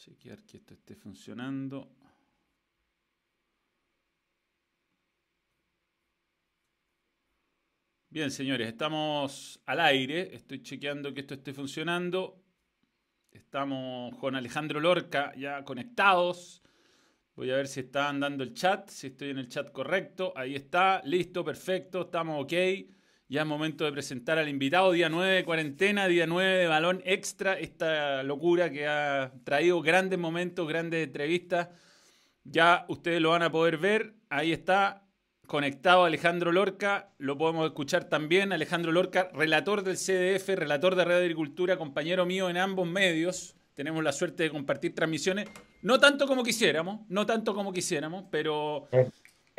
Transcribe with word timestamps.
Chequear 0.00 0.42
que 0.44 0.56
esto 0.56 0.72
esté 0.72 0.96
funcionando. 0.96 1.94
Bien, 8.08 8.30
señores, 8.30 8.68
estamos 8.68 9.60
al 9.66 9.80
aire. 9.80 10.34
Estoy 10.34 10.62
chequeando 10.62 11.12
que 11.12 11.20
esto 11.20 11.34
esté 11.34 11.52
funcionando. 11.52 12.42
Estamos 13.30 14.16
con 14.16 14.34
Alejandro 14.36 14.80
Lorca 14.80 15.34
ya 15.36 15.66
conectados. 15.66 16.62
Voy 17.34 17.50
a 17.50 17.56
ver 17.56 17.68
si 17.68 17.80
está 17.80 18.08
andando 18.08 18.42
el 18.42 18.54
chat, 18.54 18.88
si 18.88 19.08
estoy 19.08 19.28
en 19.28 19.38
el 19.38 19.48
chat 19.48 19.70
correcto. 19.70 20.32
Ahí 20.34 20.54
está, 20.54 21.02
listo, 21.04 21.44
perfecto, 21.44 22.00
estamos 22.06 22.42
ok. 22.44 22.54
Ya 23.30 23.42
es 23.42 23.46
momento 23.46 23.84
de 23.84 23.92
presentar 23.92 24.38
al 24.38 24.48
invitado, 24.48 24.90
día 24.90 25.08
9 25.08 25.34
de 25.34 25.44
cuarentena, 25.44 26.08
día 26.08 26.26
9 26.26 26.50
de 26.50 26.66
balón 26.66 27.00
extra, 27.04 27.56
esta 27.56 28.24
locura 28.24 28.72
que 28.72 28.88
ha 28.88 29.32
traído 29.44 29.80
grandes 29.82 30.18
momentos, 30.18 30.66
grandes 30.66 31.06
entrevistas. 31.06 31.68
Ya 32.42 32.84
ustedes 32.88 33.20
lo 33.22 33.30
van 33.30 33.44
a 33.44 33.52
poder 33.52 33.78
ver, 33.78 34.14
ahí 34.30 34.50
está, 34.50 35.06
conectado 35.46 36.06
Alejandro 36.06 36.50
Lorca, 36.50 37.12
lo 37.18 37.38
podemos 37.38 37.66
escuchar 37.66 38.06
también. 38.06 38.52
Alejandro 38.52 38.90
Lorca, 38.90 39.30
relator 39.32 39.84
del 39.84 39.96
CDF, 39.96 40.48
relator 40.56 40.96
de 40.96 41.04
Red 41.04 41.18
Agricultura, 41.18 41.76
compañero 41.78 42.26
mío 42.26 42.50
en 42.50 42.56
ambos 42.56 42.88
medios. 42.88 43.54
Tenemos 43.74 44.02
la 44.02 44.10
suerte 44.10 44.42
de 44.42 44.50
compartir 44.50 44.92
transmisiones, 44.92 45.48
no 45.82 46.00
tanto 46.00 46.26
como 46.26 46.42
quisiéramos, 46.42 47.02
no 47.08 47.24
tanto 47.26 47.54
como 47.54 47.72
quisiéramos, 47.72 48.24
pero 48.28 48.88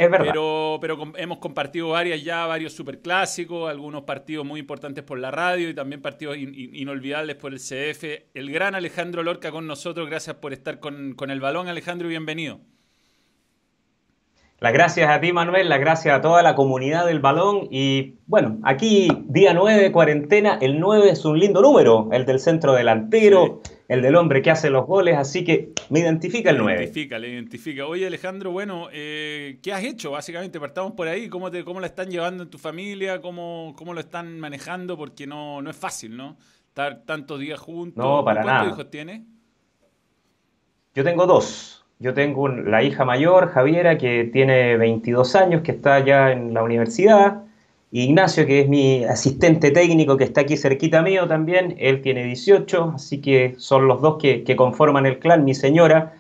pero, 0.10 0.78
pero 0.82 1.14
hemos 1.18 1.38
compartido 1.40 1.90
varias 1.90 2.24
ya, 2.24 2.46
varios 2.46 2.74
superclásicos, 2.74 3.70
algunos 3.70 4.04
partidos 4.04 4.46
muy 4.46 4.60
importantes 4.60 5.04
por 5.04 5.20
la 5.20 5.32
radio 5.32 5.70
y 5.70 5.74
también 5.74 6.02
partidos 6.02 6.38
inolvidables 6.38 7.36
por 7.36 7.54
el 7.54 7.60
CF. 7.60 8.04
El 8.34 8.52
gran 8.52 8.76
Alejandro 8.76 9.24
Lorca 9.24 9.52
con 9.52 9.68
nosotros, 9.68 10.10
gracias 10.10 10.38
por 10.38 10.54
estar 10.54 10.80
con, 10.80 11.14
con 11.14 11.30
el 11.30 11.40
balón, 11.40 11.68
Alejandro, 11.68 12.08
y 12.08 12.12
bienvenido. 12.12 12.60
Las 14.62 14.74
gracias 14.74 15.10
a 15.10 15.20
ti, 15.20 15.34
Manuel, 15.34 15.70
las 15.70 15.80
gracias 15.80 16.16
a 16.16 16.22
toda 16.22 16.44
la 16.44 16.54
comunidad 16.54 17.08
del 17.08 17.20
balón. 17.20 17.68
Y 17.72 18.20
bueno, 18.28 18.60
aquí 18.62 19.08
día 19.26 19.56
9 19.56 19.82
de 19.82 19.92
cuarentena, 19.92 20.60
el 20.62 20.80
9 20.80 21.10
es 21.10 21.26
un 21.26 21.40
lindo 21.40 21.64
número, 21.64 22.10
el 22.12 22.28
del 22.28 22.40
centro 22.40 22.74
delantero, 22.74 23.62
el 23.92 24.02
del 24.02 24.16
hombre 24.16 24.42
que 24.42 24.50
hace 24.50 24.70
los 24.70 24.86
goles, 24.86 25.18
así 25.18 25.44
que 25.44 25.74
me 25.90 26.00
identifica 26.00 26.50
el 26.52 26.60
9. 26.60 26.78
Le 26.78 26.84
identifica, 26.86 27.20
le 27.20 27.28
identifica. 27.28 27.86
Oye, 27.86 28.08
Alejandro, 28.08 28.50
bueno, 28.50 28.88
eh, 28.94 29.60
¿qué 29.62 29.74
has 29.74 29.84
hecho? 29.84 30.12
Básicamente, 30.12 30.62
partamos 30.62 30.94
por 30.94 31.10
ahí, 31.10 31.28
¿cómo, 31.28 31.52
te, 31.52 31.66
cómo 31.66 31.82
la 31.82 31.88
están 31.88 32.10
llevando 32.10 32.44
en 32.44 32.50
tu 32.50 32.58
familia? 32.58 33.20
¿Cómo, 33.20 33.74
cómo 33.78 33.94
lo 33.94 34.00
están 34.00 34.40
manejando? 34.40 34.96
Porque 34.96 35.28
no, 35.28 35.62
no 35.62 35.70
es 35.70 35.76
fácil, 35.76 36.16
¿no? 36.16 36.38
Estar 36.70 37.04
tantos 37.04 37.38
días 37.42 37.60
juntos. 37.60 38.02
No, 38.02 38.24
para 38.24 38.44
¿Cuántos 38.44 38.62
nada. 38.62 38.74
hijos 38.74 38.90
tienes? 38.90 39.24
Yo 40.96 41.04
tengo 41.04 41.28
dos. 41.28 41.84
Yo 42.00 42.14
tengo 42.14 42.48
la 42.48 42.84
hija 42.84 43.04
mayor, 43.04 43.50
Javiera, 43.50 43.98
que 43.98 44.24
tiene 44.24 44.78
22 44.78 45.36
años, 45.36 45.64
que 45.64 45.72
está 45.72 46.00
ya 46.00 46.32
en 46.32 46.54
la 46.54 46.64
universidad. 46.64 47.44
Ignacio, 47.92 48.46
que 48.46 48.62
es 48.62 48.70
mi 48.70 49.04
asistente 49.04 49.72
técnico, 49.72 50.16
que 50.18 50.24
está 50.24 50.42
aquí 50.42 50.56
cerquita 50.58 51.02
mío 51.02 51.28
también, 51.28 51.76
él 51.78 52.02
tiene 52.02 52.24
18, 52.24 52.94
así 52.96 53.20
que 53.20 53.56
son 53.58 53.88
los 53.88 54.02
dos 54.02 54.18
que, 54.18 54.44
que 54.44 54.56
conforman 54.56 55.06
el 55.06 55.20
clan. 55.20 55.44
Mi 55.44 55.54
señora, 55.54 56.14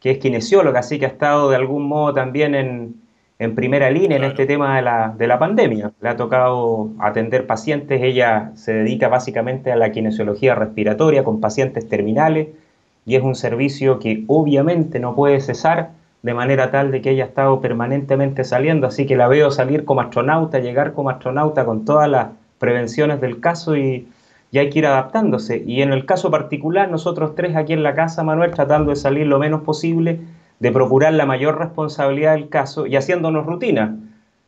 que 0.00 0.12
es 0.12 0.18
kinesióloga, 0.18 0.80
así 0.80 0.98
que 0.98 1.04
ha 1.04 1.08
estado 1.08 1.50
de 1.50 1.56
algún 1.56 1.86
modo 1.86 2.14
también 2.14 2.54
en, 2.54 2.94
en 3.38 3.54
primera 3.54 3.90
línea 3.90 4.18
Claro. 4.18 4.24
en 4.24 4.30
este 4.30 4.46
tema 4.46 4.76
de 4.76 4.82
la, 4.82 5.14
de 5.16 5.26
la 5.26 5.38
pandemia. 5.38 5.92
Le 6.00 6.08
ha 6.08 6.16
tocado 6.16 6.90
atender 6.98 7.46
pacientes, 7.46 8.00
ella 8.02 8.52
se 8.54 8.72
dedica 8.72 9.08
básicamente 9.08 9.72
a 9.72 9.76
la 9.76 9.92
kinesiología 9.92 10.54
respiratoria 10.54 11.24
con 11.24 11.40
pacientes 11.40 11.88
terminales 11.88 12.48
y 13.06 13.16
es 13.16 13.22
un 13.22 13.34
servicio 13.34 13.98
que 13.98 14.24
obviamente 14.26 15.00
no 15.00 15.14
puede 15.14 15.40
cesar 15.40 15.90
de 16.22 16.34
manera 16.34 16.70
tal 16.70 16.90
de 16.90 17.00
que 17.00 17.10
ella 17.10 17.24
ha 17.24 17.28
estado 17.28 17.60
permanentemente 17.60 18.44
saliendo, 18.44 18.86
así 18.86 19.06
que 19.06 19.16
la 19.16 19.28
veo 19.28 19.50
salir 19.50 19.84
como 19.84 20.00
astronauta, 20.02 20.58
llegar 20.58 20.92
como 20.92 21.10
astronauta 21.10 21.64
con 21.64 21.84
todas 21.84 22.10
las 22.10 22.28
prevenciones 22.58 23.20
del 23.20 23.40
caso 23.40 23.76
y, 23.76 24.06
y 24.52 24.58
hay 24.58 24.68
que 24.68 24.80
ir 24.80 24.86
adaptándose. 24.86 25.62
Y 25.66 25.80
en 25.80 25.92
el 25.92 26.04
caso 26.04 26.30
particular, 26.30 26.90
nosotros 26.90 27.34
tres 27.34 27.56
aquí 27.56 27.72
en 27.72 27.82
la 27.82 27.94
casa, 27.94 28.22
Manuel, 28.22 28.50
tratando 28.52 28.90
de 28.90 28.96
salir 28.96 29.26
lo 29.26 29.38
menos 29.38 29.62
posible, 29.62 30.20
de 30.58 30.72
procurar 30.72 31.14
la 31.14 31.24
mayor 31.24 31.58
responsabilidad 31.58 32.32
del 32.34 32.50
caso 32.50 32.86
y 32.86 32.96
haciéndonos 32.96 33.46
rutina. 33.46 33.96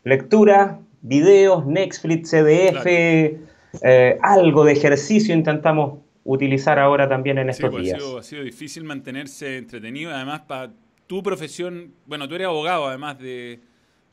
Lectura, 0.05 0.79
videos, 1.01 1.65
Netflix, 1.65 2.31
CDF, 2.31 2.87
eh, 2.87 4.19
algo 4.21 4.65
de 4.65 4.73
ejercicio 4.73 5.35
intentamos 5.35 6.01
utilizar 6.25 6.79
ahora 6.79 7.09
también 7.09 7.39
en 7.39 7.47
Sí, 7.47 7.51
estos 7.63 7.71
pues, 7.71 7.81
ha, 7.81 7.85
días. 7.85 8.03
sido, 8.03 8.19
ha 8.19 8.23
sido 8.23 8.43
difícil 8.43 8.85
mantenerse 8.85 9.57
entretenido. 9.57 10.13
Además, 10.15 10.43
para 10.43 10.71
tu 11.13 11.23
profesión, 11.23 11.93
bueno, 12.07 12.27
tú 12.27 12.37
eres 12.37 12.47
abogado 12.47 12.87
además 12.89 13.19
de, 13.19 13.61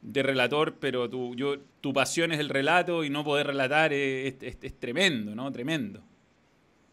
de 0.01 0.21
relator, 0.21 0.73
pero 0.81 1.09
tu, 1.09 1.33
yo, 1.33 1.55
tu 1.79 1.93
pasión 1.93 2.33
es 2.33 2.39
el 2.39 2.49
relato 2.49 3.05
y 3.05 3.09
no 3.09 3.23
poder 3.23 3.47
relatar 3.47 3.93
es, 3.93 4.35
es- 4.41 4.57
es 4.61 4.79
tremendo, 4.81 5.33
¿no? 5.33 5.49
Tremendo. 5.49 6.01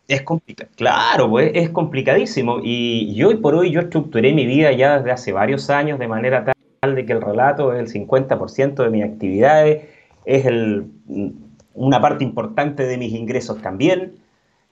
Es 0.07 0.23
complicado, 0.23 0.71
claro, 0.77 1.29
pues 1.29 1.51
es 1.55 1.71
complicadísimo. 1.71 2.61
Y, 2.63 3.13
y 3.17 3.25
hoy 3.25 3.39
por 3.39 3.57
hoy 3.57 3.73
yo 3.73 3.81
estructuré 3.81 4.33
mi 4.33 4.47
vida 4.47 4.71
ya 4.71 4.99
desde 4.99 5.11
hace 5.11 5.33
varios 5.33 5.71
años 5.71 5.99
de 5.99 6.07
manera 6.07 6.45
tal 6.79 6.95
de 6.95 7.05
que 7.05 7.13
el 7.13 7.21
relato 7.21 7.73
es 7.73 7.81
el 7.81 7.89
50% 7.89 8.85
de 8.85 8.91
mis 8.91 9.03
actividades, 9.03 9.89
es 10.25 10.47
el, 10.47 10.87
una 11.75 12.01
parte 12.01 12.23
importante 12.23 12.85
de 12.87 12.97
mis 12.97 13.13
ingresos 13.13 13.61
también. 13.61 14.13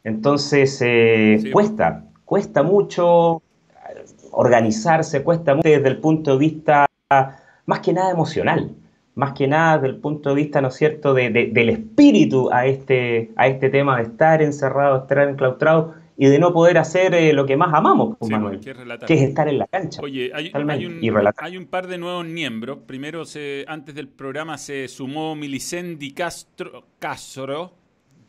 Entonces, 0.04 0.80
eh, 0.80 1.38
Sí. 1.42 1.50
cuesta, 1.50 2.04
cuesta 2.24 2.62
mucho 2.62 3.42
organizarse, 4.36 5.22
cuesta 5.22 5.54
mucho 5.54 5.68
desde 5.68 5.88
el 5.88 5.98
punto 5.98 6.32
de 6.32 6.38
vista 6.38 6.86
más 7.66 7.80
que 7.80 7.92
nada 7.92 8.10
emocional, 8.10 8.70
más 9.14 9.32
que 9.32 9.46
nada 9.46 9.76
desde 9.78 9.88
el 9.94 9.96
punto 10.00 10.30
de 10.30 10.34
vista, 10.36 10.60
¿no 10.60 10.68
es 10.68 10.74
cierto?, 10.74 11.14
de- 11.14 11.30
de- 11.30 11.46
del 11.52 11.68
espíritu 11.70 12.50
a 12.52 12.66
este, 12.66 13.30
a 13.36 13.46
este 13.46 13.70
tema 13.70 13.96
de 13.98 14.02
estar 14.04 14.42
encerrado, 14.42 14.98
estar 15.02 15.28
enclaustrado 15.28 15.94
y 16.16 16.26
de 16.26 16.38
no 16.38 16.52
poder 16.52 16.78
hacer 16.78 17.12
eh, 17.14 17.32
lo 17.32 17.44
que 17.46 17.56
más 17.56 17.74
amamos, 17.74 18.16
pues, 18.18 18.28
Sí, 18.28 18.32
Manuel, 18.34 18.60
que 18.60 18.70
es 18.70 18.76
relatar. 18.76 19.06
que 19.08 19.14
es 19.14 19.22
estar 19.22 19.48
en 19.48 19.58
la 19.58 19.66
cancha. 19.66 20.00
Oye, 20.02 20.30
hay, 20.34 20.50
hay 20.54 20.86
un, 20.86 21.02
y 21.02 21.10
hay 21.38 21.56
un 21.56 21.66
par 21.66 21.86
de 21.88 21.98
nuevos 21.98 22.24
miembros. 22.24 22.78
Primero, 22.86 23.24
se, 23.24 23.64
antes 23.68 23.94
del 23.94 24.08
programa 24.08 24.56
se 24.58 24.86
sumó 24.88 25.34
Milicendi 25.34 26.12
Castro 26.12 26.84
Castro. 26.98 27.72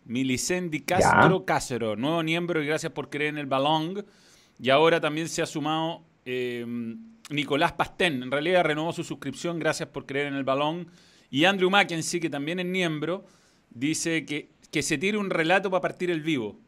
Milicendi 0.07 0.81
Castro 0.81 1.45
Castro, 1.45 1.95
nuevo 1.95 2.22
miembro 2.22 2.61
y 2.61 2.67
gracias 2.67 2.91
por 2.91 3.09
creer 3.09 3.29
en 3.31 3.37
el 3.39 3.47
balón. 3.47 4.05
Y 4.59 4.69
ahora 4.69 4.99
también 5.01 5.27
se 5.27 5.41
ha 5.41 5.45
sumado 5.45 6.03
eh, 6.25 6.66
Nicolás 7.29 7.73
Pastén. 7.73 8.23
En 8.23 8.31
realidad 8.31 8.63
renovó 8.63 8.93
su 8.93 9.03
suscripción, 9.03 9.59
gracias 9.59 9.89
por 9.89 10.05
creer 10.05 10.27
en 10.27 10.35
el 10.35 10.43
balón. 10.43 10.88
Y 11.29 11.45
Andrew 11.45 11.69
Mackenzie, 11.69 12.19
que 12.19 12.29
también 12.29 12.59
es 12.59 12.66
miembro, 12.66 13.25
dice 13.69 14.25
que, 14.25 14.49
que 14.71 14.81
se 14.81 14.97
tire 14.97 15.17
un 15.17 15.29
relato 15.29 15.69
para 15.69 15.81
partir 15.81 16.09
el 16.11 16.21
vivo. 16.21 16.59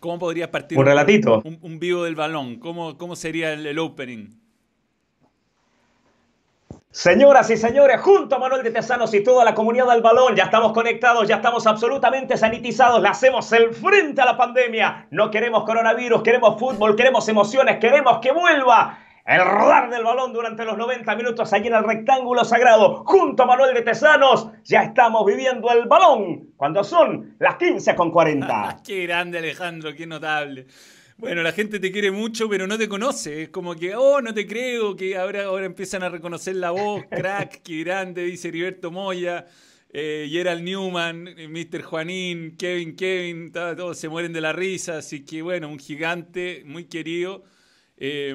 ¿Cómo 0.00 0.18
podrías 0.18 0.48
partir 0.50 0.78
Un 0.78 0.84
relatito. 0.84 1.42
un, 1.44 1.58
un 1.60 1.78
vivo 1.80 2.04
del 2.04 2.14
balón? 2.14 2.60
¿Cómo, 2.60 2.96
cómo 2.96 3.16
sería 3.16 3.52
el, 3.52 3.66
el 3.66 3.78
opening? 3.80 4.28
Señoras 6.90 7.50
y 7.50 7.58
señores, 7.58 8.00
junto 8.00 8.36
a 8.36 8.38
Manuel 8.38 8.62
de 8.62 8.70
Tesanos 8.70 9.12
y 9.12 9.22
toda 9.22 9.44
la 9.44 9.54
comunidad 9.54 9.88
del 9.88 10.00
balón, 10.00 10.34
ya 10.34 10.44
estamos 10.44 10.72
conectados, 10.72 11.28
ya 11.28 11.36
estamos 11.36 11.66
absolutamente 11.66 12.38
sanitizados, 12.38 13.02
le 13.02 13.08
hacemos 13.08 13.52
el 13.52 13.74
frente 13.74 14.22
a 14.22 14.24
la 14.24 14.38
pandemia. 14.38 15.06
No 15.10 15.30
queremos 15.30 15.64
coronavirus, 15.64 16.22
queremos 16.22 16.58
fútbol, 16.58 16.96
queremos 16.96 17.28
emociones, 17.28 17.76
queremos 17.78 18.20
que 18.20 18.32
vuelva 18.32 19.00
el 19.26 19.44
rodar 19.44 19.90
del 19.90 20.02
balón 20.02 20.32
durante 20.32 20.64
los 20.64 20.78
90 20.78 21.14
minutos 21.14 21.52
allí 21.52 21.66
en 21.66 21.74
el 21.74 21.84
rectángulo 21.84 22.42
sagrado. 22.46 23.04
Junto 23.04 23.42
a 23.42 23.46
Manuel 23.46 23.74
de 23.74 23.82
Tesanos, 23.82 24.48
ya 24.64 24.84
estamos 24.84 25.26
viviendo 25.26 25.70
el 25.70 25.86
balón 25.86 26.54
cuando 26.56 26.82
son 26.82 27.36
las 27.38 27.56
15 27.56 27.94
con 27.94 28.10
40. 28.10 28.78
qué 28.86 29.02
grande 29.02 29.36
Alejandro, 29.36 29.94
qué 29.94 30.06
notable. 30.06 30.66
Bueno, 31.18 31.42
la 31.42 31.50
gente 31.50 31.80
te 31.80 31.90
quiere 31.90 32.12
mucho, 32.12 32.48
pero 32.48 32.68
no 32.68 32.78
te 32.78 32.88
conoce. 32.88 33.42
Es 33.42 33.48
como 33.48 33.74
que, 33.74 33.96
oh, 33.96 34.20
no 34.20 34.32
te 34.32 34.46
creo, 34.46 34.94
que 34.94 35.16
ahora, 35.16 35.46
ahora 35.46 35.66
empiezan 35.66 36.04
a 36.04 36.08
reconocer 36.08 36.54
la 36.54 36.70
voz. 36.70 37.02
Crack, 37.10 37.60
qué 37.64 37.80
grande, 37.80 38.22
dice 38.22 38.48
Heriberto 38.48 38.92
Moya, 38.92 39.44
eh, 39.90 40.28
Gerald 40.30 40.62
Newman, 40.62 41.26
eh, 41.26 41.48
Mr. 41.48 41.82
Juanín, 41.82 42.56
Kevin, 42.56 42.94
Kevin, 42.94 43.50
todos 43.50 43.98
se 43.98 44.08
mueren 44.08 44.32
de 44.32 44.40
la 44.40 44.52
risa. 44.52 44.98
Así 44.98 45.24
que, 45.24 45.42
bueno, 45.42 45.68
un 45.68 45.80
gigante 45.80 46.62
muy 46.64 46.84
querido. 46.84 47.42
Eh, 48.00 48.32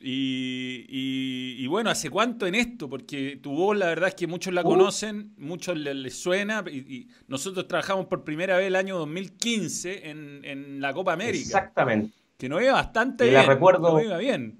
y, 0.00 0.84
y- 0.88 1.56
y 1.58 1.66
bueno, 1.66 1.88
¿hace 1.90 2.10
cuánto 2.10 2.46
en 2.46 2.54
esto? 2.54 2.88
Porque 2.90 3.38
tu 3.42 3.52
voz, 3.52 3.76
la 3.76 3.86
verdad 3.86 4.10
es 4.10 4.14
que 4.14 4.26
muchos 4.26 4.52
la 4.52 4.60
Uh. 4.60 4.64
conocen, 4.64 5.32
muchos 5.38 5.76
le- 5.78 5.94
les 5.94 6.14
suena. 6.18 6.62
Y, 6.70 6.78
y 6.78 7.08
nosotros 7.28 7.66
trabajamos 7.68 8.06
por 8.06 8.22
primera 8.24 8.56
vez 8.58 8.66
el 8.66 8.76
año 8.76 8.98
2015 8.98 10.10
en, 10.10 10.40
en 10.44 10.80
la 10.80 10.92
Copa 10.92 11.12
América. 11.14 11.38
Exactamente. 11.44 12.12
Que 12.36 12.48
nos 12.50 12.60
iba 12.62 12.72
bastante 12.74 13.26
Y 13.26 13.30
la 13.30 13.40
bien. 13.40 13.50
recuerdo- 13.50 14.00
iba 14.02 14.18
bien. 14.18 14.58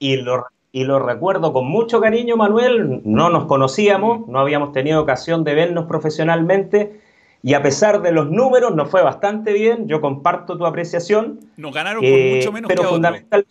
Y 0.00 0.16
lo, 0.16 0.44
y 0.72 0.82
lo 0.84 0.98
recuerdo 0.98 1.52
con 1.52 1.66
mucho 1.68 2.00
cariño, 2.00 2.36
Manuel. 2.36 3.00
No 3.04 3.30
nos 3.30 3.44
conocíamos, 3.46 4.26
no 4.26 4.40
habíamos 4.40 4.72
tenido 4.72 5.00
ocasión 5.00 5.44
de 5.44 5.54
vernos 5.54 5.84
profesionalmente, 5.86 7.00
Y 7.42 7.54
a 7.54 7.62
pesar 7.62 8.02
de 8.02 8.12
los 8.12 8.30
números, 8.30 8.74
nos 8.74 8.88
fue 8.88 9.02
bastante 9.02 9.52
bien. 9.52 9.88
Yo 9.88 10.00
comparto 10.00 10.56
tu 10.56 10.64
apreciación. 10.64 11.40
Nos 11.56 11.74
ganaron 11.74 12.00
por 12.00 12.08
eh, 12.08 12.36
mucho 12.36 12.52
menos 12.52 12.68
pero 12.68 12.82
que 12.82 12.88
fundamental. 12.88 13.46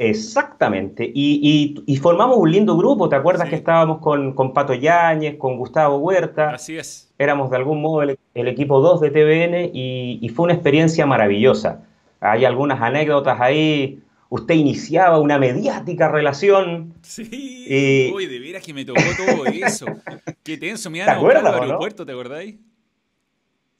Exactamente. 0.00 1.12
Y, 1.14 1.96
formamos 2.00 2.38
un 2.38 2.50
lindo 2.50 2.74
grupo. 2.74 3.10
¿Te 3.10 3.16
acuerdas 3.16 3.50
que 3.50 3.56
estábamos 3.56 3.98
con, 3.98 4.32
con, 4.32 4.54
Pato 4.54 4.72
Yáñez, 4.72 5.36
con 5.36 5.58
Gustavo 5.58 5.98
Huerta? 5.98 6.54
Así 6.54 6.78
es. 6.78 7.12
Éramos 7.18 7.50
de 7.50 7.56
algún 7.58 7.82
modo 7.82 8.02
el, 8.02 8.18
equipo 8.34 8.80
2 8.80 9.00
de 9.02 9.10
TVN 9.10 9.70
y, 9.74 10.26
fue 10.34 10.44
una 10.44 10.54
experiencia 10.54 11.04
maravillosa. 11.04 11.82
Hay 12.18 12.46
algunas 12.46 12.80
anécdotas 12.80 13.38
ahí. 13.40 14.02
Usted 14.30 14.54
iniciaba 14.54 15.18
una 15.18 15.38
mediática 15.38 16.08
relación. 16.08 16.94
Sí, 17.02 17.66
eh, 17.68 18.12
uy, 18.14 18.26
de 18.26 18.38
veras 18.38 18.64
que 18.64 18.72
me 18.72 18.84
tocó 18.84 19.00
todo 19.18 19.44
eso. 19.52 19.86
Qué 20.42 20.56
tenso, 20.56 20.88
me 20.88 20.98
iban 20.98 21.10
a 21.10 21.18
buscar 21.18 21.46
al 21.46 21.62
aeropuerto, 21.62 22.06
¿te 22.06 22.12
acordáis? 22.12 22.56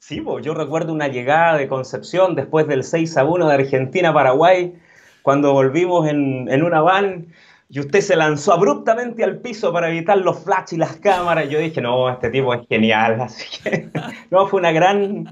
Sí, 0.00 0.22
yo 0.42 0.54
recuerdo 0.54 0.92
una 0.92 1.08
llegada 1.08 1.56
de 1.56 1.68
Concepción 1.68 2.34
después 2.34 2.66
del 2.66 2.82
6 2.82 3.16
a 3.16 3.24
1 3.24 3.46
de 3.46 3.54
Argentina-Paraguay 3.54 4.74
cuando 5.22 5.52
volvimos 5.52 6.08
en, 6.08 6.62
una 6.62 6.80
van 6.80 7.26
y 7.68 7.78
usted 7.78 8.00
se 8.00 8.16
lanzó 8.16 8.54
abruptamente 8.54 9.22
al 9.22 9.38
piso 9.38 9.72
para 9.72 9.88
evitar 9.88 10.18
los 10.18 10.42
flashes 10.42 10.72
y 10.72 10.76
las 10.78 10.96
cámaras. 10.96 11.48
Yo 11.48 11.60
dije, 11.60 11.80
no, 11.80 12.10
este 12.10 12.30
tipo 12.30 12.52
es 12.54 12.66
genial. 12.68 13.20
Así 13.20 13.44
que, 13.62 13.88
no, 14.30 14.48
fue 14.48 14.58
una 14.58 14.72
gran, 14.72 15.26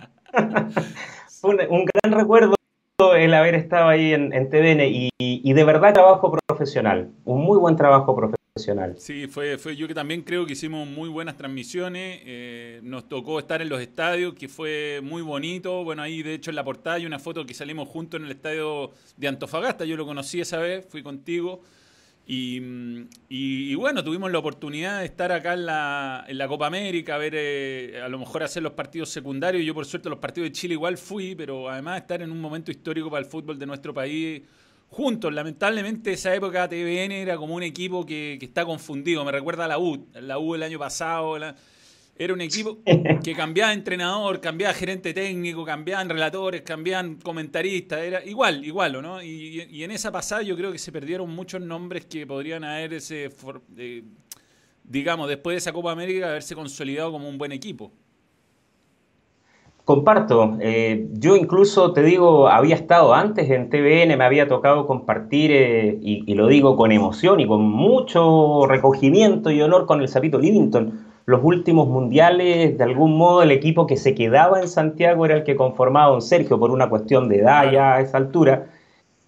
fue 1.41 1.57
un, 1.69 1.85
gran 1.85 2.17
recuerdo 2.17 2.55
el 2.99 3.33
haber 3.33 3.55
estado 3.55 3.89
ahí 3.89 4.13
en, 4.13 4.51
TVN 4.51 4.81
y, 4.81 5.11
y, 5.19 5.53
de 5.53 5.63
verdad 5.63 5.95
trabajo 5.95 6.37
profesional, 6.49 7.13
un 7.25 7.43
muy 7.43 7.57
buen 7.57 7.77
trabajo 7.77 8.17
profesional. 8.17 8.97
Sí, 8.99 9.29
fue, 9.29 9.57
fue 9.57 9.77
yo 9.77 9.87
que 9.87 9.95
también 9.95 10.23
creo 10.23 10.45
que 10.47 10.55
hicimos 10.55 10.85
muy 10.89 11.09
buenas 11.09 11.37
transmisiones, 11.37 12.21
eh, 12.25 12.81
nos 12.83 13.09
tocó 13.09 13.39
estar 13.39 13.63
en 13.63 13.69
los 13.69 13.81
estadios, 13.81 14.35
que 14.35 14.49
fue 14.49 14.99
muy 15.01 15.23
bonito, 15.23 15.85
bueno, 15.85 16.03
ahí 16.03 16.25
de 16.25 16.35
hecho 16.35 16.51
en 16.51 16.57
la 16.57 16.65
portada 16.65 16.97
hay 16.97 17.07
una 17.07 17.21
foto 17.21 17.47
que 17.47 17.55
salimos 17.55 17.89
juntos 17.89 18.19
en 18.19 18.27
el 18.27 18.33
estadio 18.33 18.91
de 19.17 19.29
Antofagasta, 19.29 19.85
yo 19.85 19.97
lo 19.97 20.05
conocí 20.05 20.41
esa 20.41 20.59
vez, 20.59 20.85
fui 20.91 21.05
contigo. 21.05 21.61
Y, 22.31 23.75
bueno, 23.75 24.05
tuvimos 24.05 24.31
la 24.31 24.39
oportunidad 24.39 24.99
de 24.99 25.07
estar 25.07 25.33
acá 25.33 25.55
en 25.55 25.65
la, 25.65 26.27
en 26.29 26.37
la 26.37 26.47
Copa 26.47 26.67
América, 26.67 27.15
a 27.15 27.19
ver, 27.19 27.33
eh, 27.35 28.03
a 28.05 28.09
lo 28.09 28.19
mejor 28.19 28.43
hacer 28.43 28.63
los 28.63 28.73
partidos 28.73 29.09
secundarios. 29.09 29.65
Yo, 29.65 29.73
por 29.73 29.87
suerte, 29.87 30.11
los 30.11 30.19
partidos 30.19 30.51
de 30.51 30.53
Chile 30.53 30.75
igual 30.75 30.99
fui, 30.99 31.35
pero 31.35 31.71
además 31.71 32.03
estar 32.03 32.21
en 32.21 32.31
un 32.31 32.39
momento 32.39 32.71
histórico 32.71 33.11
para 33.11 33.25
el 33.25 33.31
fútbol 33.31 33.59
de 33.59 33.65
nuestro 33.65 33.95
país 33.95 34.43
juntos. 34.91 35.33
Lamentablemente, 35.33 36.13
esa 36.13 36.35
época 36.35 36.69
TVN 36.69 37.13
era 37.13 37.39
como 37.39 37.55
un 37.55 37.63
equipo 37.63 38.05
que, 38.05 38.37
que 38.39 38.45
está 38.45 38.67
confundido. 38.67 39.25
Me 39.25 39.33
recuerda 39.33 39.65
a 39.65 39.69
la 39.69 39.79
U, 39.79 40.07
la 40.13 40.39
U 40.39 40.55
el 40.55 40.63
año 40.63 40.79
pasado. 40.79 41.39
La, 41.39 41.57
era 42.19 42.35
un 42.35 42.41
equipo 42.41 42.79
que 43.23 43.35
cambiaba 43.35 43.73
entrenador, 43.73 44.41
cambiaba 44.41 44.75
gerente 44.75 45.15
técnico, 45.15 45.65
cambiaban 45.65 46.09
relatores, 46.09 46.63
cambiaban 46.63 47.17
comentaristas, 47.17 48.01
era 48.01 48.25
igual, 48.25 48.65
igual, 48.65 49.01
¿no? 49.01 49.23
Y, 49.23 49.83
en 49.83 49.91
esa 49.93 50.11
pasada 50.11 50.43
yo 50.43 50.57
creo 50.57 50.73
que 50.73 50.79
se 50.79 50.91
perdieron 50.91 51.31
muchos 51.31 51.61
nombres 51.61 52.07
que 52.07 52.27
podrían 52.27 52.65
haberse, 52.65 53.31
digamos, 54.83 55.29
después 55.29 55.55
de 55.55 55.59
esa 55.59 55.73
Copa 55.73 55.93
América, 55.93 56.31
haberse 56.31 56.57
consolidado 56.57 57.13
como 57.13 57.29
un 57.29 57.39
buen 57.39 57.53
equipo. 57.53 57.93
Comparto. 59.85 60.59
Eh, 60.61 61.09
yo 61.15 61.35
incluso 61.35 61.93
te 61.95 62.03
digo, 62.03 62.49
había 62.49 62.75
estado 62.75 63.15
antes 63.15 63.49
en 63.49 63.71
TVN, 63.71 64.19
me 64.19 64.25
había 64.25 64.47
tocado 64.47 64.87
compartir, 64.87 65.51
eh, 65.51 65.99
y, 66.03 66.31
y, 66.31 66.35
lo 66.35 66.47
digo 66.47 66.77
con 66.77 66.93
emoción 66.93 67.41
y 67.41 67.47
con 67.47 67.63
mucho 67.63 68.67
recogimiento 68.67 69.51
y 69.51 69.63
honor 69.63 69.87
con 69.87 70.03
el 70.03 70.09
Sapito 70.09 70.39
Livington 70.39 71.08
los 71.29 71.45
últimos 71.45 71.87
mundiales, 71.89 72.79
de 72.79 72.85
algún 72.85 73.19
modo 73.19 73.43
el 73.43 73.51
equipo 73.51 73.87
que 73.87 73.99
se 73.99 74.15
quedaba 74.15 74.63
en 74.63 74.67
Santiago 74.67 75.27
era 75.27 75.35
el 75.35 75.45
que 75.45 75.57
conformaba 75.57 76.13
don 76.13 76.23
Sergio 76.23 76.59
por 76.59 76.71
una 76.71 76.89
cuestión 76.89 77.29
de 77.29 77.41
edad 77.41 77.71
ya 77.71 77.97
a 77.97 78.01
esa 78.01 78.17
altura, 78.17 78.69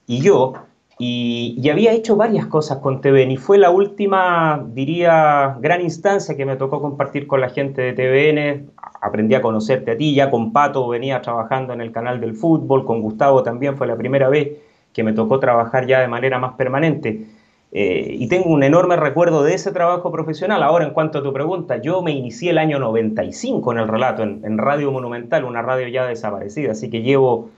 y 0.06 0.23
yo, 0.23 0.55
y, 0.99 1.69
había 1.69 1.93
hecho 1.93 2.17
varias 2.17 2.47
cosas 2.47 2.79
con 2.79 3.02
TVN, 3.02 3.32
y 3.32 3.37
fue 3.37 3.58
la 3.58 3.70
última, 3.70 4.64
diría, 4.73 5.58
gran 5.61 5.82
instancia 5.82 6.38
que 6.38 6.47
me 6.47 6.56
tocó 6.56 6.81
compartir 6.81 7.26
con 7.26 7.43
la 7.43 7.50
gente 7.50 7.82
de 7.82 7.93
TVN, 7.93 8.70
aprendí 9.02 9.35
a 9.35 9.43
conocerte 9.43 9.91
a 9.91 9.97
ti, 9.99 10.14
ya 10.14 10.31
con 10.31 10.55
Pato 10.55 10.88
venía 10.88 11.20
trabajando 11.20 11.75
en 11.75 11.82
el 11.82 11.93
canal 11.93 12.19
del 12.19 12.35
fútbol, 12.35 12.87
con 12.87 13.02
Gustavo 13.02 13.43
también 13.43 13.76
fue 13.76 13.87
la 13.87 13.97
primera 13.97 14.31
vez 14.31 14.52
que 14.94 15.02
me 15.02 15.12
tocó 15.12 15.38
trabajar 15.38 15.87
ya 15.87 16.00
de 16.00 16.08
manera 16.08 16.38
más 16.38 16.55
permanente. 16.55 17.26
Eh, 17.72 18.17
y 18.19 18.26
tengo 18.26 18.50
un 18.50 18.64
enorme 18.64 18.96
recuerdo 18.96 19.44
de 19.44 19.55
ese 19.55 19.70
trabajo 19.70 20.11
profesional. 20.11 20.62
Ahora, 20.62 20.87
en 20.87 20.93
cuanto 20.93 21.19
a 21.19 21.22
tu 21.22 21.32
pregunta, 21.32 21.81
yo 21.81 22.02
me 22.02 22.11
inicié 22.11 22.50
el 22.50 22.58
año 22.58 22.81
95 22.81 23.72
en 23.72 23.78
el 23.78 23.88
relato, 23.88 24.22
en, 24.25 24.58
Radio 24.58 24.90
Monumental, 24.90 25.44
una 25.44 25.62
radio 25.62 25.87
ya 25.87 26.06
desaparecida, 26.06 26.72
así 26.72 26.90
que 26.90 27.02
llevo, 27.02 27.50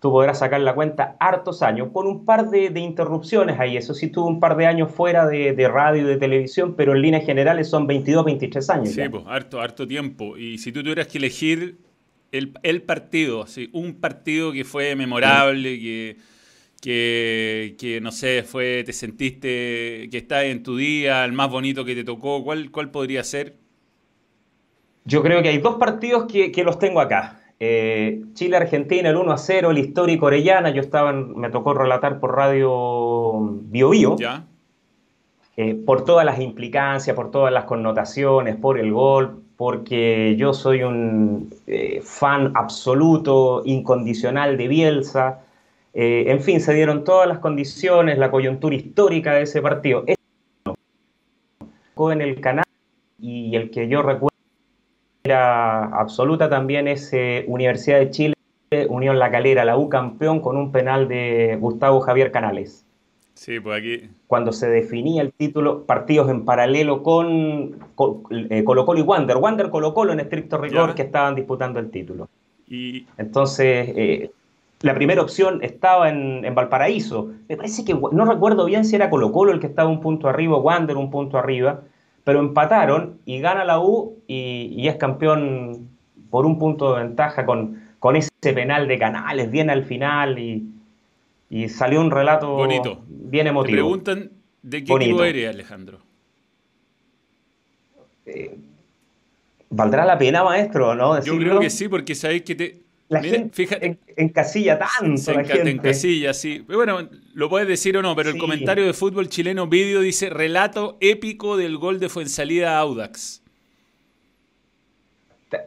tú 0.00 0.10
podrás 0.10 0.40
sacar 0.40 0.60
la 0.60 0.74
cuenta, 0.74 1.16
hartos 1.20 1.62
años, 1.62 1.88
con 1.92 2.08
un 2.08 2.24
par 2.24 2.50
de, 2.50 2.66
interrupciones 2.80 3.60
ahí. 3.60 3.76
Eso 3.76 3.94
sí, 3.94 4.08
tuve 4.08 4.26
un 4.26 4.40
par 4.40 4.56
de 4.56 4.66
años 4.66 4.90
fuera 4.90 5.26
de, 5.26 5.68
radio 5.68 6.02
y 6.02 6.06
de 6.06 6.16
televisión, 6.16 6.74
pero 6.76 6.96
en 6.96 7.02
líneas 7.02 7.24
generales 7.24 7.70
son 7.70 7.86
22, 7.86 8.24
23 8.24 8.70
años. 8.70 8.88
Sí, 8.88 9.08
pues, 9.08 9.22
harto, 9.28 9.60
harto 9.60 9.86
tiempo. 9.86 10.36
Y 10.36 10.58
si 10.58 10.72
tú 10.72 10.82
tuvieras 10.82 11.06
que 11.06 11.18
elegir 11.18 11.78
el, 12.32 12.54
el 12.64 12.82
partido, 12.82 13.46
¿sí? 13.46 13.70
un 13.72 14.00
partido 14.00 14.50
que 14.50 14.64
fue 14.64 14.96
memorable, 14.96 15.78
que 15.78 16.16
que, 16.80 18.00
no 18.02 18.10
sé, 18.10 18.42
fue, 18.42 18.82
te 18.84 18.92
sentiste 18.92 20.08
que 20.10 20.18
está 20.18 20.44
en 20.44 20.62
tu 20.62 20.76
día, 20.76 21.24
el 21.24 21.32
más 21.32 21.50
bonito 21.50 21.84
que 21.84 21.94
te 21.94 22.04
tocó, 22.04 22.42
¿cuál, 22.42 22.70
cuál 22.70 22.90
podría 22.90 23.22
ser? 23.24 23.56
Yo 25.04 25.22
creo 25.22 25.42
que 25.42 25.48
hay 25.48 25.58
dos 25.58 25.76
partidos 25.76 26.26
que, 26.26 26.62
los 26.64 26.78
tengo 26.78 27.00
acá. 27.00 27.40
Eh, 27.58 28.22
Chile-Argentina, 28.32 29.10
el 29.10 29.16
1 29.16 29.32
a 29.32 29.38
0, 29.38 29.70
el 29.70 29.78
histórico 29.78 30.26
Orellana, 30.26 30.70
yo 30.70 30.80
estaba, 30.80 31.12
me 31.12 31.50
tocó 31.50 31.74
relatar 31.74 32.20
por 32.20 32.34
radio 32.34 33.38
Bio 33.40 33.90
Bio. 33.90 34.16
Ya. 34.16 34.46
Eh, 35.56 35.74
por 35.74 36.04
todas 36.04 36.24
las 36.24 36.40
implicancias, 36.40 37.14
por 37.14 37.30
todas 37.30 37.52
las 37.52 37.64
connotaciones, 37.64 38.56
por 38.56 38.78
el 38.78 38.92
gol, 38.92 39.42
porque 39.56 40.34
yo 40.38 40.54
soy 40.54 40.82
un 40.82 41.52
eh, 41.66 42.00
fan 42.02 42.52
absoluto, 42.54 43.60
incondicional 43.66 44.56
de 44.56 44.68
Bielsa. 44.68 45.40
Eh, 45.92 46.24
en 46.28 46.40
fin, 46.40 46.60
se 46.60 46.72
dieron 46.74 47.04
todas 47.04 47.26
las 47.26 47.38
condiciones, 47.38 48.18
la 48.18 48.30
coyuntura 48.30 48.74
histórica 48.74 49.34
de 49.34 49.42
ese 49.42 49.60
partido. 49.60 50.04
En 52.12 52.22
el 52.22 52.40
canal 52.40 52.64
y 53.18 53.54
el 53.54 53.70
que 53.70 53.86
yo 53.86 54.00
recuerdo 54.00 54.30
era 55.22 55.84
absoluta 55.84 56.48
también 56.48 56.88
es 56.88 57.12
eh, 57.12 57.44
Universidad 57.46 57.98
de 57.98 58.10
Chile, 58.10 58.34
Unión 58.88 59.18
La 59.18 59.30
Calera, 59.30 59.66
la 59.66 59.76
U 59.76 59.90
campeón 59.90 60.40
con 60.40 60.56
un 60.56 60.72
penal 60.72 61.08
de 61.08 61.58
Gustavo 61.60 62.00
Javier 62.00 62.32
Canales. 62.32 62.86
Sí, 63.34 63.60
pues 63.60 63.78
aquí. 63.78 64.08
Cuando 64.28 64.52
se 64.52 64.70
definía 64.70 65.20
el 65.20 65.32
título, 65.32 65.84
partidos 65.84 66.30
en 66.30 66.46
paralelo 66.46 67.02
con, 67.02 67.76
eh, 68.48 68.64
Colo 68.64 68.86
Colo 68.86 69.00
y 69.00 69.02
Wander. 69.02 69.36
Wander 69.36 69.68
Colo 69.68 69.92
Colo 69.92 70.14
en 70.14 70.20
estricto 70.20 70.56
rigor 70.56 70.94
que 70.94 71.02
estaban 71.02 71.34
disputando 71.34 71.78
el 71.80 71.90
título. 71.90 72.30
Y... 72.66 73.06
Entonces, 73.18 74.30
la 74.82 74.94
primera 74.94 75.20
opción 75.20 75.62
estaba 75.62 76.08
en, 76.08 76.54
Valparaíso. 76.54 77.30
Me 77.48 77.56
parece 77.56 77.84
que 77.84 77.94
no 77.94 78.24
recuerdo 78.24 78.64
bien 78.64 78.84
si 78.84 78.96
era 78.96 79.10
Colo 79.10 79.30
Colo 79.30 79.52
el 79.52 79.60
que 79.60 79.66
estaba 79.66 79.88
un 79.88 80.00
punto 80.00 80.28
arriba, 80.28 80.56
Wander 80.56 80.96
un 80.96 81.10
punto 81.10 81.36
arriba, 81.36 81.82
pero 82.24 82.40
empataron 82.40 83.18
y 83.26 83.40
gana 83.40 83.64
la 83.64 83.80
U 83.80 84.18
y, 84.26 84.88
es 84.88 84.96
campeón 84.96 85.90
por 86.30 86.46
un 86.46 86.58
punto 86.58 86.94
de 86.94 87.04
ventaja 87.04 87.44
con, 87.44 87.82
con 87.98 88.16
ese 88.16 88.30
penal 88.42 88.88
de 88.88 88.98
Canales 88.98 89.50
bien 89.50 89.68
al 89.68 89.84
final 89.84 90.38
y, 90.38 90.66
salió 91.68 92.00
un 92.00 92.10
relato 92.10 92.54
Bonito. 92.54 93.02
bien 93.08 93.48
emotivo. 93.48 93.72
Me 93.72 93.82
preguntan 93.82 94.30
de 94.62 94.84
qué 94.84 94.92
equipo 94.94 95.24
eres, 95.24 95.48
Alejandro. 95.48 95.98
Eh, 98.24 98.56
¿Valdrá 99.68 100.04
la 100.04 100.16
pena, 100.16 100.44
maestro, 100.44 100.94
no? 100.94 101.20
Yo 101.22 101.36
creo 101.36 101.60
que 101.60 101.70
sí, 101.70 101.88
porque 101.88 102.14
sabéis 102.14 102.42
que 102.42 102.54
te, 102.54 102.82
la 103.10 103.22
gente 103.24 103.50
fíjate, 103.52 103.98
en, 104.16 104.28
casilla 104.28 104.78
tanto. 104.78 105.32
la 105.32 105.44
gente. 105.44 105.68
En 105.68 105.78
casilla, 105.78 106.32
sí. 106.32 106.60
Bueno, 106.60 107.08
lo 107.34 107.48
puedes 107.48 107.66
decir 107.66 107.96
o 107.96 108.02
no, 108.02 108.14
pero 108.14 108.30
el 108.30 108.38
comentario 108.38 108.86
de 108.86 108.92
fútbol 108.92 109.28
chileno 109.28 109.66
vídeo 109.66 110.00
dice 110.00 110.30
relato 110.30 110.96
épico 111.00 111.56
del 111.56 111.76
gol 111.76 111.98
de 111.98 112.08
Fuensalida 112.08 112.78
Audax. 112.78 113.42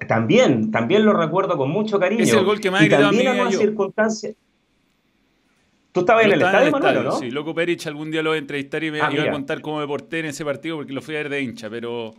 También, 0.08 0.72
también 0.72 1.04
lo 1.04 1.12
recuerdo 1.12 1.58
con 1.58 1.70
mucho 1.70 2.00
cariño. 2.00 2.24
Es 2.24 2.32
el 2.32 2.46
gol 2.46 2.62
que 2.62 2.72
más 2.72 2.82
ha 2.82 2.86
gritado 2.86 3.08
a 3.08 3.12
mí 3.12 3.52
circunstancia. 3.52 4.34
Tú 5.92 6.00
estabas 6.00 6.24
en 6.24 6.32
el 6.32 6.42
estadio, 6.42 6.72
Manuel, 6.72 7.04
¿no? 7.04 7.12
Sí, 7.12 7.30
Loco 7.30 7.54
Perich 7.54 7.86
algún 7.88 8.10
día 8.10 8.24
lo 8.24 8.30
voy 8.30 8.38
a 8.38 8.40
entrevistar 8.40 8.86
y 8.86 8.90
me 8.90 9.02
ah, 9.02 9.10
iba 9.12 9.26
a 9.26 9.32
contar 9.32 9.60
cómo 9.60 9.80
me 9.80 9.86
porté 9.86 10.20
en 10.20 10.28
ese 10.28 10.46
partido 10.46 10.78
porque 10.78 10.94
lo 10.94 11.02
fui 11.02 11.16
a 11.16 11.18
ver 11.18 11.30
de 11.30 11.42
hincha, 11.42 11.70
pero 11.70 12.16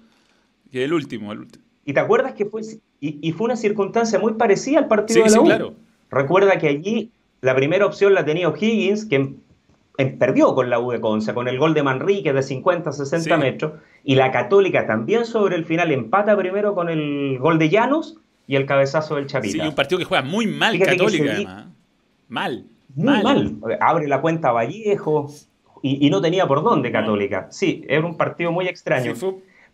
el 0.70 0.92
último, 0.92 1.32
el 1.32 1.40
último. 1.40 1.63
¿Y 1.84 1.92
te 1.92 2.00
acuerdas 2.00 2.32
que 2.32 2.46
fue, 2.46 2.62
y, 3.00 3.32
fue 3.32 3.44
una 3.44 3.56
circunstancia 3.56 4.18
muy 4.18 4.34
parecida 4.34 4.78
al 4.78 4.88
partido 4.88 5.24
de 5.24 5.30
la 5.30 5.40
U? 5.40 5.42
Sí, 5.42 5.46
claro. 5.46 5.74
Recuerda 6.10 6.58
que 6.58 6.68
allí 6.68 7.10
la 7.40 7.54
primera 7.54 7.84
opción 7.84 8.14
la 8.14 8.24
tenía 8.24 8.48
O'Higgins, 8.48 9.04
que 9.04 9.16
em, 9.16 10.18
perdió 10.18 10.54
con 10.54 10.70
la 10.70 10.78
U 10.78 10.90
de 10.92 11.00
Conce, 11.00 11.34
con 11.34 11.46
el 11.46 11.58
gol 11.58 11.74
de 11.74 11.82
Manrique 11.82 12.32
de 12.32 12.42
50, 12.42 12.92
60 12.92 13.36
metros, 13.36 13.72
y 14.02 14.14
la 14.14 14.30
Católica 14.30 14.86
también 14.86 15.26
sobre 15.26 15.56
el 15.56 15.64
final 15.64 15.92
empata 15.92 16.36
primero 16.36 16.74
con 16.74 16.88
el 16.88 17.38
gol 17.38 17.58
de 17.58 17.68
Llanos 17.68 18.16
y 18.46 18.56
el 18.56 18.64
cabezazo 18.64 19.16
del 19.16 19.26
Chapita. 19.26 19.62
Sí, 19.62 19.68
un 19.68 19.74
partido 19.74 19.98
que 19.98 20.04
juega 20.04 20.22
muy 20.22 20.46
mal 20.46 20.78
Católica, 20.78 21.32
además. 21.32 21.66
Mal. 22.28 22.64
Muy 22.94 23.22
mal. 23.22 23.56
Abre 23.80 24.08
la 24.08 24.20
cuenta 24.20 24.52
Vallejo 24.52 25.30
y, 25.82 26.08
no 26.08 26.22
tenía 26.22 26.46
por 26.46 26.62
dónde 26.62 26.90
Católica. 26.90 27.48
Sí, 27.50 27.84
era 27.88 28.06
un 28.06 28.16
partido 28.16 28.52
muy 28.52 28.68
extraño. 28.68 29.12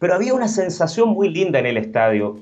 Pero 0.00 0.14
había 0.14 0.34
una 0.34 0.48
sensación 0.48 1.10
muy 1.10 1.28
linda 1.28 1.60
en 1.60 1.66
el 1.66 1.76
estadio. 1.76 2.38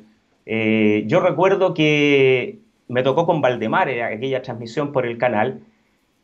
Eh, 0.47 1.05
yo 1.09 1.21
recuerdo 1.21 1.75
que 1.75 2.61
me 2.87 3.03
tocó 3.03 3.27
con 3.27 3.43
Valdemar 3.43 3.88
aquella 3.88 4.41
transmisión 4.41 4.93
por 4.93 5.05
el 5.05 5.19
canal 5.19 5.61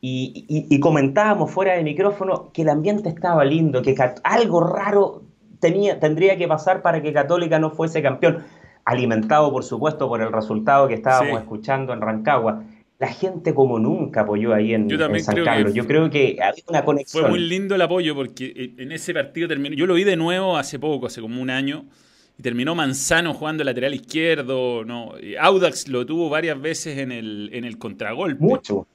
y, 0.00 0.78
comentábamos 0.80 1.50
fuera 1.50 1.74
de 1.74 1.82
micrófono 1.82 2.50
que 2.52 2.62
el 2.62 2.68
ambiente 2.68 3.08
estaba 3.08 3.44
lindo, 3.44 3.82
que 3.82 3.96
algo 4.22 4.60
raro 4.62 5.22
tenía, 5.60 5.98
tendría 5.98 6.36
que 6.36 6.46
pasar 6.46 6.82
para 6.82 7.02
que 7.02 7.12
Católica 7.12 7.58
no 7.58 7.70
fuese 7.70 8.02
campeón, 8.02 8.44
alimentado 8.84 9.50
por 9.50 9.64
supuesto 9.64 10.08
por 10.08 10.20
el 10.20 10.30
resultado 10.30 10.88
que 10.88 10.94
estábamos 10.94 11.40
escuchando 11.40 11.92
en 11.92 12.00
Rancagua. 12.00 12.62
La 12.98 13.08
gente 13.08 13.54
como 13.54 13.78
nunca 13.78 14.20
apoyó 14.20 14.54
ahí 14.54 14.72
en, 14.72 14.88
San 15.20 15.44
Carlos. 15.44 15.74
yo 15.74 15.86
creo 15.86 16.08
que 16.10 16.38
había 16.40 16.62
una 16.68 16.84
conexión. 16.84 17.22
Fue 17.22 17.30
muy 17.30 17.40
lindo 17.40 17.74
el 17.74 17.82
apoyo 17.82 18.14
porque 18.14 18.72
en 18.78 18.92
ese 18.92 19.12
partido 19.12 19.48
terminó. 19.48 19.74
Yo 19.74 19.86
lo 19.86 19.94
vi 19.94 20.04
de 20.04 20.16
nuevo 20.16 20.56
hace 20.56 20.78
poco, 20.78 21.06
hace 21.06 21.20
como 21.20 21.42
un 21.42 21.50
año 21.50 21.86
y 22.38 22.42
terminó 22.42 22.74
Manzano 22.74 23.34
jugando 23.34 23.64
lateral 23.64 23.94
izquierdo. 23.94 24.84
No, 24.84 25.14
Audax 25.40 25.88
lo 25.88 26.06
tuvo 26.06 26.28
varias 26.28 26.60
veces 26.60 26.98
en 26.98 27.12
el, 27.12 27.50
en 27.52 27.64
el 27.64 27.78
contragolpe. 27.78 28.42
Mucho. 28.42 28.86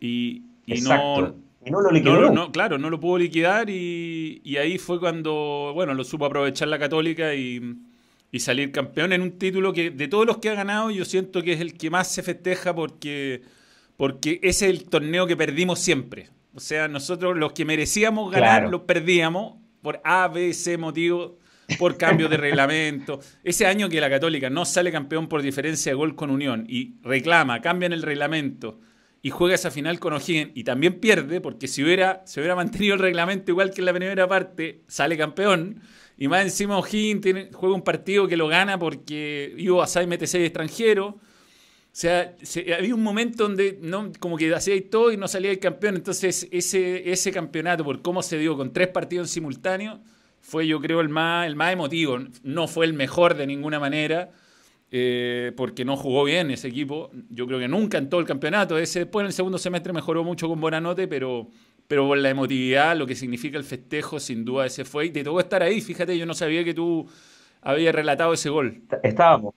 Y, 0.00 0.42
no, 0.82 1.34
no 1.66 1.80
lo 1.80 1.90
liquidó. 1.90 2.52
claro, 2.52 2.78
no 2.78 2.90
lo 2.90 3.00
pudo 3.00 3.18
liquidar 3.18 3.68
y, 3.70 4.56
ahí 4.60 4.78
fue 4.78 5.00
cuando, 5.00 5.72
bueno, 5.74 5.94
lo 5.94 6.04
supo 6.04 6.26
aprovechar 6.26 6.68
la 6.68 6.78
Católica 6.78 7.34
y, 7.34 7.60
salir 8.36 8.72
campeón 8.72 9.12
en 9.12 9.22
un 9.22 9.38
título 9.38 9.72
que 9.72 9.90
de 9.90 10.08
todos 10.08 10.26
los 10.26 10.38
que 10.38 10.50
ha 10.50 10.54
ganado 10.54 10.90
yo 10.90 11.04
siento 11.04 11.42
que 11.42 11.54
es 11.54 11.60
el 11.60 11.76
que 11.78 11.90
más 11.90 12.12
se 12.12 12.22
festeja 12.22 12.74
porque, 12.74 13.42
porque 13.96 14.38
ese 14.42 14.68
es 14.68 14.72
el 14.72 14.88
torneo 14.88 15.26
que 15.26 15.36
perdimos 15.36 15.78
siempre. 15.78 16.28
O 16.54 16.60
sea, 16.60 16.88
nosotros 16.88 17.36
los 17.36 17.52
que 17.52 17.64
merecíamos 17.64 18.30
ganar 18.30 18.68
los 18.68 18.82
perdíamos 18.82 19.54
por 19.80 20.00
A, 20.04 20.28
B, 20.28 20.52
C 20.52 20.76
motivo, 20.76 21.38
por 21.78 21.96
cambio 21.96 22.28
de 22.28 22.36
reglamento. 22.38 23.20
Ese 23.44 23.66
año 23.66 23.88
que 23.88 24.00
la 24.00 24.10
Católica 24.10 24.50
no 24.50 24.64
sale 24.64 24.92
campeón 24.92 25.28
por 25.28 25.40
diferencia 25.42 25.92
de 25.92 25.96
gol 25.96 26.14
con 26.14 26.30
Unión 26.30 26.66
y 26.68 26.96
reclama, 27.02 27.60
cambian 27.60 27.92
el 27.92 28.02
reglamento 28.02 28.80
y 29.22 29.30
juega 29.30 29.54
esa 29.54 29.70
final 29.70 29.98
con 29.98 30.12
O'Higgins 30.12 30.52
y 30.54 30.64
también 30.64 31.00
pierde, 31.00 31.40
porque 31.40 31.68
si 31.68 31.82
hubiera, 31.82 32.22
se 32.24 32.40
hubiera 32.40 32.54
mantenido 32.54 32.94
el 32.94 33.00
reglamento 33.00 33.50
igual 33.50 33.72
que 33.72 33.80
en 33.80 33.86
la 33.86 33.92
primera 33.92 34.28
parte, 34.28 34.82
sale 34.86 35.16
campeón. 35.16 35.80
Y 36.18 36.26
más 36.26 36.42
encima 36.42 36.76
O'Higgins 36.78 37.54
juega 37.54 37.74
un 37.74 37.82
partido 37.82 38.26
que 38.26 38.36
lo 38.36 38.48
gana 38.48 38.78
porque 38.78 39.54
Ivo 39.56 39.80
Asai 39.82 40.06
mete 40.06 40.26
seis 40.26 40.44
extranjero. 40.44 41.06
O 41.06 41.20
sea, 41.92 42.34
había 42.76 42.94
un 42.94 43.02
momento 43.02 43.44
donde 43.44 43.78
no, 43.80 44.12
como 44.18 44.36
que 44.36 44.52
hacía 44.52 44.74
todo 44.90 45.12
y 45.12 45.16
no 45.16 45.28
salía 45.28 45.50
el 45.50 45.58
campeón. 45.58 45.96
Entonces, 45.96 46.48
ese, 46.50 47.10
ese 47.10 47.30
campeonato, 47.32 47.84
por 47.84 48.02
cómo 48.02 48.22
se 48.22 48.36
dio 48.38 48.56
con 48.56 48.72
tres 48.72 48.88
partidos 48.88 49.30
simultáneos, 49.30 50.00
fue 50.40 50.66
yo 50.66 50.80
creo 50.80 51.00
el 51.00 51.08
más, 51.08 51.46
el 51.46 51.56
más 51.56 51.72
emotivo. 51.72 52.18
No 52.42 52.66
fue 52.68 52.86
el 52.86 52.94
mejor 52.94 53.34
de 53.34 53.46
ninguna 53.46 53.78
manera 53.78 54.30
eh, 54.90 55.52
porque 55.56 55.84
no 55.84 55.96
jugó 55.96 56.24
bien 56.24 56.50
ese 56.50 56.68
equipo. 56.68 57.10
Yo 57.30 57.46
creo 57.46 57.58
que 57.58 57.68
nunca 57.68 57.98
en 57.98 58.08
todo 58.08 58.20
el 58.20 58.26
campeonato. 58.26 58.78
Ese 58.78 59.00
después 59.00 59.22
en 59.22 59.28
el 59.28 59.32
segundo 59.32 59.58
semestre 59.58 59.92
mejoró 59.92 60.24
mucho 60.24 60.48
con 60.48 60.60
Bonanote, 60.60 61.06
pero, 61.06 61.48
pero 61.88 62.06
por 62.06 62.18
la 62.18 62.28
emotividad, 62.28 62.94
lo 62.96 63.06
que 63.06 63.14
significa 63.14 63.56
el 63.56 63.64
festejo, 63.64 64.20
sin 64.20 64.44
duda 64.44 64.66
ese 64.66 64.84
fue. 64.84 65.06
Y 65.06 65.10
te 65.10 65.24
tocó 65.24 65.40
estar 65.40 65.62
ahí. 65.62 65.80
Fíjate, 65.80 66.16
yo 66.16 66.26
no 66.26 66.34
sabía 66.34 66.62
que 66.62 66.74
tú 66.74 67.08
habías 67.62 67.94
relatado 67.94 68.34
ese 68.34 68.50
gol. 68.50 68.82
Estábamos. 69.02 69.54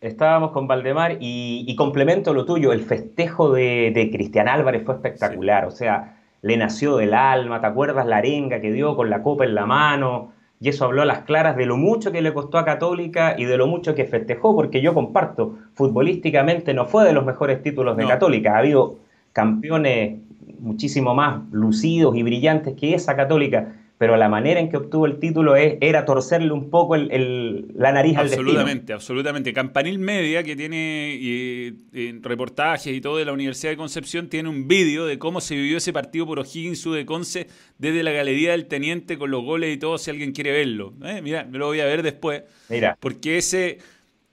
Estábamos 0.00 0.50
con 0.50 0.66
Valdemar 0.66 1.18
y, 1.20 1.74
complemento 1.76 2.34
lo 2.34 2.44
tuyo, 2.44 2.72
el 2.72 2.82
festejo 2.82 3.50
de, 3.52 4.10
Cristian 4.12 4.46
Álvarez 4.46 4.84
fue 4.84 4.96
espectacular, 4.96 5.64
o 5.64 5.70
sea, 5.70 6.20
le 6.42 6.56
nació 6.58 6.96
del 6.96 7.14
alma, 7.14 7.60
¿te 7.60 7.66
acuerdas 7.66 8.06
la 8.06 8.18
arenga 8.18 8.60
que 8.60 8.70
dio 8.72 8.94
con 8.94 9.08
la 9.08 9.22
copa 9.22 9.44
en 9.44 9.54
la 9.54 9.64
mano? 9.64 10.32
y 10.60 10.70
eso 10.70 10.86
habló 10.86 11.02
a 11.02 11.06
las 11.06 11.20
claras 11.20 11.56
de 11.56 11.66
lo 11.66 11.76
mucho 11.76 12.12
que 12.12 12.22
le 12.22 12.32
costó 12.32 12.58
a 12.58 12.64
Católica 12.64 13.34
y 13.36 13.44
de 13.44 13.56
lo 13.58 13.66
mucho 13.66 13.94
que 13.94 14.06
festejó, 14.06 14.54
porque 14.54 14.80
yo 14.80 14.94
comparto, 14.94 15.58
futbolísticamente 15.74 16.72
no 16.72 16.86
fue 16.86 17.04
de 17.04 17.12
los 17.12 17.26
mejores 17.26 17.62
títulos 17.62 17.96
de 17.96 18.06
Católica, 18.06 18.54
ha 18.54 18.58
habido 18.58 18.96
campeones 19.36 20.18
muchísimo 20.60 21.14
más 21.14 21.42
lucidos 21.52 22.16
y 22.16 22.22
brillantes 22.22 22.74
que 22.74 22.94
esa 22.94 23.14
Católica, 23.16 23.74
pero 23.98 24.16
la 24.16 24.30
manera 24.30 24.60
en 24.60 24.70
que 24.70 24.78
obtuvo 24.78 25.04
el 25.04 25.18
título 25.18 25.56
es, 25.56 25.76
era 25.82 26.06
torcerle 26.06 26.52
un 26.52 26.70
poco 26.70 26.96
la 26.96 27.92
nariz 27.92 28.16
al 28.16 28.28
destino. 28.30 28.48
Absolutamente, 28.48 28.92
absolutamente. 28.94 29.52
Campanil 29.52 29.98
Media, 29.98 30.42
que 30.42 30.56
tiene 30.56 31.74
reportajes 32.22 32.94
y 32.94 33.02
todo 33.02 33.18
de 33.18 33.26
la 33.26 33.34
Universidad 33.34 33.72
de 33.72 33.76
Concepción, 33.76 34.28
tiene 34.28 34.48
un 34.48 34.68
vídeo 34.68 35.04
de 35.04 35.18
cómo 35.18 35.42
se 35.42 35.54
vivió 35.54 35.76
ese 35.76 35.92
partido 35.92 36.24
por 36.26 36.38
O'Higgins 36.38 36.82
de 36.90 37.04
Conce 37.04 37.46
desde 37.76 38.02
la 38.02 38.12
Galería 38.12 38.52
del 38.52 38.66
Teniente 38.68 39.18
con 39.18 39.30
los 39.30 39.44
goles 39.44 39.74
y 39.74 39.78
todo, 39.78 39.98
si 39.98 40.10
alguien 40.10 40.32
quiere 40.32 40.52
verlo. 40.52 40.94
¿eh? 41.04 41.20
Mira, 41.22 41.44
me 41.44 41.58
lo 41.58 41.66
voy 41.66 41.80
a 41.80 41.84
ver 41.84 42.02
después. 42.02 42.42
Mira. 42.70 42.96
Porque 42.98 43.36
ese... 43.36 43.78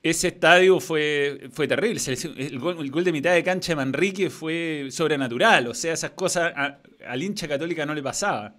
Ese 0.04 0.28
estadio 0.28 0.82
fue, 0.82 1.48
fue 1.54 1.66
terrible. 1.66 2.02
El 2.38 2.60
gol, 2.60 3.04
de 3.06 3.12
mitad 3.14 3.34
de 3.34 3.42
cancha 3.42 3.72
de 3.72 3.78
Manrique 3.78 4.30
fue 4.30 4.88
sobrenatural. 4.92 5.68
O 5.68 5.74
sea, 5.74 5.94
esas 5.94 6.12
cosas 6.12 6.52
al 7.08 7.24
hincha 7.24 7.48
católica 7.48 7.86
no 7.86 7.96
le 7.96 8.04
pasaba. 8.04 8.54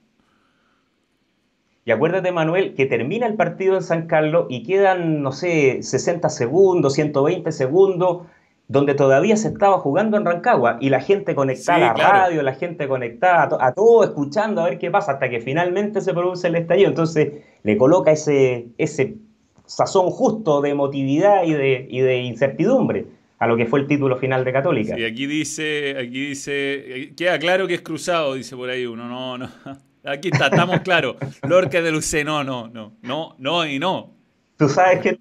Y 1.85 1.91
acuérdate, 1.91 2.33
Manuel, 2.33 2.75
que 2.75 2.87
termina 2.87 3.27
el 3.27 3.35
partido 3.35 3.75
en 3.75 3.83
San 3.83 4.07
Carlos 4.07 4.47
y 4.49 4.63
quedan, 4.63 5.21
no 5.21 5.33
sé, 5.33 5.83
60 5.83 6.31
segundos, 6.31 6.95
120 6.95 7.53
segundos, 7.53 8.27
donde 8.67 8.95
todavía 8.95 9.37
se 9.37 9.49
estaba 9.49 9.79
jugando 9.81 10.17
en 10.17 10.25
Rancagua 10.25 10.79
y 10.81 10.89
la 10.89 11.03
gente 11.03 11.35
conectada 11.35 11.91
a 11.91 11.99
la 11.99 12.11
radio, 12.11 12.43
la 12.43 12.55
gente 12.55 12.89
conectada 12.89 13.51
a, 13.61 13.73
todo, 13.75 14.03
escuchando 14.03 14.63
a 14.63 14.71
ver 14.71 14.79
qué 14.79 14.91
pasa, 14.91 15.13
hasta 15.13 15.29
que 15.29 15.43
finalmente 15.43 16.01
se 16.01 16.15
produce 16.15 16.49
el 16.49 16.57
estallido. 16.57 16.89
Entonces 16.89 17.45
le 17.63 17.77
coloca 17.77 18.13
ese, 18.13 18.69
ese 18.79 19.19
sazón 19.67 20.11
justo 20.11 20.61
de 20.61 20.71
emotividad 20.71 21.45
y 21.45 21.53
de, 21.53 21.87
y 21.91 22.01
de 22.01 22.23
incertidumbre 22.23 23.07
a 23.39 23.47
lo 23.47 23.57
que 23.57 23.67
fue 23.67 23.81
el 23.81 23.87
título 23.87 24.17
final 24.17 24.45
de 24.45 24.53
Católica. 24.53 24.99
Y 24.99 25.05
aquí 25.05 25.27
dice, 25.27 25.97
aquí 25.99 26.29
dice, 26.29 27.13
queda 27.17 27.39
claro 27.39 27.67
que 27.67 27.75
es 27.75 27.83
cruzado, 27.83 28.35
dice 28.35 28.57
por 28.57 28.71
ahí 28.71 28.87
uno, 28.87 29.09
no, 29.09 29.39
no. 29.39 29.49
Aquí 30.07 30.29
está, 30.31 30.49
estamos 30.49 30.81
claros. 30.81 31.17
Lorca 31.49 31.81
de 31.81 31.91
Luce, 31.91 32.25
no, 32.25 32.45
no, 32.45 32.69
no, 32.69 32.93
no, 33.01 33.35
no 33.39 33.67
y 33.67 33.79
no. 33.79 34.13
Tú 34.59 34.69
sabes 34.69 35.01
que 35.01 35.19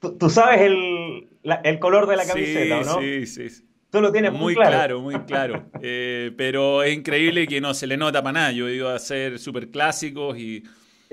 tú, 0.00 0.30
sabes 0.30 0.62
el, 0.62 1.28
el, 1.62 1.78
color 1.78 2.06
de 2.06 2.16
la 2.16 2.26
camiseta, 2.26 2.80
¿no? 2.84 3.00
Sí, 3.00 3.26
sí. 3.26 3.64
Tú 3.90 4.00
lo 4.00 4.10
tienes 4.10 4.32
muy, 4.32 4.54
claro. 4.54 5.00
Muy 5.00 5.20
claro, 5.20 5.66
eh, 5.80 6.32
pero 6.36 6.82
es 6.82 6.94
increíble 6.94 7.46
que 7.46 7.60
no 7.60 7.74
se 7.74 7.86
le 7.86 7.96
nota 7.96 8.22
para 8.22 8.32
nada. 8.32 8.52
Yo 8.52 8.66
he 8.66 8.74
ido 8.74 8.88
a 8.88 8.96
hacer 8.96 9.38
súper 9.38 9.70
clásicos 9.70 10.38
y 10.38 10.64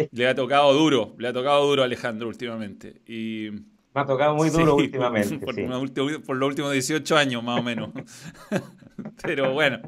le 0.12 0.28
ha 0.28 0.36
tocado 0.36 0.74
duro, 0.74 1.16
le 1.18 1.28
ha 1.28 1.34
tocado 1.34 1.66
duro 1.66 1.82
a 1.82 1.86
Alejandro 1.86 2.28
últimamente. 2.28 3.02
Y, 3.08 3.50
me 3.94 4.02
ha 4.02 4.06
tocado 4.06 4.36
muy 4.36 4.50
duro 4.50 4.76
últimamente. 4.78 5.38
Por, 5.40 5.56
por, 6.24 6.38
los 6.38 6.48
últimos 6.48 6.72
18 6.72 7.18
años, 7.18 7.44
más 7.44 7.60
o 7.60 7.64
menos. 7.64 7.90
pero 9.24 9.54
bueno. 9.54 9.80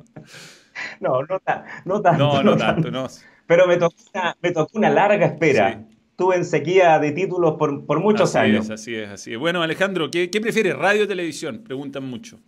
No, 0.99 1.21
no, 1.21 1.39
no 1.85 2.01
tanto. 2.01 2.17
No, 2.17 2.43
no, 2.43 2.57
tanto, 2.57 2.91
no. 2.91 3.07
Pero 3.45 3.67
me 3.67 3.77
tocó 3.77 3.95
una, 4.13 4.37
me 4.41 4.51
tocó 4.51 4.77
una 4.77 4.89
larga 4.89 5.25
espera. 5.25 5.85
Tuve 6.15 6.35
en 6.35 6.45
sequía 6.45 6.99
de 6.99 7.11
títulos 7.11 7.55
por, 7.57 7.85
por 7.85 7.99
muchos 7.99 8.35
así 8.35 8.49
años. 8.49 8.65
Es, 8.65 8.71
así 8.71 8.95
es, 8.95 9.09
así 9.09 9.33
es. 9.33 9.39
Bueno, 9.39 9.61
Alejandro, 9.63 10.11
¿qué, 10.11 10.29
qué 10.29 10.41
prefieres, 10.41 10.75
radio 10.77 11.05
o 11.05 11.07
televisión? 11.07 11.63
Preguntan 11.63 12.03
mucho. 12.03 12.39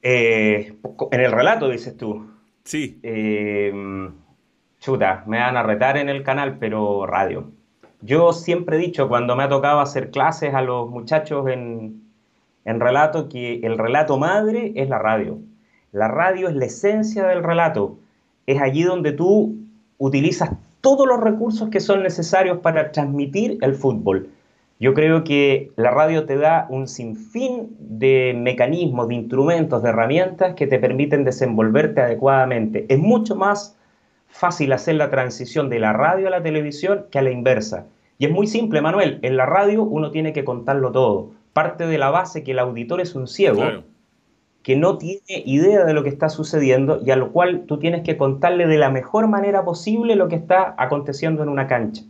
Eh, 0.00 0.74
en 1.10 1.20
el 1.20 1.32
relato, 1.32 1.68
dices 1.68 1.96
tú. 1.96 2.30
Sí. 2.64 2.98
Eh, 3.02 3.72
chuta, 4.82 5.22
me 5.26 5.38
van 5.38 5.56
a 5.56 5.62
retar 5.62 5.96
en 5.96 6.08
el 6.08 6.24
canal, 6.24 6.58
pero 6.58 7.06
radio. 7.06 7.52
Yo 8.00 8.32
siempre 8.32 8.76
he 8.76 8.80
dicho, 8.80 9.08
cuando 9.08 9.36
me 9.36 9.44
ha 9.44 9.48
tocado 9.48 9.78
hacer 9.78 10.10
clases 10.10 10.54
a 10.54 10.60
los 10.60 10.90
muchachos 10.90 11.48
en, 11.48 12.02
en 12.64 12.80
relato, 12.80 13.28
que 13.28 13.60
el 13.62 13.78
relato 13.78 14.18
madre 14.18 14.72
es 14.74 14.88
la 14.88 14.98
radio. 14.98 15.38
La 15.92 16.08
radio 16.08 16.48
es 16.48 16.56
la 16.56 16.64
esencia 16.64 17.24
del 17.28 17.44
relato. 17.44 18.00
Es 18.46 18.60
allí 18.60 18.82
donde 18.82 19.12
tú 19.12 19.56
utilizas 19.98 20.50
todos 20.80 21.06
los 21.06 21.20
recursos 21.20 21.68
que 21.68 21.78
son 21.78 22.02
necesarios 22.02 22.58
para 22.58 22.90
transmitir 22.90 23.58
el 23.60 23.76
fútbol. 23.76 24.30
Yo 24.80 24.94
creo 24.94 25.22
que 25.22 25.70
la 25.76 25.92
radio 25.92 26.26
te 26.26 26.36
da 26.36 26.66
un 26.70 26.88
sinfín 26.88 27.76
de 27.78 28.34
mecanismos, 28.36 29.06
de 29.06 29.14
instrumentos, 29.14 29.80
de 29.80 29.90
herramientas 29.90 30.54
que 30.54 30.66
te 30.66 30.80
permiten 30.80 31.22
desenvolverte 31.22 32.00
adecuadamente. 32.00 32.84
Es 32.88 32.98
mucho 32.98 33.36
más 33.36 33.76
fácil 34.32 34.72
hacer 34.72 34.96
la 34.96 35.10
transición 35.10 35.68
de 35.68 35.78
la 35.78 35.92
radio 35.92 36.26
a 36.26 36.30
la 36.30 36.42
televisión 36.42 37.04
que 37.10 37.18
a 37.18 37.22
la 37.22 37.30
inversa. 37.30 37.86
Y 38.18 38.24
es 38.24 38.32
muy 38.32 38.46
simple, 38.46 38.80
Manuel. 38.80 39.18
En 39.22 39.36
la 39.36 39.46
radio 39.46 39.82
uno 39.82 40.10
tiene 40.10 40.32
que 40.32 40.44
contarlo 40.44 40.90
todo. 40.90 41.30
Parte 41.52 41.86
de 41.86 41.98
la 41.98 42.10
base 42.10 42.42
que 42.42 42.52
el 42.52 42.58
auditor 42.58 43.00
es 43.00 43.14
un 43.14 43.28
ciego 43.28 43.62
que 44.62 44.76
no 44.76 44.96
tiene 44.96 45.42
idea 45.44 45.84
de 45.84 45.92
lo 45.92 46.02
que 46.02 46.08
está 46.08 46.28
sucediendo 46.28 47.00
y 47.04 47.10
a 47.10 47.16
lo 47.16 47.32
cual 47.32 47.64
tú 47.66 47.78
tienes 47.78 48.02
que 48.02 48.16
contarle 48.16 48.66
de 48.66 48.78
la 48.78 48.90
mejor 48.90 49.28
manera 49.28 49.64
posible 49.64 50.16
lo 50.16 50.28
que 50.28 50.36
está 50.36 50.74
aconteciendo 50.78 51.42
en 51.42 51.48
una 51.48 51.66
cancha. 51.66 52.04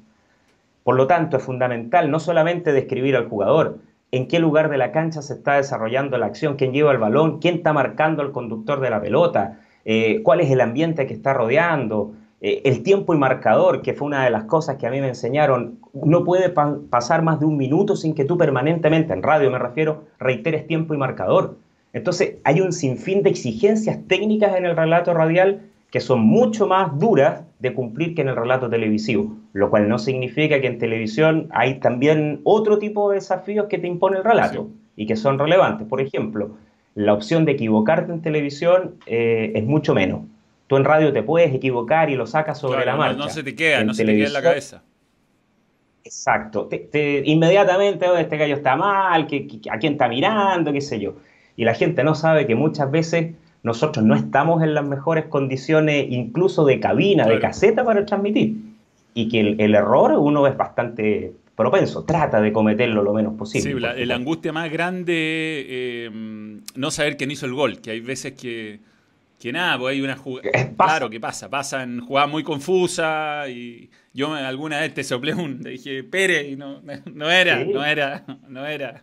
Por 0.84 0.96
lo 0.96 1.06
tanto, 1.06 1.38
es 1.38 1.42
fundamental 1.42 2.10
no 2.10 2.20
solamente 2.20 2.72
describir 2.72 3.16
al 3.16 3.28
jugador, 3.28 3.78
en 4.10 4.28
qué 4.28 4.38
lugar 4.38 4.68
de 4.68 4.76
la 4.76 4.92
cancha 4.92 5.22
se 5.22 5.34
está 5.34 5.54
desarrollando 5.54 6.18
la 6.18 6.26
acción, 6.26 6.56
quién 6.56 6.72
lleva 6.72 6.92
el 6.92 6.98
balón, 6.98 7.38
quién 7.40 7.56
está 7.56 7.72
marcando 7.72 8.20
al 8.22 8.32
conductor 8.32 8.80
de 8.80 8.90
la 8.90 9.00
pelota, 9.00 9.60
eh, 9.84 10.20
cuál 10.22 10.40
es 10.40 10.50
el 10.50 10.60
ambiente 10.60 11.06
que 11.06 11.14
está 11.14 11.32
rodeando, 11.34 12.12
eh, 12.40 12.62
el 12.64 12.82
tiempo 12.82 13.14
y 13.14 13.18
marcador, 13.18 13.82
que 13.82 13.94
fue 13.94 14.06
una 14.06 14.24
de 14.24 14.30
las 14.30 14.44
cosas 14.44 14.76
que 14.76 14.86
a 14.86 14.90
mí 14.90 15.00
me 15.00 15.08
enseñaron. 15.08 15.78
No 15.92 16.24
puede 16.24 16.48
pasar 16.50 17.22
más 17.22 17.38
de 17.38 17.46
un 17.46 17.56
minuto 17.56 17.94
sin 17.96 18.14
que 18.14 18.24
tú 18.24 18.36
permanentemente, 18.36 19.12
en 19.12 19.22
radio 19.22 19.50
me 19.50 19.58
refiero, 19.58 20.04
reiteres 20.18 20.66
tiempo 20.66 20.92
y 20.94 20.96
marcador. 20.96 21.56
Entonces 21.92 22.36
hay 22.44 22.60
un 22.60 22.72
sinfín 22.72 23.22
de 23.22 23.30
exigencias 23.30 23.98
técnicas 24.08 24.56
en 24.56 24.64
el 24.64 24.76
relato 24.76 25.14
radial 25.14 25.62
que 25.92 26.00
son 26.00 26.20
mucho 26.20 26.66
más 26.66 26.98
duras 26.98 27.42
de 27.58 27.74
cumplir 27.74 28.14
que 28.14 28.22
en 28.22 28.28
el 28.28 28.36
relato 28.36 28.70
televisivo, 28.70 29.36
lo 29.52 29.68
cual 29.68 29.88
no 29.88 29.98
significa 29.98 30.58
que 30.60 30.66
en 30.66 30.78
televisión 30.78 31.48
hay 31.52 31.80
también 31.80 32.40
otro 32.44 32.78
tipo 32.78 33.10
de 33.10 33.16
desafíos 33.16 33.66
que 33.68 33.78
te 33.78 33.86
impone 33.86 34.16
el 34.16 34.24
relato 34.24 34.70
y 34.96 35.06
que 35.06 35.16
son 35.16 35.38
relevantes. 35.38 35.86
Por 35.86 36.00
ejemplo, 36.00 36.56
la 36.94 37.12
opción 37.12 37.44
de 37.44 37.52
equivocarte 37.52 38.12
en 38.12 38.22
televisión 38.22 38.96
eh, 39.06 39.52
es 39.54 39.64
mucho 39.64 39.94
menos. 39.94 40.22
Tú 40.66 40.76
en 40.76 40.84
radio 40.84 41.12
te 41.12 41.22
puedes 41.22 41.54
equivocar 41.54 42.10
y 42.10 42.16
lo 42.16 42.26
sacas 42.26 42.58
sobre 42.58 42.84
la 42.84 42.96
marcha. 42.96 43.18
No, 43.18 43.28
se 43.28 43.42
te 43.42 43.54
queda, 43.54 43.84
no 43.84 43.94
se 43.94 44.04
te 44.04 44.14
queda 44.14 44.26
en 44.26 44.32
la 44.32 44.42
cabeza. 44.42 44.82
Exacto. 46.04 46.68
inmediatamente, 47.24 48.08
oh, 48.08 48.16
este 48.16 48.36
gallo 48.36 48.56
está 48.56 48.76
mal, 48.76 49.26
que, 49.26 49.46
a 49.70 49.78
quién 49.78 49.94
está 49.94 50.08
mirando, 50.08 50.72
qué 50.72 50.80
sé 50.80 50.98
yo. 50.98 51.14
Y 51.56 51.64
la 51.64 51.74
gente 51.74 52.02
no 52.04 52.14
sabe 52.14 52.46
que 52.46 52.54
muchas 52.54 52.90
veces 52.90 53.34
nosotros 53.62 54.04
no 54.04 54.14
estamos 54.14 54.62
en 54.62 54.74
las 54.74 54.84
mejores 54.84 55.26
condiciones, 55.26 56.06
incluso 56.08 56.64
de 56.64 56.80
cabina, 56.80 57.26
de 57.26 57.38
caseta 57.38 57.84
para 57.84 58.04
transmitir. 58.04 58.56
Y 59.14 59.28
que 59.28 59.40
el, 59.40 59.74
error 59.74 60.12
uno 60.12 60.46
es 60.46 60.56
bastante 60.56 61.34
propenso, 61.56 62.04
trata 62.04 62.40
de 62.40 62.52
cometerlo 62.52 63.02
lo 63.02 63.12
menos 63.12 63.34
posible. 63.34 63.94
Sí, 63.94 64.04
la, 64.06 64.14
angustia 64.14 64.52
más 64.52 64.70
grande, 64.70 65.14
eh, 65.68 66.10
no 66.74 66.90
saber 66.90 67.16
quién 67.16 67.30
hizo 67.30 67.46
el 67.46 67.54
gol, 67.54 67.80
que 67.80 67.90
hay 67.90 68.00
veces 68.00 68.32
que, 68.32 68.80
que 69.38 69.52
nada, 69.52 69.78
pues 69.78 69.94
hay 69.94 70.00
una 70.00 70.16
jugada. 70.16 70.50
Claro, 70.76 71.10
¿qué 71.10 71.20
pasa? 71.20 71.50
Pasa 71.50 71.82
en 71.82 72.00
jugadas 72.00 72.30
muy 72.30 72.42
confusa 72.42 73.48
y 73.48 73.90
yo 74.14 74.32
alguna 74.34 74.80
vez 74.80 74.94
te 74.94 75.04
soplé 75.04 75.34
un, 75.34 75.62
dije, 75.62 76.04
Pérez, 76.04 76.48
y 76.50 76.56
no, 76.56 76.80
no 77.12 77.30
era, 77.30 77.64
no 77.64 77.84
era, 77.84 78.24
no 78.48 78.66
era. 78.66 79.02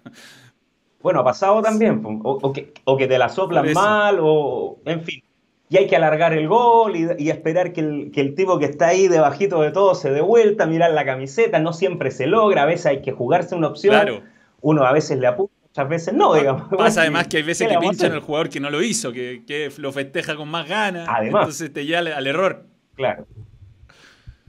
Bueno, 1.01 1.21
ha 1.21 1.23
pasado 1.23 1.61
también, 1.61 2.01
o, 2.03 2.51
que, 2.51 2.73
o 2.83 2.97
que, 2.97 3.07
te 3.07 3.17
la 3.17 3.29
soplan 3.29 3.71
mal, 3.73 4.17
o 4.21 4.79
en 4.85 5.01
fin. 5.01 5.23
Y 5.71 5.77
hay 5.77 5.85
que 5.85 5.95
alargar 5.95 6.33
el 6.33 6.47
gol 6.47 6.95
y, 6.95 7.29
esperar 7.29 7.73
que 7.73 7.81
el, 7.81 8.11
que 8.11 8.21
el, 8.21 8.33
tipo 8.33 8.57
que 8.57 8.65
está 8.65 8.87
ahí 8.87 9.07
debajito 9.07 9.61
de 9.61 9.71
todo 9.71 9.93
se 9.93 10.09
dé 10.09 10.19
vuelta, 10.21 10.65
mirar 10.65 10.91
la 10.91 11.05
camiseta, 11.05 11.59
no 11.59 11.73
siempre 11.73 12.09
se 12.09 12.25
logra, 12.25 12.63
a 12.63 12.65
veces 12.65 12.87
hay 12.87 13.01
que 13.03 13.11
jugarse 13.11 13.53
una 13.53 13.67
opción, 13.67 13.93
claro. 13.93 14.21
uno 14.61 14.83
a 14.83 14.91
veces 14.91 15.19
le 15.19 15.27
apunta, 15.27 15.53
muchas 15.67 15.89
veces 15.89 16.13
no, 16.15 16.33
digamos. 16.33 16.63
Pasa 16.75 17.01
además 17.01 17.27
que 17.27 17.37
hay 17.37 17.43
veces 17.43 17.67
que 17.67 17.77
pinchan 17.77 18.11
al 18.13 18.21
jugador 18.21 18.49
que 18.49 18.59
no 18.59 18.71
lo 18.71 18.81
hizo, 18.81 19.11
que, 19.11 19.43
que, 19.45 19.71
lo 19.77 19.91
festeja 19.91 20.35
con 20.35 20.49
más 20.49 20.67
ganas, 20.67 21.07
además, 21.07 21.41
entonces 21.41 21.71
te 21.71 21.85
lleva 21.85 21.99
al, 21.99 22.25
error. 22.25 22.65
Claro. 22.95 23.27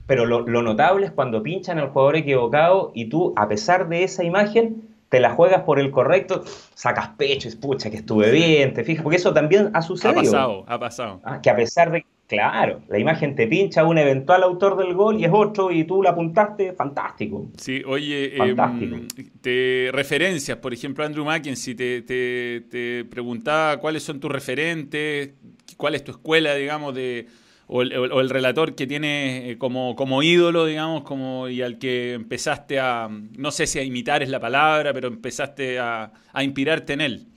Pero 0.07 0.25
lo, 0.25 0.39
lo 0.47 0.63
notable 0.63 1.05
es 1.05 1.11
cuando 1.11 1.43
pinchan 1.43 1.77
al 1.77 1.89
jugador 1.89 2.15
equivocado 2.15 2.91
y 2.95 3.09
tú, 3.09 3.33
a 3.37 3.47
pesar 3.47 3.89
de 3.89 4.03
esa 4.03 4.23
imagen, 4.23 4.90
te 5.11 5.19
la 5.19 5.31
juegas 5.31 5.63
por 5.63 5.77
el 5.77 5.91
correcto, 5.91 6.45
sacas 6.73 7.09
pecho, 7.17 7.49
es 7.49 7.57
pucha, 7.57 7.91
que 7.91 7.97
estuve 7.97 8.31
bien, 8.31 8.73
te 8.73 8.85
fijas, 8.85 9.03
porque 9.03 9.17
eso 9.17 9.33
también 9.33 9.69
ha 9.73 9.81
sucedido. 9.81 10.21
Ha 10.21 10.23
pasado, 10.23 10.63
ha 10.67 10.79
pasado. 10.79 11.21
Ah, 11.25 11.41
que 11.41 11.49
a 11.49 11.55
pesar 11.57 11.91
de, 11.91 12.05
claro, 12.27 12.79
la 12.87 12.97
imagen 12.97 13.35
te 13.35 13.45
pincha 13.45 13.83
un 13.83 13.97
eventual 13.97 14.41
autor 14.41 14.77
del 14.77 14.93
gol 14.93 15.19
y 15.19 15.25
es 15.25 15.31
otro 15.33 15.69
y 15.69 15.83
tú 15.83 16.01
la 16.01 16.11
apuntaste, 16.11 16.71
fantástico. 16.71 17.45
Sí, 17.57 17.83
oye, 17.85 18.37
em, 18.37 19.07
te 19.41 19.89
referencias, 19.91 20.57
por 20.59 20.73
ejemplo, 20.73 21.03
Andrew 21.03 21.25
Mackenzie 21.25 21.75
te, 21.75 22.03
te, 22.03 22.61
te 22.71 23.03
preguntaba 23.03 23.81
cuáles 23.81 24.03
son 24.03 24.21
tus 24.21 24.31
referentes, 24.31 25.31
cuál 25.75 25.95
es 25.95 26.05
tu 26.05 26.11
escuela, 26.11 26.55
digamos, 26.55 26.95
de 26.95 27.27
o 27.73 27.81
el, 27.83 28.29
relator 28.29 28.75
que 28.75 28.85
tiene 28.85 29.51
eh, 29.51 29.57
como, 29.57 29.95
como 29.95 30.21
ídolo, 30.21 30.65
digamos, 30.65 31.03
como, 31.03 31.47
y 31.47 31.61
al 31.61 31.77
que 31.77 32.13
empezaste 32.13 32.81
a, 32.81 33.09
no 33.09 33.51
sé 33.51 33.65
si 33.65 33.79
a 33.79 33.83
imitar 33.83 34.21
es 34.21 34.27
la 34.27 34.41
palabra, 34.41 34.93
pero 34.93 35.07
empezaste 35.07 35.79
a, 35.79 36.11
inspirarte 36.41 36.93
en 36.93 37.01
él. 37.01 37.27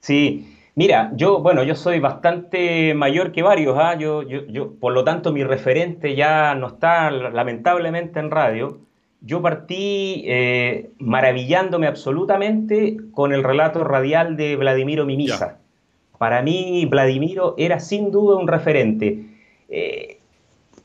Sí, 0.00 0.54
mira, 0.74 1.10
yo, 1.16 1.40
bueno, 1.40 1.62
yo 1.64 1.74
soy 1.74 2.00
bastante 2.00 2.92
mayor 2.92 3.32
que 3.32 3.42
varios, 3.42 3.78
¿ah? 3.78 3.96
yo, 3.98 4.22
yo, 4.22 4.74
por 4.74 4.92
lo 4.92 5.04
tanto 5.04 5.32
mi 5.32 5.42
referente 5.42 6.14
ya 6.14 6.54
no 6.54 6.66
está 6.66 7.10
lamentablemente 7.10 8.20
en 8.20 8.30
radio. 8.30 8.80
Yo 9.22 9.40
partí 9.40 10.24
eh, 10.26 10.90
maravillándome 10.98 11.86
absolutamente 11.86 12.98
con 13.10 13.32
el 13.32 13.42
relato 13.42 13.82
radial 13.84 14.36
de 14.36 14.54
Vladimiro 14.56 15.06
Mimisa. 15.06 15.60
Para 16.18 16.42
mí, 16.42 16.86
Vladimiro 16.86 17.54
era 17.58 17.80
sin 17.80 18.10
duda 18.10 18.36
un 18.36 18.48
referente. 18.48 19.24
Eh, 19.68 20.18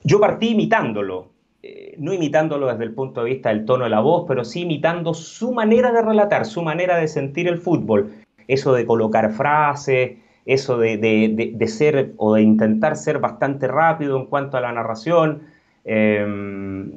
yo 0.04 0.20
partí 0.20 0.50
imitándolo, 0.50 1.30
eh, 1.64 1.96
no 1.98 2.14
imitándolo 2.14 2.68
desde 2.68 2.84
el 2.84 2.94
punto 2.94 3.24
de 3.24 3.32
vista 3.32 3.50
del 3.50 3.66
tono 3.66 3.84
de 3.86 3.92
la 3.92 4.02
voz, 4.02 4.26
pero 4.28 4.44
sí 4.44 4.62
imitando 4.62 5.14
su 5.14 5.54
manera 5.54 5.92
de 5.92 6.02
relatar, 6.02 6.46
su 6.46 6.62
manera 6.62 6.98
de 6.98 7.08
sentir 7.08 7.48
el 7.48 7.60
fútbol. 7.60 8.12
Eso 8.48 8.74
de 8.74 8.86
colocar 8.86 9.32
frases, 9.32 10.18
eso 10.46 10.78
de, 10.78 11.66
ser 11.68 12.14
o 12.18 12.34
de 12.34 12.42
intentar 12.42 12.96
ser 12.96 13.20
bastante 13.20 13.68
rápido 13.68 14.18
en 14.18 14.26
cuanto 14.26 14.58
a 14.58 14.62
la 14.62 14.72
narración, 14.72 15.44
em, 15.86 16.92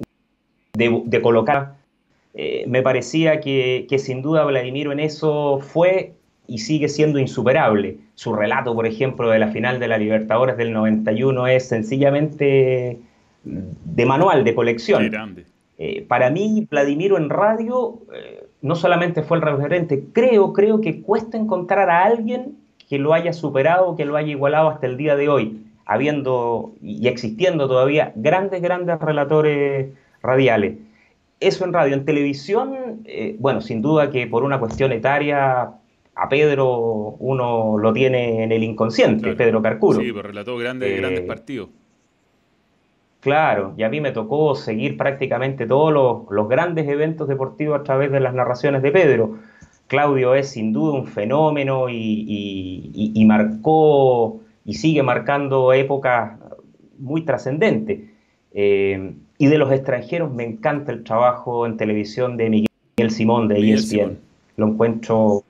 de, 0.72 1.22
colocar. 1.22 1.76
Eh, 2.32 2.64
me 2.66 2.82
parecía 2.82 3.40
que, 3.40 3.86
que 3.88 3.98
sin 3.98 4.22
duda 4.22 4.44
Vladimiro 4.44 4.90
en 4.90 4.98
eso 4.98 5.60
fue 5.60 6.14
y 6.46 6.58
sigue 6.58 6.88
siendo 6.88 7.18
insuperable. 7.18 7.98
Su 8.14 8.34
relato, 8.34 8.74
por 8.74 8.86
ejemplo, 8.86 9.30
de 9.30 9.38
la 9.38 9.48
final 9.48 9.80
de 9.80 9.88
la 9.88 9.98
Libertadores 9.98 10.56
del 10.56 10.72
91 10.72 11.46
es 11.46 11.68
sencillamente 11.68 12.98
de 13.44 14.06
manual, 14.06 14.44
de 14.44 14.54
colección. 14.54 15.10
Eh, 15.76 16.04
para 16.06 16.30
mí, 16.30 16.66
Vladimiro 16.70 17.16
en 17.16 17.30
radio 17.30 17.98
eh, 18.14 18.46
no 18.62 18.76
solamente 18.76 19.22
fue 19.22 19.38
el 19.38 19.42
referente, 19.42 20.04
creo, 20.12 20.52
creo 20.52 20.80
que 20.80 21.02
cuesta 21.02 21.36
encontrar 21.36 21.90
a 21.90 22.04
alguien 22.04 22.56
que 22.88 22.98
lo 22.98 23.12
haya 23.12 23.32
superado, 23.32 23.96
que 23.96 24.04
lo 24.04 24.16
haya 24.16 24.30
igualado 24.30 24.68
hasta 24.68 24.86
el 24.86 24.96
día 24.96 25.16
de 25.16 25.28
hoy, 25.28 25.60
habiendo 25.84 26.72
y 26.80 27.08
existiendo 27.08 27.66
todavía 27.66 28.12
grandes, 28.14 28.62
grandes 28.62 28.98
relatores 29.00 29.92
radiales. 30.22 30.76
Eso 31.40 31.64
en 31.64 31.72
radio. 31.72 31.94
En 31.94 32.04
televisión, 32.04 33.02
eh, 33.04 33.36
bueno, 33.38 33.60
sin 33.60 33.82
duda 33.82 34.10
que 34.10 34.26
por 34.26 34.44
una 34.44 34.60
cuestión 34.60 34.92
etaria 34.92 35.72
a 36.16 36.28
Pedro 36.28 37.16
uno 37.18 37.76
lo 37.78 37.92
tiene 37.92 38.44
en 38.44 38.52
el 38.52 38.62
inconsciente, 38.62 39.34
Pedro 39.34 39.60
Carcuro. 39.60 40.00
Sí, 40.00 40.12
pues 40.12 40.24
relató 40.24 40.56
grandes, 40.56 40.96
grandes 40.98 41.20
eh, 41.20 41.26
partidos. 41.26 41.68
Claro, 43.20 43.72
y 43.78 43.82
a 43.82 43.88
mí 43.88 44.02
me 44.02 44.12
tocó 44.12 44.54
seguir 44.54 44.98
prácticamente 44.98 45.66
todos 45.66 46.26
los, 46.28 46.48
grandes 46.48 46.86
eventos 46.86 47.26
deportivos 47.26 47.80
a 47.80 47.82
través 47.82 48.12
de 48.12 48.20
las 48.20 48.34
narraciones 48.34 48.82
de 48.82 48.92
Pedro. 48.92 49.38
Claudio 49.86 50.34
es 50.34 50.50
sin 50.50 50.74
duda 50.74 50.92
un 50.92 51.06
fenómeno 51.06 51.88
y, 51.88 53.24
marcó 53.26 54.40
y 54.66 54.74
sigue 54.74 55.02
marcando 55.02 55.72
épocas 55.72 56.38
muy 56.98 57.22
trascendentes. 57.22 58.00
Eh, 58.52 59.14
y 59.38 59.46
de 59.46 59.58
los 59.58 59.72
extranjeros 59.72 60.30
me 60.30 60.44
encanta 60.44 60.92
el 60.92 61.02
trabajo 61.02 61.64
en 61.64 61.78
televisión 61.78 62.36
de 62.36 62.50
Miguel 62.50 63.10
Simón 63.10 63.48
de 63.48 63.72
ESPN. 63.72 64.18
Lo 64.58 64.68
encuentro 64.68 65.44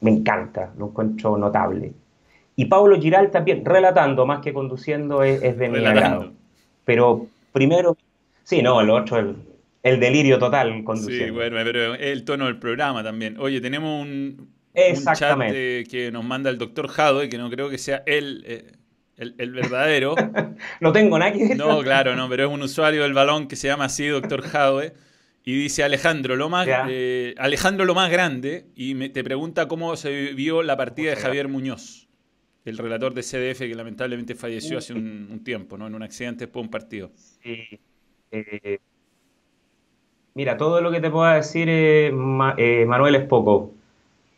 me 0.00 0.10
encanta, 0.10 0.72
lo 0.78 0.88
encuentro 0.88 1.36
notable. 1.36 1.92
Y 2.56 2.66
Pablo 2.66 3.00
Giral 3.00 3.30
también, 3.30 3.64
relatando 3.64 4.26
más 4.26 4.40
que 4.40 4.52
conduciendo, 4.52 5.22
es, 5.22 5.40
de 5.40 5.68
mi 5.68 5.84
agrado. 5.84 6.32
Pero 6.84 7.26
primero, 7.52 7.96
sí, 8.44 8.62
no, 8.62 8.80
el 8.80 8.90
otro, 8.90 9.18
el, 9.18 9.36
el 9.82 10.00
delirio 10.00 10.38
total 10.38 10.84
conduciendo. 10.84 11.24
Sí, 11.26 11.30
bueno, 11.30 11.56
pero 11.64 11.94
el 11.94 12.24
tono 12.24 12.46
del 12.46 12.58
programa 12.58 13.02
también. 13.02 13.38
Oye, 13.38 13.60
tenemos 13.60 14.02
un, 14.02 14.50
chat 15.14 15.38
que 15.50 16.10
nos 16.12 16.24
manda 16.24 16.50
el 16.50 16.58
doctor 16.58 16.88
Jado, 16.88 17.28
que 17.28 17.38
no 17.38 17.50
creo 17.50 17.70
que 17.70 17.78
sea 17.78 18.02
él. 18.06 18.44
Eh, 18.46 18.72
el, 19.16 19.52
verdadero. 19.52 20.14
no 20.80 20.92
tengo 20.92 21.18
nada 21.18 21.32
que 21.32 21.54
No, 21.54 21.82
claro, 21.82 22.16
no, 22.16 22.28
pero 22.28 22.46
es 22.46 22.50
un 22.50 22.62
usuario 22.62 23.02
del 23.02 23.12
balón 23.12 23.48
que 23.48 23.56
se 23.56 23.68
llama 23.68 23.84
así, 23.84 24.06
doctor 24.06 24.40
Jadwe. 24.42 24.94
Y 25.50 25.56
dice 25.62 25.82
Alejandro, 25.82 26.36
lo 26.36 26.48
más, 26.48 26.68
eh, 26.70 27.34
Alejandro 27.36 27.84
lo 27.84 27.92
más 27.92 28.08
grande, 28.08 28.66
y 28.76 28.94
me, 28.94 29.08
te 29.08 29.24
pregunta 29.24 29.66
cómo 29.66 29.96
se 29.96 30.32
vio 30.32 30.62
la 30.62 30.76
partida 30.76 31.10
de 31.10 31.16
Javier 31.16 31.48
Muñoz, 31.48 32.06
el 32.64 32.78
relator 32.78 33.14
de 33.14 33.22
CDF 33.22 33.58
que 33.58 33.74
lamentablemente 33.74 34.36
falleció 34.36 34.78
hace 34.78 34.92
un, 34.92 35.40
tiempo, 35.42 35.76
¿no? 35.76 35.88
En 35.88 35.96
un 35.96 36.04
accidente 36.04 36.44
después 36.44 36.62
de 36.62 36.66
un 36.66 36.70
partido. 36.70 37.10
Eh, 37.42 38.78
mira, 40.34 40.56
todo 40.56 40.80
lo 40.82 40.92
que 40.92 41.00
te 41.00 41.10
pueda 41.10 41.34
decir, 41.34 41.66
eh, 41.68 42.12
Manuel, 42.12 43.16
es 43.16 43.24
poco. 43.24 43.72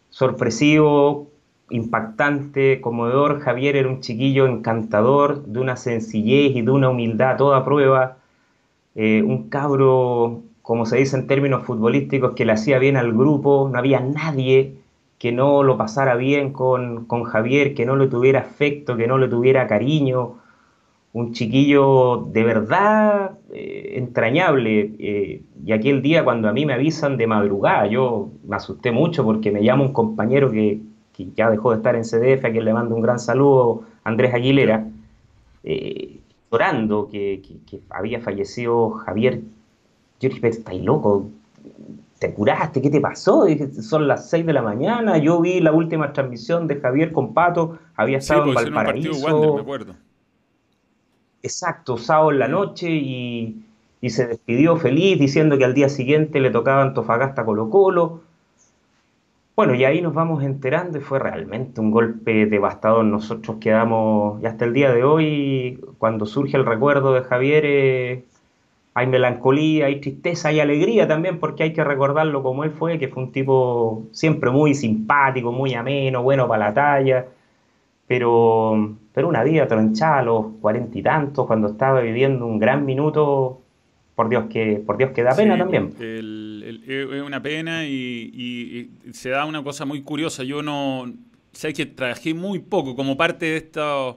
Sorpresivo, 0.09 1.31
impactante, 1.69 2.81
conmovedor. 2.81 3.41
Javier 3.41 3.77
era 3.77 3.89
un 3.91 4.01
chiquillo 4.01 4.47
encantador, 4.47 5.45
de 5.45 5.61
una 5.61 5.77
sencillez 5.77 6.57
y 6.57 6.63
de 6.63 6.71
una 6.71 6.89
humildad 6.89 7.33
a 7.33 7.37
toda 7.37 7.65
prueba. 7.67 8.17
Un 8.95 9.51
cabro, 9.51 10.43
como 10.63 10.87
se 10.87 10.97
dice 10.97 11.17
en 11.17 11.27
términos 11.27 11.65
futbolísticos, 11.65 12.33
que 12.35 12.45
le 12.45 12.53
hacía 12.53 12.79
bien 12.79 12.97
al 12.97 13.13
grupo. 13.13 13.69
No 13.71 13.79
había 13.79 14.01
nadie 14.01 14.77
que 15.19 15.33
no 15.33 15.63
lo 15.63 15.77
pasara 15.77 16.17
bien 16.17 16.53
con, 16.53 17.07
con 17.07 17.25
Javier, 17.25 17.75
que 17.75 17.87
no 17.87 17.97
le 17.97 18.09
tuviera 18.09 18.41
afecto, 18.41 18.97
que 18.97 19.07
no 19.07 19.19
le 19.19 19.29
tuviera 19.29 19.67
cariño 19.67 20.37
un 21.13 21.33
chiquillo 21.33 22.29
de 22.33 22.45
verdad 22.45 23.33
eh, 23.53 23.95
entrañable. 23.97 24.95
Eh, 24.99 25.43
y 25.65 25.73
aquel 25.73 26.03
día 26.03 26.25
cuando 26.25 26.49
a 26.49 26.53
mí 26.53 26.65
me 26.67 26.73
avisan 26.75 27.17
de 27.17 27.27
madrugada, 27.27 27.87
yo 27.87 28.31
me 28.47 28.57
asusté 28.57 28.93
mucho 28.93 29.25
porque 29.25 29.51
me 29.51 29.63
llama 29.63 29.85
un 29.85 29.93
compañero 29.93 30.51
que, 30.51 30.81
ya 31.37 31.51
dejó 31.51 31.71
de 31.71 31.77
estar 31.77 31.95
en 31.95 32.03
CDF, 32.03 32.45
a 32.45 32.51
quien 32.51 32.65
le 32.65 32.73
mando 32.73 32.97
un 32.97 33.03
gran 33.03 33.19
saludo, 33.21 33.85
Andrés 34.03 34.35
Aguilera, 34.35 34.89
eh, 35.63 36.19
llorando 36.51 37.09
que, 37.09 37.43
había 37.91 38.21
fallecido 38.21 38.91
Javier. 38.91 39.43
Yo 40.23 40.31
dije, 40.31 40.49
estáis 40.49 40.83
loco, 40.83 41.29
¿te 42.19 42.33
curaste? 42.33 42.81
¿Qué 42.81 42.89
te 42.89 43.01
pasó? 43.01 43.45
Dije, 43.45 43.71
son 43.83 44.09
las 44.09 44.31
6 44.31 44.47
de 44.47 44.53
la 44.55 44.63
mañana, 44.63 45.19
yo 45.19 45.41
vi 45.41 45.61
la 45.61 45.73
última 45.73 46.13
transmisión 46.13 46.67
de 46.67 46.81
Javier 46.81 47.13
con 47.13 47.35
Pato, 47.35 47.79
había 47.97 48.19
estado 48.19 48.47
en 48.47 48.55
Valparaíso. 48.55 49.55
me 49.57 49.61
acuerdo 49.61 49.95
exacto, 51.43 51.99
sábado 51.99 52.31
en 52.31 52.39
la 52.39 52.49
noche 52.49 52.89
y, 52.91 53.65
se 54.09 54.27
despidió 54.27 54.77
feliz 54.77 55.19
diciendo 55.19 55.57
que 55.59 55.65
al 55.65 55.75
día 55.75 55.89
siguiente 55.89 56.41
le 56.41 56.51
tocaba 56.51 56.83
Antofagasta 56.83 57.45
Colo 57.45 57.71
Colo. 57.71 58.21
Bueno, 59.55 59.77
y 59.77 59.85
ahí 59.85 60.03
nos 60.03 60.13
vamos 60.13 60.43
enterando 60.43 60.99
y 60.99 61.01
fue 61.01 61.21
realmente 61.21 61.81
un 61.81 61.93
golpe 61.93 62.47
devastador. 62.47 63.05
Nosotros 63.05 63.59
quedamos, 63.61 64.43
y 64.43 64.47
hasta 64.47 64.65
el 64.65 64.73
día 64.73 64.93
de 64.93 65.05
hoy, 65.05 65.85
cuando 65.99 66.27
surge 66.27 66.57
el 66.57 66.67
recuerdo 66.67 67.13
de 67.13 67.23
Javier, 67.23 67.65
eh, 67.65 68.25
hay 68.95 69.07
melancolía, 69.07 69.87
hay 69.87 70.01
tristeza, 70.01 70.49
hay 70.49 70.61
alegría 70.61 71.09
también, 71.09 71.39
porque 71.39 71.63
hay 71.63 71.73
que 71.73 71.83
recordarlo 71.83 72.43
como 72.43 72.65
él 72.65 72.73
fue, 72.73 72.99
que 72.99 73.09
fue 73.09 73.23
un 73.23 73.33
tipo 73.33 74.05
siempre 74.13 74.51
muy 74.51 74.75
simpático, 74.75 75.53
muy 75.53 75.75
ameno, 75.75 76.23
bueno 76.23 76.47
para 76.49 76.67
la 76.67 76.75
talla 76.75 77.27
pero, 78.13 78.99
pero 79.15 79.27
una 79.27 79.43
vida 79.43 79.67
tronchada 79.67 80.19
a 80.19 80.23
los 80.23 80.47
cuarenta 80.61 80.99
y 80.99 81.03
tantos, 81.03 81.47
cuando 81.47 81.69
estaba 81.69 82.03
viviendo 82.03 82.45
un 82.47 82.59
gran 82.59 82.85
minuto, 82.85 83.63
por 84.15 84.29
Dios 84.29 84.45
que, 84.51 84.83
por 84.85 84.99
Dios 84.99 85.13
que 85.13 85.23
da 85.23 85.35
pena 85.35 85.57
también. 85.57 85.95
es 85.99 87.23
una 87.23 87.41
pena 87.43 87.87
y, 87.87 88.91
se 89.13 89.31
da 89.31 89.47
una 89.47 89.65
cosa 89.65 89.87
muy 89.87 90.03
curiosa. 90.03 90.43
Yo 90.43 90.63
no, 90.63 91.11
sé 91.53 91.73
que 91.73 91.87
trabajé 91.87 92.35
muy 92.35 92.59
poco 92.59 92.95
como 92.95 93.17
parte 93.17 93.47
de 93.47 93.57
esta, 93.57 94.09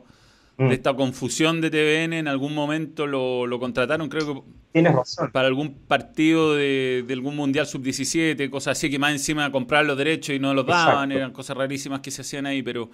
de 0.58 0.66
mm. 0.66 0.72
esta 0.72 0.94
confusión 0.94 1.62
de 1.62 1.70
TVN, 1.70 2.14
en 2.14 2.28
algún 2.28 2.54
momento 2.54 3.08
lo, 3.08 3.48
lo 3.48 3.60
contrataron, 3.60 4.10
creo 4.10 4.26
que 4.34 4.42
Tienes 4.76 4.94
razón. 4.94 5.32
Para 5.32 5.48
algún 5.48 5.74
partido 5.74 6.54
de, 6.54 7.06
algún 7.10 7.38
Mundial 7.38 7.66
Sub-17, 7.66 8.50
cosas 8.50 8.78
así, 8.78 8.90
que 8.90 9.00
más 9.00 9.14
encima 9.14 9.50
comprar 9.50 9.86
los 9.86 9.98
derechos 9.98 10.36
y 10.36 10.40
no 10.40 10.54
los 10.54 10.66
daban, 10.66 11.14
eran 11.14 11.32
cosas 11.32 11.56
rarísimas 11.56 12.02
que 12.02 12.12
se 12.12 12.24
hacían 12.24 12.46
ahí, 12.46 12.62
pero 12.62 12.90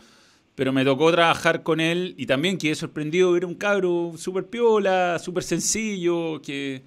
pero 0.54 0.72
me 0.72 0.86
tocó 0.86 1.12
trabajar 1.12 1.64
con 1.64 1.80
él 1.80 2.14
y 2.20 2.28
también 2.28 2.60
quedé 2.60 2.76
sorprendido 2.76 3.32
ver 3.32 3.46
un 3.46 3.56
cabro 3.56 4.12
súper 4.16 4.46
piola, 4.46 5.18
súper 5.18 5.42
sencillo, 5.42 6.40
que 6.44 6.84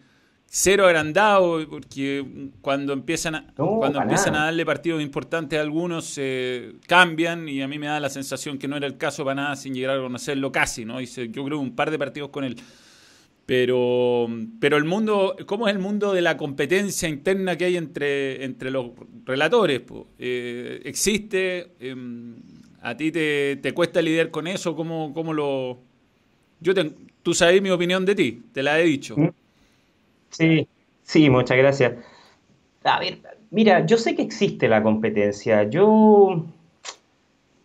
cero 0.46 0.86
agrandado, 0.86 1.68
porque 1.68 2.24
cuando 2.60 2.92
empiezan 2.92 3.34
a, 3.34 3.46
cuando 3.56 4.00
empiezan 4.00 4.36
a 4.36 4.44
darle 4.44 4.64
partidos 4.64 5.02
importantes 5.02 5.58
a 5.58 5.62
algunos 5.62 6.04
se 6.04 6.74
cambian 6.86 7.48
y 7.48 7.62
a 7.62 7.66
mí 7.66 7.80
me 7.80 7.88
da 7.88 7.98
la 7.98 8.10
sensación 8.10 8.58
que 8.58 8.68
no 8.68 8.76
era 8.76 8.86
el 8.86 8.96
caso 8.96 9.24
para 9.24 9.34
nada 9.34 9.56
sin 9.56 9.74
llegar 9.74 9.98
a 9.98 10.02
conocerlo 10.02 10.52
casi, 10.52 10.84
¿no? 10.84 11.00
Hice, 11.00 11.30
yo 11.30 11.44
creo 11.44 11.58
un 11.58 11.74
par 11.74 11.90
de 11.90 11.98
partidos 11.98 12.30
con 12.30 12.44
él. 12.44 12.54
Pero, 13.46 14.26
pero 14.58 14.78
el 14.78 14.84
mundo, 14.84 15.36
¿cómo 15.46 15.68
es 15.68 15.74
el 15.74 15.80
mundo 15.80 16.14
de 16.14 16.22
la 16.22 16.36
competencia 16.38 17.08
interna 17.08 17.56
que 17.56 17.66
hay 17.66 17.76
entre, 17.76 18.42
entre 18.42 18.70
los 18.70 18.92
relatores? 19.26 19.82
Eh, 20.18 20.80
¿Existe? 20.84 21.72
Em, 21.78 22.36
¿A 22.80 22.96
ti 22.96 23.12
te, 23.12 23.72
cuesta 23.74 24.00
lidiar 24.00 24.30
con 24.30 24.46
eso? 24.46 24.74
¿Cómo, 24.74 25.12
cómo 25.12 25.32
lo...? 25.32 25.78
Yo 26.60 26.72
tú 27.22 27.34
sabes 27.34 27.60
mi 27.60 27.70
opinión 27.70 28.06
de 28.06 28.14
ti, 28.14 28.42
te 28.52 28.62
la 28.62 28.80
he 28.80 28.84
dicho. 28.84 29.14
Mm. 29.16 29.30
Sí, 30.30 30.68
sí, 31.02 31.28
muchas 31.28 31.58
gracias. 31.58 31.94
A 32.84 32.98
ver, 32.98 33.18
mira, 33.50 33.84
yo 33.84 33.98
sé 33.98 34.14
que 34.14 34.22
existe 34.22 34.68
la 34.68 34.82
competencia. 34.82 35.64
Yo... 35.64 36.46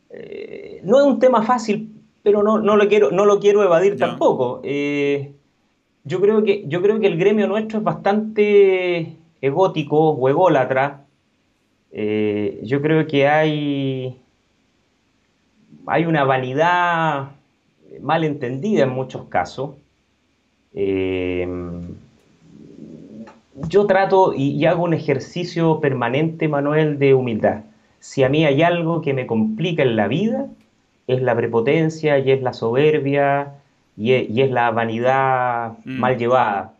Eh, 0.09 0.81
no 0.83 0.99
es 0.99 1.05
un 1.05 1.19
tema 1.19 1.43
fácil, 1.43 1.93
pero 2.21 2.43
no, 2.43 2.59
no, 2.59 2.75
lo, 2.75 2.87
quiero, 2.89 3.11
no 3.11 3.25
lo 3.25 3.39
quiero 3.39 3.63
evadir 3.63 3.97
tampoco. 3.97 4.59
Eh, 4.63 5.33
yo, 6.09 6.19
creo 6.19 6.43
que, 6.43 6.65
yo 6.67 6.81
creo 6.81 6.99
que 6.99 7.07
el 7.07 7.17
gremio 7.17 7.47
nuestro 7.47 7.77
es 7.77 7.83
bastante 7.83 9.15
egótico 9.41 10.09
o 10.09 10.29
ególatra. 10.29 11.05
Eh, 11.91 12.59
yo 12.63 12.81
creo 12.81 13.07
que 13.07 13.27
hay 13.27 14.19
hay 15.85 16.05
una 16.05 16.23
vanidad 16.23 17.29
mal 18.01 18.23
entendida 18.23 18.83
en 18.83 18.89
muchos 18.89 19.25
casos. 19.25 19.71
Eh, 20.73 21.47
yo 23.67 23.85
trato 23.87 24.33
y, 24.35 24.65
hago 24.65 24.83
un 24.83 24.93
ejercicio 24.93 25.79
permanente, 25.79 26.47
Manuel, 26.47 26.99
de 26.99 27.13
humildad. 27.13 27.63
Si 27.99 28.23
a 28.23 28.29
mí 28.29 28.45
hay 28.45 28.61
algo 28.61 29.01
que 29.01 29.13
me 29.13 29.27
complica 29.27 29.83
en 29.83 29.95
la 29.95 30.07
vida, 30.07 30.47
es 31.07 31.21
la 31.21 31.35
prepotencia 31.35 32.19
y 32.19 32.31
es 32.31 32.41
la 32.41 32.53
soberbia 32.53 33.58
y 33.99 34.41
es, 34.41 34.49
la 34.49 34.71
vanidad 34.71 35.73
mm. 35.83 35.99
mal 35.99 36.17
llevada. 36.17 36.73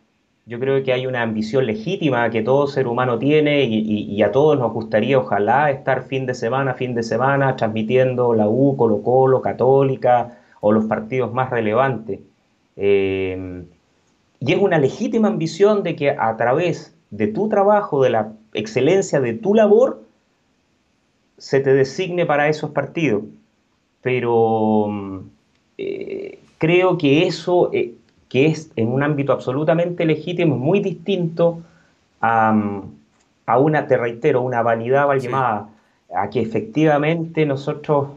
Yo 0.46 0.58
creo 0.58 0.82
que 0.82 0.92
hay 0.92 1.06
una 1.06 1.22
ambición 1.22 1.66
legítima 1.66 2.30
que 2.30 2.42
todo 2.42 2.66
ser 2.66 2.88
humano 2.88 3.18
tiene 3.18 3.64
y, 3.64 4.20
a 4.22 4.32
todos 4.32 4.58
nos 4.58 4.72
gustaría, 4.72 5.18
ojalá, 5.18 5.70
estar 5.70 6.04
fin 6.04 6.26
de 6.26 6.34
semana, 6.34 6.74
fin 6.74 6.94
de 6.94 7.02
semana, 7.02 7.54
transmitiendo 7.56 8.34
la 8.34 8.48
U, 8.48 8.74
Colo 8.76 9.02
Colo, 9.02 9.42
Católica 9.42 10.38
o 10.60 10.72
los 10.72 10.86
partidos 10.86 11.32
más 11.32 11.50
relevantes. 11.50 12.20
Eh, 12.76 13.64
y 14.40 14.52
es 14.52 14.58
una 14.58 14.78
legítima 14.78 15.28
ambición 15.28 15.82
de 15.82 15.94
que 15.94 16.10
a 16.10 16.36
través 16.36 16.96
de 17.10 17.28
tu 17.28 17.48
trabajo, 17.48 18.02
de 18.02 18.10
la 18.10 18.32
excelencia 18.54 19.20
de 19.20 19.34
tu 19.34 19.54
labor, 19.54 20.02
se 21.36 21.60
te 21.60 21.74
designe 21.74 22.26
para 22.26 22.48
esos 22.48 22.70
partidos. 22.70 23.22
Pero 24.02 24.88
eh, 25.78 26.39
creo 26.60 26.98
que 26.98 27.26
eso 27.26 27.70
eh, 27.72 27.94
que 28.28 28.46
es 28.46 28.70
en 28.76 28.92
un 28.92 29.02
ámbito 29.02 29.32
absolutamente 29.32 30.04
legítimo, 30.04 30.56
muy 30.56 30.78
distinto 30.80 31.62
a, 32.20 32.54
una, 33.58 33.86
te 33.88 33.96
reitero, 33.96 34.42
una 34.42 34.62
vanidad 34.62 35.08
mal 35.08 35.18
llamada, 35.18 35.68
a 36.14 36.30
que 36.30 36.40
efectivamente 36.40 37.44
nosotros 37.44 38.10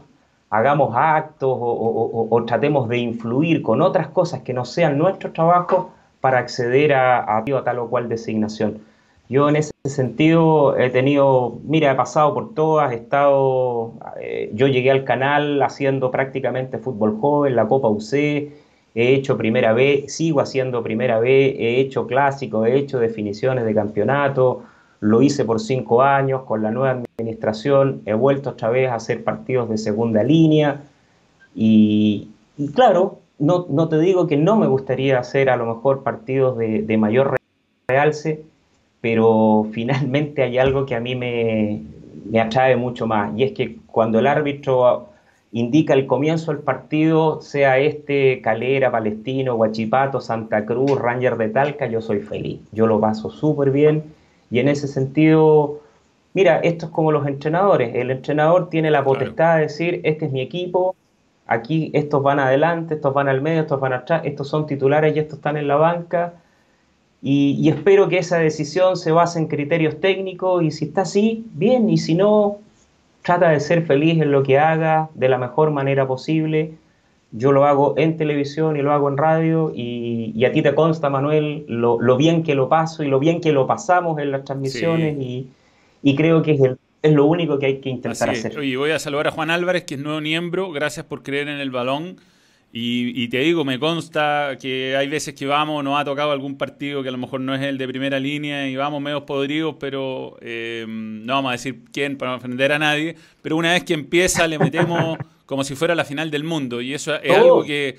hagamos 0.50 0.94
actos 0.94 1.50
o, 1.58 2.44
tratemos 2.46 2.88
de 2.88 2.98
influir 2.98 3.62
con 3.62 3.82
otras 3.82 4.08
cosas 4.08 4.42
que 4.42 4.52
no 4.52 4.64
sean 4.64 4.98
nuestro 4.98 5.32
trabajo 5.32 5.90
para 6.20 6.38
acceder 6.38 6.92
a, 6.92 7.38
a, 7.38 7.44
tal 7.64 7.78
o 7.80 7.88
cual 7.88 8.08
designación. 8.08 8.78
Yo 9.28 9.48
en 9.48 9.56
ese 9.56 9.72
sentido 9.84 10.76
he 10.76 10.90
tenido, 10.90 11.58
mira, 11.64 11.92
he 11.92 11.94
pasado 11.94 12.34
por 12.34 12.54
todas, 12.54 12.92
he 12.92 12.96
estado, 12.96 13.94
eh, 14.20 14.50
yo 14.54 14.66
llegué 14.66 14.90
al 14.90 15.04
canal 15.04 15.62
haciendo 15.62 16.10
prácticamente 16.10 16.78
fútbol 16.78 17.18
joven, 17.18 17.56
la 17.56 17.66
Copa 17.66 17.88
UC, 17.88 18.12
he 18.94 19.14
hecho 19.14 19.38
primera 19.38 19.72
B, 19.72 20.04
sigo 20.08 20.40
haciendo 20.40 20.82
primera 20.82 21.18
B, 21.20 21.56
he 21.58 21.80
hecho 21.80 22.06
clásico, 22.06 22.66
he 22.66 22.76
hecho 22.76 22.98
definiciones 22.98 23.64
de 23.64 23.74
campeonato, 23.74 24.62
lo 25.00 25.22
hice 25.22 25.44
por 25.44 25.60
cinco 25.60 26.02
años 26.02 26.42
con 26.42 26.62
la 26.62 26.70
nueva 26.70 27.02
administración, 27.18 28.02
he 28.04 28.14
vuelto 28.14 28.50
otra 28.50 28.68
vez 28.68 28.90
a 28.90 28.96
hacer 28.96 29.24
partidos 29.24 29.70
de 29.70 29.78
segunda 29.78 30.22
línea 30.22 30.82
y, 31.54 32.30
claro, 32.74 33.20
no, 33.38 33.66
no, 33.70 33.88
te 33.88 33.98
digo 33.98 34.26
que 34.26 34.36
no 34.36 34.56
me 34.56 34.66
gustaría 34.66 35.18
hacer 35.18 35.50
a 35.50 35.56
lo 35.56 35.66
mejor 35.66 36.02
partidos 36.02 36.58
de, 36.58 36.82
de 36.82 36.96
mayor 36.98 37.36
realce, 37.88 38.44
pero 39.04 39.66
finalmente 39.72 40.42
hay 40.42 40.56
algo 40.56 40.86
que 40.86 40.94
a 40.94 41.00
mí 41.00 41.14
me, 41.14 41.82
me 42.24 42.40
atrae 42.40 42.74
mucho 42.74 43.06
más 43.06 43.32
y 43.36 43.42
es 43.42 43.52
que 43.52 43.76
cuando 43.84 44.18
el 44.18 44.26
árbitro 44.26 45.10
indica 45.52 45.92
el 45.92 46.06
comienzo 46.06 46.52
del 46.52 46.62
partido, 46.62 47.42
sea 47.42 47.76
este 47.76 48.40
Calera, 48.40 48.90
Palestino, 48.90 49.56
Huachipato, 49.56 50.22
Santa 50.22 50.64
Cruz, 50.64 50.98
Ranger 50.98 51.36
de 51.36 51.50
Talca, 51.50 51.86
yo 51.86 52.00
soy 52.00 52.20
feliz. 52.20 52.60
Yo 52.72 52.86
lo 52.86 52.98
paso 52.98 53.28
súper 53.28 53.72
bien 53.72 54.04
y 54.50 54.60
en 54.60 54.68
ese 54.68 54.88
sentido, 54.88 55.80
mira, 56.32 56.60
esto 56.60 56.86
es 56.86 56.92
como 56.92 57.12
los 57.12 57.26
entrenadores. 57.26 57.94
El 57.94 58.10
entrenador 58.10 58.70
tiene 58.70 58.90
la 58.90 59.04
potestad 59.04 59.56
de 59.56 59.62
decir, 59.64 60.00
este 60.04 60.24
es 60.24 60.32
mi 60.32 60.40
equipo, 60.40 60.96
aquí 61.46 61.90
estos 61.92 62.22
van 62.22 62.40
adelante, 62.40 62.94
estos 62.94 63.12
van 63.12 63.28
al 63.28 63.42
medio, 63.42 63.60
estos 63.60 63.80
van 63.80 63.92
atrás, 63.92 64.22
estos 64.24 64.48
son 64.48 64.66
titulares 64.66 65.14
y 65.14 65.18
estos 65.18 65.40
están 65.40 65.58
en 65.58 65.68
la 65.68 65.76
banca. 65.76 66.36
Y, 67.26 67.56
y 67.58 67.70
espero 67.70 68.08
que 68.08 68.18
esa 68.18 68.38
decisión 68.38 68.96
se 68.96 69.10
base 69.10 69.38
en 69.38 69.46
criterios 69.46 69.98
técnicos 69.98 70.62
y 70.62 70.70
si 70.70 70.84
está 70.84 71.02
así, 71.02 71.46
bien, 71.54 71.88
y 71.88 71.96
si 71.96 72.14
no, 72.14 72.58
trata 73.24 73.48
de 73.48 73.60
ser 73.60 73.86
feliz 73.86 74.20
en 74.20 74.30
lo 74.30 74.42
que 74.42 74.58
haga 74.58 75.08
de 75.14 75.28
la 75.28 75.38
mejor 75.38 75.70
manera 75.70 76.06
posible. 76.06 76.74
Yo 77.32 77.50
lo 77.50 77.64
hago 77.64 77.94
en 77.96 78.16
televisión 78.16 78.76
y 78.76 78.82
lo 78.82 78.92
hago 78.92 79.08
en 79.08 79.16
radio 79.16 79.72
y, 79.74 80.44
a 80.44 80.52
ti 80.52 80.62
te 80.62 80.74
consta, 80.74 81.08
Manuel, 81.10 81.64
lo, 81.66 82.16
bien 82.16 82.44
que 82.44 82.54
lo 82.54 82.68
paso 82.68 83.02
y 83.02 83.08
lo 83.08 83.18
bien 83.18 83.40
que 83.40 83.52
lo 83.52 83.66
pasamos 83.66 84.20
en 84.20 84.30
las 84.30 84.44
transmisiones 84.44 85.16
y, 85.18 86.16
creo 86.16 86.42
que 86.42 86.52
es, 86.52 86.60
es 87.02 87.12
lo 87.12 87.24
único 87.24 87.58
que 87.58 87.66
hay 87.66 87.78
que 87.78 87.88
intentar 87.88 88.28
hacer. 88.28 88.56
Oye, 88.58 88.76
voy 88.76 88.90
a 88.90 88.98
saludar 88.98 89.28
a 89.28 89.30
Juan 89.30 89.50
Álvarez, 89.50 89.84
que 89.84 89.94
es 89.94 90.00
nuevo 90.00 90.20
miembro. 90.20 90.70
Gracias 90.70 91.06
por 91.06 91.22
creer 91.22 91.48
en 91.48 91.58
el 91.58 91.70
balón. 91.70 92.16
Y, 92.76 93.28
te 93.28 93.38
digo, 93.38 93.64
me 93.64 93.78
consta 93.78 94.58
que 94.60 94.96
hay 94.96 95.06
veces 95.06 95.32
que 95.34 95.46
vamos, 95.46 95.84
nos 95.84 95.96
ha 95.96 96.04
tocado 96.04 96.32
algún 96.32 96.58
partido 96.58 97.04
que 97.04 97.08
a 97.08 97.12
lo 97.12 97.18
mejor 97.18 97.40
no 97.40 97.54
es 97.54 97.62
el 97.62 97.78
de 97.78 97.86
primera 97.86 98.18
línea 98.18 98.68
y 98.68 98.74
vamos 98.74 99.00
medio 99.00 99.24
podridos, 99.24 99.76
pero 99.78 100.36
eh, 100.40 100.84
no 100.88 101.34
vamos 101.34 101.50
a 101.50 101.52
decir 101.52 101.84
quién 101.92 102.18
para 102.18 102.32
no 102.32 102.38
ofender 102.38 102.72
a 102.72 102.80
nadie. 102.80 103.14
Pero 103.42 103.56
una 103.56 103.74
vez 103.74 103.84
que 103.84 103.94
empieza, 103.94 104.48
le 104.48 104.58
metemos 104.58 105.16
como 105.46 105.62
si 105.62 105.76
fuera 105.76 105.94
la 105.94 106.04
final 106.04 106.32
del 106.32 106.42
mundo. 106.42 106.80
Y 106.80 106.94
eso 106.94 107.14
es 107.14 107.30
algo 107.30 107.62
que, 107.62 107.96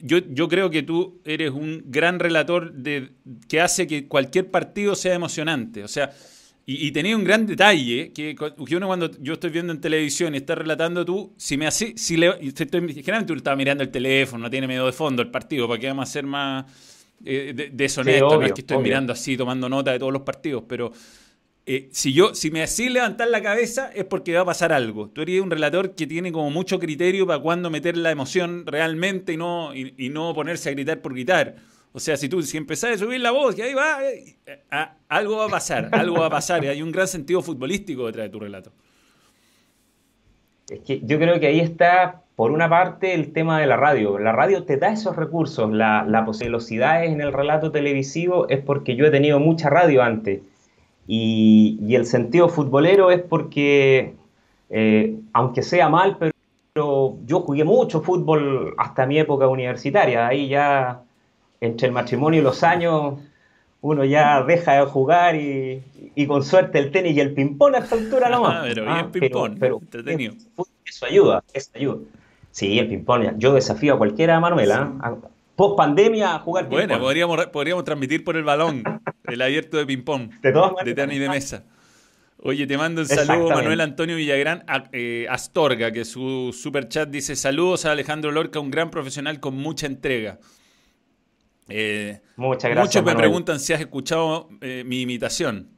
yo, 0.00 0.18
yo, 0.28 0.48
creo 0.48 0.68
que 0.68 0.82
tú 0.82 1.20
eres 1.24 1.52
un 1.52 1.84
gran 1.86 2.18
relator 2.18 2.72
de, 2.72 3.12
que 3.48 3.60
hace 3.60 3.86
que 3.86 4.08
cualquier 4.08 4.50
partido 4.50 4.96
sea 4.96 5.14
emocionante. 5.14 5.84
O 5.84 5.88
sea, 5.88 6.10
y, 6.66 6.90
tenía 6.92 7.14
un 7.14 7.24
gran 7.24 7.44
detalle, 7.46 8.10
que, 8.14 8.34
que, 8.34 8.76
uno 8.76 8.86
cuando 8.86 9.10
yo 9.20 9.34
estoy 9.34 9.50
viendo 9.50 9.70
en 9.70 9.82
televisión 9.82 10.34
y 10.34 10.38
estás 10.38 10.56
relatando 10.56 11.04
tú, 11.04 11.34
si 11.36 11.58
me 11.58 11.66
así, 11.66 11.92
si 11.96 12.16
le, 12.16 12.32
generalmente 12.40 13.26
tú 13.26 13.34
estabas 13.34 13.58
mirando 13.58 13.84
el 13.84 13.90
teléfono, 13.90 14.44
no 14.44 14.50
tiene 14.50 14.66
miedo 14.66 14.86
de 14.86 14.92
fondo 14.92 15.20
el 15.20 15.30
partido, 15.30 15.68
para 15.68 15.78
que 15.78 15.88
vamos 15.88 16.08
a 16.08 16.12
ser 16.12 16.24
más 16.24 16.64
eh, 17.22 17.70
deshonesto, 17.70 18.40
no 18.40 18.46
es 18.46 18.52
que 18.52 18.62
estoy 18.62 18.78
mirando 18.78 19.12
así, 19.12 19.36
tomando 19.36 19.68
nota 19.68 19.92
de 19.92 19.98
todos 19.98 20.12
los 20.12 20.22
partidos, 20.22 20.64
pero 20.66 20.90
eh, 21.66 21.90
si 21.92 22.14
yo, 22.14 22.34
si 22.34 22.50
me 22.50 22.62
así 22.62 22.88
levantar 22.88 23.28
la 23.28 23.42
cabeza 23.42 23.90
es 23.94 24.06
porque 24.06 24.32
va 24.34 24.40
a 24.40 24.46
pasar 24.46 24.72
algo. 24.72 25.10
Tú 25.10 25.20
eres 25.20 25.42
un 25.42 25.50
relator 25.50 25.94
que 25.94 26.06
tiene 26.06 26.32
como 26.32 26.50
mucho 26.50 26.78
criterio 26.78 27.26
para 27.26 27.40
cuándo 27.40 27.68
meter 27.68 27.98
la 27.98 28.10
emoción 28.10 28.64
realmente 28.66 29.34
y 29.34 29.36
no, 29.36 29.74
y 29.74 30.08
no 30.08 30.32
ponerse 30.32 30.70
a 30.70 30.72
gritar 30.72 31.02
por 31.02 31.12
gritar. 31.12 31.56
O 31.96 32.00
sea, 32.00 32.16
si 32.16 32.28
tú 32.28 32.42
si 32.42 32.56
empezás 32.56 32.96
a 32.96 32.98
subir 32.98 33.20
la 33.20 33.30
voz, 33.30 33.56
y 33.56 33.62
ahí 33.62 33.72
va, 33.72 34.02
eh, 34.02 34.36
algo 35.08 35.36
va 35.36 35.44
a 35.44 35.48
pasar, 35.48 35.88
algo 35.92 36.18
va 36.18 36.26
a 36.26 36.30
pasar. 36.30 36.64
Y 36.64 36.66
hay 36.66 36.82
un 36.82 36.90
gran 36.90 37.06
sentido 37.06 37.40
futbolístico 37.40 38.06
detrás 38.06 38.26
de 38.26 38.30
tu 38.30 38.40
relato. 38.40 38.72
Es 40.68 40.80
que 40.80 41.00
yo 41.04 41.18
creo 41.18 41.38
que 41.38 41.46
ahí 41.46 41.60
está, 41.60 42.22
por 42.34 42.50
una 42.50 42.68
parte, 42.68 43.14
el 43.14 43.32
tema 43.32 43.60
de 43.60 43.68
la 43.68 43.76
radio. 43.76 44.18
La 44.18 44.32
radio 44.32 44.64
te 44.64 44.76
da 44.76 44.92
esos 44.92 45.14
recursos. 45.14 45.70
La, 45.70 46.04
la 46.04 46.22
velocidades 46.22 47.12
en 47.12 47.20
el 47.20 47.32
relato 47.32 47.70
televisivo 47.70 48.48
es 48.48 48.58
porque 48.58 48.96
yo 48.96 49.06
he 49.06 49.10
tenido 49.12 49.38
mucha 49.38 49.70
radio 49.70 50.02
antes. 50.02 50.40
Y, 51.06 51.94
el 51.94 52.06
sentido 52.06 52.48
futbolero 52.48 53.12
es 53.12 53.22
porque, 53.22 54.16
eh, 54.68 55.16
aunque 55.32 55.62
sea 55.62 55.88
mal, 55.88 56.16
pero 56.18 57.18
yo 57.24 57.40
jugué 57.42 57.62
mucho 57.62 58.00
fútbol 58.00 58.74
hasta 58.78 59.06
mi 59.06 59.20
época 59.20 59.46
universitaria. 59.46 60.26
Ahí 60.26 60.48
ya 60.48 61.04
entre 61.66 61.88
el 61.88 61.92
matrimonio 61.92 62.40
y 62.40 62.42
los 62.42 62.62
años 62.62 63.14
uno 63.84 64.02
ya 64.02 64.42
deja 64.42 64.72
de 64.80 64.86
jugar 64.86 65.36
y, 65.36 66.26
con 66.26 66.42
suerte 66.42 66.78
el 66.78 66.90
tenis 66.90 67.16
y 67.16 67.20
el 67.20 67.34
ping-pong 67.34 67.74
a 67.74 67.78
esta 67.78 67.96
altura 67.96 68.30
nomás. 68.30 68.54
Ah, 68.58 68.62
pero 68.66 68.82
bien 68.84 68.96
ah, 68.96 69.08
ping-pong, 69.12 69.56
pero, 69.60 69.78
entretenido. 69.78 70.34
Eso 70.86 71.04
ayuda, 71.04 71.44
eso 71.52 71.70
ayuda. 71.74 71.98
Sí, 72.50 72.78
el 72.78 72.88
ping-pong. 72.88 73.36
Yo 73.36 73.52
desafío 73.52 73.94
a 73.94 73.98
cualquiera, 73.98 74.40
Manuela, 74.40 74.90
¿ah? 75.00 75.16
post 75.54 75.76
pandemia 75.76 76.34
a 76.34 76.38
jugar 76.38 76.64
ping-pong. 76.64 76.86
Bueno, 76.88 77.02
podríamos, 77.02 77.46
podríamos 77.48 77.84
transmitir 77.84 78.24
por 78.24 78.36
el 78.36 78.44
balón 78.44 78.82
el 79.24 79.42
abierto 79.42 79.76
de 79.76 79.84
ping-pong. 79.84 80.30
De 80.40 80.52
todas 80.52 80.72
maneras. 80.72 80.86
De 80.86 80.94
tenis 80.94 81.20
de 81.20 81.28
mesa. 81.28 81.64
Oye, 82.38 82.66
te 82.66 82.78
mando 82.78 83.02
un 83.02 83.06
saludo, 83.06 83.50
Manuel 83.50 83.80
Antonio 83.82 84.16
Villagrán 84.16 84.64
eh, 84.92 85.26
Astorga, 85.28 85.92
que 85.92 86.06
su 86.06 86.54
super 86.58 86.88
chat 86.88 87.10
dice: 87.10 87.36
Saludos 87.36 87.84
a 87.84 87.92
Alejandro 87.92 88.32
Lorca, 88.32 88.60
un 88.60 88.70
gran 88.70 88.90
profesional 88.90 89.40
con 89.40 89.56
mucha 89.56 89.86
entrega. 89.86 90.38
Eh, 91.68 92.20
Muchas 92.36 92.70
gracias. 92.70 93.02
Muchos 93.02 93.14
me 93.14 93.18
preguntan 93.18 93.60
si 93.60 93.72
has 93.72 93.80
escuchado 93.80 94.48
eh, 94.60 94.82
mi 94.84 95.02
imitación. 95.02 95.70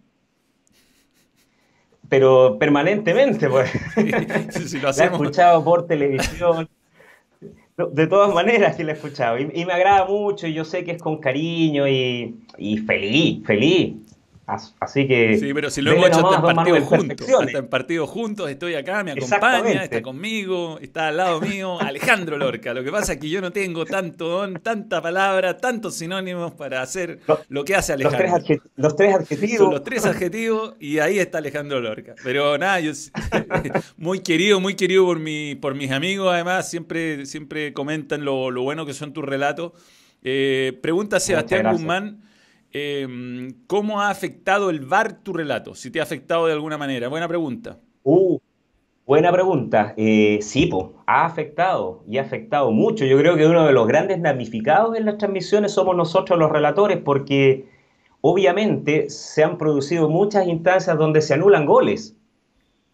Pero 2.08 2.56
permanentemente, 2.58 3.48
pues. 3.48 3.70
lo. 3.96 4.92
La 4.92 5.04
he 5.04 5.06
escuchado 5.06 5.64
por 5.64 5.86
televisión. 5.86 6.68
De 7.76 8.06
todas 8.06 8.32
maneras 8.32 8.74
que 8.76 8.84
la 8.84 8.92
he 8.92 8.94
escuchado. 8.94 9.38
Y, 9.38 9.64
me 9.64 9.72
agrada 9.72 10.06
mucho 10.06 10.46
y 10.46 10.54
yo 10.54 10.64
sé 10.64 10.82
que 10.84 10.92
es 10.92 11.02
con 11.02 11.18
cariño 11.18 11.86
y, 11.86 12.36
y 12.56 12.78
feliz, 12.78 13.44
feliz. 13.44 13.96
Así 14.46 15.08
que. 15.08 15.38
Sí, 15.38 15.52
pero 15.52 15.70
si 15.70 15.82
lo 15.82 15.90
hemos 15.90 16.06
hecho 16.06 16.30
hasta 16.30 16.50
en 16.50 16.56
partido 16.56 16.80
juntos. 16.82 17.28
Hasta 17.28 17.58
en 17.58 17.68
partido 17.68 18.06
juntos, 18.06 18.48
estoy 18.48 18.74
acá, 18.74 19.02
me 19.02 19.12
acompaña, 19.12 19.82
está 19.82 20.00
conmigo, 20.02 20.78
está 20.80 21.08
al 21.08 21.16
lado 21.16 21.40
mío, 21.40 21.80
Alejandro 21.80 22.38
Lorca. 22.38 22.72
Lo 22.72 22.84
que 22.84 22.92
pasa 22.92 23.14
es 23.14 23.18
que 23.18 23.28
yo 23.28 23.40
no 23.40 23.50
tengo 23.50 23.84
tanto 23.84 24.28
don, 24.28 24.54
tanta 24.60 25.02
palabra, 25.02 25.56
tantos 25.56 25.96
sinónimos 25.96 26.52
para 26.52 26.80
hacer 26.80 27.18
lo 27.48 27.64
que 27.64 27.74
hace 27.74 27.94
Alejandro. 27.94 28.46
Los 28.76 28.94
tres, 28.94 29.14
adjetivos. 29.16 29.58
Son 29.58 29.70
los 29.72 29.82
tres 29.82 30.06
adjetivos 30.06 30.74
y 30.78 31.00
ahí 31.00 31.18
está 31.18 31.38
Alejandro 31.38 31.80
Lorca. 31.80 32.14
Pero 32.22 32.56
nada, 32.56 32.78
yo 32.78 32.92
muy 33.96 34.20
querido, 34.20 34.60
muy 34.60 34.74
querido 34.74 35.06
por, 35.06 35.18
mi, 35.18 35.56
por 35.56 35.74
mis 35.74 35.90
amigos, 35.90 36.32
además, 36.32 36.70
siempre, 36.70 37.26
siempre 37.26 37.72
comentan 37.72 38.24
lo, 38.24 38.52
bueno 38.62 38.86
que 38.86 38.94
son 38.94 39.12
tus 39.12 39.24
relatos. 39.24 39.72
Eh, 40.22 40.78
pregunta 40.82 41.18
Sebastián 41.18 41.72
Guzmán. 41.72 42.25
Em, 42.78 43.54
¿cómo 43.66 44.02
ha 44.02 44.10
afectado 44.10 44.68
el 44.68 44.80
VAR 44.80 45.22
tu 45.22 45.32
relato? 45.32 45.74
Si 45.74 45.90
te 45.90 45.98
ha 45.98 46.02
afectado 46.02 46.46
de 46.46 46.52
alguna 46.52 46.76
manera. 46.76 47.08
Buena 47.08 47.26
pregunta. 47.26 47.80
Uh, 48.02 48.38
buena 49.06 49.32
pregunta. 49.32 49.94
Eh, 49.96 50.40
sí, 50.42 50.68
ha 51.06 51.24
afectado 51.24 52.04
y 52.06 52.18
ha 52.18 52.20
afectado 52.20 52.70
mucho. 52.72 53.06
Yo 53.06 53.16
creo 53.16 53.34
que 53.34 53.46
uno 53.46 53.64
de 53.64 53.72
los 53.72 53.88
grandes 53.88 54.20
damnificados 54.20 54.94
en 54.94 55.06
las 55.06 55.16
transmisiones 55.16 55.72
somos 55.72 55.96
nosotros 55.96 56.38
los 56.38 56.50
relatores 56.52 56.98
porque 56.98 57.66
obviamente 58.20 59.08
se 59.08 59.42
han 59.42 59.56
producido 59.56 60.10
muchas 60.10 60.46
instancias 60.46 60.98
donde 60.98 61.22
se 61.22 61.32
anulan 61.32 61.64
goles. 61.64 62.14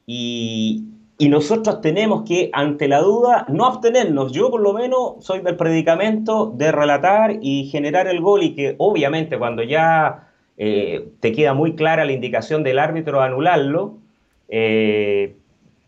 Y, 0.06 0.91
y 1.18 1.28
nosotros 1.28 1.80
tenemos 1.80 2.24
que, 2.26 2.50
ante 2.52 2.88
la 2.88 3.00
duda, 3.00 3.46
no 3.48 3.66
abstenernos. 3.66 4.32
Yo 4.32 4.50
por 4.50 4.60
lo 4.60 4.72
menos 4.72 5.14
soy 5.20 5.40
del 5.40 5.56
predicamento 5.56 6.52
de 6.56 6.72
relatar 6.72 7.38
y 7.40 7.68
generar 7.70 8.08
el 8.08 8.20
gol 8.20 8.42
y 8.42 8.54
que 8.54 8.74
obviamente 8.78 9.38
cuando 9.38 9.62
ya 9.62 10.28
eh, 10.56 11.08
te 11.20 11.32
queda 11.32 11.54
muy 11.54 11.74
clara 11.76 12.04
la 12.04 12.12
indicación 12.12 12.62
del 12.62 12.78
árbitro 12.78 13.20
anularlo, 13.20 13.94
eh, 14.48 15.36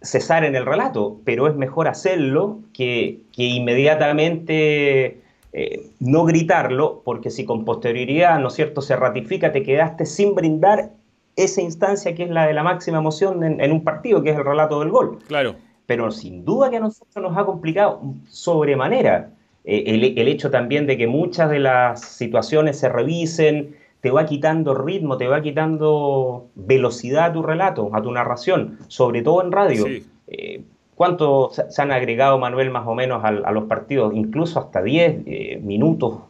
cesar 0.02 0.44
en 0.44 0.54
el 0.54 0.66
relato, 0.66 1.20
pero 1.24 1.48
es 1.48 1.56
mejor 1.56 1.88
hacerlo 1.88 2.60
que, 2.72 3.20
inmediatamente 3.36 5.20
eh, 5.52 5.86
no 6.00 6.24
gritarlo, 6.24 7.02
porque 7.04 7.30
si 7.30 7.44
con 7.44 7.64
posterioridad, 7.64 8.38
¿no 8.38 8.48
es 8.48 8.54
cierto?, 8.54 8.82
se 8.82 8.96
ratifica, 8.96 9.52
te 9.52 9.62
quedaste 9.62 10.06
sin 10.06 10.34
brindar 10.34 10.90
esa 11.36 11.60
instancia 11.60 12.14
que 12.14 12.24
es 12.24 12.30
la 12.30 12.46
de 12.46 12.54
la 12.54 12.62
máxima 12.62 12.98
emoción 12.98 13.42
en, 13.42 13.72
un 13.72 13.84
partido, 13.84 14.22
que 14.22 14.30
es 14.30 14.36
el 14.36 14.44
relato 14.44 14.80
del 14.80 14.90
gol. 14.90 15.18
Claro. 15.26 15.56
Pero 15.86 16.10
sin 16.10 16.44
duda 16.44 16.70
que 16.70 16.76
a 16.76 16.80
nosotros 16.80 17.22
nos 17.22 17.36
ha 17.36 17.44
complicado 17.44 18.00
sobremanera 18.28 19.30
eh, 19.64 19.84
el, 19.86 20.28
hecho 20.28 20.50
también 20.50 20.86
de 20.86 20.96
que 20.96 21.06
muchas 21.06 21.50
de 21.50 21.58
las 21.58 22.02
situaciones 22.02 22.78
se 22.78 22.88
revisen, 22.88 23.76
te 24.00 24.10
va 24.10 24.26
quitando 24.26 24.74
ritmo, 24.74 25.16
te 25.16 25.26
va 25.26 25.42
quitando 25.42 26.48
velocidad 26.54 27.26
a 27.26 27.32
tu 27.32 27.42
relato, 27.42 27.90
a 27.94 28.02
tu 28.02 28.12
narración, 28.12 28.78
sobre 28.88 29.22
todo 29.22 29.42
en 29.42 29.52
radio. 29.52 29.86
Eh, 30.28 30.62
¿Cuánto 30.94 31.50
se 31.50 31.82
han 31.82 31.90
agregado, 31.90 32.38
Manuel, 32.38 32.70
más 32.70 32.86
o 32.86 32.94
menos 32.94 33.24
a, 33.24 33.32
los 33.32 33.64
partidos? 33.64 34.14
Incluso 34.14 34.60
hasta 34.60 34.82
10 34.82 35.22
eh, 35.26 35.60
minutos 35.62 36.20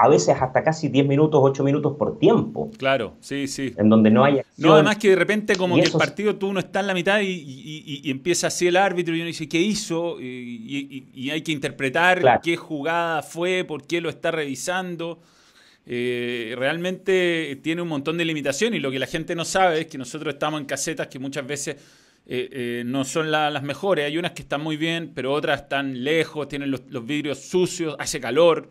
a 0.00 0.06
veces 0.06 0.36
hasta 0.40 0.62
casi 0.62 0.88
10 0.88 1.08
minutos, 1.08 1.40
8 1.42 1.64
minutos 1.64 1.96
por 1.98 2.20
tiempo. 2.20 2.70
Claro, 2.78 3.16
sí, 3.20 3.48
sí. 3.48 3.74
En 3.76 3.88
donde 3.88 4.10
no 4.10 4.22
hay 4.22 4.38
acción. 4.38 4.68
No, 4.68 4.74
además 4.74 4.96
que 4.96 5.10
de 5.10 5.16
repente 5.16 5.56
como 5.56 5.74
que 5.74 5.82
el 5.82 5.90
partido 5.90 6.36
tú 6.36 6.52
no 6.52 6.60
estás 6.60 6.82
en 6.82 6.86
la 6.86 6.94
mitad 6.94 7.20
y, 7.20 8.08
empieza 8.08 8.46
así 8.46 8.68
el 8.68 8.76
árbitro 8.76 9.14
y 9.16 9.18
uno 9.18 9.26
dice, 9.26 9.48
¿qué 9.48 9.58
hizo? 9.58 10.20
Y, 10.20 11.30
hay 11.30 11.42
que 11.42 11.50
interpretar 11.50 12.40
qué 12.42 12.56
jugada 12.56 13.22
fue, 13.22 13.64
por 13.64 13.86
qué 13.86 14.00
lo 14.00 14.08
está 14.08 14.30
revisando. 14.30 15.18
Eh, 15.84 16.54
realmente 16.56 17.58
tiene 17.62 17.82
un 17.82 17.88
montón 17.88 18.18
de 18.18 18.24
limitaciones 18.24 18.78
y 18.78 18.80
lo 18.80 18.92
que 18.92 19.00
la 19.00 19.06
gente 19.06 19.34
no 19.34 19.44
sabe 19.44 19.80
es 19.80 19.86
que 19.86 19.98
nosotros 19.98 20.34
estamos 20.34 20.60
en 20.60 20.66
casetas 20.66 21.08
que 21.08 21.18
muchas 21.18 21.46
veces... 21.46 21.76
Eh, 22.30 22.50
eh, 22.52 22.82
no 22.84 23.06
son 23.06 23.30
las 23.30 23.62
mejores. 23.62 24.04
Hay 24.04 24.18
unas 24.18 24.32
que 24.32 24.42
están 24.42 24.60
muy 24.60 24.76
bien, 24.76 25.12
pero 25.14 25.32
otras 25.32 25.62
están 25.62 26.04
lejos, 26.04 26.46
tienen 26.46 26.70
los, 26.70 26.82
los 26.90 27.06
vidrios 27.06 27.38
sucios, 27.38 27.96
hace 27.98 28.20
calor. 28.20 28.68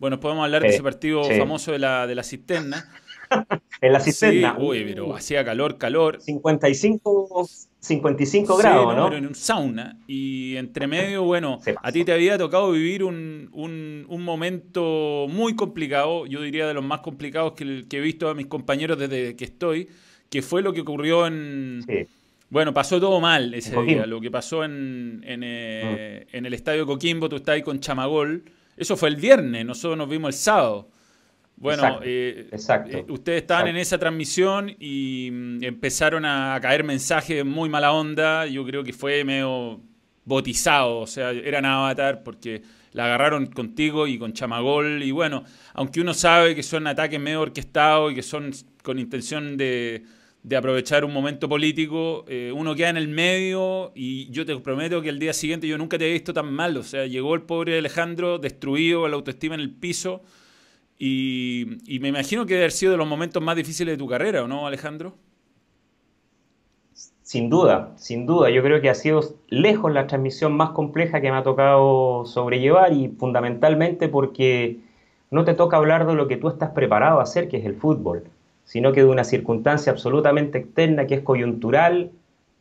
Bueno, 0.00 0.18
podemos 0.18 0.44
hablar 0.44 0.62
de 0.62 0.68
ese 0.68 0.82
partido 0.82 1.22
famoso 1.24 1.72
de 1.72 1.78
la, 1.78 2.06
de 2.06 2.14
la 2.14 2.22
cisterna. 2.22 2.90
en 3.82 3.92
la 3.92 4.00
cisterna. 4.00 4.56
Sí, 4.56 4.64
uy, 4.64 4.84
pero 4.86 5.14
hacía 5.14 5.44
calor, 5.44 5.76
calor. 5.76 6.22
55, 6.22 7.46
55 7.80 8.56
grados, 8.56 8.96
¿no? 8.96 9.04
Pero 9.04 9.18
en 9.18 9.26
un 9.26 9.34
sauna. 9.34 9.98
Y 10.06 10.56
entre 10.56 10.86
medio, 10.86 11.24
bueno, 11.24 11.60
a 11.82 11.92
ti 11.92 12.06
te 12.06 12.12
había 12.12 12.38
tocado 12.38 12.72
vivir 12.72 13.04
un, 13.04 13.50
un, 13.52 14.22
momento 14.22 15.26
muy 15.28 15.54
complicado, 15.54 16.24
yo 16.24 16.40
diría 16.40 16.66
de 16.66 16.72
los 16.72 16.84
más 16.84 17.00
complicados 17.00 17.52
que, 17.52 17.84
que, 17.86 17.98
he 17.98 18.00
visto 18.00 18.30
a 18.30 18.34
mis 18.34 18.46
compañeros 18.46 18.98
desde 18.98 19.36
que 19.36 19.44
estoy, 19.44 19.88
que 20.30 20.40
fue 20.40 20.62
lo 20.62 20.72
que 20.72 20.80
ocurrió 20.80 21.26
en, 21.26 21.84
Bueno, 22.48 22.72
pasó 22.72 22.98
todo 22.98 23.20
mal 23.20 23.52
ese 23.52 23.78
día. 23.82 24.06
Lo 24.06 24.18
que 24.18 24.30
pasó 24.30 24.64
en, 24.64 25.22
eh, 25.26 26.26
mm. 26.32 26.36
en, 26.36 26.46
el 26.46 26.54
estadio 26.54 26.86
Coquimbo, 26.86 27.28
tú 27.28 27.36
estás 27.36 27.56
ahí 27.56 27.62
con 27.62 27.80
Chamagol. 27.80 28.44
Eso 28.80 28.96
fue 28.96 29.10
el 29.10 29.16
viernes, 29.16 29.66
nosotros 29.66 29.98
nos 29.98 30.08
vimos 30.08 30.34
el 30.34 30.40
sábado. 30.40 30.88
Bueno, 31.56 32.00
eh, 32.02 32.48
eh, 32.50 33.04
ustedes 33.10 33.42
estaban 33.42 33.68
en 33.68 33.76
esa 33.76 33.98
transmisión 33.98 34.74
y 34.80 35.28
mm, 35.30 35.62
empezaron 35.62 36.24
a 36.24 36.58
caer 36.62 36.82
mensajes 36.82 37.44
muy 37.44 37.68
mala 37.68 37.92
onda. 37.92 38.46
Yo 38.46 38.64
creo 38.64 38.82
que 38.82 38.94
fue 38.94 39.22
medio 39.22 39.82
botizado, 40.24 41.00
o 41.00 41.06
sea, 41.06 41.32
eran 41.32 41.66
avatar 41.66 42.22
porque 42.22 42.62
la 42.92 43.04
agarraron 43.04 43.48
contigo 43.48 44.06
y 44.06 44.18
con 44.18 44.32
Chamagol. 44.32 45.02
Y 45.02 45.10
bueno, 45.10 45.44
aunque 45.74 46.00
uno 46.00 46.14
sabe 46.14 46.54
que 46.54 46.62
son 46.62 46.86
ataques 46.86 47.20
medio 47.20 47.42
orquestados 47.42 48.12
y 48.12 48.14
que 48.14 48.22
son 48.22 48.50
con 48.82 48.98
intención 48.98 49.58
de, 49.58 50.04
aprovechar 50.56 51.04
un 51.04 51.12
momento 51.12 51.48
político, 51.48 52.24
eh, 52.28 52.52
uno 52.54 52.74
queda 52.74 52.90
en 52.90 52.96
el 52.96 53.08
medio 53.08 53.92
y 53.94 54.30
yo 54.30 54.46
te 54.46 54.56
prometo 54.58 55.02
que 55.02 55.10
el 55.10 55.18
día 55.18 55.32
siguiente 55.32 55.68
yo 55.68 55.76
nunca 55.76 55.98
te 55.98 56.08
he 56.08 56.12
visto 56.12 56.32
tan 56.32 56.52
mal. 56.52 56.76
O 56.76 56.82
sea, 56.82 57.06
llegó 57.06 57.34
el 57.34 57.42
pobre 57.42 57.78
Alejandro 57.78 58.38
destruido, 58.38 59.06
la 59.08 59.16
autoestima 59.16 59.54
en 59.54 59.60
el 59.60 59.70
piso 59.70 60.22
y, 61.02 61.98
me 62.02 62.08
imagino 62.08 62.44
que 62.44 62.52
debe 62.52 62.64
haber 62.64 62.72
sido 62.72 62.92
de 62.92 62.98
los 62.98 63.06
momentos 63.06 63.42
más 63.42 63.56
difíciles 63.56 63.94
de 63.94 63.98
tu 63.98 64.06
carrera, 64.06 64.44
¿o 64.44 64.48
no, 64.48 64.66
Alejandro? 64.66 65.14
Sin 67.22 67.48
duda, 67.48 67.94
sin 67.96 68.26
duda. 68.26 68.50
Yo 68.50 68.62
creo 68.62 68.82
que 68.82 68.90
ha 68.90 68.94
sido 68.94 69.22
lejos 69.48 69.90
la 69.92 70.06
transmisión 70.06 70.52
más 70.52 70.70
compleja 70.70 71.22
que 71.22 71.30
me 71.30 71.38
ha 71.38 71.42
tocado 71.42 72.26
sobrellevar 72.26 72.92
y 72.92 73.08
fundamentalmente 73.08 74.08
porque 74.08 74.80
no 75.30 75.44
te 75.44 75.54
toca 75.54 75.78
hablar 75.78 76.06
de 76.06 76.14
lo 76.14 76.28
que 76.28 76.36
tú 76.36 76.48
estás 76.48 76.70
preparado 76.72 77.20
a 77.20 77.22
hacer, 77.22 77.48
que 77.48 77.56
es 77.56 77.64
el 77.64 77.76
fútbol, 77.76 78.24
sino 78.70 78.92
que 78.92 79.00
de 79.00 79.06
una 79.06 79.24
circunstancia 79.24 79.90
absolutamente 79.90 80.58
externa 80.58 81.08
que 81.08 81.16
es 81.16 81.22
coyuntural, 81.22 82.12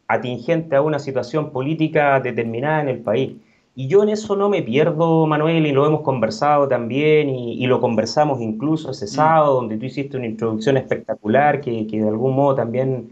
atingente 0.08 0.76
a 0.76 0.82
una 0.82 0.98
situación 0.98 1.52
política 1.52 2.20
determinada 2.20 2.82
en 2.82 2.90
el 2.90 2.98
país. 2.98 3.34
Y 3.76 3.88
yo 3.90 4.02
en 4.02 4.10
eso 4.10 4.36
no 4.36 4.50
me 4.50 4.64
pierdo, 4.64 5.28
Manuel, 5.28 5.68
y 5.68 5.72
lo 5.72 5.86
hemos 5.86 6.02
conversado 6.02 6.68
también, 6.68 7.30
y, 7.30 7.64
lo 7.68 7.80
conversamos 7.80 8.42
incluso 8.42 8.90
ese 8.90 9.06
mm. 9.06 9.10
sábado, 9.10 9.54
donde 9.54 9.78
tú 9.78 9.86
hiciste 9.86 10.18
una 10.18 10.26
introducción 10.26 10.78
espectacular, 10.78 11.62
que, 11.62 11.86
de 11.86 12.08
algún 12.08 12.36
modo 12.36 12.56
también 12.56 13.12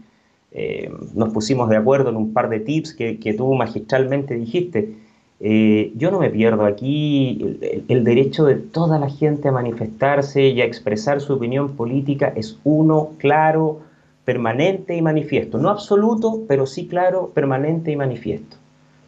eh, 0.50 0.90
nos 1.14 1.32
pusimos 1.32 1.68
de 1.68 1.76
acuerdo 1.76 2.10
en 2.10 2.16
un 2.16 2.32
par 2.32 2.48
de 2.48 2.58
tips 2.58 2.94
que, 2.94 3.34
tú 3.38 3.54
magistralmente 3.54 4.34
dijiste. 4.34 4.92
Eh, 5.40 5.92
yo 5.96 6.10
no 6.10 6.18
me 6.18 6.30
pierdo 6.30 6.64
aquí, 6.64 7.58
el, 7.88 8.04
derecho 8.04 8.44
de 8.44 8.56
toda 8.56 8.98
la 8.98 9.08
gente 9.08 9.48
a 9.48 9.52
manifestarse 9.52 10.48
y 10.48 10.60
a 10.60 10.64
expresar 10.64 11.20
su 11.20 11.34
opinión 11.34 11.76
política 11.76 12.32
es 12.34 12.58
uno, 12.64 13.10
claro, 13.18 13.80
permanente 14.24 14.96
y 14.96 15.02
manifiesto. 15.02 15.58
No 15.58 15.70
absoluto, 15.70 16.40
pero 16.48 16.66
sí 16.66 16.88
claro, 16.88 17.30
permanente 17.34 17.92
y 17.92 17.96
manifiesto 17.96 18.56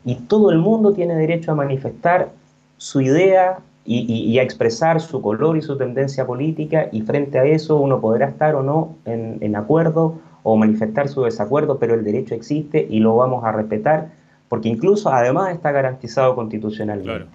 y 0.04 0.14
todo 0.14 0.50
el 0.50 0.58
mundo 0.58 0.92
tiene 0.92 1.14
derecho 1.14 1.52
a 1.52 1.54
manifestar 1.54 2.30
su 2.78 3.00
idea 3.00 3.58
y, 3.84 4.38
a 4.38 4.42
expresar 4.42 5.00
su 5.00 5.20
color 5.20 5.56
y 5.56 5.62
su 5.62 5.76
tendencia 5.76 6.24
política 6.24 6.88
y 6.92 7.02
frente 7.02 7.38
a 7.40 7.44
eso 7.44 7.76
uno 7.76 8.00
podrá 8.00 8.28
estar 8.28 8.54
o 8.54 8.62
no 8.62 8.94
en, 9.04 9.56
acuerdo 9.56 10.14
o 10.44 10.56
manifestar 10.56 11.08
su 11.08 11.22
desacuerdo, 11.22 11.78
pero 11.78 11.94
el 11.94 12.04
derecho 12.04 12.34
existe 12.34 12.86
y 12.88 13.00
lo 13.00 13.16
vamos 13.16 13.44
a 13.44 13.52
respetar 13.52 14.12
porque 14.50 14.68
incluso 14.68 15.12
además 15.12 15.54
está 15.54 15.70
garantizado 15.70 16.34
constitucionalmente. 16.34 17.30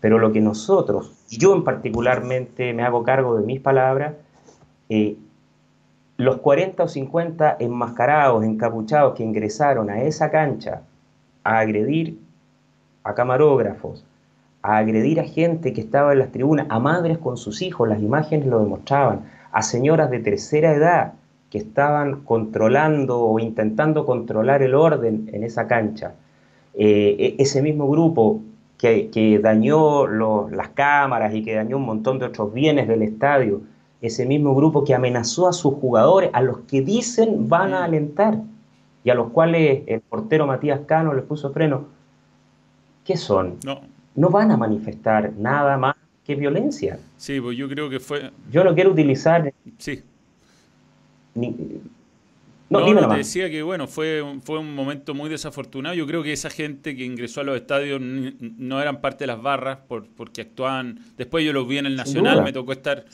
Pero 0.00 0.18
lo 0.18 0.32
que 0.32 0.42
nosotros, 0.42 1.10
y 1.30 1.38
yo 1.38 1.54
en 1.54 1.64
particularmente 1.64 2.74
me 2.74 2.82
hago 2.82 3.02
cargo 3.04 3.38
de 3.38 3.46
mis 3.46 3.58
palabras, 3.58 4.16
eh, 4.90 5.16
los 6.18 6.36
40 6.36 6.82
o 6.82 6.88
50 6.88 7.56
enmascarados, 7.58 8.44
encapuchados 8.44 9.14
que 9.14 9.24
ingresaron 9.24 9.88
a 9.88 10.02
esa 10.02 10.30
cancha 10.30 10.82
a 11.42 11.58
agredir 11.58 12.18
a 13.02 13.14
camarógrafos, 13.14 14.04
a 14.60 14.76
agredir 14.76 15.20
a 15.20 15.24
gente 15.24 15.72
que 15.72 15.80
estaba 15.80 16.12
en 16.12 16.18
las 16.18 16.32
tribunas, 16.32 16.66
a 16.68 16.78
madres 16.78 17.16
con 17.16 17.38
sus 17.38 17.62
hijos, 17.62 17.88
las 17.88 18.02
imágenes 18.02 18.46
lo 18.46 18.60
demostraban, 18.60 19.22
a 19.52 19.62
señoras 19.62 20.10
de 20.10 20.20
tercera 20.20 20.74
edad 20.74 21.14
que 21.48 21.56
estaban 21.56 22.20
controlando 22.24 23.20
o 23.22 23.38
intentando 23.38 24.04
controlar 24.04 24.60
el 24.60 24.74
orden 24.74 25.30
en 25.32 25.44
esa 25.44 25.66
cancha. 25.66 26.12
Eh, 26.74 27.16
e-, 27.18 27.42
ese 27.42 27.62
mismo 27.62 27.88
grupo 27.88 28.40
que, 28.78 29.40
dañó 29.40 30.08
las 30.08 30.70
cámaras 30.70 31.34
y 31.34 31.42
que 31.42 31.54
dañó 31.54 31.76
un 31.76 31.84
montón 31.84 32.18
de 32.18 32.26
otros 32.26 32.52
bienes 32.52 32.88
del 32.88 33.02
estadio, 33.02 33.60
ese 34.00 34.26
mismo 34.26 34.56
grupo 34.56 34.82
que 34.82 34.94
amenazó 34.94 35.46
a 35.46 35.52
sus 35.52 35.74
jugadores, 35.74 36.30
a 36.32 36.42
los 36.42 36.58
que 36.60 36.82
dicen 36.82 37.48
van 37.48 37.74
a 37.74 37.84
alentar 37.84 38.38
y 39.04 39.10
a 39.10 39.14
los 39.14 39.30
cuales 39.30 39.82
el 39.86 40.00
portero 40.00 40.48
Matías 40.48 40.80
Cano 40.86 41.14
les 41.14 41.24
puso 41.24 41.52
freno, 41.52 41.86
¿qué 43.04 43.16
son? 43.16 43.58
No. 43.64 43.80
No 44.14 44.30
van 44.30 44.50
a 44.50 44.56
manifestar 44.56 45.32
nada 45.38 45.78
más 45.78 45.94
que 46.24 46.34
violencia. 46.34 46.98
Sí, 47.16 47.40
pues 47.40 47.56
yo 47.56 47.68
creo 47.68 47.88
que 47.88 48.00
fue... 48.00 48.30
Yo 48.50 48.64
no 48.64 48.74
quiero 48.74 48.90
utilizar... 48.90 49.52
Sí. 49.78 50.02
No, 52.72 52.92
no, 52.92 53.08
te 53.08 53.16
decía 53.16 53.50
que 53.50 53.62
bueno, 53.62 53.86
fue, 53.86 54.22
fue 54.44 54.58
un 54.58 54.74
momento 54.74 55.14
muy 55.14 55.28
desafortunado. 55.28 55.94
Yo 55.94 56.06
creo 56.06 56.22
que 56.22 56.32
esa 56.32 56.50
gente 56.50 56.96
que 56.96 57.04
ingresó 57.04 57.42
a 57.42 57.44
los 57.44 57.56
estadios 57.56 58.00
no 58.00 58.80
eran 58.80 59.00
parte 59.00 59.24
de 59.24 59.28
las 59.28 59.42
barras 59.42 59.78
por, 59.86 60.08
porque 60.08 60.42
actuaban. 60.42 61.00
Después 61.16 61.44
yo 61.44 61.52
los 61.52 61.66
vi 61.68 61.78
en 61.78 61.86
el 61.86 61.96
Nacional, 61.96 62.42
me 62.42 62.52
tocó 62.52 62.72
estar, 62.72 63.04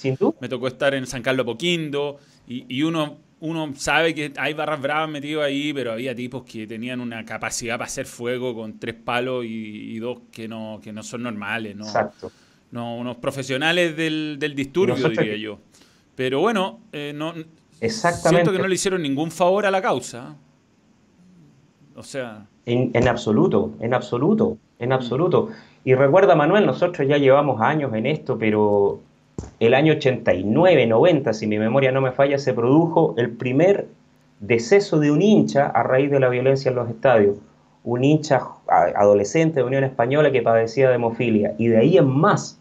me 0.41 0.49
tocó 0.49 0.69
estar 0.69 0.95
en 0.95 1.07
San 1.07 1.23
Carlos 1.23 1.45
Poquindo 1.47 2.19
y, 2.47 2.65
y 2.69 2.83
uno 2.83 3.29
uno 3.41 3.73
sabe 3.77 4.15
que 4.15 4.33
hay 4.37 4.55
barras 4.55 4.81
bravas 4.81 5.09
metidos 5.09 5.45
ahí, 5.45 5.73
pero 5.73 5.93
había 5.93 6.15
tipos 6.15 6.43
que 6.45 6.67
tenían 6.67 7.01
una 7.01 7.25
capacidad 7.25 7.75
para 7.75 7.87
hacer 7.87 8.07
fuego 8.07 8.55
con 8.55 8.79
tres 8.79 8.97
palos 8.97 9.45
y, 9.47 9.99
dos 9.99 10.21
que 10.33 10.49
no, 10.49 10.81
que 10.83 10.93
no 10.93 11.03
son 11.03 11.23
normales, 11.23 11.77
¿no? 11.77 11.87
Exacto. 11.87 12.33
No, 12.71 12.97
unos 12.97 13.17
profesionales 13.17 13.97
del, 13.97 14.39
disturbio, 14.55 15.09
diría 15.09 15.37
yo. 15.37 15.61
Pero 16.15 16.41
bueno, 16.41 16.81
eh, 16.93 17.13
no, 17.15 17.33
Exactamente. 17.81 18.29
siento 18.29 18.53
que 18.53 18.59
no 18.59 18.69
le 18.69 18.75
hicieron 18.75 19.03
ningún 19.03 19.31
favor 19.31 19.67
a 19.67 19.71
la 19.71 19.81
causa. 19.83 20.37
O 21.95 22.03
sea... 22.03 22.47
En, 22.67 22.91
en 22.93 23.09
absoluto, 23.09 23.73
en 23.81 23.95
absoluto, 23.95 24.59
en 24.79 24.93
absoluto. 24.93 25.49
Y 25.85 25.95
recuerda, 25.95 26.35
Manuel, 26.35 26.67
nosotros 26.67 27.09
ya 27.09 27.17
llevamos 27.17 27.63
años 27.63 27.95
en 27.95 28.05
esto, 28.05 28.37
pero 28.37 29.01
el 29.61 29.75
año 29.75 29.95
89, 29.95 30.87
90, 30.87 31.33
si 31.33 31.47
mi 31.47 31.59
memoria 31.59 31.93
no 31.93 32.01
me 32.01 32.13
falla, 32.13 32.39
se 32.39 32.53
produjo 32.53 33.15
el 33.17 33.31
primer 33.31 33.89
deceso 34.41 34.99
de 35.01 35.11
un 35.11 35.23
hincha 35.23 35.67
a 35.67 35.83
raíz 35.83 36.11
de 36.11 36.21
la 36.21 36.29
violencia 36.29 36.69
en 36.71 36.77
los 36.77 36.89
estadios. 36.89 37.39
Un 37.85 38.05
hincha 38.05 38.43
adolescente 38.67 39.61
de 39.61 39.65
Unión 39.65 39.85
Española 39.85 40.31
que 40.31 40.43
padecía 40.43 40.89
de 40.89 40.97
hemofilia. 40.97 41.55
Y 41.59 41.69
de 41.69 41.79
ahí 41.79 41.97
en 41.97 42.09
más, 42.09 42.58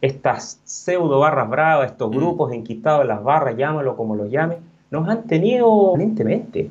estas 0.00 0.60
pseudo 0.64 1.18
barras 1.20 1.48
bravas, 1.48 1.90
estos 1.92 2.10
mm. 2.10 2.16
grupos 2.16 2.52
enquistados 2.52 3.02
en 3.02 3.08
las 3.08 3.22
barras, 3.22 3.56
llámalo 3.56 3.96
como 3.96 4.16
lo 4.16 4.26
llame, 4.26 4.56
nos 4.90 5.08
han 5.08 5.26
tenido 5.26 5.92
permanentemente. 5.92 6.70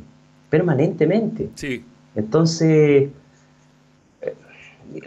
Permanentemente. 0.49 1.49
Sí. 1.55 1.83
Entonces, 2.15 3.09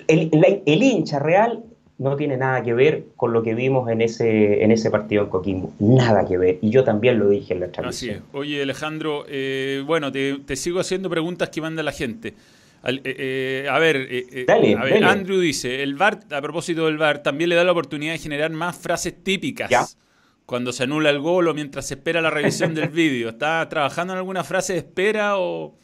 el, 0.09 0.63
el 0.67 0.83
hincha 0.83 1.19
real 1.19 1.63
no 1.99 2.15
tiene 2.15 2.37
nada 2.37 2.63
que 2.63 2.73
ver 2.73 3.07
con 3.17 3.33
lo 3.33 3.43
que 3.43 3.55
vimos 3.55 3.91
en 3.91 4.01
ese, 4.01 4.63
en 4.63 4.71
ese 4.71 4.91
partido 4.91 5.25
en 5.25 5.29
Coquimbo. 5.29 5.73
Nada 5.81 6.25
que 6.27 6.39
ver. 6.39 6.59
Y 6.63 6.71
yo 6.71 6.85
también 6.85 7.19
lo 7.19 7.29
dije 7.29 7.55
en 7.55 7.61
la 7.61 7.69
transmisión. 7.69 8.17
Así 8.17 8.25
es. 8.25 8.35
Oye, 8.35 8.63
Alejandro, 8.63 9.25
eh, 9.29 9.83
bueno, 9.85 10.13
te, 10.13 10.57
sigo 10.57 10.79
haciendo 10.79 11.11
preguntas 11.11 11.49
que 11.49 11.61
manda 11.61 11.83
la 11.83 11.91
gente. 11.91 12.35
Eh, 12.85 13.03
eh, 13.05 13.69
a 13.71 13.79
ver, 13.79 14.09
dale, 14.47 14.75
Andrew 15.05 15.39
dice, 15.41 15.83
el 15.83 15.97
VAR, 15.97 16.21
a 16.31 16.41
propósito 16.41 16.87
del 16.87 16.97
VAR, 16.97 17.23
también 17.23 17.51
le 17.51 17.57
da 17.57 17.65
la 17.65 17.73
oportunidad 17.73 18.13
de 18.13 18.19
generar 18.19 18.51
más 18.51 18.77
frases 18.77 19.23
típicas. 19.23 19.99
Cuando 20.47 20.73
se 20.73 20.85
anula 20.85 21.11
el 21.11 21.19
gol 21.19 21.49
o 21.49 21.55
mientras 21.55 21.87
se 21.87 21.95
espera 21.95 22.23
la 22.23 22.31
revisión 22.31 22.75
del 22.75 22.89
vídeo. 22.91 23.29
¿Está 23.29 23.69
trabajando 23.69 24.15
en 24.15 24.19
alguna 24.19 24.45
frase 24.45 24.73
de 24.73 24.79
espera 24.79 25.39
o 25.39 25.77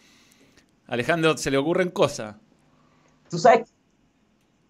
Alejandro 0.86 1.36
se 1.36 1.50
le 1.50 1.58
ocurren 1.58 1.90
cosas? 1.90 2.36
Tú 3.28 3.38
sabes 3.38 3.74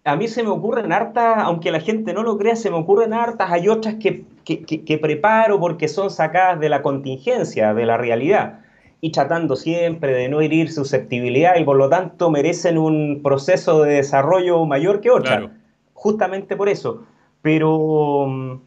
a 0.05 0.15
mí 0.15 0.27
se 0.27 0.43
me 0.43 0.49
ocurren 0.49 0.93
hartas, 0.93 1.39
aunque 1.39 1.71
la 1.71 1.79
gente 1.79 2.13
no 2.13 2.21
lo 2.21 2.37
crea, 2.37 2.55
se 2.55 2.69
me 2.69 2.77
ocurren 2.77 3.11
hartas, 3.11 3.51
hay 3.51 3.67
otras 3.67 3.95
que, 3.95 4.99
preparo 5.01 5.59
porque 5.59 5.87
son 5.87 6.11
sacadas 6.11 6.59
de 6.59 6.69
la 6.69 6.83
contingencia, 6.83 7.73
de 7.73 7.85
la 7.87 7.97
realidad, 7.97 8.59
y 9.01 9.11
tratando 9.11 9.55
siempre 9.55 10.13
de 10.13 10.29
no 10.29 10.41
herir 10.41 10.71
susceptibilidad 10.71 11.55
y 11.57 11.63
por 11.63 11.77
lo 11.77 11.89
tanto 11.89 12.31
merecen 12.31 12.77
un 12.77 13.21
proceso 13.23 13.83
de 13.83 13.95
desarrollo 13.95 14.65
mayor 14.65 15.01
que 15.01 15.11
otras. 15.11 15.49
Justamente 15.93 16.55
por 16.55 16.69
eso. 16.69 17.03
Pero, 17.41 18.25
mm, 18.27 18.59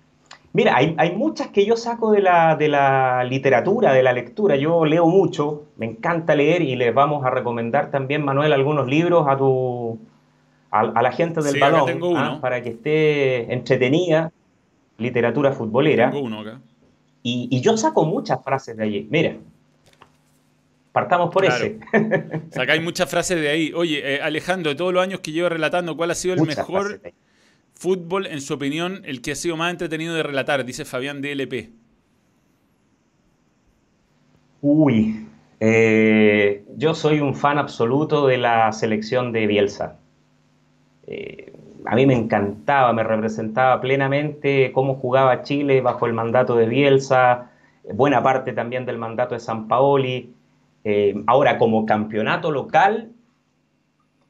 mira, 0.52 0.76
hay, 0.76 0.94
hay, 0.98 1.16
muchas 1.16 1.48
que 1.48 1.66
yo 1.66 1.76
saco 1.76 2.12
de 2.12 2.20
la, 2.20 2.56
de 2.56 2.68
la 2.68 3.24
literatura, 3.24 3.92
de 3.92 4.02
la 4.02 4.12
lectura. 4.12 4.56
Yo 4.56 4.84
leo 4.84 5.06
mucho, 5.06 5.64
me 5.76 5.86
encanta 5.86 6.34
leer 6.34 6.62
y 6.62 6.76
les 6.76 6.94
vamos 6.94 7.24
a 7.24 7.30
recomendar 7.30 7.90
también, 7.90 8.24
Manuel, 8.24 8.52
algunos 8.52 8.86
libros 8.86 9.26
a 9.28 9.36
tu 9.36 9.98
a, 10.70 11.02
la 11.02 11.12
gente 11.12 11.40
del 11.42 11.58
balón 11.58 12.16
¿ah? 12.16 12.38
para 12.40 12.62
que 12.62 12.70
esté 12.70 13.52
entretenida, 13.52 14.32
literatura 14.98 15.52
futbolera. 15.52 16.12
Y, 17.22 17.60
yo 17.60 17.76
saco 17.76 18.04
muchas 18.04 18.42
frases 18.42 18.76
de 18.76 18.84
allí. 18.84 19.08
Mira, 19.10 19.36
Partamos 20.98 21.32
por 21.32 21.44
ese. 21.44 21.78
Sacáis 22.50 22.82
muchas 22.82 23.08
frases 23.08 23.40
de 23.40 23.48
ahí. 23.48 23.72
Oye, 23.72 24.16
eh, 24.16 24.20
Alejandro, 24.20 24.70
de 24.70 24.74
todos 24.74 24.92
los 24.92 25.00
años 25.00 25.20
que 25.20 25.30
llevo 25.30 25.48
relatando, 25.48 25.96
¿cuál 25.96 26.10
ha 26.10 26.14
sido 26.16 26.34
el 26.34 26.42
mejor 26.42 27.00
fútbol, 27.72 28.26
en 28.26 28.40
su 28.40 28.54
opinión, 28.54 29.02
el 29.04 29.22
que 29.22 29.30
ha 29.30 29.36
sido 29.36 29.56
más 29.56 29.70
entretenido 29.70 30.12
de 30.16 30.24
relatar? 30.24 30.64
Dice 30.64 30.84
Fabián 30.84 31.22
DLP. 31.22 31.70
Uy, 34.60 35.28
eh, 35.60 36.64
yo 36.76 36.94
soy 36.94 37.20
un 37.20 37.36
fan 37.36 37.58
absoluto 37.58 38.26
de 38.26 38.38
la 38.38 38.72
selección 38.72 39.30
de 39.30 39.46
Bielsa. 39.46 39.98
Eh, 41.06 41.52
a 41.84 41.94
mí 41.94 42.06
me 42.06 42.14
encantaba, 42.14 42.92
me 42.92 43.04
representaba 43.04 43.80
plenamente 43.80 44.72
cómo 44.72 44.96
jugaba 44.96 45.44
Chile 45.44 45.80
bajo 45.80 46.06
el 46.06 46.12
mandato 46.12 46.56
de 46.56 46.66
Bielsa, 46.66 47.52
buena 47.84 48.20
parte 48.20 48.52
también 48.52 48.84
del 48.84 48.98
mandato 48.98 49.36
de 49.36 49.40
San 49.40 49.68
Paoli. 49.68 50.34
Eh, 50.90 51.22
ahora, 51.26 51.58
como 51.58 51.84
campeonato 51.84 52.50
local, 52.50 53.12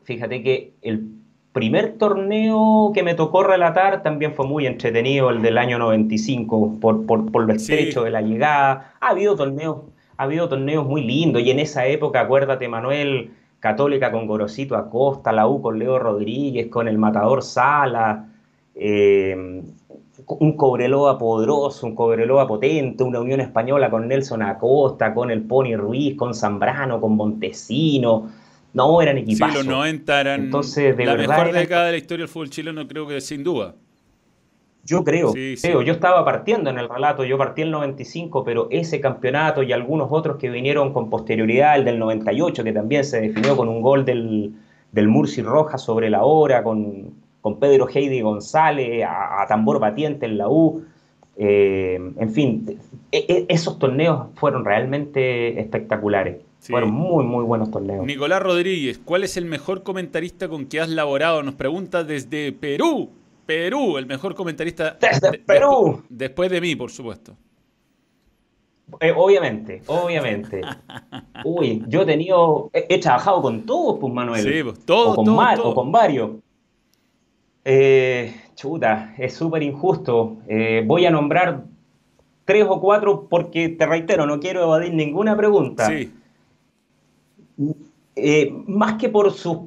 fíjate 0.03 0.43
que 0.43 0.73
el 0.83 1.09
primer 1.53 1.99
torneo 1.99 2.91
que 2.93 3.05
me 3.05 3.15
tocó 3.15 3.45
relatar 3.45 4.03
también 4.03 4.35
fue 4.35 4.45
muy 4.45 4.67
entretenido, 4.67 5.31
el 5.31 5.41
del 5.41 5.57
año 5.57 5.79
95, 5.79 6.79
por, 6.81 7.07
por, 7.07 7.47
lo 7.47 7.53
estrecho 7.53 8.03
de 8.03 8.11
la 8.11 8.23
llegada. 8.23 8.93
Ha 9.01 9.11
habido 9.11 9.37
torneos, 9.37 9.83
ha 10.17 10.25
habido 10.25 10.49
torneos 10.49 10.85
muy 10.85 11.05
lindos, 11.05 11.43
y 11.43 11.53
en 11.53 11.61
esa 11.61 11.87
época, 11.87 12.23
acuérdate, 12.23 12.67
Manuel, 12.67 13.31
Católica 13.61 14.11
con 14.11 14.27
Gorosito 14.27 14.75
Acosta, 14.75 15.31
la 15.31 15.47
U 15.47 15.63
con 15.63 15.79
Leo 15.79 16.01
Rodríguez, 16.01 16.67
con 16.67 16.89
el 16.89 16.99
Matador 16.99 17.45
Sala, 17.45 18.31
eh, 18.75 19.63
un 20.29 20.57
Cobreloa 20.57 21.19
poderoso, 21.19 21.87
un 21.87 21.95
Cobreloa 21.95 22.47
potente, 22.47 23.03
una 23.03 23.21
Unión 23.21 23.41
Española 23.41 23.91
con 23.91 24.07
Nelson 24.07 24.43
Acosta, 24.43 25.15
con 25.15 25.31
el 25.31 25.43
Pony 25.43 25.75
Ruiz, 25.77 26.17
con 26.17 26.35
Zambrano, 26.35 27.01
con 27.01 27.17
Montesino. 27.17 28.31
No, 28.75 29.01
eran 29.01 29.19
equipazos. 29.19 29.63
Sí, 29.63 29.67
los 29.67 29.77
90 29.77 30.21
eran 30.21 30.41
Entonces, 30.45 30.97
de 30.97 31.07
la 31.07 31.15
mejor 31.15 31.53
década 31.53 31.87
de 31.87 31.93
la 31.93 31.99
historia 31.99 32.25
del 32.25 32.29
fútbol 32.29 32.51
chileno, 32.51 32.87
creo 32.87 33.07
que 33.07 33.21
sin 33.21 33.43
duda. 33.43 33.75
Yo 34.85 35.05
creo, 35.05 35.33
creo, 35.33 35.83
yo 35.83 35.93
estaba 35.93 36.25
partiendo 36.25 36.71
en 36.71 36.79
el 36.79 36.89
relato, 36.89 37.23
yo 37.23 37.37
partí 37.37 37.61
el 37.61 37.71
95, 37.71 38.43
pero 38.43 38.69
ese 38.71 39.01
campeonato 39.01 39.63
y 39.63 39.73
algunos 39.73 40.09
otros 40.11 40.39
que 40.39 40.49
vinieron 40.49 40.95
con 40.95 41.11
posterioridad, 41.11 41.77
el 41.77 41.85
del 41.85 41.99
98, 41.99 42.65
que 42.65 42.73
también 42.73 43.05
se 43.05 43.21
definió 43.21 43.55
con 43.55 43.69
un 43.69 43.83
gol 43.83 44.07
del, 44.07 44.55
del 44.93 45.09
Murci 45.09 45.43
Roja 45.43 45.77
sobre 45.77 46.09
la 46.09 46.23
hora, 46.25 46.63
con, 46.63 47.13
con 47.41 47.59
Pedro 47.59 47.89
Heidi 47.93 48.21
González, 48.21 49.05
a, 49.09 49.47
tambor 49.49 49.79
batiente 49.79 50.27
en 50.27 50.39
la 50.39 50.49
U. 50.49 50.85
Eh, 51.37 51.95
en 52.17 52.31
fin, 52.33 52.79
e, 53.13 53.19
e, 53.19 53.47
esos 53.49 53.79
torneos 53.79 54.27
fueron 54.35 54.65
realmente 54.65 55.61
espectaculares. 55.61 56.39
Fueron 56.61 56.91
muy, 56.91 57.25
muy 57.25 57.45
buenos 57.45 57.71
torneos. 57.71 58.05
Nicolás 58.05 58.43
Rodríguez, 58.43 59.01
¿cuál 59.03 59.25
es 59.25 59.37
el 59.37 59.45
mejor 59.45 59.85
comentarista 59.85 60.49
con 60.49 60.67
que 60.67 60.81
has 60.81 60.89
laborado? 60.89 61.43
Nos 61.43 61.55
pregunta 61.55 62.05
desde 62.05 62.53
Perú. 62.53 63.11
Perú, 63.47 63.97
el 63.97 64.07
mejor 64.07 64.35
comentarista. 64.35 64.99
Desde 65.01 65.39
Perú. 65.39 66.03
después 66.09 66.51
de 66.51 66.61
mí, 66.61 66.77
por 66.77 66.91
supuesto. 66.91 67.35
Eh, 69.01 69.13
obviamente, 69.17 69.83
obviamente. 69.87 70.61
Uy, 71.45 71.85
yo 71.89 72.03
he 72.03 72.07
tenido. 72.07 72.71
He, 72.73 72.99
trabajado 72.99 73.41
con 73.41 73.63
todos, 73.63 73.99
pues, 74.01 74.13
Manuel. 74.13 74.43
Sí, 74.43 74.63
pues, 74.63 74.85
todos. 74.85 75.19
O 75.19 75.25
con, 75.25 75.29
o 75.29 75.75
con 75.75 75.93
varios. 75.93 76.31
Eh, 77.65 78.35
chuta, 78.55 79.15
es 79.19 79.35
súper 79.35 79.63
injusto. 79.63 80.39
Eh, 80.49 80.83
voy 80.87 81.07
a 81.07 81.11
nombrar 81.11 81.65
tres 82.45 82.65
o 82.69 82.81
cuatro 82.81 83.27
porque, 83.29 83.69
te 83.69 83.87
reitero, 83.87 84.27
no 84.27 84.41
quiero 84.41 84.63
evadir 84.63 84.95
ninguna 84.95 85.37
pregunta. 85.37 85.87
Sí. 85.87 86.13
Eh, 88.17 88.53
más 88.67 88.95
que 88.95 89.09
por 89.09 89.33
sus, 89.33 89.59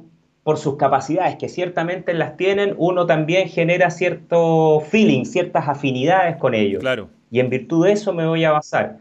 por 0.42 0.58
sus 0.58 0.76
capacidades, 0.76 1.36
que 1.36 1.48
ciertamente 1.48 2.12
las 2.14 2.36
tienen, 2.36 2.74
uno 2.76 3.06
también 3.06 3.48
genera 3.48 3.90
cierto 3.90 4.80
feeling, 4.80 5.24
ciertas 5.24 5.68
afinidades 5.68 6.36
con 6.36 6.54
ellos. 6.54 6.80
Claro. 6.80 7.08
Y 7.30 7.40
en 7.40 7.50
virtud 7.50 7.86
de 7.86 7.92
eso 7.92 8.12
me 8.12 8.26
voy 8.26 8.44
a 8.44 8.52
basar. 8.52 8.98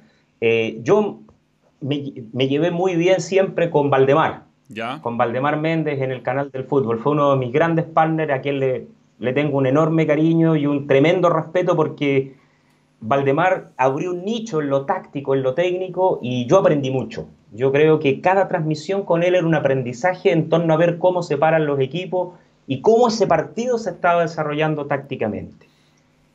yo 0.84 1.20
me, 1.82 2.48
llevé 2.48 2.72
muy 2.72 2.96
bien 2.96 3.20
siempre 3.20 3.70
con 3.70 3.90
Valdemar 3.90 4.51
con 5.02 5.18
Valdemar 5.18 5.60
Méndez 5.60 6.02
en 6.02 6.12
el 6.12 6.22
canal 6.22 6.52
del 6.52 6.66
fútbol. 6.66 7.00
Fue 7.00 7.12
uno 7.12 7.32
de 7.32 7.38
mis 7.38 7.52
grandes 7.52 7.86
partners 7.86 8.32
a 8.32 8.42
quien 8.42 8.60
le, 8.60 8.88
le 9.20 9.34
tengo 9.34 9.58
un 9.58 9.66
enorme 9.66 10.08
cariño 10.08 10.56
y 10.56 10.66
un 10.66 10.88
tremendo 10.88 11.30
respeto 11.30 11.76
porque 11.76 12.36
Valdemar 13.02 13.72
abrió 13.78 14.12
un 14.12 14.24
nicho 14.24 14.62
en 14.62 14.70
lo 14.70 14.86
táctico, 14.86 15.36
en 15.36 15.44
lo 15.44 15.54
técnico 15.54 16.20
y 16.22 16.46
yo 16.46 16.60
aprendí 16.60 16.92
mucho. 16.92 17.28
Yo 17.52 17.72
creo 17.72 18.00
que 18.00 18.22
cada 18.22 18.48
transmisión 18.48 19.04
con 19.04 19.24
él 19.24 19.36
era 19.36 19.46
un 19.46 19.56
aprendizaje 19.56 20.32
en 20.32 20.50
torno 20.50 20.74
a 20.74 20.78
ver 20.78 21.00
cómo 21.00 21.24
se 21.24 21.38
paran 21.38 21.66
los 21.66 21.80
equipos 21.80 22.36
y 22.68 22.82
cómo 22.82 23.10
ese 23.10 23.28
partido 23.28 23.78
se 23.78 23.90
estaba 23.90 24.22
desarrollando 24.22 24.86
tácticamente. 24.86 25.68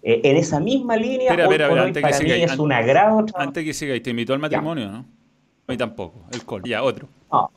Eh, 0.03 0.20
en 0.24 0.37
esa 0.37 0.61
misma 0.61 0.97
línea, 0.97 1.32
hoy 1.32 1.59
para 1.93 2.20
mí 2.20 2.30
es 2.30 2.59
un 2.59 2.72
agrado. 2.72 3.26
Antes 3.34 3.64
que 3.64 3.72
siga, 3.72 3.97
y 3.97 4.01
te 4.01 4.11
invitó 4.11 4.34
al 4.34 4.39
matrimonio, 4.39 4.89
¿no? 4.91 4.99
A 4.99 5.72
mí 5.72 5.76
tampoco, 5.76 6.24
el 6.32 6.45
col. 6.45 6.62
Ya, 6.64 6.82
otro. 6.82 7.09
No, 7.32 7.51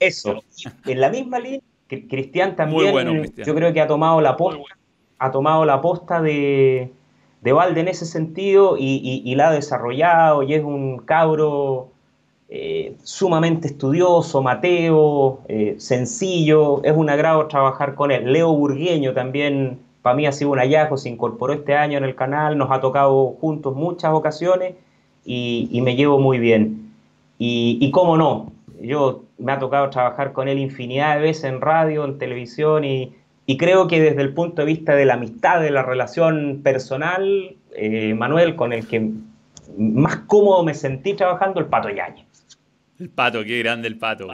eso. 0.00 0.42
En 0.84 1.00
la 1.00 1.10
misma 1.10 1.38
línea, 1.38 1.60
Cristian 1.88 2.56
también, 2.56 3.32
yo 3.36 3.54
creo 3.54 3.72
que 3.72 3.80
ha 3.80 3.86
tomado 3.86 4.20
la 4.20 4.36
posta, 4.36 4.76
ha 5.18 5.30
tomado 5.30 5.64
la 5.64 5.80
posta 5.80 6.20
de, 6.20 6.90
de 7.42 7.52
Valde 7.52 7.80
en 7.80 7.88
ese 7.88 8.06
sentido 8.06 8.76
y, 8.78 9.34
la 9.36 9.48
ha 9.48 9.52
desarrollado 9.52 10.42
y 10.42 10.54
es 10.54 10.64
un 10.64 10.98
cabro 10.98 11.88
eh, 12.48 12.96
sumamente 13.02 13.68
estudioso, 13.68 14.42
Mateo, 14.42 15.40
eh, 15.48 15.76
sencillo, 15.78 16.82
es 16.84 16.92
un 16.96 17.08
agrado 17.10 17.46
trabajar 17.46 17.94
con 17.94 18.10
él. 18.10 18.32
Leo 18.32 18.52
Burgueño 18.52 19.14
también, 19.14 19.78
para 20.02 20.16
mí 20.16 20.26
ha 20.26 20.32
sido 20.32 20.52
un 20.52 20.58
hallazgo, 20.58 20.96
se 20.96 21.08
incorporó 21.08 21.52
este 21.52 21.74
año 21.74 21.98
en 21.98 22.04
el 22.04 22.14
canal, 22.14 22.58
nos 22.58 22.70
ha 22.70 22.80
tocado 22.80 23.36
juntos 23.40 23.74
muchas 23.74 24.12
ocasiones 24.12 24.74
y, 25.24 25.80
me 25.82 25.96
llevo 25.96 26.18
muy 26.18 26.38
bien. 26.38 26.92
Y, 27.38 27.78
y 27.80 27.90
cómo 27.90 28.16
no, 28.16 28.52
yo 28.80 29.25
me 29.38 29.52
ha 29.52 29.58
tocado 29.58 29.90
trabajar 29.90 30.32
con 30.32 30.48
él 30.48 30.58
infinidad 30.58 31.16
de 31.16 31.22
veces 31.22 31.44
en 31.44 31.60
radio, 31.60 32.04
en 32.04 32.18
televisión 32.18 32.84
y, 32.84 33.14
creo 33.58 33.86
que 33.86 34.00
desde 34.00 34.22
el 34.22 34.34
punto 34.34 34.62
de 34.62 34.66
vista 34.66 34.94
de 34.94 35.04
la 35.04 35.14
amistad, 35.14 35.60
de 35.60 35.70
la 35.70 35.82
relación 35.82 36.62
personal, 36.64 37.56
eh, 37.74 38.14
Manuel, 38.14 38.56
con 38.56 38.72
el 38.72 38.86
que 38.88 39.10
más 39.78 40.16
cómodo 40.26 40.64
me 40.64 40.74
sentí 40.74 41.14
trabajando, 41.14 41.60
el 41.60 41.66
Pato 41.66 41.88
Yáñez. 41.88 42.26
El 42.98 43.10
Pato, 43.10 43.44
qué 43.44 43.58
grande 43.60 43.88
el 43.88 43.98
Pato. 43.98 44.26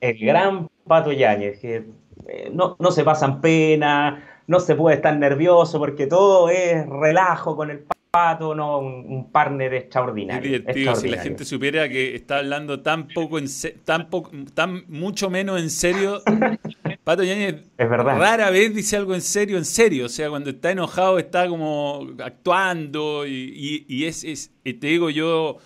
El 0.00 0.18
gran 0.18 0.68
Pato 0.86 1.12
Yáñez, 1.12 1.60
que 1.60 1.84
eh, 2.26 2.50
no, 2.52 2.76
no 2.80 2.90
se 2.90 3.04
pasan 3.04 3.40
pena, 3.40 4.24
no 4.48 4.58
se 4.58 4.74
puede 4.74 4.96
estar 4.96 5.16
nervioso 5.16 5.78
porque 5.78 6.06
todo 6.06 6.48
es 6.48 6.86
relajo 6.88 7.54
con 7.54 7.70
el 7.70 7.80
Pato 7.80 7.97
No, 8.38 8.78
un, 8.78 9.30
partner 9.30 9.74
extraordinario. 9.74 10.62
si 10.96 11.08
la 11.08 11.22
gente 11.22 11.44
supiera 11.44 11.88
que 11.88 12.14
está 12.14 12.38
hablando 12.38 12.80
tan 12.80 13.08
poco, 13.08 13.38
en 13.38 13.46
tan, 13.84 14.08
tan 14.54 14.84
mucho 14.88 15.30
menos 15.30 15.60
en 15.60 15.70
serio. 15.70 16.22
Pato 17.04 17.24
Yáñez 17.24 17.62
es 17.78 17.88
verdad. 17.88 18.18
rara 18.18 18.50
vez 18.50 18.74
dice 18.74 18.96
algo 18.96 19.14
en 19.14 19.22
serio, 19.22 19.56
en 19.56 19.64
serio. 19.64 20.06
O 20.06 20.08
sea, 20.08 20.28
cuando 20.28 20.50
está 20.50 20.70
enojado 20.70 21.18
está 21.18 21.48
como 21.48 22.06
actuando 22.22 23.26
y, 23.26 23.84
y, 23.88 24.04
es, 24.04 24.24
es, 24.24 24.50
te 24.62 24.86
digo 24.86 25.08
yo 25.10 25.58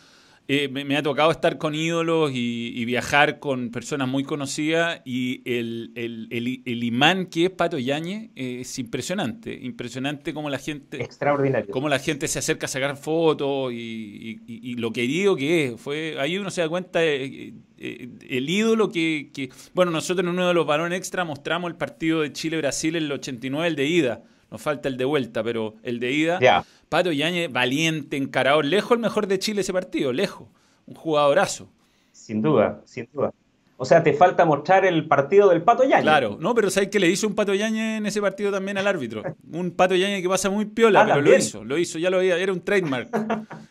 eh, 0.49 0.68
me, 0.68 0.97
ha 0.97 1.03
tocado 1.03 1.30
estar 1.30 1.57
con 1.57 1.74
ídolos 1.74 2.32
y, 2.34 2.84
viajar 2.84 3.38
con 3.38 3.70
personas 3.70 4.09
muy 4.09 4.24
conocidas 4.24 5.01
y 5.05 5.40
el, 5.45 5.93
el, 5.95 6.84
imán 6.84 7.26
que 7.26 7.45
es 7.45 7.51
Pato 7.51 7.78
Yañez 7.78 8.30
eh, 8.34 8.59
es 8.61 8.78
impresionante, 8.78 9.55
impresionante 9.55 10.34
como 10.34 10.51
la 10.51 10.59
gente... 10.59 11.01
Extraordinario. 11.03 11.70
Cómo 11.70 11.88
la 11.88 12.01
gente 12.01 12.26
se 12.26 12.40
acerca 12.40 12.66
a 12.66 12.68
sacar 12.68 12.97
fotos 12.97 13.72
y, 13.72 14.74
lo 14.76 14.93
querido 14.93 15.36
que 15.36 15.66
es. 15.66 15.80
Fue, 15.80 16.16
ahí 16.18 16.36
uno 16.36 16.51
se 16.51 16.61
da 16.61 16.68
cuenta 16.68 17.05
eh, 17.05 17.55
el 17.78 18.51
ídolo 18.51 18.90
que, 18.90 19.30
que, 19.32 19.51
Bueno, 19.74 19.93
nosotros 19.93 20.24
en 20.24 20.28
uno 20.28 20.49
de 20.49 20.55
los 20.55 20.66
balones 20.66 20.99
extra 20.99 21.24
mostramos 21.24 21.70
el 21.70 21.76
partido 21.76 22.22
de 22.22 22.32
Chile-Brasil 22.32 22.97
en 22.97 23.05
el 23.05 23.12
89, 23.12 23.68
el 23.68 23.76
de 23.76 23.86
ida. 23.86 24.22
Nos 24.53 24.61
falta 24.61 24.88
el 24.88 24.96
de 24.98 25.07
vuelta, 25.07 25.42
pero 25.42 25.74
el 25.82 25.98
de 25.98 26.12
ida... 26.12 26.64
Pato 26.90 27.11
Yañez, 27.11 27.50
valiente, 27.50 28.18
encarador, 28.18 28.66
lejos 28.66 28.92
el 28.92 28.98
mejor 28.98 29.26
de 29.26 29.38
Chile 29.38 29.62
ese 29.62 29.72
partido, 29.72 30.12
lejos. 30.12 30.46
Un 30.84 30.94
jugadorazo. 30.94 31.70
Sin 32.12 32.42
duda, 32.42 32.82
sin 32.84 33.09
duda. 33.11 33.32
O 33.78 33.84
sea, 33.86 34.03
te 34.03 34.12
falta 34.12 34.44
mostrar 34.44 34.84
el 34.84 35.09
partido 35.09 35.48
del 35.48 35.62
Pato 35.62 35.82
Yañez. 35.84 36.03
Claro, 36.03 36.36
no, 36.38 36.55
pero 36.55 36.70
¿sabes 36.70 36.90
que 36.90 37.00
le 37.00 37.09
hizo 37.09 37.26
un 37.26 37.34
Pato 37.34 37.55
Yañez 37.55 37.98
en 37.98 38.07
ese 38.07 38.20
partido 38.20 38.53
también 38.53 38.76
al 38.76 38.86
árbitro? 38.86 39.22
Un 39.53 39.70
Pato 39.72 39.96
Yañez 39.96 40.22
que 40.22 40.28
pasa 40.28 40.50
muy 40.50 40.66
piola, 40.66 41.00
ah, 41.00 41.07
pero 41.07 41.22
lo 41.22 41.36
hizo, 41.36 41.64
lo 41.64 41.78
hizo, 41.78 41.98
ya 41.98 42.11
lo 42.11 42.18
había, 42.18 42.36
era 42.36 42.53
un 42.53 42.61
trademark. 42.61 43.09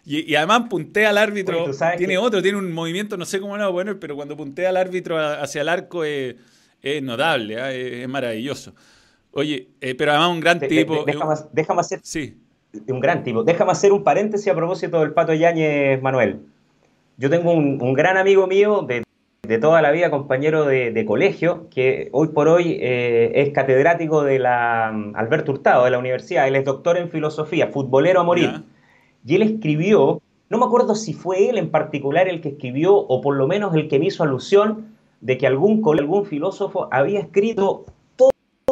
Y, 0.03 0.35
además 0.35 0.63
puntea 0.69 1.11
al 1.11 1.17
árbitro, 1.17 1.71
tiene 1.97 2.17
otro, 2.17 2.41
tiene 2.41 2.57
un 2.57 2.73
movimiento, 2.73 3.15
no 3.15 3.23
sé 3.23 3.39
cómo 3.39 3.55
lo 3.55 3.71
voy 3.71 3.83
a 3.83 3.85
poner, 3.85 3.99
pero 3.99 4.15
cuando 4.15 4.35
puntea 4.35 4.69
al 4.69 4.77
árbitro 4.77 5.17
hacia 5.17 5.61
el 5.61 5.69
arco 5.69 6.03
es, 6.03 6.35
notable, 7.01 7.61
¿ah? 7.61 7.71
es, 7.71 8.09
maravilloso. 8.09 8.73
Oye, 9.33 9.69
eh, 9.79 9.95
pero 9.95 10.11
además 10.11 10.29
un 10.29 10.39
gran 10.39 10.59
tipo. 10.59 11.03
déjame, 11.05 11.35
déjame 11.53 11.81
hacer. 11.81 11.99
Sí 12.03 12.37
un 12.87 12.99
gran 12.99 13.23
tipo. 13.23 13.43
Déjame 13.43 13.71
hacer 13.71 13.91
un 13.91 14.03
paréntesis 14.03 14.47
a 14.47 14.55
propósito 14.55 14.99
del 15.01 15.13
Pato 15.13 15.33
Yáñez, 15.33 16.01
Manuel. 16.01 16.39
yo 17.17 17.29
tengo 17.29 17.51
un, 17.51 17.93
gran 17.93 18.17
amigo 18.17 18.47
mío 18.47 18.87
de, 18.87 19.03
toda 19.59 19.81
la 19.81 19.91
vida, 19.91 20.09
compañero 20.09 20.65
de, 20.65 21.05
colegio, 21.05 21.67
que 21.69 22.09
hoy 22.13 22.29
por 22.29 22.47
hoy 22.47 22.77
eh, 22.81 23.31
es 23.35 23.49
catedrático 23.49 24.23
de 24.23 24.39
la 24.39 24.91
mm, 24.93 25.15
Alberto 25.15 25.51
Hurtado, 25.51 25.85
de 25.85 25.91
la 25.91 25.99
universidad. 25.99 26.47
Él 26.47 26.55
es 26.55 26.65
doctor 26.65 26.97
en 26.97 27.09
filosofía, 27.09 27.67
futbolero 27.67 28.21
a 28.21 28.23
morir. 28.23 28.63
Y 29.25 29.35
él 29.35 29.41
escribió, 29.41 30.21
no 30.49 30.57
me 30.57 30.65
acuerdo 30.65 30.95
si 30.95 31.13
fue 31.13 31.49
él 31.49 31.57
en 31.57 31.69
particular 31.69 32.27
el 32.27 32.41
que 32.41 32.49
escribió, 32.49 32.95
o 32.95 33.21
por 33.21 33.35
lo 33.35 33.47
menos 33.47 33.75
el 33.75 33.87
que 33.87 33.99
me 33.99 34.05
hizo 34.05 34.23
alusión 34.23 34.95
de 35.19 35.37
que 35.37 35.45
algún, 35.45 35.83
algún 35.99 36.25
filósofo 36.25 36.87
había 36.91 37.19
escrito 37.19 37.85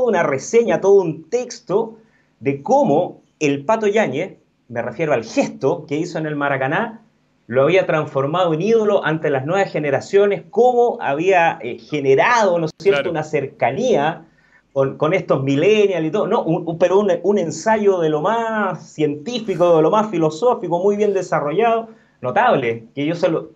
una 0.10 0.24
reseña, 0.24 0.82
todo 0.82 1.02
un 1.02 1.30
texto 1.30 1.98
de 2.40 2.62
cómo 2.62 3.22
el 3.40 3.66
Pato 3.66 3.88
Yáñez, 3.88 4.38
me 4.68 4.82
refiero 4.82 5.14
al 5.14 5.24
gesto 5.24 5.86
que 5.88 5.96
hizo 5.96 6.18
en 6.18 6.26
el 6.26 6.36
Maracaná, 6.36 7.02
lo 7.48 7.64
había 7.64 7.88
transformado 7.88 8.54
en 8.54 8.62
ídolo 8.62 9.04
ante 9.04 9.30
las 9.32 9.46
nuevas 9.46 9.72
generaciones, 9.72 10.44
cómo 10.52 11.00
había 11.02 11.58
eh, 11.62 11.80
generado, 11.80 12.60
¿no 12.60 12.68
es 12.68 12.72
cierto?, 12.80 13.10
una 13.10 13.24
cercanía 13.24 14.26
con, 14.72 15.14
estos 15.14 15.44
millennials 15.44 16.06
y 16.06 16.12
todo, 16.12 16.28
no, 16.28 16.78
pero 16.80 17.00
un, 17.00 17.38
ensayo 17.40 18.00
de 18.00 18.10
lo 18.10 18.22
más 18.22 18.92
científico, 18.92 19.78
de 19.78 19.82
lo 19.82 19.90
más 19.90 20.10
filosófico, 20.10 20.80
muy 20.80 20.96
bien 20.96 21.14
desarrollado, 21.14 21.90
notable, 22.22 22.86
que 22.94 23.06
yo 23.06 23.16
solo 23.16 23.50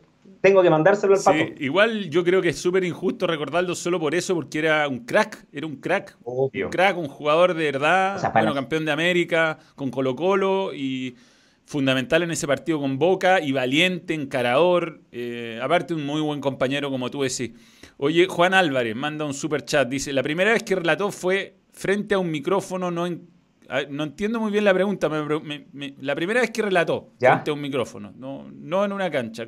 tengo 0.44 0.62
que 0.62 0.70
mandárselo 0.70 1.14
al 1.14 1.22
Pato. 1.24 1.38
Sí, 1.38 1.54
igual 1.60 2.10
yo 2.10 2.22
creo 2.22 2.42
que 2.42 2.50
es 2.50 2.60
súper 2.60 2.84
injusto 2.84 3.26
recordarlo 3.26 3.76
solo 3.76 3.98
por 3.98 4.14
eso, 4.14 4.36
porque 4.36 4.60
era 4.60 4.90
un 4.90 5.06
crack, 5.06 5.46
era 5.54 5.66
un 5.66 5.78
crack, 5.78 6.18
un 6.26 6.50
crack, 6.70 6.98
un 6.98 7.08
jugador 7.08 7.54
de 7.54 7.64
verdad, 7.64 8.30
bueno, 8.34 8.54
campeón 8.54 8.84
de 8.84 8.92
América, 8.92 9.58
con 9.76 9.90
Colo 9.90 10.18
Colo 10.18 10.74
y 10.74 11.16
fundamental 11.64 12.24
en 12.24 12.32
ese 12.32 12.46
partido 12.46 12.82
con 12.82 13.00
Boca 13.00 13.40
y 13.40 13.54
valiente, 13.54 14.16
encarador, 14.16 15.00
eh, 15.14 15.62
aparte 15.64 15.94
un 15.94 16.06
muy 16.06 16.20
buen 16.20 16.42
compañero 16.42 16.92
como 16.92 17.10
tú 17.10 17.22
decís. 17.22 17.52
Oye, 17.96 18.28
Juan 18.28 18.54
Álvarez 18.54 18.98
manda 18.98 19.24
un 19.24 19.34
super 19.34 19.64
chat, 19.64 19.88
dice, 19.88 20.12
la 20.12 20.24
primera 20.24 20.52
vez 20.52 20.64
que 20.64 20.76
relató 20.76 21.10
fue 21.10 21.56
frente 21.72 22.16
a 22.16 22.20
un 22.20 22.30
micrófono, 22.30 22.92
no, 22.92 23.08
no 23.08 24.04
entiendo 24.04 24.42
muy 24.42 24.52
bien 24.52 24.66
la 24.66 24.74
pregunta, 24.74 25.08
la 25.08 26.16
primera 26.16 26.42
vez 26.42 26.52
que 26.52 26.64
relató 26.64 27.14
frente 27.18 27.50
a 27.50 27.54
un 27.54 27.62
micrófono, 27.62 28.12
no, 28.14 28.46
no 28.52 28.84
en 28.84 28.92
una 28.92 29.10
cancha. 29.10 29.48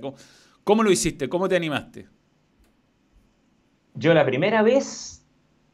¿Cómo, 0.66 0.84
lo 0.84 0.92
hiciste? 0.92 1.30
¿Cómo 1.30 1.48
te 1.48 1.56
animaste? 1.56 2.08
Yo 3.94 4.14
la 4.14 4.26
primera 4.26 4.64
vez 4.64 5.24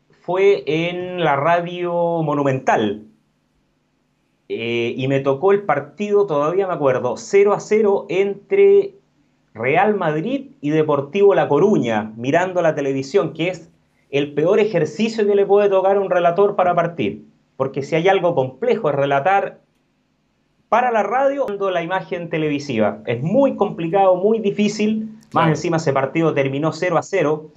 fue 0.09 0.63
en 0.67 1.23
la 1.23 1.37
radio 1.37 2.21
monumental, 2.21 3.07
eh, 4.49 4.93
y 4.97 5.07
me 5.07 5.21
tocó 5.21 5.53
el 5.53 5.63
partido, 5.63 6.27
todavía 6.27 6.67
me 6.67 6.73
acuerdo, 6.73 7.15
0 7.15 7.53
a 7.53 7.61
0 7.61 8.05
entre 8.09 8.95
Real 9.53 9.95
Madrid 9.95 10.51
y 10.59 10.71
Deportivo 10.71 11.35
La 11.35 11.47
Coruña, 11.47 12.11
mirando 12.17 12.61
la 12.61 12.75
televisión, 12.75 13.31
que 13.31 13.47
es 13.47 13.71
el 14.09 14.33
peor 14.33 14.59
ejercicio 14.59 15.25
que 15.25 15.35
le 15.35 15.45
puede 15.45 15.69
tocar 15.69 15.95
a 15.95 16.01
un 16.01 16.09
relator 16.09 16.57
para 16.57 16.75
partir. 16.75 17.23
Porque 17.55 17.81
si 17.81 17.95
hay 17.95 18.09
algo 18.09 18.35
complejo 18.35 18.89
es 18.89 18.95
relatar 18.95 19.61
para 20.71 20.89
la 20.89 21.03
radio 21.03 21.47
la 21.69 21.83
imagen 21.83 22.29
televisiva. 22.29 22.99
Es 23.05 23.21
muy 23.21 23.57
complicado, 23.57 24.15
muy 24.15 24.39
difícil. 24.39 25.19
Más 25.33 25.49
encima 25.49 25.75
ese 25.75 25.91
partido 25.91 26.33
terminó 26.33 26.71
0 26.71 26.97
a 26.97 27.03
0 27.03 27.51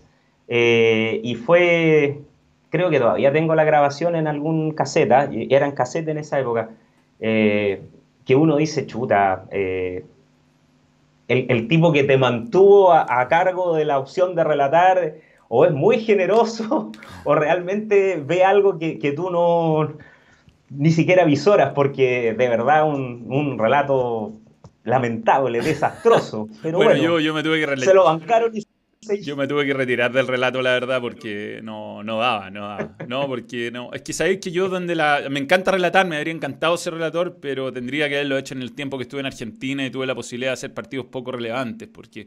eh, 0.49 1.21
y 1.23 1.37
fue, 1.37 2.23
creo 2.71 2.91
que 2.91 2.99
todavía 2.99 3.33
tengo 3.33 3.55
la 3.55 3.63
grabación 3.63 4.17
en 4.17 4.27
algún 4.27 4.73
caseta, 4.73 5.31
eran 5.31 5.77
casetas 5.77 6.09
en 6.09 6.19
esa 6.19 6.41
época 6.41 6.71
eh, 7.21 7.83
que 8.25 8.35
uno 8.35 8.57
dice, 8.57 8.85
chuta, 8.85 9.45
eh, 9.53 10.05
el, 11.29 11.69
tipo 11.69 11.93
que 11.93 12.03
te 12.03 12.19
mantuvo 12.19 12.93
a, 12.93 13.29
cargo 13.29 13.77
de 13.77 13.85
la 13.85 14.01
opción 14.01 14.35
de 14.35 14.43
relatar 14.43 15.15
o 15.47 15.65
es 15.65 15.71
muy 15.71 16.01
generoso 16.01 16.91
o 17.25 17.35
realmente 17.37 18.21
ve 18.27 18.43
algo 18.43 18.77
que, 18.77 19.13
tú 19.15 19.31
no 19.31 19.93
ni 20.77 20.91
siquiera 20.91 21.25
visoras, 21.25 21.73
porque 21.75 22.35
de 22.37 22.49
verdad 22.49 22.89
un, 22.89 23.27
un 23.29 23.59
relato 23.59 24.33
lamentable, 24.85 25.61
desastroso. 25.61 26.49
Pero 26.63 26.79
bueno, 26.79 26.97
yo, 26.97 27.21
yo, 27.21 27.35
me 27.35 27.43
tuve 27.43 27.65
que 27.65 27.77
Se 27.79 27.95
lo 27.95 28.05
bancaron 28.05 28.57
y 28.57 28.65
yo 29.21 29.37
me 29.37 29.47
tuve 29.47 29.67
que 29.67 29.75
retirar 29.75 30.13
del 30.13 30.27
relato, 30.27 30.63
la 30.63 30.73
verdad, 30.73 31.01
porque 31.01 31.61
no, 31.63 32.03
no 32.03 32.19
daba, 32.19 32.51
no 32.51 32.69
daba. 32.69 32.97
No, 33.07 33.27
porque 33.27 33.71
no. 33.71 33.93
Es 33.93 34.03
que 34.03 34.13
sabéis 34.13 34.41
que 34.41 34.51
yo 34.51 34.69
donde 34.69 34.95
la. 34.95 35.23
Me 35.31 35.41
encanta 35.41 35.73
relatar, 35.73 36.07
me 36.07 36.17
habría 36.17 36.33
encantado 36.33 36.77
ser 36.77 36.95
relator, 36.95 37.39
pero 37.41 37.73
tendría 37.73 38.09
que 38.09 38.17
haberlo 38.17 38.39
hecho 38.39 38.55
en 38.55 38.63
el 38.63 38.73
tiempo 38.73 38.97
que 38.97 39.03
estuve 39.03 39.21
en 39.21 39.27
Argentina 39.27 39.85
y 39.85 39.91
tuve 39.91 40.07
la 40.07 40.15
posibilidad 40.15 40.51
de 40.51 40.55
hacer 40.55 40.75
partidos 40.75 41.07
poco 41.07 41.33
relevantes, 41.33 41.89
porque 41.89 42.27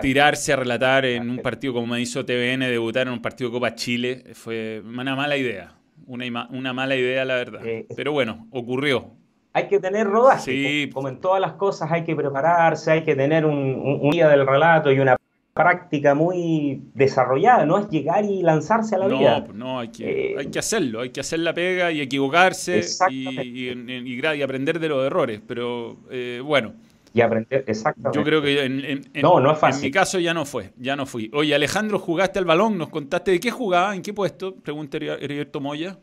tirarse 0.00 0.52
a 0.52 0.56
relatar 0.56 1.04
en 1.04 1.30
un 1.30 1.38
partido 1.38 1.72
como 1.72 1.86
me 1.86 2.00
hizo 2.00 2.24
TVN, 2.24 2.60
debutar 2.60 3.06
en 3.06 3.12
un 3.12 3.22
partido 3.22 3.50
de 3.50 3.54
Copa 3.54 3.74
Chile, 3.74 4.24
fue 4.34 4.82
una 4.84 5.14
mala 5.14 5.36
idea. 5.36 5.77
Una, 6.08 6.48
una 6.50 6.72
mala 6.72 6.96
idea, 6.96 7.24
la 7.24 7.34
verdad. 7.36 7.64
Eh, 7.64 7.86
pero 7.94 8.12
bueno, 8.12 8.48
ocurrió 8.50 9.12
hay 9.58 9.66
que 9.68 9.80
tener 9.80 10.06
rodaje. 10.06 10.88
Como 10.92 11.08
en 11.08 11.20
todas 11.20 11.40
las 11.40 11.52
cosas, 11.54 11.90
hay 11.90 12.04
que 12.04 12.14
prepararse, 12.14 12.92
hay 12.92 13.02
que 13.02 13.16
tener 13.16 13.44
un, 13.44 13.98
un, 14.02 14.10
día 14.10 14.28
del 14.28 14.46
relato 14.46 14.92
y 14.92 15.00
una 15.00 15.16
práctica 15.52 16.14
muy 16.14 16.82
desarrollada, 16.94 17.66
no 17.66 17.78
es 17.78 17.88
llegar 17.88 18.24
y 18.24 18.42
lanzarse 18.42 18.94
a 18.94 18.98
la 18.98 19.08
vida. 19.08 19.44
Pues 19.44 19.58
no, 19.58 19.80
hay 19.80 19.88
que, 19.88 20.32
eh, 20.32 20.36
hay 20.38 20.46
que 20.46 20.60
hacerlo, 20.60 21.00
hay 21.00 21.10
que 21.10 21.18
hacer 21.18 21.40
la 21.40 21.52
pega 21.52 21.90
y 21.90 22.00
equivocarse 22.00 22.80
y, 23.10 23.68
y, 23.68 24.42
aprender 24.42 24.78
de 24.78 24.88
los 24.88 25.04
errores, 25.04 25.40
pero 25.46 25.96
eh, 26.10 26.40
bueno. 26.44 26.74
Y 27.14 27.20
aprender, 27.20 27.64
exactamente. 27.66 28.18
Yo 28.18 28.24
creo 28.24 28.42
que 28.42 28.64
en, 28.64 29.10
no, 29.22 29.40
no 29.40 29.52
es 29.52 29.58
fácil. 29.58 29.84
en 29.84 29.88
mi 29.88 29.92
caso 29.92 30.18
ya 30.18 30.34
no 30.34 30.44
fue, 30.44 30.72
ya 30.76 30.96
no 30.96 31.06
fui. 31.06 31.30
Oye, 31.32 31.54
Alejandro, 31.54 31.98
¿jugaste 31.98 32.38
al 32.38 32.44
balón? 32.44 32.76
¿Nos 32.76 32.90
contaste 32.90 33.30
de 33.30 33.40
qué 33.40 33.50
jugaba? 33.50 33.94
¿En 33.94 34.02
qué 34.02 34.12
puesto? 34.12 34.54
Pregunta 34.54 34.98
Heriberto 34.98 35.60
Moya. 35.60 35.98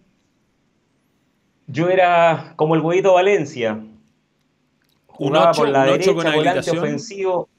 Yo 1.67 1.89
era 1.89 2.53
como 2.55 2.75
el 2.75 2.81
huevito 2.81 3.13
Valencia. 3.13 3.83
Jugaba 5.07 5.51
por 5.51 5.69
la 5.69 5.85
derecha, 5.85 6.11
volante 6.11 6.71
ofensivo 6.71 7.49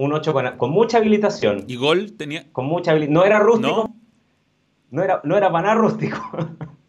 un 0.00 0.14
8 0.14 0.32
con, 0.56 0.70
mucha 0.70 0.96
habilitación. 0.96 1.64
¿Y 1.68 1.76
gol 1.76 2.12
tenía? 2.12 2.50
Con 2.52 2.64
mucha 2.64 2.94
No 2.94 3.26
era 3.26 3.38
rústico. 3.38 3.90
No, 4.90 5.02
era, 5.02 5.20
no 5.24 5.36
era 5.36 5.52
para 5.52 5.68
nada 5.68 5.74
rústico. 5.74 6.18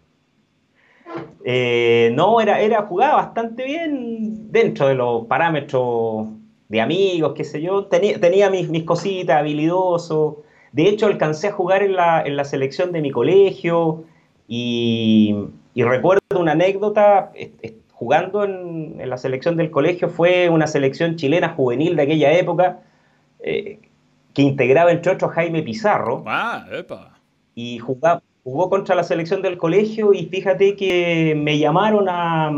Eh, 1.43 2.11
no, 2.15 2.39
era, 2.39 2.59
era, 2.61 2.83
jugaba 2.83 3.15
bastante 3.15 3.65
bien 3.65 4.51
dentro 4.51 4.87
de 4.87 4.95
los 4.95 5.25
parámetros 5.25 6.27
de 6.69 6.81
amigos, 6.81 7.33
qué 7.35 7.43
sé 7.43 7.61
yo. 7.61 7.85
Tenía, 7.85 8.19
tenía 8.19 8.49
mis, 8.49 8.69
mis, 8.69 8.83
cositas, 8.83 9.39
habilidoso. 9.39 10.43
De 10.71 10.87
hecho, 10.87 11.07
alcancé 11.07 11.47
a 11.47 11.51
jugar 11.51 11.83
en 11.83 11.93
la, 11.95 12.21
en 12.21 12.35
la 12.35 12.45
selección 12.45 12.91
de 12.91 13.01
mi 13.01 13.11
colegio 13.11 14.05
y, 14.47 15.35
y 15.73 15.83
recuerdo 15.83 16.21
una 16.37 16.53
anécdota, 16.53 17.31
jugando 17.91 18.43
en, 18.43 18.99
en, 18.99 19.09
la 19.09 19.17
selección 19.17 19.57
del 19.57 19.69
colegio, 19.69 20.09
fue 20.09 20.49
una 20.49 20.67
selección 20.67 21.17
chilena 21.17 21.49
juvenil 21.49 21.95
de 21.95 22.03
aquella 22.03 22.31
época, 22.33 22.79
eh, 23.39 23.79
que 24.33 24.41
integraba 24.41 24.91
entre 24.91 25.11
otros 25.11 25.31
Jaime 25.31 25.61
Pizarro. 25.61 26.23
Ah, 26.25 26.65
epa. 26.71 27.19
Y 27.53 27.79
jugaba, 27.79 28.21
jugó 28.43 28.69
contra 28.69 28.95
la 28.95 29.03
selección 29.03 29.41
del 29.41 29.57
colegio 29.57 30.13
y 30.13 30.25
fíjate 30.25 30.75
que 30.75 31.35
me 31.37 31.59
llamaron 31.59 32.07
a, 32.09 32.51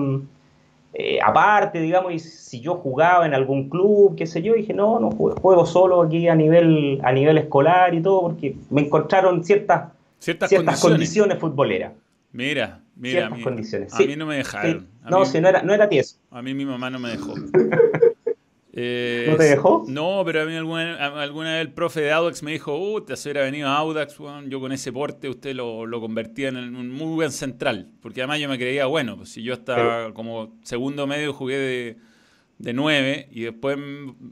eh, 0.94 1.20
aparte, 1.24 1.82
digamos, 1.82 2.14
y 2.14 2.20
si 2.20 2.62
yo 2.62 2.76
jugaba 2.76 3.26
en 3.26 3.34
algún 3.34 3.70
club, 3.70 4.16
qué 4.16 4.28
sé 4.28 4.42
yo, 4.42 4.54
dije, 4.54 4.74
no, 4.74 5.00
no 5.00 5.10
juego, 5.12 5.66
solo 5.66 6.04
aquí 6.04 6.28
a 6.28 6.36
nivel, 6.36 7.00
a 7.04 7.12
nivel 7.12 7.38
escolar 7.38 7.94
y 7.94 8.02
todo, 8.02 8.22
porque 8.22 8.56
me 8.70 8.82
encontraron 8.82 9.44
ciertas, 9.44 9.92
ciertas, 10.20 10.80
condiciones. 10.80 11.40
futboleras. 11.40 11.94
Mira, 12.32 12.82
mira. 12.96 13.22
Ciertas 13.22 13.40
condiciones. 13.42 13.94
A 13.94 14.00
mí 14.00 14.16
no 14.16 14.26
me 14.26 14.36
dejaron. 14.36 14.88
No, 15.10 15.26
si 15.26 15.42
no 15.42 15.50
era, 15.50 15.64
no 15.64 15.74
era 15.74 15.90
tieso. 15.90 16.18
A 16.32 16.42
mí 16.42 16.54
mi 16.54 16.66
mamá 16.66 16.90
no 16.90 17.00
me 17.00 17.10
dejó. 17.10 17.34
Eh, 18.76 19.28
¿No 19.30 19.38
te 19.38 19.44
dejó? 19.44 19.86
No, 19.88 20.24
pero 20.26 20.42
a 20.42 20.46
mí 20.46 20.56
alguna, 20.56 20.96
alguna 21.22 21.54
vez 21.54 21.62
el 21.62 21.74
profe 21.74 22.02
de 22.02 22.12
Audax 22.12 22.42
me 22.42 22.54
dijo, 22.54 22.76
uh, 22.76 23.02
te 23.02 23.14
hubiera 23.14 23.44
venido 23.44 23.70
a 23.70 23.78
Audax, 23.78 24.18
yo 24.48 24.60
con 24.60 24.72
ese 24.72 24.92
porte 24.92 25.30
usted 25.30 25.54
lo, 25.54 25.86
lo, 25.86 26.02
convertía 26.02 26.50
en 26.50 26.58
un 26.76 26.90
muy 26.90 27.14
buen 27.14 27.32
central, 27.32 27.92
porque 28.02 28.22
además 28.22 28.40
yo 28.40 28.50
me 28.50 28.58
creía, 28.58 28.88
bueno, 28.88 29.16
pues 29.16 29.30
si 29.30 29.44
yo 29.44 29.54
hasta 29.54 30.12
como 30.16 30.58
segundo 30.64 31.06
medio 31.06 31.34
jugué 31.34 31.58
de, 31.58 31.98
de 32.58 32.74
nueve 32.74 33.28
y 33.32 33.42
después 33.42 33.78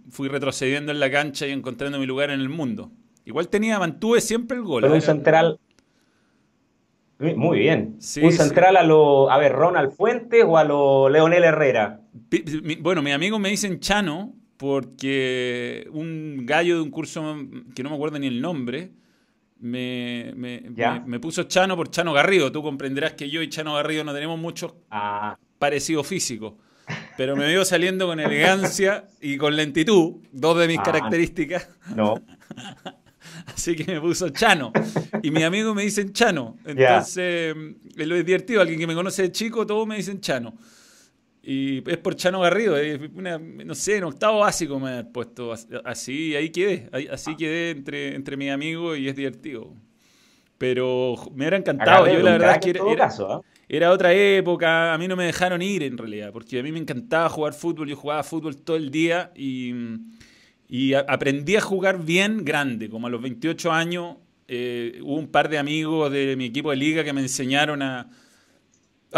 fui 0.10 0.28
retrocediendo 0.28 0.92
en 0.92 1.00
la 1.00 1.12
cancha 1.12 1.46
y 1.46 1.52
encontrando 1.52 2.00
mi 2.00 2.08
lugar 2.08 2.32
en 2.32 2.40
el 2.40 2.50
mundo. 2.50 2.92
Igual 3.26 3.48
tenía, 3.48 3.78
mantuve 3.78 4.22
siempre 4.22 4.58
el 4.58 4.64
gol. 4.64 4.86
un 4.86 4.96
¿eh? 4.96 5.02
central... 5.02 5.60
Muy 7.22 7.60
bien. 7.60 7.98
un 8.22 8.32
central 8.32 8.78
a 8.78 8.84
lo, 8.84 9.30
a 9.30 9.38
ver, 9.38 9.52
Ronald 9.54 9.92
Fuentes 9.92 10.44
o 10.46 10.58
a 10.58 10.64
lo 10.64 11.10
Leonel 11.10 11.44
Herrera. 11.44 12.02
Bueno, 12.80 13.02
mis 13.02 13.14
amigos 13.14 13.40
me 13.40 13.50
dicen 13.50 13.80
Chano 13.80 14.34
porque 14.58 15.88
un 15.92 16.46
gallo 16.46 16.76
de 16.76 16.82
un 16.82 16.92
curso 16.92 17.36
que 17.76 17.84
no 17.84 17.90
me 17.90 17.96
acuerdo 17.96 18.20
ni 18.20 18.28
el 18.28 18.42
nombre 18.42 18.92
me, 19.60 20.34
me, 20.36 21.20
puso 21.20 21.44
Chano 21.44 21.76
por 21.76 21.92
Chano 21.92 22.14
Garrido. 22.14 22.52
Tú 22.52 22.64
comprenderás 22.64 23.14
que 23.14 23.30
yo 23.30 23.42
y 23.42 23.50
Chano 23.50 23.76
Garrido 23.76 24.04
no 24.04 24.14
tenemos 24.14 24.40
mucho 24.40 24.78
ah. 24.90 25.38
parecido 25.60 26.04
físico. 26.04 26.58
pero 27.18 27.36
me 27.36 27.46
veo 27.46 27.64
saliendo 27.64 28.08
con 28.08 28.20
elegancia 28.20 29.06
y 29.22 29.38
con 29.38 29.56
lentitud, 29.56 30.16
dos 30.32 30.58
de 30.58 30.68
mis 30.68 30.80
ah, 30.80 30.84
características. 30.84 31.70
No. 31.96 32.16
Así 33.56 33.76
que 33.76 33.94
me 33.94 34.02
puso 34.02 34.30
Chano. 34.30 34.72
Y 35.22 35.32
mis 35.32 35.44
amigos 35.44 35.76
me 35.76 35.84
dicen 35.84 36.14
Chano. 36.14 36.58
Entonces, 36.66 37.56
lo 37.96 38.16
es 38.16 38.26
divertido. 38.26 38.62
Alguien 38.62 38.80
que 38.80 38.88
me 38.88 38.96
conoce 38.96 39.24
de 39.24 39.32
chico, 39.32 39.66
todos 39.66 39.88
me 39.88 39.98
dicen 39.98 40.20
Chano. 40.22 40.54
Y 41.44 41.90
es 41.90 41.98
por 41.98 42.16
Chano 42.16 42.42
Garrido. 42.42 42.78
no 43.66 43.76
sé, 43.76 43.98
en 43.98 44.04
octavo 44.04 44.40
básico 44.40 44.80
me 44.80 45.00
he 45.00 45.04
puesto 45.04 45.54
así. 45.84 46.36
Ahí 46.36 46.50
quedé. 46.50 46.90
Así 47.12 47.36
quedé 47.36 47.72
entre, 47.72 48.16
entre 48.16 48.38
mis 48.38 48.52
amigos 48.52 48.98
y 48.98 49.08
es 49.08 49.16
divertido. 49.16 49.74
Pero 50.58 51.16
me 51.32 51.46
hubiera 51.46 51.58
encantado. 51.58 52.06
Yo 52.08 52.20
la 52.20 52.34
verdad 52.34 52.60
que 52.60 52.70
era, 52.70 52.82
¿ah? 53.08 53.42
era, 53.68 53.92
otra 53.92 54.14
época. 54.14 54.94
A 54.94 54.98
mí 55.00 55.08
no 55.08 55.16
me 55.16 55.26
dejaron 55.26 55.62
ir 55.64 55.82
en 55.82 55.98
realidad. 55.98 56.32
Porque 56.32 56.60
a 56.60 56.64
mí 56.64 56.72
me 56.72 56.78
encantaba 56.78 57.28
jugar 57.30 57.54
fútbol. 57.54 57.90
Yo 57.90 57.96
jugaba 57.96 58.22
fútbol 58.22 58.58
todo 58.58 58.78
el 58.78 58.92
día 58.92 59.32
y 59.36 59.74
y 60.74 60.94
aprendí 60.94 61.58
a 61.58 61.62
jugar 61.62 62.06
bien 62.06 62.46
grande, 62.46 62.90
como 62.90 63.08
a 63.08 63.10
los 63.10 63.22
28 63.22 63.74
años. 63.74 64.16
Eh, 64.48 65.02
hubo 65.04 65.18
un 65.18 65.28
par 65.28 65.50
de 65.50 65.58
amigos 65.58 66.10
de 66.10 66.38
mi 66.38 66.46
equipo 66.46 66.70
de 66.70 66.78
liga 66.78 67.04
que 67.04 67.12
me 67.12 67.20
enseñaron 67.20 67.82
a, 67.82 68.10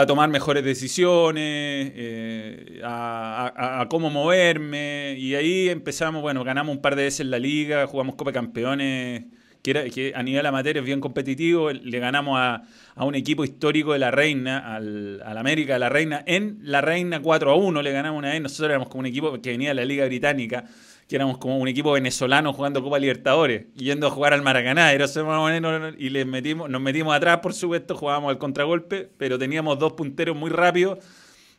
tomar 0.07 0.31
mejores 0.31 0.63
decisiones, 0.63 1.91
eh, 1.95 2.81
a, 2.83 3.85
cómo 3.87 4.09
moverme. 4.09 5.15
Y 5.19 5.35
ahí 5.35 5.69
empezamos, 5.69 6.23
bueno, 6.23 6.43
ganamos 6.43 6.75
un 6.75 6.81
par 6.81 6.95
de 6.95 7.03
veces 7.03 7.27
la 7.27 7.37
liga, 7.37 7.85
jugamos 7.85 8.15
Copa 8.15 8.31
Campeones, 8.31 9.25
que, 9.63 9.71
era, 9.71 9.89
que 9.89 10.13
a 10.13 10.21
nivel 10.21 10.45
amateur 10.45 10.77
es 10.77 10.83
bien 10.83 10.99
competitivo. 10.99 11.71
Le 11.71 11.99
ganamos 11.99 12.37
a, 12.37 12.63
un 12.97 13.15
equipo 13.15 13.43
histórico 13.43 13.93
de 13.93 13.99
la 13.99 14.11
Reina, 14.11 14.75
al, 14.75 15.23
al, 15.25 15.37
América 15.37 15.73
de 15.73 15.79
la 15.79 15.89
Reina, 15.89 16.23
en 16.27 16.59
la 16.61 16.81
Reina 16.81 17.21
4 17.21 17.51
a 17.51 17.55
1. 17.55 17.81
Le 17.81 17.91
ganamos 17.91 18.19
una 18.19 18.29
vez. 18.29 18.41
Nosotros 18.41 18.69
éramos 18.69 18.89
como 18.89 18.99
un 18.99 19.05
equipo 19.07 19.41
que 19.41 19.49
venía 19.49 19.69
de 19.69 19.75
la 19.75 19.85
Liga 19.85 20.05
Británica 20.05 20.65
que 21.07 21.17
éramos 21.17 21.37
como 21.37 21.57
un 21.57 21.67
equipo 21.67 21.91
venezolano 21.91 22.53
jugando 22.53 22.81
Copa 22.81 22.97
Libertadores, 22.97 23.65
yendo 23.75 24.07
a 24.07 24.09
jugar 24.09 24.33
al 24.33 24.41
Maracaná, 24.41 24.93
y 24.93 26.09
les 26.09 26.25
metimos, 26.25 26.69
nos 26.69 26.81
metimos 26.81 27.13
atrás, 27.13 27.39
por 27.39 27.53
supuesto, 27.53 27.95
jugábamos 27.95 28.29
al 28.31 28.37
contragolpe, 28.37 29.09
pero 29.17 29.37
teníamos 29.37 29.77
dos 29.79 29.93
punteros 29.93 30.35
muy 30.35 30.49
rápidos 30.49 30.99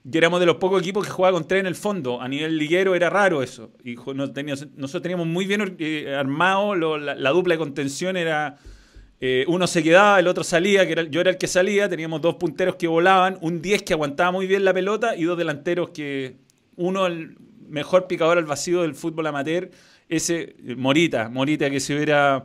y 0.05 0.19
éramos 0.19 0.39
de 0.39 0.47
los 0.47 0.57
pocos 0.57 0.83
equipos 0.83 1.05
que 1.05 1.11
jugaban 1.11 1.41
con 1.41 1.49
tres 1.49 1.61
en 1.61 1.67
el 1.67 1.75
fondo. 1.75 2.21
A 2.21 2.29
nivel 2.29 2.59
liguero 2.59 2.95
era 2.95 3.09
raro 3.09 3.43
eso. 3.43 3.73
Y 3.83 3.95
nosotros 3.95 5.03
teníamos 5.03 5.27
muy 5.27 5.47
bien 5.47 5.77
eh, 5.79 6.15
armado, 6.15 6.75
la, 6.99 7.31
dupla 7.31 7.55
de 7.55 7.59
contención 7.59 8.17
era... 8.17 8.59
Eh, 9.21 9.47
uno 9.49 9.67
se 9.67 9.83
quedaba, 9.83 10.21
el 10.21 10.27
otro 10.27 10.45
salía, 10.45 10.85
yo 10.85 11.21
era 11.21 11.31
el 11.31 11.39
que 11.39 11.47
salía, 11.47 11.89
teníamos 11.89 12.21
dos 12.21 12.35
punteros 12.35 12.75
que 12.77 12.87
volaban, 12.87 13.39
un 13.41 13.63
10 13.63 13.83
que 13.85 13.95
aguantaba 13.95 14.33
muy 14.33 14.47
bien 14.47 14.65
la 14.65 14.75
pelota 14.75 15.17
y 15.17 15.23
dos 15.23 15.39
delanteros 15.39 15.91
que 15.91 16.37
uno 16.77 17.09
mejor 17.69 18.07
picador 18.07 18.37
al 18.37 18.45
vacío 18.45 18.83
del 18.83 18.95
fútbol 18.95 19.29
amateur, 19.29 19.71
ese 20.11 20.57
Morita, 20.77 21.31
Morita 21.31 21.71
que 21.71 21.81
si 21.81 21.95
hubiera, 21.95 22.45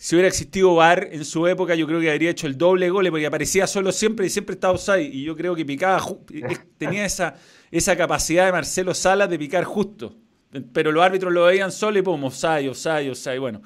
si 0.00 0.14
hubiera 0.14 0.28
existido 0.28 0.76
VAR 0.76 1.08
en 1.10 1.24
su 1.24 1.48
época, 1.48 1.74
yo 1.74 1.84
creo 1.84 1.98
que 2.00 2.08
habría 2.08 2.30
hecho 2.30 2.46
el 2.46 2.56
doble 2.56 2.88
gol, 2.88 3.08
porque 3.10 3.26
aparecía 3.26 3.66
solo 3.66 3.90
siempre 3.90 4.26
y 4.26 4.30
siempre 4.30 4.54
estaba 4.54 4.74
offside. 4.74 5.12
Y 5.12 5.24
yo 5.24 5.34
creo 5.36 5.56
que 5.56 5.64
picaba, 5.64 6.00
tenía 6.78 7.04
esa, 7.04 7.34
esa 7.72 7.96
capacidad 7.96 8.46
de 8.46 8.52
Marcelo 8.52 8.94
Salas 8.94 9.28
de 9.28 9.36
picar 9.36 9.64
justo. 9.64 10.14
Pero 10.72 10.92
los 10.92 11.02
árbitros 11.02 11.32
lo 11.32 11.46
veían 11.46 11.72
solo 11.72 11.98
y 11.98 12.02
pum, 12.02 12.22
offside, 12.22 12.68
offside, 12.68 13.10
offside. 13.10 13.40
Bueno, 13.40 13.60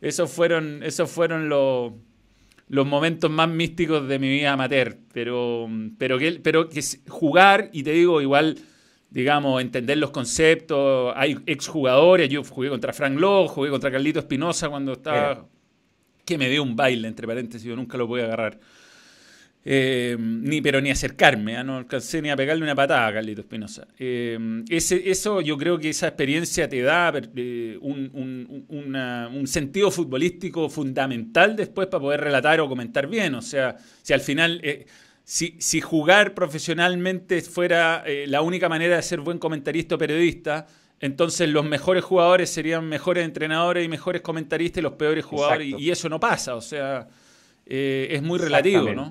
esos 0.00 0.30
fueron, 0.30 0.84
esos 0.84 1.10
fueron 1.10 1.48
los, 1.48 1.92
los 2.68 2.86
momentos 2.86 3.28
más 3.28 3.48
místicos 3.48 4.06
de 4.06 4.20
mi 4.20 4.28
vida 4.28 4.52
amateur. 4.52 4.96
Pero, 5.12 5.68
pero, 5.98 6.16
que, 6.16 6.38
pero 6.40 6.68
que 6.68 6.80
jugar, 7.08 7.70
y 7.72 7.82
te 7.82 7.90
digo, 7.90 8.22
igual 8.22 8.56
digamos, 9.10 9.60
entender 9.60 9.98
los 9.98 10.12
conceptos. 10.12 11.12
Hay 11.16 11.38
exjugadores, 11.46 12.28
yo 12.28 12.44
jugué 12.44 12.70
contra 12.70 12.92
Frank 12.92 13.18
Lowe, 13.18 13.48
jugué 13.48 13.68
contra 13.68 13.90
Carlito 13.90 14.20
Espinosa 14.20 14.68
cuando 14.68 14.92
estaba... 14.92 15.48
Que 16.24 16.38
me 16.38 16.48
dio 16.48 16.62
un 16.62 16.76
baile, 16.76 17.08
entre 17.08 17.26
paréntesis, 17.26 17.66
yo 17.66 17.76
nunca 17.76 17.98
lo 17.98 18.14
a 18.14 18.24
agarrar. 18.24 18.58
Eh, 19.64 20.16
ni 20.18 20.60
pero 20.60 20.80
ni 20.80 20.90
acercarme, 20.90 21.56
¿ah? 21.56 21.62
no 21.62 21.76
alcancé 21.76 22.20
ni 22.20 22.30
a 22.30 22.36
pegarle 22.36 22.64
una 22.64 22.74
patada 22.74 23.06
a 23.06 23.12
Carlito 23.12 23.42
Espinosa. 23.42 23.86
Eh, 23.96 24.64
eso 24.68 25.40
yo 25.40 25.56
creo 25.56 25.78
que 25.78 25.90
esa 25.90 26.08
experiencia 26.08 26.68
te 26.68 26.82
da 26.82 27.12
eh, 27.36 27.78
un, 27.80 28.66
un, 28.68 29.46
sentido 29.46 29.92
futbolístico 29.92 30.68
fundamental 30.68 31.54
después 31.54 31.86
para 31.86 32.00
poder 32.00 32.20
relatar 32.22 32.60
o 32.60 32.68
comentar 32.68 33.06
bien. 33.06 33.36
O 33.36 33.42
sea, 33.42 33.76
si 34.02 34.12
al 34.12 34.20
final 34.20 34.60
si, 35.24 35.80
jugar 35.80 36.34
profesionalmente 36.34 37.40
fuera 37.42 38.02
eh, 38.06 38.26
la 38.26 38.42
única 38.42 38.68
manera 38.68 38.96
de 38.96 39.02
ser 39.02 39.20
buen 39.20 39.38
comentarista 39.38 39.94
o 39.94 39.98
periodista, 39.98 40.66
entonces 41.02 41.50
los 41.50 41.66
mejores 41.66 42.02
jugadores 42.02 42.48
serían 42.48 42.88
mejores 42.88 43.26
entrenadores 43.26 43.84
y 43.84 43.88
mejores 43.88 44.22
comentaristas 44.22 44.78
y 44.78 44.82
los 44.82 44.92
peores 44.92 45.24
jugadores. 45.24 45.74
Y, 45.78 45.90
eso 45.90 46.08
no 46.08 46.18
pasa, 46.18 46.54
o 46.54 46.62
sea, 46.62 47.08
eh, 47.66 48.08
es 48.10 48.22
muy 48.22 48.38
relativo, 48.38 48.88
¿no? 48.94 49.10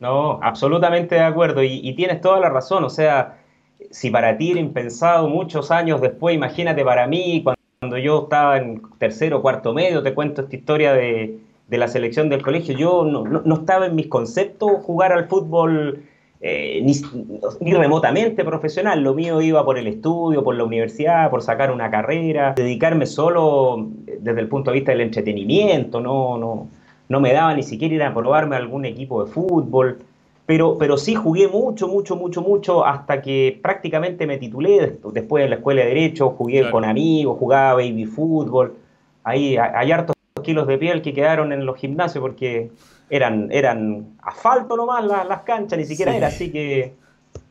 No, 0.00 0.38
absolutamente 0.42 1.16
de 1.16 1.22
acuerdo. 1.22 1.62
Y, 1.62 1.80
y, 1.82 1.94
tienes 1.94 2.20
toda 2.20 2.40
la 2.40 2.48
razón. 2.48 2.84
O 2.84 2.90
sea, 2.90 3.42
si 3.90 4.10
para 4.10 4.38
ti 4.38 4.52
era 4.52 4.60
impensado 4.60 5.28
muchos 5.28 5.70
años 5.70 6.00
después, 6.00 6.34
imagínate 6.34 6.84
para 6.84 7.06
mí, 7.06 7.44
cuando 7.80 7.98
yo 7.98 8.22
estaba 8.24 8.58
en 8.58 8.82
tercero 8.98 9.38
o 9.38 9.42
cuarto 9.42 9.74
medio, 9.74 10.02
te 10.02 10.14
cuento 10.14 10.42
esta 10.42 10.56
historia 10.56 10.94
de, 10.94 11.38
de 11.68 11.78
la 11.78 11.88
selección 11.88 12.28
del 12.28 12.42
colegio. 12.42 12.76
Yo 12.76 13.04
no, 13.04 13.54
estaba 13.54 13.86
en 13.86 13.94
mis 13.94 14.06
conceptos 14.06 14.70
jugar 14.82 15.12
al 15.12 15.28
fútbol 15.28 16.04
eh, 16.46 16.82
ni, 16.82 17.72
remotamente 17.72 18.44
profesional. 18.44 19.02
Lo 19.02 19.14
mío 19.14 19.40
iba 19.40 19.64
por 19.64 19.78
el 19.78 19.86
estudio, 19.86 20.44
por 20.44 20.54
la 20.54 20.64
universidad, 20.64 21.30
por 21.30 21.40
sacar 21.40 21.72
una 21.72 21.90
carrera, 21.90 22.52
dedicarme 22.54 23.06
solo 23.06 23.88
desde 24.20 24.40
el 24.40 24.48
punto 24.48 24.70
de 24.70 24.74
vista 24.74 24.92
del 24.92 25.00
entretenimiento. 25.00 26.00
No, 26.00 26.36
no, 26.36 26.68
no 27.08 27.20
me 27.20 27.32
daba 27.32 27.54
ni 27.54 27.62
siquiera 27.62 27.94
ir 27.94 28.02
a 28.02 28.12
probarme 28.12 28.56
algún 28.56 28.84
equipo 28.84 29.24
de 29.24 29.32
fútbol. 29.32 30.00
Pero, 30.44 30.76
pero 30.76 30.98
sí 30.98 31.14
jugué 31.14 31.48
mucho, 31.48 31.88
mucho, 31.88 32.14
mucho, 32.14 32.42
mucho 32.42 32.84
hasta 32.84 33.22
que 33.22 33.58
prácticamente 33.62 34.26
me 34.26 34.36
titulé. 34.36 34.98
Después 35.14 35.44
en 35.44 35.48
la 35.48 35.56
escuela 35.56 35.80
de 35.80 35.88
Derecho 35.88 36.28
jugué 36.36 36.70
con 36.70 36.84
amigos, 36.84 37.38
jugaba 37.38 37.76
baby 37.76 38.04
fútbol. 38.04 38.74
Ahí 39.22 39.56
hay 39.56 39.90
hartos 39.90 40.13
kilos 40.44 40.68
de 40.68 40.78
piel 40.78 41.02
que 41.02 41.12
quedaron 41.12 41.52
en 41.52 41.66
los 41.66 41.76
gimnasios 41.76 42.22
porque 42.22 42.70
eran, 43.10 43.50
eran 43.50 44.16
asfalto 44.22 44.76
nomás 44.76 45.04
las, 45.04 45.40
canchas, 45.40 45.78
ni 45.78 45.84
siquiera 45.84 46.16
era 46.16 46.28
así 46.28 46.50
que... 46.50 46.94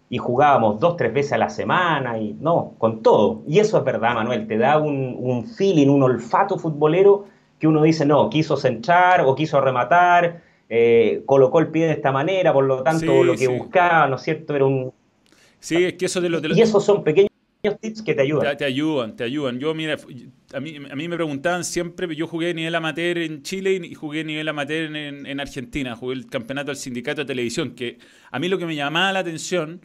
Y 0.10 0.20
jugábamos 0.20 0.80
dos, 0.80 0.96
tres 0.96 1.12
veces 1.12 1.34
a 1.34 1.38
la 1.40 1.50
semana 1.50 2.20
y 2.20 2.36
no, 2.40 2.74
con 2.78 3.02
todo. 3.02 3.42
Y 3.48 3.58
eso 3.58 3.80
es 3.80 3.84
verdad, 3.84 4.14
Manuel, 4.14 4.46
te 4.46 4.60
da 4.60 4.78
un, 4.78 5.16
un 5.20 5.48
feeling, 5.48 5.88
un 5.88 6.04
olfato 6.04 6.60
futbolero 6.60 7.26
que 7.64 7.68
uno 7.68 7.82
dice, 7.82 8.06
no, 8.06 8.30
quiso 8.30 8.56
centrar 8.56 9.22
o 9.22 9.34
quiso 9.34 9.60
rematar, 9.60 10.42
eh, 10.70 11.24
colocó 11.26 11.60
el 11.60 11.68
pie 11.68 11.86
de 11.86 11.94
esta 11.94 12.12
manera, 12.12 12.52
por 12.52 12.66
lo 12.66 12.84
tanto 12.84 13.24
lo 13.24 13.36
que 13.36 13.48
buscaba, 13.48 14.08
¿no 14.08 14.18
es 14.18 14.22
cierto? 14.22 14.56
Era 14.56 14.66
un... 14.66 14.92
Sí, 15.60 15.86
es 15.86 15.94
que 15.94 16.06
eso 16.06 16.20
de 16.20 16.30
lo... 16.30 16.40
Y 16.46 16.62
esos 16.62 16.84
son 16.84 17.04
pequeños 17.04 17.30
tips 17.72 18.02
que 18.02 18.14
te 18.14 18.22
ayudan. 18.22 18.58
Te, 18.58 18.66
ayudan, 18.66 19.16
te 19.16 19.24
ayudan. 19.24 19.60
Yo, 19.60 19.74
mira, 19.74 19.98
a 20.54 20.60
mí, 20.60 20.76
a 20.76 20.96
mí 20.96 21.08
me 21.08 21.16
preguntaban 21.16 21.64
siempre, 21.64 22.14
yo 22.14 22.28
jugué 22.28 22.50
a 22.50 22.54
nivel 22.54 22.76
amateur 22.76 23.18
en 23.18 23.42
Chile 23.42 23.80
y 23.82 23.94
jugué 23.94 24.22
a 24.22 24.24
nivel 24.26 24.48
amateur 24.50 24.94
en, 24.94 25.40
Argentina, 25.40 25.96
jugué 25.96 26.16
el 26.16 26.28
campeonato 26.28 26.68
del 26.68 26.76
sindicato 26.76 27.22
de 27.22 27.26
televisión, 27.26 27.74
que 27.74 28.00
a 28.32 28.40
mí 28.40 28.50
lo 28.50 28.58
que 28.58 28.66
me 28.66 28.76
llamaba 28.76 29.14
la 29.14 29.20
atención 29.20 29.80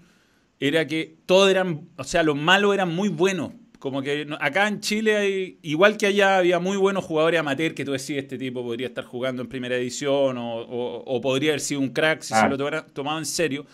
era 0.58 0.88
que 0.88 1.18
todos 1.24 1.50
eran, 1.50 1.88
o 1.96 2.02
sea, 2.02 2.24
los 2.24 2.36
malos 2.36 2.74
eran 2.74 2.92
muy 2.92 3.08
buenos. 3.08 3.52
Como 3.78 4.02
que 4.02 4.26
acá 4.40 4.66
en 4.66 4.80
Chile, 4.80 5.16
hay, 5.16 5.58
igual 5.62 5.96
que 5.96 6.06
allá, 6.06 6.38
había 6.38 6.58
muy 6.58 6.76
buenos 6.76 7.04
jugadores 7.04 7.38
amateur 7.38 7.74
que 7.74 7.84
tú 7.84 7.92
decías, 7.92 8.24
este 8.24 8.38
tipo 8.38 8.64
podría 8.64 8.88
estar 8.88 9.04
jugando 9.04 9.40
en 9.40 9.48
primera 9.48 9.76
edición 9.76 10.34
o, 10.36 11.20
podría 11.22 11.52
haber 11.52 11.60
sido 11.60 11.80
un 11.80 11.90
crack 11.90 12.22
si 12.22 12.34
se 12.34 12.48
lo 12.48 12.56
tomaba 12.92 13.20
en 13.20 13.26
serio 13.26 13.66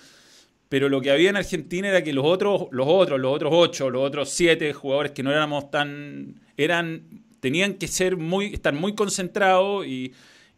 pero 0.74 0.88
lo 0.88 1.00
que 1.00 1.12
había 1.12 1.30
en 1.30 1.36
Argentina 1.36 1.86
era 1.86 2.02
que 2.02 2.12
los 2.12 2.24
otros, 2.26 2.66
los 2.72 2.88
otros, 2.88 3.20
los 3.20 3.32
otros 3.32 3.52
ocho, 3.54 3.90
los 3.90 4.02
otros 4.02 4.28
siete 4.28 4.72
jugadores 4.72 5.12
que 5.12 5.22
no 5.22 5.30
éramos 5.30 5.70
tan, 5.70 6.40
eran, 6.56 7.04
tenían 7.38 7.74
que 7.74 7.86
ser 7.86 8.16
muy, 8.16 8.46
estar 8.46 8.74
muy 8.74 8.96
concentrados 8.96 9.86
y, 9.86 10.12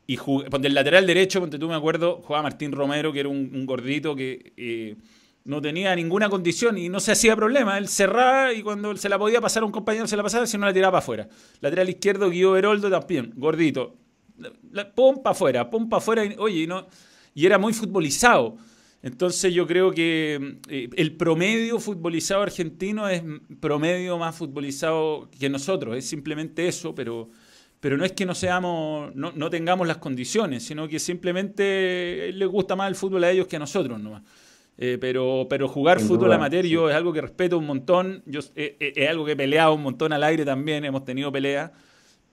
y 0.07 0.17
el 0.17 0.75
lateral 0.75 1.07
derecho, 1.07 1.41
ponte 1.41 1.59
tú 1.59 1.69
me 1.69 1.75
acuerdo, 1.75 2.23
jugaba 2.23 2.45
Martín 2.45 2.73
Romero, 2.73 3.13
que 3.13 3.21
era 3.21 3.29
un, 3.29 3.67
gordito 3.67 4.17
que 4.17 4.55
eh, 4.57 4.97
no 5.45 5.61
tenía 5.61 5.95
ninguna 5.95 6.31
condición 6.31 6.79
y 6.79 6.89
no 6.89 6.99
se 6.99 7.13
hacía 7.13 7.37
problema. 7.37 7.77
Él 7.77 7.87
cerraba 7.87 8.55
y 8.55 8.63
cuando 8.63 8.97
se 8.97 9.11
la 9.11 9.19
podía 9.19 9.43
pasar 9.43 9.65
a 9.65 9.67
un 9.67 9.73
compañero 9.73 10.07
se 10.07 10.17
la 10.17 10.23
pasaba, 10.23 10.47
si 10.47 10.57
no 10.57 10.65
la 10.65 10.73
tiraba 10.73 10.93
para 10.93 11.01
afuera. 11.01 11.29
Lateral 11.61 11.91
izquierdo, 11.91 12.31
Guido 12.31 12.57
Heroldo 12.57 12.89
también, 12.89 13.35
gordito. 13.37 13.97
pum 14.95 15.23
para 15.23 15.33
afuera, 15.33 15.69
pum 15.69 15.91
para 15.91 15.99
afuera. 15.99 16.23
oye, 16.39 16.67
no, 16.67 16.87
y 17.35 17.45
era 17.45 17.59
muy 17.59 17.75
futbolizado. 17.75 18.57
Entonces 19.07 19.55
yo 19.55 19.69
creo 19.69 19.93
que 19.93 20.59
eh, 20.69 20.91
el 20.97 21.13
promedio 21.13 21.79
futbolizado 21.79 22.43
argentino 22.43 23.09
es 23.09 23.23
promedio 23.61 24.19
más 24.19 24.35
futbolizado 24.35 25.31
que 25.39 25.49
nosotros, 25.49 25.97
es 25.97 26.09
simplemente 26.09 26.67
eso, 26.67 26.93
pero, 26.93 27.31
pero 27.79 27.97
no 27.97 28.05
es 28.05 28.11
que 28.11 28.27
no 28.27 28.35
seamos, 28.35 29.15
no, 29.15 29.49
tengamos 29.49 29.87
las 29.87 29.99
condiciones, 29.99 30.65
sino 30.65 30.89
que 30.89 30.99
simplemente 30.99 32.33
les 32.33 32.49
gusta 32.49 32.75
más 32.75 32.89
el 32.89 32.97
fútbol 32.97 33.23
a 33.23 33.31
ellos 33.31 33.47
que 33.47 33.55
a 33.55 33.61
nosotros 33.61 34.01
nomás. 34.01 34.25
Eh, 34.77 34.99
pero, 35.01 35.47
pero 35.49 35.69
jugar 35.69 36.01
fútbol 36.01 36.33
amateur 36.33 36.67
yo 36.67 36.91
es 36.91 36.97
algo 36.97 37.13
que 37.13 37.21
respeto 37.21 37.59
un 37.59 37.67
montón. 37.67 38.25
Yo, 38.27 38.41
eh, 38.57 38.77
eh, 38.81 38.93
es 38.97 39.09
algo 39.09 39.25
que 39.25 39.33
he 39.33 39.37
peleado 39.37 39.73
un 39.73 39.83
montón 39.83 40.13
al 40.13 40.25
aire 40.25 40.45
también. 40.45 40.85
Hemos 40.85 41.05
tenido 41.05 41.31
peleas. 41.31 41.71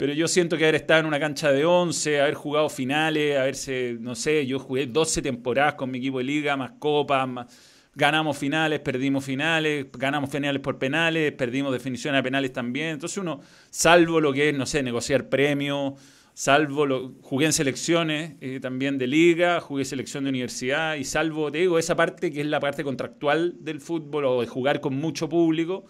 Pero 0.04 0.12
yo 0.16 0.28
siento 0.28 0.58
que 0.58 0.66
haber 0.66 0.76
estado 0.76 1.00
en 1.00 1.06
una 1.06 1.18
cancha 1.18 1.50
de 1.50 1.64
11, 1.64 2.20
haber 2.20 2.34
jugado 2.34 2.68
finales, 2.68 3.40
haberse, 3.40 3.96
no 4.02 4.16
sé, 4.16 4.46
yo 4.46 4.60
jugué 4.60 4.86
12 4.86 5.22
temporadas 5.22 5.76
con 5.76 5.90
mi 5.90 6.00
equipo 6.00 6.18
de 6.18 6.26
liga, 6.26 6.58
más 6.58 6.72
copas, 6.72 7.48
ganamos 7.96 8.38
finales, 8.38 8.82
perdimos 8.82 9.24
finales, 9.24 9.86
ganamos 9.94 10.30
finales 10.30 10.62
por 10.62 10.78
penales, 10.78 11.32
perdimos 11.32 11.72
definiciones 11.72 12.20
a 12.20 12.22
penales 12.22 12.52
también. 12.52 12.90
Entonces 12.90 13.18
uno, 13.18 13.40
salvo 13.70 14.20
lo 14.20 14.34
que 14.34 14.50
es, 14.50 14.58
no 14.58 14.66
sé, 14.66 14.84
negociar 14.84 15.30
premios, 15.30 15.94
salvo 16.34 16.86
lo, 16.86 17.14
jugué 17.22 17.46
en 17.46 17.54
selecciones 17.54 18.34
eh, 18.42 18.60
también 18.62 18.98
de 18.98 19.08
liga, 19.08 19.62
jugué 19.62 19.86
selección 19.86 20.26
de 20.26 20.32
universidad 20.32 20.96
y 20.96 21.06
salvo, 21.06 21.50
te 21.50 21.60
digo, 21.60 21.80
esa 21.80 21.96
parte 21.96 22.30
que 22.30 22.42
es 22.42 22.48
la 22.48 22.60
parte 22.60 22.84
contractual 22.84 23.56
del 23.62 23.80
fútbol 23.80 24.26
o 24.26 24.42
de 24.42 24.48
jugar 24.48 24.82
con 24.82 24.98
mucho 24.98 25.30
público, 25.30 25.86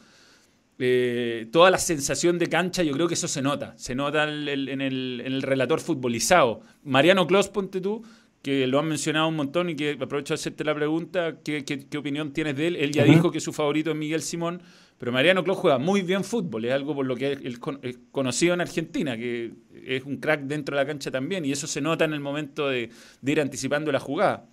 eh, 0.80 1.47
toda 1.51 1.69
la 1.69 1.78
sensación 1.78 2.39
de 2.39 2.47
cancha, 2.47 2.84
yo 2.84 2.93
creo 2.93 3.07
que 3.07 3.13
eso 3.13 3.28
se 3.28 3.41
nota, 3.41 3.74
se 3.78 3.95
nota 3.95 4.24
en 4.24 4.82
el, 4.82 5.41
relator 5.41 5.80
futbolizado. 5.80 6.61
Mariano 6.84 7.28
Clos, 7.28 7.49
ponte 7.49 7.80
tú, 7.80 8.03
que 8.41 8.67
lo 8.67 8.80
han 8.80 8.88
mencionado 8.88 9.28
un 9.28 9.36
montón 9.36 9.69
y 9.69 9.76
que 9.76 9.97
aprovecho 9.99 10.34
de 10.34 10.36
hacerte 10.36 10.63
la 10.63 10.76
pregunta, 10.76 11.38
¿qué, 11.43 11.88
opinión 11.97 12.34
tienes 12.34 12.57
de 12.57 12.67
él? 12.67 12.76
Él 12.76 12.91
ya 12.91 13.03
dijo 13.03 13.32
que 13.32 13.39
su 13.39 13.53
favorito 13.53 13.91
es 13.91 13.95
Miguel 13.95 14.21
Simón, 14.21 14.61
pero 14.97 15.11
Mariano 15.11 15.43
Clos 15.43 15.57
juega 15.57 15.78
muy 15.78 16.01
bien 16.01 16.24
fútbol, 16.24 16.65
es 16.65 16.74
algo 16.74 16.95
por 16.95 17.05
lo 17.05 17.15
que 17.15 17.38
es 17.43 17.99
conocido 18.11 18.53
en 18.53 18.61
Argentina, 18.61 19.17
que 19.17 19.53
es 19.86 20.03
un 20.03 20.17
crack 20.17 20.41
dentro 20.41 20.76
de 20.76 20.84
la 20.84 20.88
cancha 20.88 21.11
también, 21.11 21.45
y 21.45 21.51
eso 21.51 21.67
se 21.67 21.82
nota 21.82 22.05
en 22.05 22.13
el 22.13 22.19
momento 22.19 22.67
de, 22.67 22.89
ir 23.26 23.41
anticipando 23.41 23.91
la 23.91 23.99
jugada. 23.99 24.45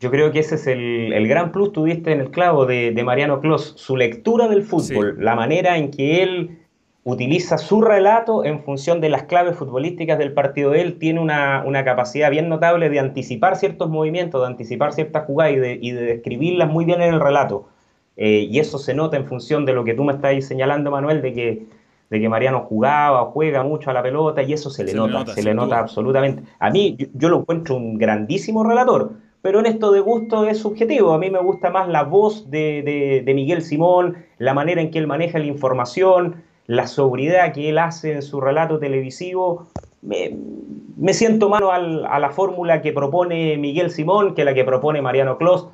Yo 0.00 0.10
creo 0.10 0.32
que 0.32 0.40
ese 0.40 0.54
es 0.54 0.66
el, 0.66 1.28
gran 1.28 1.52
plus, 1.52 1.72
tuviste 1.72 2.10
en 2.10 2.20
el 2.20 2.30
clavo 2.30 2.66
de, 2.66 3.00
Mariano 3.04 3.40
Clos, 3.40 3.74
su 3.76 3.96
lectura 3.96 4.48
del 4.48 4.62
fútbol, 4.62 5.16
la 5.22 5.36
manera 5.36 5.76
en 5.76 5.90
que 5.90 6.22
él 6.22 6.58
utiliza 7.04 7.58
su 7.58 7.82
relato 7.82 8.44
en 8.44 8.62
función 8.62 9.00
de 9.00 9.10
las 9.10 9.24
claves 9.24 9.56
futbolísticas 9.56 10.18
del 10.18 10.32
partido. 10.32 10.74
Él 10.74 10.98
tiene 10.98 11.20
una, 11.20 11.84
capacidad 11.84 12.30
bien 12.30 12.48
notable 12.48 12.88
de 12.88 12.98
anticipar 12.98 13.56
ciertos 13.56 13.90
movimientos, 13.90 14.40
de 14.40 14.46
anticipar 14.46 14.92
ciertas 14.92 15.26
jugadas 15.26 15.52
y 15.52 15.56
de, 15.56 15.78
y 15.80 15.90
de 15.92 16.02
describirlas 16.02 16.70
muy 16.70 16.84
bien 16.84 17.02
en 17.02 17.14
el 17.14 17.20
relato. 17.20 17.68
Eh, 18.16 18.48
y 18.50 18.58
eso 18.58 18.78
se 18.78 18.94
nota 18.94 19.16
en 19.16 19.26
función 19.26 19.64
de 19.64 19.72
lo 19.72 19.84
que 19.84 19.94
tú 19.94 20.04
me 20.04 20.12
estás 20.12 20.44
señalando, 20.44 20.90
Manuel, 20.90 21.22
de 21.22 21.32
que, 21.32 21.66
de 22.10 22.20
que 22.20 22.28
Mariano 22.28 22.60
jugaba 22.60 23.22
o 23.22 23.30
juega 23.30 23.62
mucho 23.62 23.90
a 23.90 23.94
la 23.94 24.02
pelota 24.02 24.42
y 24.42 24.52
eso 24.52 24.68
se 24.68 24.84
le 24.84 24.92
nota, 24.92 25.24
se 25.32 25.42
le 25.42 25.54
nota 25.54 25.78
absolutamente. 25.78 26.42
A 26.58 26.70
mí 26.70 26.96
yo, 27.14 27.28
lo 27.28 27.40
encuentro 27.40 27.76
un 27.76 27.96
grandísimo 27.96 28.62
relator, 28.62 29.12
pero 29.42 29.60
en 29.60 29.66
esto 29.66 29.92
de 29.92 30.00
gusto 30.00 30.46
es 30.46 30.58
subjetivo. 30.58 31.12
A 31.12 31.18
mí 31.18 31.30
me 31.30 31.40
gusta 31.40 31.70
más 31.70 31.88
la 31.88 32.02
voz 32.02 32.50
de, 32.50 33.22
Miguel 33.26 33.62
Simón, 33.62 34.24
la 34.38 34.54
manera 34.54 34.80
en 34.80 34.90
que 34.90 34.98
él 34.98 35.06
maneja 35.06 35.38
la 35.38 35.46
información, 35.46 36.42
la 36.66 36.86
sobriedad 36.86 37.52
que 37.52 37.70
él 37.70 37.78
hace 37.78 38.12
en 38.12 38.22
su 38.22 38.40
relato 38.40 38.78
televisivo. 38.78 39.66
Me, 40.02 41.14
siento 41.14 41.48
mano 41.48 41.70
a 41.72 42.18
la 42.18 42.30
fórmula 42.30 42.82
que 42.82 42.92
propone 42.92 43.56
Miguel 43.56 43.90
Simón 43.90 44.34
que 44.34 44.44
la 44.44 44.54
que 44.54 44.64
propone 44.64 45.02
Mariano 45.02 45.38
Clos 45.38 45.68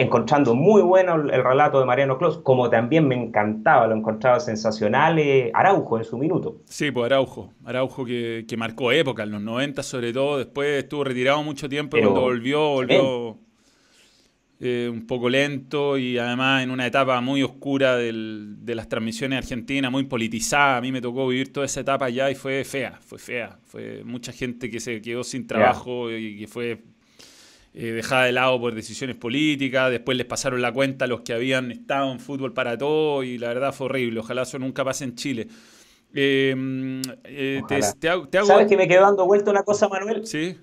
encontrando 0.00 0.54
muy 0.54 0.82
bueno 0.82 1.14
el, 1.14 1.42
relato 1.42 1.80
de 1.80 1.86
Mariano 1.86 2.18
Clos, 2.18 2.38
como 2.38 2.70
también 2.70 3.06
me 3.06 3.14
encantaba, 3.14 3.86
lo 3.86 3.94
encontraba 3.94 4.40
sensacional 4.40 5.18
eh, 5.18 5.50
Araujo 5.54 5.98
en 5.98 6.04
su 6.04 6.18
minuto. 6.18 6.58
Sí, 6.66 6.90
pues 6.90 7.06
Araujo, 7.06 7.52
Araujo 7.64 8.04
que, 8.04 8.54
marcó 8.56 8.92
época, 8.92 9.22
en 9.22 9.32
los 9.32 9.42
90 9.42 9.82
sobre 9.82 10.12
todo, 10.12 10.38
después 10.38 10.84
estuvo 10.84 11.04
retirado 11.04 11.42
mucho 11.42 11.68
tiempo, 11.68 11.96
cuando 11.98 12.20
volvió, 12.20 12.70
volvió 12.70 13.38
eh, 14.60 14.88
un 14.90 15.06
poco 15.06 15.28
lento 15.28 15.98
y 15.98 16.16
además 16.16 16.62
en 16.62 16.70
una 16.70 16.86
etapa 16.86 17.20
muy 17.20 17.42
oscura 17.42 17.96
de 17.96 18.74
las 18.74 18.88
transmisiones 18.88 19.38
argentinas, 19.38 19.90
muy 19.90 20.04
politizada, 20.04 20.78
a 20.78 20.80
mí 20.80 20.92
me 20.92 21.00
tocó 21.00 21.26
vivir 21.26 21.52
toda 21.52 21.66
esa 21.66 21.80
etapa 21.80 22.08
ya 22.08 22.30
y 22.30 22.34
fue 22.34 22.64
fea, 22.64 22.98
fue 23.04 23.18
fea, 23.18 23.58
fue 23.64 24.02
mucha 24.04 24.32
gente 24.32 24.70
que 24.70 24.80
se 24.80 25.02
quedó 25.02 25.24
sin 25.24 25.46
trabajo 25.46 26.10
y 26.10 26.38
que 26.38 26.46
fue 26.46 26.82
eh, 27.76 27.90
dejada 27.90 28.26
de 28.26 28.32
lado 28.32 28.60
por 28.60 28.72
decisiones 28.72 29.16
políticas, 29.16 29.90
después 29.90 30.16
les 30.16 30.26
pasaron 30.28 30.62
la 30.62 30.72
cuenta 30.72 31.06
a 31.06 31.08
los 31.08 31.22
que 31.22 31.32
habían 31.32 31.72
estado 31.72 32.12
en 32.12 32.20
fútbol 32.20 32.52
para 32.52 32.78
todo 32.78 33.24
y 33.24 33.36
la 33.36 33.48
verdad 33.48 33.74
fue 33.74 33.86
horrible, 33.86 34.20
ojalá 34.20 34.42
eso 34.42 34.60
nunca 34.60 34.84
pase 34.84 35.02
en 35.02 35.16
Chile. 35.16 35.48
Eh, 36.14 36.54
eh, 37.24 37.62
¿Sabes 37.68 38.68
que 38.68 38.76
me 38.76 38.86
quedó 38.86 39.00
dando 39.00 39.26
vuelta 39.26 39.50
una 39.50 39.64
cosa, 39.64 39.88
Manuel? 39.88 40.24
Sí. 40.24 40.56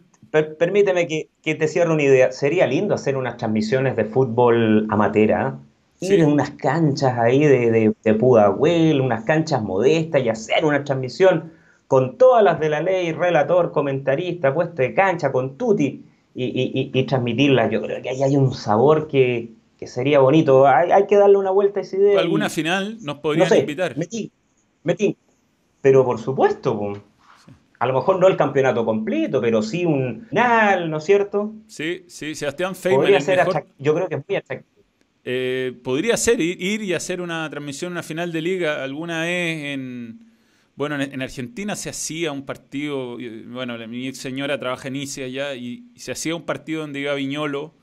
permíteme 0.58 1.06
que, 1.06 1.28
te 1.44 1.68
cierre 1.68 1.92
una 1.92 2.04
idea. 2.04 2.32
Sería 2.32 2.66
lindo 2.66 2.96
hacer 2.96 3.18
unas 3.18 3.36
transmisiones 3.36 3.98
de 3.98 4.06
fútbol 4.06 4.88
amateur, 4.90 5.34
¿ah? 5.34 5.60
ir 6.00 6.22
en 6.22 6.32
unas 6.32 6.52
canchas 6.52 7.18
ahí 7.20 7.44
de, 7.44 7.72
de, 7.72 7.94
de 8.02 8.14
Pudahuel, 8.14 9.02
unas 9.02 9.26
canchas 9.26 9.62
modestas 9.62 10.22
y 10.24 10.30
hacer 10.30 10.64
una 10.64 10.86
transmisión 10.86 11.52
con 11.88 12.18
todas 12.18 12.42
las 12.42 12.58
de 12.62 12.70
la 12.70 12.80
ley, 12.80 13.12
relator, 13.12 13.74
comentarista, 13.74 14.54
puesto 14.54 14.82
de 14.82 14.94
cancha, 14.94 15.34
con 15.34 15.58
tutti 15.58 16.06
y, 16.34 16.92
y, 16.94 17.04
transmitirla. 17.04 17.70
Yo 17.70 17.82
creo 17.82 18.02
que 18.02 18.10
ahí 18.10 18.24
hay 18.24 18.36
un 18.36 18.54
sabor 18.54 19.08
que, 19.08 19.52
sería 19.86 20.20
bonito. 20.20 20.68
Hay, 20.68 21.08
que 21.08 21.18
darle 21.18 21.38
una 21.38 21.52
vuelta 21.52 21.80
a 21.80 21.84
esa 21.84 21.98
idea. 21.98 22.20
¿Alguna 22.20 22.50
final 22.50 22.98
nos 23.02 23.18
podrían 23.18 23.56
invitar? 23.58 23.98
Metí, 23.98 24.32
metí. 24.84 25.18
Pero 25.82 26.06
por 26.06 26.20
supuesto, 26.20 26.94
a 27.80 27.88
lo 27.88 27.94
mejor 27.94 28.20
no 28.20 28.28
el 28.28 28.38
campeonato 28.38 28.86
completo, 28.86 29.42
pero 29.42 29.64
sí 29.64 29.86
un 29.86 30.28
final, 30.30 30.90
¿no 30.90 30.98
es 30.98 31.04
cierto? 31.04 31.54
Sí, 31.68 32.06
sí, 32.08 32.36
Sebastián 32.36 32.76
Feynman. 32.76 33.12
yo 33.80 33.96
creo 33.96 34.08
que 34.08 34.16
es 34.16 34.22
muy 34.28 34.36
atractivo. 34.36 34.72
Eh, 35.24 35.80
podría 35.84 36.18
ser 36.18 36.42
ir 36.42 36.82
y 36.82 36.94
hacer 36.94 37.22
una 37.22 37.48
transmisión, 37.50 37.92
una 37.92 38.02
final 38.02 38.32
de 38.32 38.42
liga 38.42 38.84
alguna 38.84 39.22
vez 39.22 39.66
en, 39.66 40.31
bueno, 40.82 41.00
en, 41.00 41.22
Argentina 41.22 41.76
se 41.76 41.92
hacía 41.92 42.32
un 42.32 42.42
partido, 42.42 43.16
bueno, 43.50 43.78
mi 43.88 44.08
ex 44.08 44.18
señora 44.18 44.58
trabaja 44.58 44.88
en 44.88 44.96
ICE 44.96 45.26
allá 45.26 45.54
y, 45.54 45.84
se 45.96 46.12
hacía 46.12 46.36
un 46.36 46.42
partido 46.42 46.82
donde 46.82 47.00
iba 47.02 47.14
Viñolo 47.14 47.76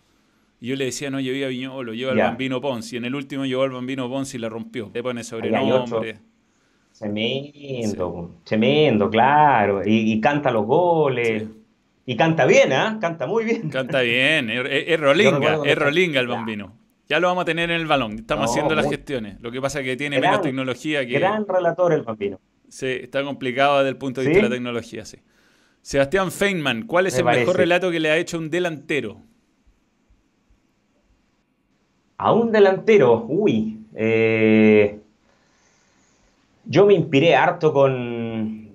y 0.61 0.67
yo 0.67 0.75
le 0.75 0.87
decía, 0.87 1.09
no, 1.09 1.21
llevé 1.21 1.45
a 1.45 1.49
Viñolo, 1.49 1.95
lleva 1.95 2.11
al 2.11 2.19
Bambino 2.19 2.61
Ponzi. 2.61 2.97
Y 2.97 2.99
en 2.99 3.05
el 3.05 3.15
último 3.15 3.47
llevó 3.47 3.63
al 3.63 3.71
Bambino 3.71 4.09
Ponzi 4.09 4.37
y 4.37 4.41
la 4.41 4.49
rompió. 4.49 4.91
Le 4.93 5.01
pone 5.01 5.23
sobrenombre. 5.23 6.19
Tremendo, 6.99 8.41
tremendo, 8.43 9.09
claro. 9.09 9.83
Y, 9.87 10.21
canta 10.21 10.51
los 10.51 10.67
goles. 10.67 11.45
Y 12.05 12.17
canta 12.17 12.47
bien, 12.47 12.73
¿ah? 12.73 12.99
Canta 13.01 13.29
muy 13.29 13.45
bien. 13.45 13.71
Canta 13.71 14.01
bien. 14.01 14.51
Es, 14.51 14.99
Rolinga, 14.99 15.61
es 15.65 15.79
Rolinga 15.79 16.19
el 16.19 16.27
Bambino. 16.27 16.73
Ya 17.09 17.21
lo 17.21 17.29
vamos 17.29 17.43
a 17.43 17.45
tener 17.45 17.71
en 17.71 17.81
el 17.81 17.87
balón. 17.87 18.15
Estamos 18.15 18.51
haciendo 18.51 18.75
las 18.75 18.91
gestiones. 18.91 19.41
Lo 19.41 19.53
que 19.53 19.61
pasa 19.61 19.79
es 19.79 19.85
que 19.85 19.97
tiene 19.97 20.21
menos 20.21 20.41
tecnología 20.41 21.07
que. 21.07 21.13
Gran 21.13 21.47
relator 21.47 21.93
el 21.93 22.03
Bambino. 22.03 22.41
Sí, 22.69 22.87
está 22.87 23.25
complicado 23.25 23.79
desde 23.79 23.91
el 23.91 23.97
punto 23.97 24.21
de 24.21 24.29
vista 24.29 24.43
de 24.43 24.49
la 24.49 24.55
tecnología, 24.55 25.05
sí. 25.05 25.19
Sebastián 25.83 26.31
Feynman, 26.31 26.87
¿cuál 26.87 27.07
es 27.07 27.17
el 27.19 27.25
mejor 27.25 27.57
relato 27.57 27.91
que 27.91 28.01
le 28.01 28.11
ha 28.11 28.17
hecho 28.17 28.39
un 28.39 28.51
delantero? 28.51 29.23
A 32.19 32.33
un 32.33 32.53
delantero, 32.53 33.25
uy. 33.29 33.81
Eh, 33.95 34.99
yo 36.67 36.85
me 36.85 36.95
inspiré 36.95 37.35
harto 37.35 37.73
con. 37.73 38.69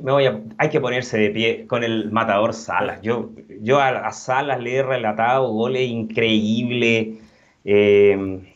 Me 0.00 0.12
voy 0.12 0.26
a, 0.26 0.40
hay 0.58 0.68
que 0.68 0.80
ponerse 0.80 1.16
de 1.16 1.30
pie 1.30 1.66
con 1.66 1.84
el 1.84 2.10
matador 2.10 2.52
Salas. 2.52 3.00
Yo, 3.02 3.30
yo 3.60 3.80
a, 3.80 4.10
Salas 4.12 4.60
le 4.60 4.76
he 4.76 4.82
relatado 4.82 5.50
goles 5.52 5.88
increíbles. 5.88 7.18
Eh, 7.64 8.51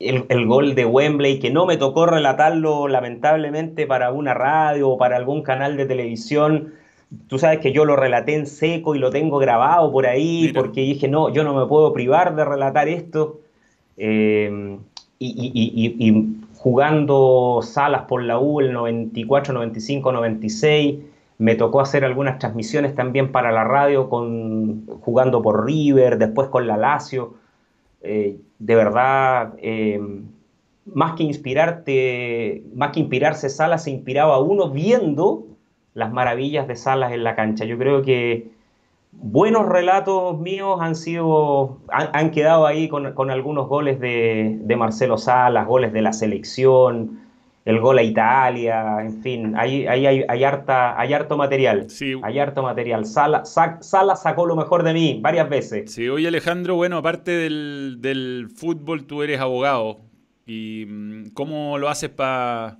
el, 0.00 0.46
gol 0.46 0.74
de 0.74 0.84
Wembley, 0.84 1.38
que 1.40 1.50
no 1.50 1.66
me 1.66 1.76
tocó 1.76 2.06
relatarlo 2.06 2.88
lamentablemente 2.88 3.86
para 3.86 4.12
una 4.12 4.34
radio 4.34 4.90
o 4.90 4.98
para 4.98 5.16
algún 5.16 5.42
canal 5.42 5.76
de 5.76 5.86
televisión. 5.86 6.74
Tú 7.26 7.38
sabes 7.38 7.58
que 7.58 7.72
yo 7.72 7.84
lo 7.84 7.96
relaté 7.96 8.34
en 8.34 8.46
seco 8.46 8.94
y 8.94 8.98
lo 8.98 9.10
tengo 9.10 9.38
grabado 9.38 9.90
por 9.90 10.06
ahí 10.06 10.52
porque 10.54 10.82
dije, 10.82 11.08
no, 11.08 11.30
yo 11.30 11.42
no 11.42 11.54
me 11.54 11.66
puedo 11.66 11.92
privar 11.92 12.36
de 12.36 12.44
relatar 12.44 12.88
esto. 12.88 13.40
Eh, 13.96 14.78
y, 15.18 16.34
jugando 16.58 17.60
salas 17.62 18.02
por 18.02 18.22
la 18.22 18.38
U 18.38 18.60
el 18.60 18.72
94, 18.72 19.54
95, 19.54 20.12
96, 20.12 20.96
me 21.38 21.54
tocó 21.54 21.80
hacer 21.80 22.04
algunas 22.04 22.38
transmisiones 22.38 22.96
también 22.96 23.30
para 23.30 23.52
la 23.52 23.62
radio 23.62 24.08
con, 24.08 24.86
jugando 25.00 25.40
por 25.40 25.64
River, 25.64 26.18
después 26.18 26.48
con 26.48 26.66
la 26.66 26.76
Lazio. 26.76 27.34
Eh, 28.02 28.38
de 28.58 28.74
verdad, 28.74 29.54
eh, 29.58 30.00
más 30.86 31.14
que 31.14 31.22
inspirarte, 31.22 32.62
más 32.74 32.92
que 32.92 33.00
inspirarse 33.00 33.48
Salas, 33.48 33.84
se 33.84 33.90
inspiraba 33.90 34.40
uno 34.40 34.70
viendo 34.70 35.46
las 35.94 36.12
maravillas 36.12 36.68
de 36.68 36.76
Salas 36.76 37.12
en 37.12 37.24
la 37.24 37.34
cancha. 37.34 37.64
Yo 37.64 37.78
creo 37.78 38.02
que 38.02 38.50
buenos 39.12 39.66
relatos 39.66 40.38
míos 40.38 40.78
han 40.80 40.94
sido, 40.94 41.78
han, 41.88 42.30
quedado 42.30 42.66
ahí 42.66 42.88
con, 42.88 43.30
algunos 43.30 43.68
goles 43.68 44.00
de, 44.00 44.74
Marcelo 44.76 45.18
Salas, 45.18 45.66
goles 45.66 45.92
de 45.92 46.02
la 46.02 46.12
selección. 46.12 47.20
El 47.64 47.80
gol 47.80 47.98
a 47.98 48.02
Italia, 48.02 48.98
en 49.00 49.22
fin, 49.22 49.54
hay, 49.56 49.86
hay, 49.86 50.06
hay, 50.06 50.44
harta, 50.44 50.98
hay 50.98 51.12
harto 51.12 51.36
material. 51.36 51.90
Sí. 51.90 52.14
Hay 52.22 52.38
harto 52.38 52.62
material. 52.62 53.04
Sala, 53.04 53.44
Sala 53.44 54.16
sacó 54.16 54.46
lo 54.46 54.56
mejor 54.56 54.82
de 54.82 54.94
mí 54.94 55.18
varias 55.20 55.48
veces. 55.48 55.92
Sí, 55.92 56.08
oye 56.08 56.28
Alejandro, 56.28 56.76
bueno, 56.76 56.96
aparte 56.96 57.30
del, 57.30 57.98
del 58.00 58.48
fútbol, 58.54 59.06
tú 59.06 59.22
eres 59.22 59.40
abogado. 59.40 60.00
¿Y 60.46 60.86
mm, 60.88 61.30
cómo 61.34 61.78
lo 61.78 61.88
haces 61.88 62.10
para...? 62.10 62.78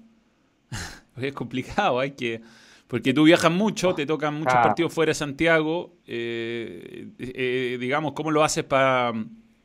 es 1.16 1.32
complicado, 1.32 2.00
hay 2.00 2.12
que... 2.12 2.40
Porque 2.86 3.12
tú 3.12 3.24
viajas 3.24 3.52
mucho, 3.52 3.94
te 3.94 4.06
tocan 4.06 4.32
muchos 4.32 4.54
partidos 4.54 4.94
fuera 4.94 5.10
de 5.10 5.14
Santiago. 5.14 5.92
Eh, 6.06 7.08
eh, 7.18 7.76
digamos, 7.78 8.12
¿cómo 8.12 8.30
lo 8.30 8.42
haces 8.42 8.64
para 8.64 9.12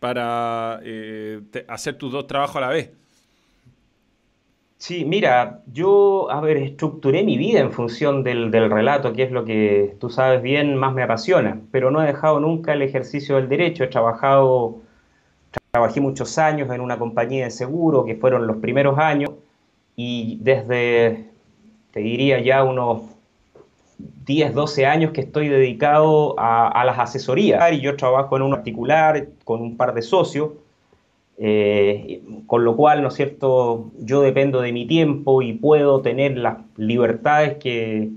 para 0.04 0.82
eh, 0.84 1.40
hacer 1.70 1.98
tus 1.98 2.12
dos 2.12 2.28
trabajos 2.28 2.58
a 2.58 2.60
la 2.60 2.68
vez? 2.68 2.92
Sí, 4.84 5.06
mira, 5.06 5.62
yo, 5.72 6.30
a 6.30 6.42
ver, 6.42 6.58
estructuré 6.58 7.24
mi 7.24 7.38
vida 7.38 7.62
en 7.62 7.72
función 7.72 8.22
del, 8.22 8.52
relato, 8.52 9.14
que 9.14 9.24
es 9.24 9.32
lo 9.32 9.46
que 9.46 9.96
tú 9.98 10.10
sabes 10.10 10.42
bien, 10.42 10.76
más 10.76 10.94
me 10.94 11.04
apasiona, 11.04 11.62
pero 11.72 11.90
no 11.90 12.04
he 12.04 12.08
dejado 12.08 12.42
nunca 12.42 12.74
el 12.74 12.82
ejercicio 12.82 13.38
del 13.38 13.48
derecho. 13.48 13.86
He 13.86 13.88
trabajado, 13.88 14.82
trabajé 15.72 16.02
muchos 16.02 16.38
años 16.38 16.70
en 16.70 16.82
una 16.82 17.00
compañía 17.00 17.46
de 17.46 17.52
seguro, 17.52 18.04
que 18.04 18.18
fueron 18.18 18.46
los 18.46 18.58
primeros 18.58 19.00
años, 19.00 19.32
y 19.96 20.38
desde, 20.42 21.30
te 21.92 22.02
diría 22.02 22.42
ya 22.42 22.66
unos 22.66 23.04
10, 24.26 24.54
12 24.54 24.86
años 24.86 25.12
que 25.14 25.22
estoy 25.22 25.48
dedicado 25.48 26.36
a, 26.38 26.84
las 26.84 27.00
asesorías 27.00 27.72
y 27.72 27.80
yo 27.80 27.96
trabajo 27.96 28.36
en 28.36 28.44
un 28.44 28.52
particular 28.52 29.30
con 29.46 29.62
un 29.62 29.78
par 29.78 29.94
de 29.94 30.02
socios, 30.02 30.50
eh, 31.38 32.22
con 32.46 32.64
lo 32.64 32.76
cual, 32.76 33.02
¿no 33.02 33.08
es 33.08 33.16
cierto?, 33.16 33.92
yo 34.00 34.22
dependo 34.22 34.62
de 34.62 34.72
mi 34.72 34.86
tiempo 34.86 35.42
y 35.42 35.54
puedo 35.54 36.02
tener 36.02 36.38
las 36.38 36.58
libertades 36.78 37.58
que, 37.58 38.10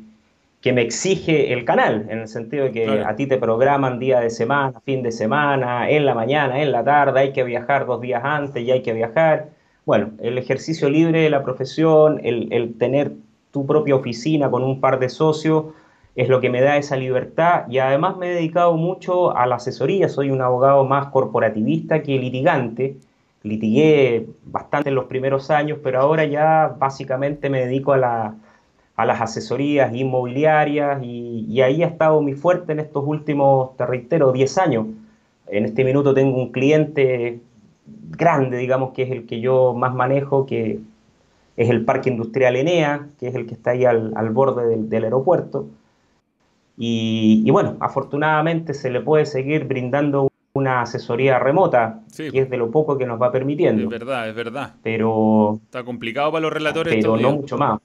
que 0.60 0.72
me 0.72 0.82
exige 0.82 1.52
el 1.52 1.64
canal, 1.64 2.06
en 2.08 2.18
el 2.20 2.28
sentido 2.28 2.64
de 2.64 2.72
que 2.72 2.88
a 2.88 3.16
ti 3.16 3.26
te 3.26 3.38
programan 3.38 3.98
día 3.98 4.20
de 4.20 4.30
semana, 4.30 4.80
fin 4.84 5.02
de 5.02 5.12
semana, 5.12 5.88
en 5.88 6.04
la 6.04 6.14
mañana, 6.14 6.60
en 6.62 6.72
la 6.72 6.84
tarde, 6.84 7.20
hay 7.20 7.32
que 7.32 7.44
viajar 7.44 7.86
dos 7.86 8.00
días 8.00 8.22
antes 8.24 8.62
y 8.62 8.70
hay 8.70 8.82
que 8.82 8.92
viajar. 8.92 9.50
Bueno, 9.84 10.10
el 10.20 10.36
ejercicio 10.38 10.90
libre 10.90 11.20
de 11.20 11.30
la 11.30 11.42
profesión, 11.42 12.20
el, 12.24 12.52
el 12.52 12.76
tener 12.76 13.12
tu 13.52 13.64
propia 13.64 13.94
oficina 13.94 14.50
con 14.50 14.64
un 14.64 14.80
par 14.80 14.98
de 14.98 15.08
socios, 15.08 15.66
es 16.16 16.28
lo 16.28 16.40
que 16.40 16.50
me 16.50 16.62
da 16.62 16.78
esa 16.78 16.96
libertad 16.96 17.64
y 17.68 17.78
además 17.78 18.16
me 18.16 18.26
he 18.26 18.34
dedicado 18.34 18.74
mucho 18.74 19.36
a 19.36 19.46
la 19.46 19.56
asesoría, 19.56 20.08
soy 20.08 20.30
un 20.30 20.40
abogado 20.40 20.84
más 20.84 21.08
corporativista 21.08 22.02
que 22.02 22.18
litigante, 22.18 22.96
litigué 23.46 24.26
bastante 24.44 24.90
en 24.90 24.94
los 24.94 25.06
primeros 25.06 25.50
años, 25.50 25.78
pero 25.82 26.00
ahora 26.00 26.24
ya 26.24 26.76
básicamente 26.78 27.50
me 27.50 27.64
dedico 27.66 27.92
a, 27.92 27.98
las 27.98 29.20
asesorías 29.20 29.94
inmobiliarias 29.94 31.02
y, 31.02 31.60
ahí 31.62 31.82
ha 31.82 31.86
estado 31.86 32.20
mi 32.22 32.34
fuerte 32.34 32.72
en 32.72 32.80
estos 32.80 33.04
últimos, 33.06 33.76
te 33.76 33.86
reitero, 33.86 34.32
10 34.32 34.58
años. 34.58 34.86
En 35.48 35.64
este 35.64 35.84
minuto 35.84 36.14
tengo 36.14 36.36
un 36.38 36.52
cliente 36.52 37.40
grande, 37.86 38.56
digamos, 38.58 38.92
que 38.92 39.02
es 39.02 39.10
el 39.10 39.26
que 39.26 39.40
yo 39.40 39.74
más 39.74 39.94
manejo, 39.94 40.46
que 40.46 40.80
es 41.56 41.70
el 41.70 41.84
Parque 41.84 42.10
Industrial 42.10 42.56
Enea, 42.56 43.08
que 43.18 43.28
es 43.28 43.34
el 43.34 43.46
que 43.46 43.54
está 43.54 43.70
ahí 43.70 43.84
al, 43.84 44.30
borde 44.30 44.76
del, 44.76 45.04
aeropuerto. 45.04 45.68
Y, 46.76 47.50
bueno, 47.50 47.76
afortunadamente 47.80 48.74
se 48.74 48.90
le 48.90 49.00
puede 49.00 49.24
seguir 49.24 49.64
brindando 49.64 50.28
una 50.56 50.82
asesoría 50.82 51.38
remota, 51.38 52.00
que 52.16 52.38
es 52.38 52.50
de 52.50 52.56
lo 52.56 52.70
poco 52.70 52.96
que 52.98 53.06
nos 53.06 53.20
va 53.20 53.30
permitiendo. 53.30 53.84
Es 53.84 53.88
verdad, 53.88 54.28
es 54.28 54.34
verdad. 54.34 54.74
Pero... 54.82 55.60
Está 55.64 55.84
complicado 55.84 56.32
para 56.32 56.42
los 56.42 56.52
relatores. 56.52 56.94
Pero 56.94 57.16
no 57.16 57.32
mucho 57.32 57.56
más. 57.58 57.80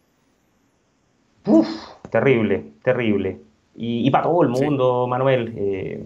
Uf, 1.45 1.67
terrible, 2.09 2.65
terrible. 2.83 3.39
Y, 3.75 4.09
para 4.11 4.25
todo 4.25 4.43
el 4.43 4.49
mundo, 4.49 5.07
Manuel. 5.07 5.53
Eh, 5.55 6.05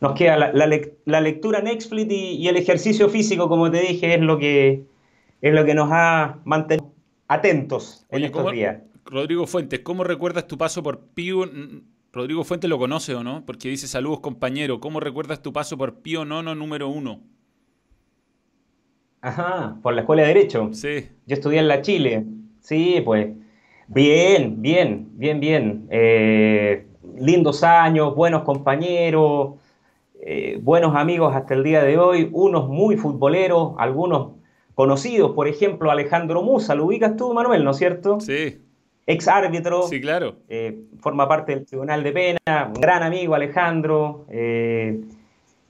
nos 0.00 0.12
queda 0.12 0.52
la, 0.52 1.20
lectura 1.20 1.60
Netflix 1.60 2.12
y, 2.12 2.36
y, 2.36 2.48
el 2.48 2.56
ejercicio 2.56 3.08
físico, 3.08 3.48
como 3.48 3.70
te 3.70 3.80
dije, 3.80 4.14
es 4.14 4.20
lo 4.20 4.38
que, 4.38 4.84
es 5.40 5.54
lo 5.54 5.64
que 5.64 5.74
nos 5.74 5.88
ha 5.90 6.38
mantenido 6.44 6.92
atentos 7.28 8.06
en 8.10 8.24
estos 8.24 8.52
días. 8.52 8.82
Rodrigo 9.04 9.46
Fuentes, 9.46 9.80
¿cómo 9.80 10.04
recuerdas 10.04 10.46
tu 10.46 10.58
paso 10.58 10.82
por 10.82 11.00
Pío? 11.00 11.44
Rodrigo 12.12 12.44
Fuentes 12.44 12.70
lo 12.70 12.78
conoce 12.78 13.14
o 13.14 13.22
no? 13.22 13.44
Porque 13.44 13.68
dice 13.68 13.86
saludos 13.86 14.20
compañero. 14.20 14.80
¿Cómo 14.80 15.00
recuerdas 15.00 15.42
tu 15.42 15.52
paso 15.52 15.76
por 15.76 15.96
Pío 15.96 16.24
Nono 16.24 16.54
número 16.54 16.88
uno? 16.88 17.20
Ajá, 19.20 19.78
por 19.82 19.94
la 19.94 20.02
Escuela 20.02 20.22
de 20.22 20.28
Derecho. 20.28 20.70
Sí. 20.72 21.08
Yo 21.26 21.34
estudié 21.34 21.58
en 21.58 21.68
la 21.68 21.82
Chile. 21.82 22.24
Sí, 22.60 23.02
pues. 23.04 23.28
Bien, 23.88 24.60
bien, 24.60 25.08
bien, 25.14 25.40
bien. 25.40 25.86
Eh, 25.90 26.86
lindos 27.16 27.62
años, 27.62 28.14
buenos 28.14 28.42
compañeros, 28.42 29.54
eh, 30.20 30.58
buenos 30.62 30.94
amigos 30.94 31.34
hasta 31.34 31.54
el 31.54 31.64
día 31.64 31.82
de 31.82 31.98
hoy, 31.98 32.28
unos 32.32 32.68
muy 32.68 32.96
futboleros, 32.96 33.74
algunos 33.78 34.32
conocidos, 34.74 35.32
por 35.32 35.48
ejemplo, 35.48 35.90
Alejandro 35.90 36.42
Musa, 36.42 36.74
lo 36.74 36.86
ubicas 36.86 37.16
tú, 37.16 37.32
Manuel, 37.32 37.64
¿no 37.64 37.72
es 37.72 37.78
cierto? 37.78 38.20
Sí. 38.20 38.60
Ex 39.08 39.26
árbitro. 39.26 39.84
Sí, 39.84 40.02
claro. 40.02 40.36
Eh, 40.50 40.82
forma 41.00 41.26
parte 41.26 41.54
del 41.54 41.64
Tribunal 41.64 42.02
de 42.02 42.12
Pena, 42.12 42.66
un 42.66 42.74
gran 42.74 43.02
amigo 43.02 43.34
Alejandro. 43.34 44.26
Eh, 44.28 45.00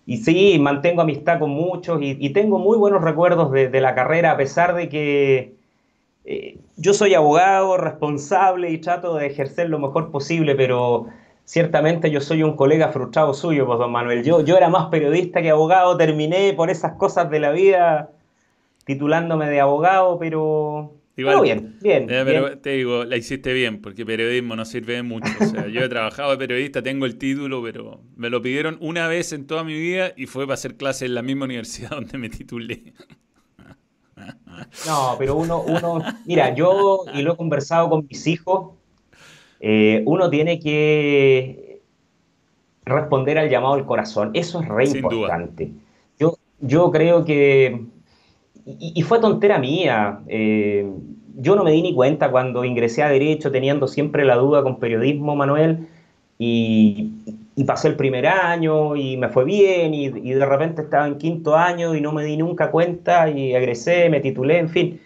y 0.06 0.16
sí, 0.16 0.58
mantengo 0.58 1.02
amistad 1.02 1.38
con 1.38 1.50
muchos 1.50 2.00
y, 2.02 2.30
tengo 2.30 2.58
muy 2.58 2.76
buenos 2.76 3.00
recuerdos 3.00 3.52
de, 3.52 3.80
la 3.80 3.94
carrera, 3.94 4.32
a 4.32 4.36
pesar 4.36 4.74
de 4.74 4.88
que 4.88 5.54
eh, 6.24 6.58
yo 6.76 6.92
soy 6.94 7.14
abogado, 7.14 7.76
responsable 7.76 8.70
y 8.70 8.78
trato 8.78 9.14
de 9.14 9.26
ejercer 9.26 9.68
lo 9.68 9.78
mejor 9.78 10.10
posible, 10.10 10.56
pero 10.56 11.06
ciertamente 11.44 12.10
yo 12.10 12.20
soy 12.20 12.42
un 12.42 12.56
colega 12.56 12.88
frustrado 12.88 13.34
suyo, 13.34 13.66
pues, 13.66 13.78
don 13.78 13.92
Manuel. 13.92 14.24
Yo, 14.24 14.40
yo 14.40 14.56
era 14.56 14.68
más 14.68 14.88
periodista 14.88 15.42
que 15.42 15.50
abogado, 15.50 15.96
terminé 15.96 16.54
por 16.54 16.70
esas 16.70 16.94
cosas 16.94 17.30
de 17.30 17.38
la 17.38 17.52
vida 17.52 18.10
titulándome 18.84 19.48
de 19.48 19.60
abogado, 19.60 20.18
pero... 20.18 20.98
Igual, 21.18 21.42
bien, 21.42 21.76
bien, 21.80 22.06
pero 22.06 22.58
te 22.58 22.70
digo, 22.70 23.04
la 23.04 23.16
hiciste 23.16 23.52
bien, 23.52 23.82
porque 23.82 24.06
periodismo 24.06 24.54
no 24.54 24.64
sirve 24.64 24.94
de 24.94 25.02
mucho. 25.02 25.28
O 25.40 25.46
sea, 25.46 25.66
yo 25.66 25.80
he 25.80 25.88
trabajado 25.88 26.30
de 26.30 26.36
periodista, 26.38 26.80
tengo 26.80 27.06
el 27.06 27.18
título, 27.18 27.60
pero 27.60 28.02
me 28.14 28.30
lo 28.30 28.40
pidieron 28.40 28.78
una 28.80 29.08
vez 29.08 29.32
en 29.32 29.48
toda 29.48 29.64
mi 29.64 29.74
vida 29.74 30.12
y 30.16 30.26
fue 30.26 30.44
para 30.44 30.54
hacer 30.54 30.76
clase 30.76 31.06
en 31.06 31.16
la 31.16 31.22
misma 31.22 31.46
universidad 31.46 31.90
donde 31.98 32.18
me 32.18 32.28
titulé. 32.28 32.94
No, 34.86 35.16
pero 35.18 35.34
uno, 35.34 35.60
uno, 35.62 36.00
mira, 36.24 36.54
yo, 36.54 37.00
y 37.12 37.22
lo 37.22 37.32
he 37.32 37.36
conversado 37.36 37.90
con 37.90 38.06
mis 38.08 38.24
hijos, 38.28 38.74
eh, 39.58 40.04
uno 40.06 40.30
tiene 40.30 40.60
que 40.60 41.82
responder 42.84 43.38
al 43.38 43.50
llamado 43.50 43.74
del 43.74 43.86
corazón. 43.86 44.30
Eso 44.34 44.62
es 44.62 44.68
re 44.68 44.84
importante. 44.84 45.72
Yo, 46.16 46.38
yo 46.60 46.92
creo 46.92 47.24
que 47.24 47.86
y, 48.78 49.02
fue 49.02 49.18
tontera 49.20 49.58
mía. 49.58 50.20
Eh, 50.28 50.86
yo 51.36 51.56
no 51.56 51.64
me 51.64 51.72
di 51.72 51.82
ni 51.82 51.94
cuenta 51.94 52.30
cuando 52.30 52.64
ingresé 52.64 53.02
a 53.02 53.08
Derecho, 53.08 53.50
teniendo 53.50 53.86
siempre 53.88 54.24
la 54.24 54.36
duda 54.36 54.62
con 54.62 54.78
periodismo, 54.78 55.36
Manuel, 55.36 55.88
y, 56.38 57.12
pasé 57.66 57.88
el 57.88 57.96
primer 57.96 58.26
año 58.26 58.94
y 58.96 59.16
me 59.16 59.28
fue 59.28 59.44
bien, 59.44 59.94
y, 59.94 60.10
de 60.10 60.46
repente 60.46 60.82
estaba 60.82 61.06
en 61.06 61.18
quinto 61.18 61.56
año 61.56 61.94
y 61.94 62.00
no 62.00 62.12
me 62.12 62.24
di 62.24 62.36
nunca 62.36 62.70
cuenta 62.70 63.30
y 63.30 63.54
egresé, 63.54 64.08
me 64.10 64.20
titulé, 64.20 64.58
en 64.58 64.68
fin. 64.68 65.00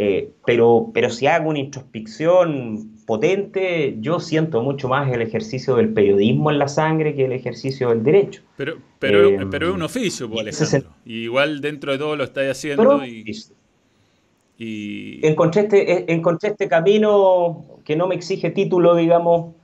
Eh, 0.00 0.30
pero, 0.46 0.92
pero 0.94 1.10
si 1.10 1.26
hago 1.26 1.50
una 1.50 1.58
introspección 1.58 2.88
potente, 3.04 3.96
yo 3.98 4.20
siento 4.20 4.62
mucho 4.62 4.86
más 4.86 5.12
el 5.12 5.20
ejercicio 5.22 5.74
del 5.74 5.92
periodismo 5.92 6.52
en 6.52 6.60
la 6.60 6.68
sangre 6.68 7.16
que 7.16 7.24
el 7.24 7.32
ejercicio 7.32 7.88
del 7.88 8.04
derecho. 8.04 8.42
Pero, 8.56 8.76
pero, 9.00 9.28
eh, 9.28 9.46
pero 9.50 9.70
es 9.70 9.74
un 9.74 9.82
oficio, 9.82 10.30
pues, 10.30 10.42
Alejandro. 10.42 10.90
igual 11.04 11.60
dentro 11.60 11.90
de 11.90 11.98
todo 11.98 12.14
lo 12.14 12.22
estáis 12.22 12.52
haciendo 12.52 13.04
y, 13.04 13.24
y... 14.56 15.26
Encontré, 15.26 15.62
este, 15.62 16.12
encontré 16.12 16.50
este 16.50 16.68
camino 16.68 17.64
que 17.84 17.96
no 17.96 18.06
me 18.06 18.14
exige 18.14 18.50
título, 18.50 18.94
digamos, 18.94 19.56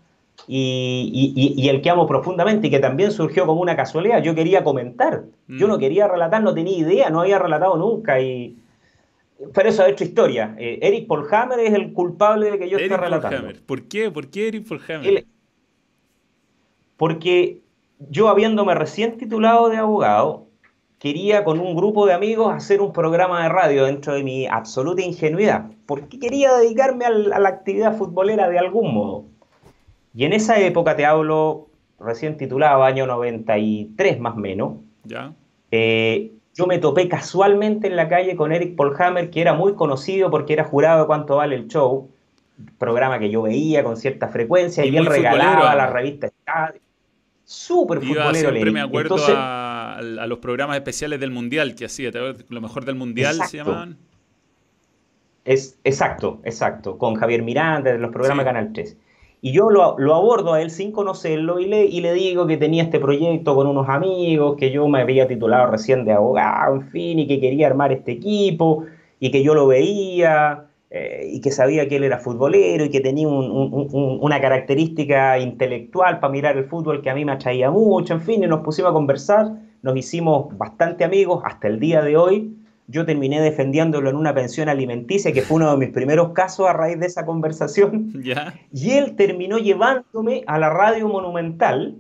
y, 0.48 1.54
y, 1.56 1.68
el 1.68 1.80
que 1.80 1.90
amo 1.90 2.08
profundamente 2.08 2.66
y 2.66 2.70
que 2.70 2.80
también 2.80 3.12
surgió 3.12 3.46
como 3.46 3.60
una 3.60 3.76
casualidad. 3.76 4.20
Yo 4.20 4.34
quería 4.34 4.64
comentar, 4.64 5.26
yo 5.46 5.68
no 5.68 5.76
mm. 5.76 5.80
quería 5.80 6.08
relatar, 6.08 6.42
no 6.42 6.54
tenía 6.54 6.76
idea, 6.76 7.08
no 7.08 7.20
había 7.20 7.38
relatado 7.38 7.76
nunca 7.76 8.20
y 8.20 8.56
pero 9.52 9.68
eso 9.68 9.84
es 9.84 9.92
otra 9.92 10.06
historia. 10.06 10.54
Eh, 10.58 10.78
Eric 10.82 11.06
Polhammer 11.06 11.58
es 11.60 11.72
el 11.74 11.92
culpable 11.92 12.50
de 12.50 12.58
que 12.58 12.68
yo 12.68 12.78
esté 12.78 12.96
relatando. 12.96 13.52
¿Por 13.66 13.82
qué? 13.88 14.10
¿Por 14.10 14.28
qué 14.28 14.48
Eric 14.48 14.66
Polhammer? 14.66 15.26
porque 16.96 17.60
yo, 18.10 18.28
habiéndome 18.28 18.74
recién 18.74 19.18
titulado 19.18 19.68
de 19.68 19.76
abogado, 19.76 20.46
quería 20.98 21.44
con 21.44 21.60
un 21.60 21.74
grupo 21.76 22.06
de 22.06 22.14
amigos 22.14 22.54
hacer 22.54 22.80
un 22.80 22.92
programa 22.92 23.42
de 23.42 23.48
radio 23.48 23.84
dentro 23.84 24.14
de 24.14 24.22
mi 24.22 24.46
absoluta 24.46 25.02
ingenuidad. 25.02 25.66
Porque 25.86 26.18
quería 26.18 26.54
dedicarme 26.54 27.04
a 27.04 27.10
la 27.10 27.48
actividad 27.48 27.96
futbolera 27.96 28.48
de 28.48 28.58
algún 28.58 28.94
modo. 28.94 29.24
Y 30.14 30.24
en 30.24 30.32
esa 30.32 30.58
época, 30.60 30.96
te 30.96 31.04
hablo 31.04 31.68
recién 31.98 32.36
titulado, 32.36 32.84
año 32.84 33.06
93 33.06 34.20
más 34.20 34.34
o 34.34 34.38
menos. 34.38 34.74
Ya. 35.04 35.34
Eh, 35.70 36.32
yo 36.54 36.66
me 36.66 36.78
topé 36.78 37.08
casualmente 37.08 37.88
en 37.88 37.96
la 37.96 38.08
calle 38.08 38.36
con 38.36 38.52
Eric 38.52 38.76
Polhammer, 38.76 39.30
que 39.30 39.40
era 39.40 39.54
muy 39.54 39.74
conocido 39.74 40.30
porque 40.30 40.52
era 40.52 40.64
jurado 40.64 41.00
de 41.00 41.06
Cuánto 41.06 41.36
Vale 41.36 41.56
el 41.56 41.66
Show, 41.66 42.10
programa 42.78 43.18
que 43.18 43.28
yo 43.28 43.42
veía 43.42 43.82
con 43.82 43.96
cierta 43.96 44.28
frecuencia, 44.28 44.84
y, 44.84 44.96
él 44.96 45.06
regalaba 45.06 45.74
la 45.74 45.88
revista 45.88 46.28
Estadio. 46.28 46.80
Súper 47.44 48.00
futbolero. 48.00 48.50
Siempre 48.50 48.70
me 48.70 48.80
acuerdo 48.80 49.16
a, 49.28 50.00
los 50.00 50.38
programas 50.38 50.76
especiales 50.76 51.20
del 51.20 51.30
Mundial 51.30 51.74
que 51.74 51.86
hacía, 51.86 52.10
lo 52.48 52.60
mejor 52.60 52.84
del 52.84 52.94
Mundial 52.94 53.38
se 53.46 53.58
llamaban. 53.58 53.98
Es, 55.44 55.78
exacto, 55.84 56.40
exacto, 56.44 56.96
con 56.96 57.16
Javier 57.16 57.42
Miranda, 57.42 57.92
de 57.92 57.98
los 57.98 58.10
programas 58.10 58.46
Canal 58.46 58.72
3. 58.72 58.96
Y 59.44 59.52
yo 59.52 59.68
lo, 59.68 59.82
abordo 60.14 60.54
a 60.54 60.62
él 60.62 60.70
sin 60.70 60.90
conocerlo 60.90 61.60
y 61.60 61.66
le, 61.66 61.84
y 61.84 62.00
le 62.00 62.14
digo 62.14 62.46
que 62.46 62.56
tenía 62.56 62.82
este 62.82 62.98
proyecto 62.98 63.54
con 63.54 63.66
unos 63.66 63.90
amigos, 63.90 64.56
que 64.56 64.70
yo 64.70 64.88
me 64.88 65.02
había 65.02 65.28
titulado 65.28 65.70
recién 65.70 66.06
de 66.06 66.12
abogado, 66.12 66.76
en 66.76 66.88
fin, 66.88 67.18
y 67.18 67.26
que 67.26 67.38
quería 67.38 67.66
armar 67.66 67.92
este 67.92 68.12
equipo, 68.12 68.86
y 69.20 69.30
que 69.30 69.42
yo 69.42 69.52
lo 69.52 69.66
veía, 69.66 70.64
eh, 70.88 71.28
y 71.30 71.42
que 71.42 71.50
sabía 71.50 71.86
que 71.86 71.96
él 71.96 72.04
era 72.04 72.16
futbolero, 72.16 72.86
y 72.86 72.88
que 72.88 73.02
tenía 73.02 73.28
una 73.28 74.40
característica 74.40 75.38
intelectual 75.38 76.20
para 76.20 76.32
mirar 76.32 76.56
el 76.56 76.64
fútbol 76.64 77.02
que 77.02 77.10
a 77.10 77.14
mí 77.14 77.26
me 77.26 77.32
atraía 77.32 77.70
mucho, 77.70 78.14
en 78.14 78.22
fin, 78.22 78.42
y 78.42 78.46
nos 78.46 78.60
pusimos 78.60 78.92
a 78.92 78.94
conversar, 78.94 79.52
nos 79.82 79.94
hicimos 79.94 80.56
bastante 80.56 81.04
amigos 81.04 81.42
hasta 81.44 81.68
el 81.68 81.80
día 81.80 82.00
de 82.00 82.16
hoy, 82.16 82.56
yo 82.86 83.06
terminé 83.06 83.40
defendiéndolo 83.40 84.10
en 84.10 84.16
una 84.16 84.34
pensión 84.34 84.68
alimenticia, 84.68 85.32
que 85.32 85.42
fue 85.42 85.56
uno 85.56 85.70
de 85.70 85.76
mis 85.78 85.90
primeros 85.90 86.32
casos 86.32 86.68
a 86.68 86.72
raíz 86.72 86.98
de 87.00 87.06
esa 87.06 87.24
conversación. 87.24 88.12
Y 88.72 88.90
él 88.90 89.16
terminó 89.16 89.58
llevándome 89.58 90.44
a 90.46 90.58
la 90.58 90.70
radio 90.70 91.08
monumental, 91.08 91.96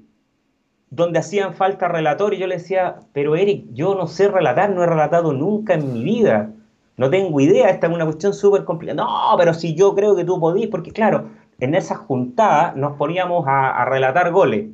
donde 0.90 1.18
hacían 1.18 1.54
falta 1.54 1.88
relatores, 1.88 2.38
y 2.38 2.42
yo 2.42 2.46
le 2.46 2.58
decía, 2.58 2.96
pero 3.12 3.36
Eric, 3.36 3.66
yo 3.72 3.94
no 3.94 4.06
sé 4.06 4.28
relatar, 4.28 4.70
no 4.70 4.82
he 4.82 4.86
relatado 4.86 5.32
nunca 5.32 5.74
en 5.74 5.92
mi 5.92 6.04
vida. 6.04 6.50
No 6.96 7.10
tengo 7.10 7.40
idea, 7.40 7.70
esta 7.70 7.88
es 7.88 7.92
una 7.92 8.04
cuestión 8.04 8.32
súper 8.32 8.64
complicada. 8.64 9.02
No, 9.02 9.36
pero 9.36 9.54
si 9.54 9.74
yo 9.74 9.94
creo 9.94 10.14
que 10.14 10.24
tú 10.24 10.38
podís, 10.38 10.68
porque 10.68 10.92
claro, 10.92 11.28
en 11.58 11.74
esa 11.74 11.96
juntada 11.96 12.72
nos 12.76 12.96
poníamos 12.96 13.44
a, 13.48 13.84
relatar 13.86 14.30
goles. 14.30 14.70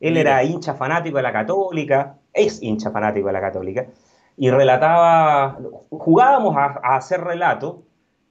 Él 0.00 0.16
era 0.16 0.42
hincha 0.42 0.74
fanático 0.74 1.18
de 1.18 1.22
la 1.22 1.32
católica, 1.32 2.16
es 2.32 2.62
hincha 2.62 2.90
fanático 2.90 3.26
de 3.26 3.32
la 3.32 3.40
católica, 3.40 3.86
y 4.40 4.50
relataba, 4.50 5.58
jugábamos 5.90 6.56
a, 6.56 6.96
hacer 6.96 7.20
relato, 7.20 7.82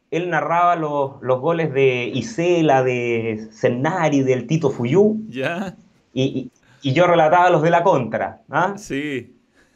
él 0.09 0.31
narraba 0.31 0.75
los, 0.75 1.19
goles 1.21 1.71
de 1.71 2.05
Isela, 2.05 2.81
de 2.81 3.47
Sennari, 3.51 4.23
del 4.23 4.47
Tito 4.47 4.71
Fuyú, 4.71 5.21
¿Ya? 5.29 5.75
Y, 6.11 6.49
yo 6.81 7.05
relataba 7.05 7.51
los 7.51 7.61
de 7.61 7.69
la 7.69 7.83
contra. 7.83 8.41
¿ah? 8.49 8.73
Sí, 8.75 9.35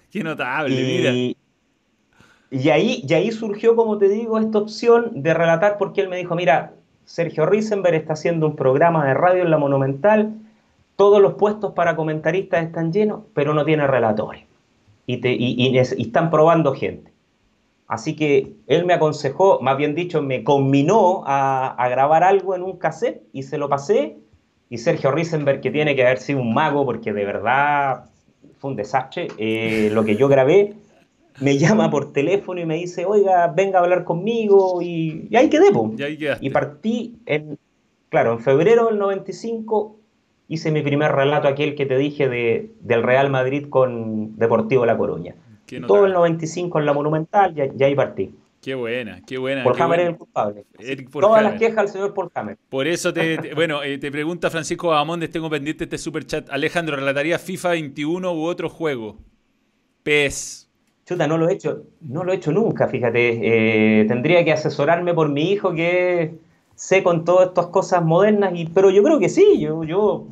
qué 0.10 0.24
notable, 0.24 0.76
mira. 0.76 1.12
Y 2.50 2.70
ahí, 2.70 3.04
y 3.08 3.14
ahí 3.14 3.32
surgió, 3.32 3.76
como 3.76 4.00
te 4.00 4.10
digo, 4.10 4.40
esta 4.40 4.58
opción 4.58 5.22
de 5.22 5.36
relatar 5.36 5.78
porque 5.78 6.02
él 6.02 6.10
me 6.10 6.18
dijo, 6.18 6.34
mira, 6.34 6.74
Sergio 7.06 7.46
Risenberg 7.46 7.94
está 7.94 8.14
haciendo 8.14 8.48
un 8.48 8.56
programa 8.56 9.06
de 9.06 9.14
radio 9.14 9.44
en 9.44 9.52
la 9.52 9.60
Monumental, 9.60 10.34
todos 10.96 11.22
los 11.22 11.36
puestos 11.36 11.74
para 11.74 11.96
comentaristas 11.96 12.64
están 12.64 12.92
llenos, 12.92 13.22
pero 13.36 13.54
no 13.54 13.64
tiene 13.66 13.86
relatores 13.86 14.46
y, 15.06 15.78
están 15.78 16.30
probando 16.30 16.74
gente. 16.74 17.12
Así 17.88 18.16
que 18.16 18.56
él 18.68 18.86
me 18.86 18.93
aconsejó, 18.93 19.60
más 19.62 19.78
bien 19.78 19.93
dicho, 19.93 20.22
me 20.22 20.43
combinó 20.43 21.24
a, 21.26 21.88
grabar 21.89 22.24
algo 22.24 22.56
en 22.56 22.64
un 22.64 22.78
cassette 22.78 23.24
y 23.34 23.43
se 23.43 23.58
lo 23.58 23.70
pasé. 23.70 24.18
Y 24.70 24.80
Sergio 24.80 25.12
Risenberg, 25.12 25.62
que 25.62 25.70
tiene 25.70 25.95
que 25.95 26.04
haber 26.04 26.18
sido 26.18 26.41
un 26.41 26.54
mago, 26.54 26.86
porque 26.86 27.14
de 27.14 27.26
verdad 27.26 28.06
fue 28.58 28.72
un 28.72 28.78
desastre, 28.78 29.28
eh, 29.38 29.89
lo 29.91 30.04
que 30.04 30.16
yo 30.16 30.28
grabé, 30.28 30.74
me 31.41 31.58
llama 31.58 31.91
por 31.91 32.14
teléfono 32.14 32.62
y 32.62 32.66
me 32.66 32.76
dice, 32.76 33.06
oiga, 33.06 33.47
venga 33.47 33.80
a 33.80 33.84
hablar 33.84 34.04
conmigo. 34.04 34.82
Y, 34.82 35.30
ahí 35.36 35.49
quedé, 35.49 35.68
y, 35.70 36.47
y 36.47 36.49
partí 36.49 37.18
en, 37.26 37.60
claro, 38.10 38.34
en 38.34 38.39
febrero 38.39 38.88
del 38.88 38.97
95 38.97 39.99
hice 40.48 40.72
mi 40.72 40.82
primer 40.82 41.12
relato, 41.12 41.48
aquel 41.48 41.76
que 41.76 41.86
te 41.86 41.98
dije 41.98 42.30
de, 42.30 42.72
del 42.82 43.04
Real 43.04 43.30
Madrid 43.30 43.68
con 43.70 44.38
Deportivo 44.38 44.86
La 44.86 44.98
Coruña. 44.98 45.36
Todo 45.88 46.06
el 46.06 46.14
95 46.14 46.80
en 46.80 46.86
la 46.86 46.94
Monumental, 46.94 47.56
ya, 47.56 47.66
ya 47.74 47.88
ahí 47.88 47.96
partí. 47.96 48.36
Qué 48.64 48.76
buena, 48.76 49.22
qué 49.28 49.38
buena. 49.38 49.62
Paul 49.64 49.82
Hammer 49.82 50.00
es 50.00 50.08
el 50.08 50.16
culpable. 50.16 50.66
Todas 51.12 51.44
las 51.44 51.60
quejas 51.60 51.80
al 51.80 51.89
señor 51.89 52.14
Paul 52.14 52.32
Hammer. 52.34 52.58
Por 52.70 52.88
eso 52.88 53.12
te, 53.12 53.54
bueno, 53.56 53.84
eh, 53.84 53.98
te 53.98 54.10
pregunta 54.10 54.50
Francisco 54.50 54.94
Amondes, 54.94 55.32
tengo 55.32 55.50
pendiente 55.50 55.84
este 55.84 55.98
super 55.98 56.26
chat. 56.26 56.50
Alejandro, 56.50 56.96
¿relataría 56.96 57.38
FIFA 57.39 57.72
21 57.72 58.34
u 58.34 58.46
otro 58.46 58.70
juego? 58.70 59.18
PES. 60.04 60.70
Chuta, 61.06 61.28
no 61.28 61.38
lo 61.38 61.50
he 61.50 61.54
hecho, 61.54 61.84
no 62.00 62.24
lo 62.24 62.32
he 62.32 62.38
hecho 62.38 62.54
nunca, 62.54 62.88
fíjate. 62.88 64.00
Eh, 64.02 64.06
tendría 64.06 64.46
que 64.46 64.54
asesorarme 64.54 65.14
por 65.14 65.28
mi 65.28 65.52
hijo 65.52 65.74
que 65.74 66.36
sé 66.76 67.04
con 67.04 67.26
todas 67.26 67.50
estas 67.50 67.68
cosas 67.68 68.04
modernas, 68.04 68.54
y, 68.56 68.66
pero 68.66 68.90
yo 68.90 69.04
creo 69.04 69.20
que 69.20 69.30
sí, 69.30 69.60
yo, 69.60 69.84
yo 69.84 70.28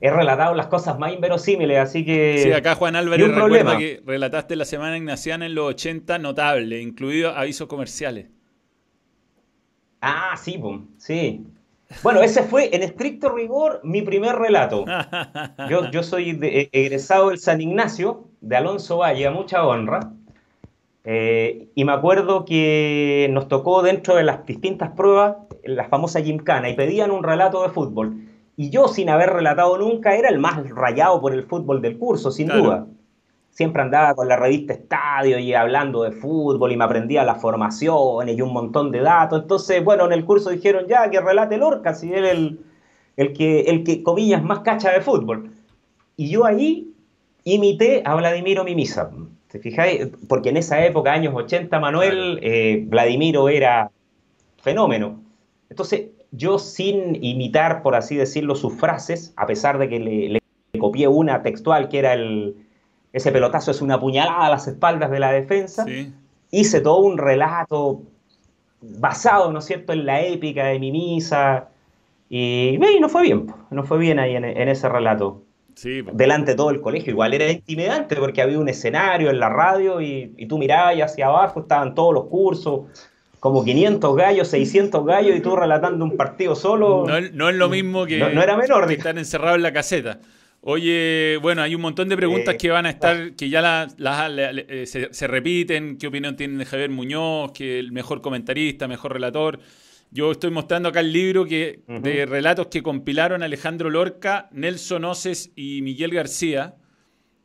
he 0.00 0.10
relatado 0.10 0.54
las 0.54 0.66
cosas 0.66 0.98
más 0.98 1.12
inverosímiles, 1.12 1.78
así 1.78 2.04
que... 2.04 2.40
Sí, 2.42 2.52
acá 2.52 2.74
Juan 2.74 2.96
Álvarez 2.96 3.28
recuerda 3.28 3.78
que 3.78 4.02
relataste 4.06 4.56
la 4.56 4.64
Semana 4.64 4.96
Ignaciana 4.96 5.46
en 5.46 5.54
los 5.54 5.66
80, 5.70 6.18
notable, 6.18 6.80
incluido 6.80 7.30
avisos 7.30 7.68
comerciales. 7.68 8.28
Ah, 10.00 10.34
sí, 10.42 10.56
boom, 10.56 10.88
sí. 10.96 11.44
Bueno, 12.02 12.22
ese 12.22 12.44
fue, 12.44 12.74
en 12.74 12.82
estricto 12.82 13.30
rigor, 13.30 13.80
mi 13.82 14.00
primer 14.02 14.36
relato. 14.36 14.84
Yo, 15.68 15.90
yo 15.90 16.02
soy 16.02 16.38
egresado 16.72 17.28
del 17.28 17.38
San 17.38 17.60
Ignacio, 17.60 18.28
de 18.40 18.56
Alonso 18.56 18.98
Valle, 18.98 19.26
a 19.26 19.30
mucha 19.30 19.66
honra. 19.66 20.12
Eh, 21.04 21.68
y 21.74 21.84
me 21.84 21.92
acuerdo 21.92 22.44
que 22.44 23.28
nos 23.32 23.48
tocó 23.48 23.82
dentro 23.82 24.16
de 24.16 24.22
las 24.22 24.46
distintas 24.46 24.90
pruebas 24.92 25.36
la 25.64 25.88
famosa 25.88 26.20
gimcana 26.20 26.68
y 26.68 26.74
pedían 26.74 27.10
un 27.10 27.22
relato 27.22 27.62
de 27.62 27.70
fútbol. 27.70 28.16
Y 28.56 28.70
yo, 28.70 28.88
sin 28.88 29.08
haber 29.08 29.30
relatado 29.30 29.78
nunca, 29.78 30.14
era 30.16 30.28
el 30.28 30.38
más 30.38 30.68
rayado 30.70 31.20
por 31.20 31.32
el 31.32 31.44
fútbol 31.44 31.80
del 31.80 31.98
curso, 31.98 32.30
sin 32.30 32.48
duda. 32.48 32.86
Siempre 33.50 33.82
andaba 33.82 34.14
con 34.14 34.28
la 34.28 34.36
revista 34.36 34.74
Estadio 34.74 35.38
y 35.38 35.54
hablando 35.54 36.02
de 36.02 36.12
fútbol 36.12 36.70
y 36.70 36.76
me 36.76 36.84
aprendía 36.84 37.24
las 37.24 37.40
formaciones 37.40 38.36
y 38.36 38.42
un 38.42 38.52
montón 38.52 38.90
de 38.90 39.00
datos. 39.00 39.42
Entonces, 39.42 39.82
bueno, 39.82 40.04
en 40.06 40.12
el 40.12 40.24
curso 40.24 40.50
dijeron 40.50 40.86
ya 40.88 41.10
que 41.10 41.20
relate 41.20 41.56
Lorca, 41.56 41.94
si 41.94 42.12
él 42.12 42.24
el, 42.26 42.60
el, 43.16 43.32
que, 43.32 43.62
el 43.62 43.82
que, 43.82 44.02
comillas, 44.02 44.42
más 44.42 44.60
cacha 44.60 44.92
de 44.92 45.00
fútbol. 45.00 45.52
Y 46.16 46.28
yo 46.28 46.44
ahí 46.44 46.92
imité 47.44 48.02
a 48.04 48.14
Vladimiro 48.14 48.62
Mimisa. 48.62 49.10
¿Te 49.48 49.58
fijáis? 49.58 50.08
Porque 50.28 50.50
en 50.50 50.58
esa 50.58 50.84
época, 50.84 51.12
años 51.12 51.34
80, 51.34 51.80
Manuel, 51.80 52.38
eh, 52.42 52.84
Vladimiro 52.86 53.48
era 53.48 53.90
fenómeno. 54.58 55.20
Entonces, 55.70 56.08
yo 56.32 56.58
sin 56.58 57.22
imitar, 57.24 57.82
por 57.82 57.94
así 57.94 58.16
decirlo, 58.16 58.56
sus 58.56 58.74
frases, 58.74 59.32
a 59.36 59.46
pesar 59.46 59.78
de 59.78 59.88
que 59.88 59.98
le, 60.00 60.40
copié 60.78 61.08
una 61.08 61.42
textual 61.42 61.88
que 61.88 61.98
era 61.98 62.12
el, 62.12 62.56
ese 63.12 63.32
pelotazo 63.32 63.70
es 63.70 63.80
una 63.80 63.98
puñalada 63.98 64.46
a 64.46 64.50
las 64.50 64.66
espaldas 64.68 65.10
de 65.10 65.20
la 65.20 65.32
defensa, 65.32 65.86
hice 66.50 66.80
todo 66.80 67.00
un 67.00 67.18
relato 67.18 68.02
basado, 68.80 69.52
¿no 69.52 69.60
es 69.60 69.64
cierto?, 69.64 69.92
en 69.92 70.06
la 70.06 70.22
épica 70.22 70.66
de 70.66 70.78
mi 70.78 70.92
misa, 70.92 71.68
y, 72.28 72.78
no 73.00 73.08
fue 73.08 73.22
bien, 73.22 73.46
no 73.70 73.82
fue 73.82 73.98
bien 73.98 74.18
ahí 74.20 74.36
en, 74.36 74.44
ese 74.44 74.88
relato. 74.88 75.42
Delante 76.12 76.52
de 76.52 76.56
todo 76.56 76.70
el 76.70 76.80
colegio, 76.80 77.12
igual 77.12 77.32
era 77.32 77.50
intimidante 77.50 78.16
porque 78.16 78.42
había 78.42 78.58
un 78.58 78.68
escenario 78.68 79.30
en 79.30 79.40
la 79.40 79.48
radio 79.48 80.00
y, 80.00 80.34
y 80.36 80.46
tú 80.46 80.58
mirabas 80.58 80.96
y 80.96 81.02
hacia 81.02 81.26
abajo 81.26 81.60
estaban 81.60 81.94
todos 81.94 82.12
los 82.14 82.24
cursos, 82.26 82.82
como 83.40 83.64
500 83.64 84.16
gallos, 84.16 84.48
600 84.48 85.04
gallos 85.04 85.34
y 85.34 85.40
tú 85.40 85.56
relatando 85.56 86.04
un 86.04 86.16
partido 86.16 86.54
solo. 86.54 87.06
No, 87.32 87.48
es 87.48 87.56
lo 87.56 87.68
mismo 87.70 88.04
que, 88.04 88.18
no, 88.18 88.42
era 88.42 88.56
menor, 88.56 88.86
que 88.86 88.94
estar 88.94 89.18
encerrado 89.18 89.56
en 89.56 89.62
la 89.62 89.72
caseta. 89.72 90.20
Oye, 90.60 91.38
bueno, 91.40 91.62
hay 91.62 91.74
un 91.74 91.80
montón 91.80 92.10
de 92.10 92.18
preguntas 92.18 92.54
eh, 92.54 92.58
que 92.58 92.68
van 92.68 92.84
a 92.84 92.90
estar, 92.90 93.32
que 93.32 93.48
ya 93.48 93.62
las, 93.62 93.96
eh, 93.98 94.84
se, 95.10 95.26
repiten. 95.26 95.96
¿Qué 95.96 96.06
opinión 96.06 96.36
tienen 96.36 96.58
de 96.58 96.66
Javier 96.66 96.90
Muñoz? 96.90 97.52
Que 97.52 97.78
el 97.78 97.92
mejor 97.92 98.20
comentarista, 98.20 98.86
mejor 98.86 99.14
relator. 99.14 99.58
Yo 100.10 100.32
estoy 100.32 100.50
mostrando 100.50 100.90
acá 100.90 101.00
el 101.00 101.12
libro 101.12 101.46
que, 101.46 101.80
de 101.86 102.26
relatos 102.26 102.66
que 102.66 102.82
compilaron 102.82 103.42
Alejandro 103.42 103.88
Lorca, 103.88 104.48
Nelson 104.52 105.06
Oces 105.06 105.50
y 105.56 105.80
Miguel 105.80 106.12
García 106.12 106.74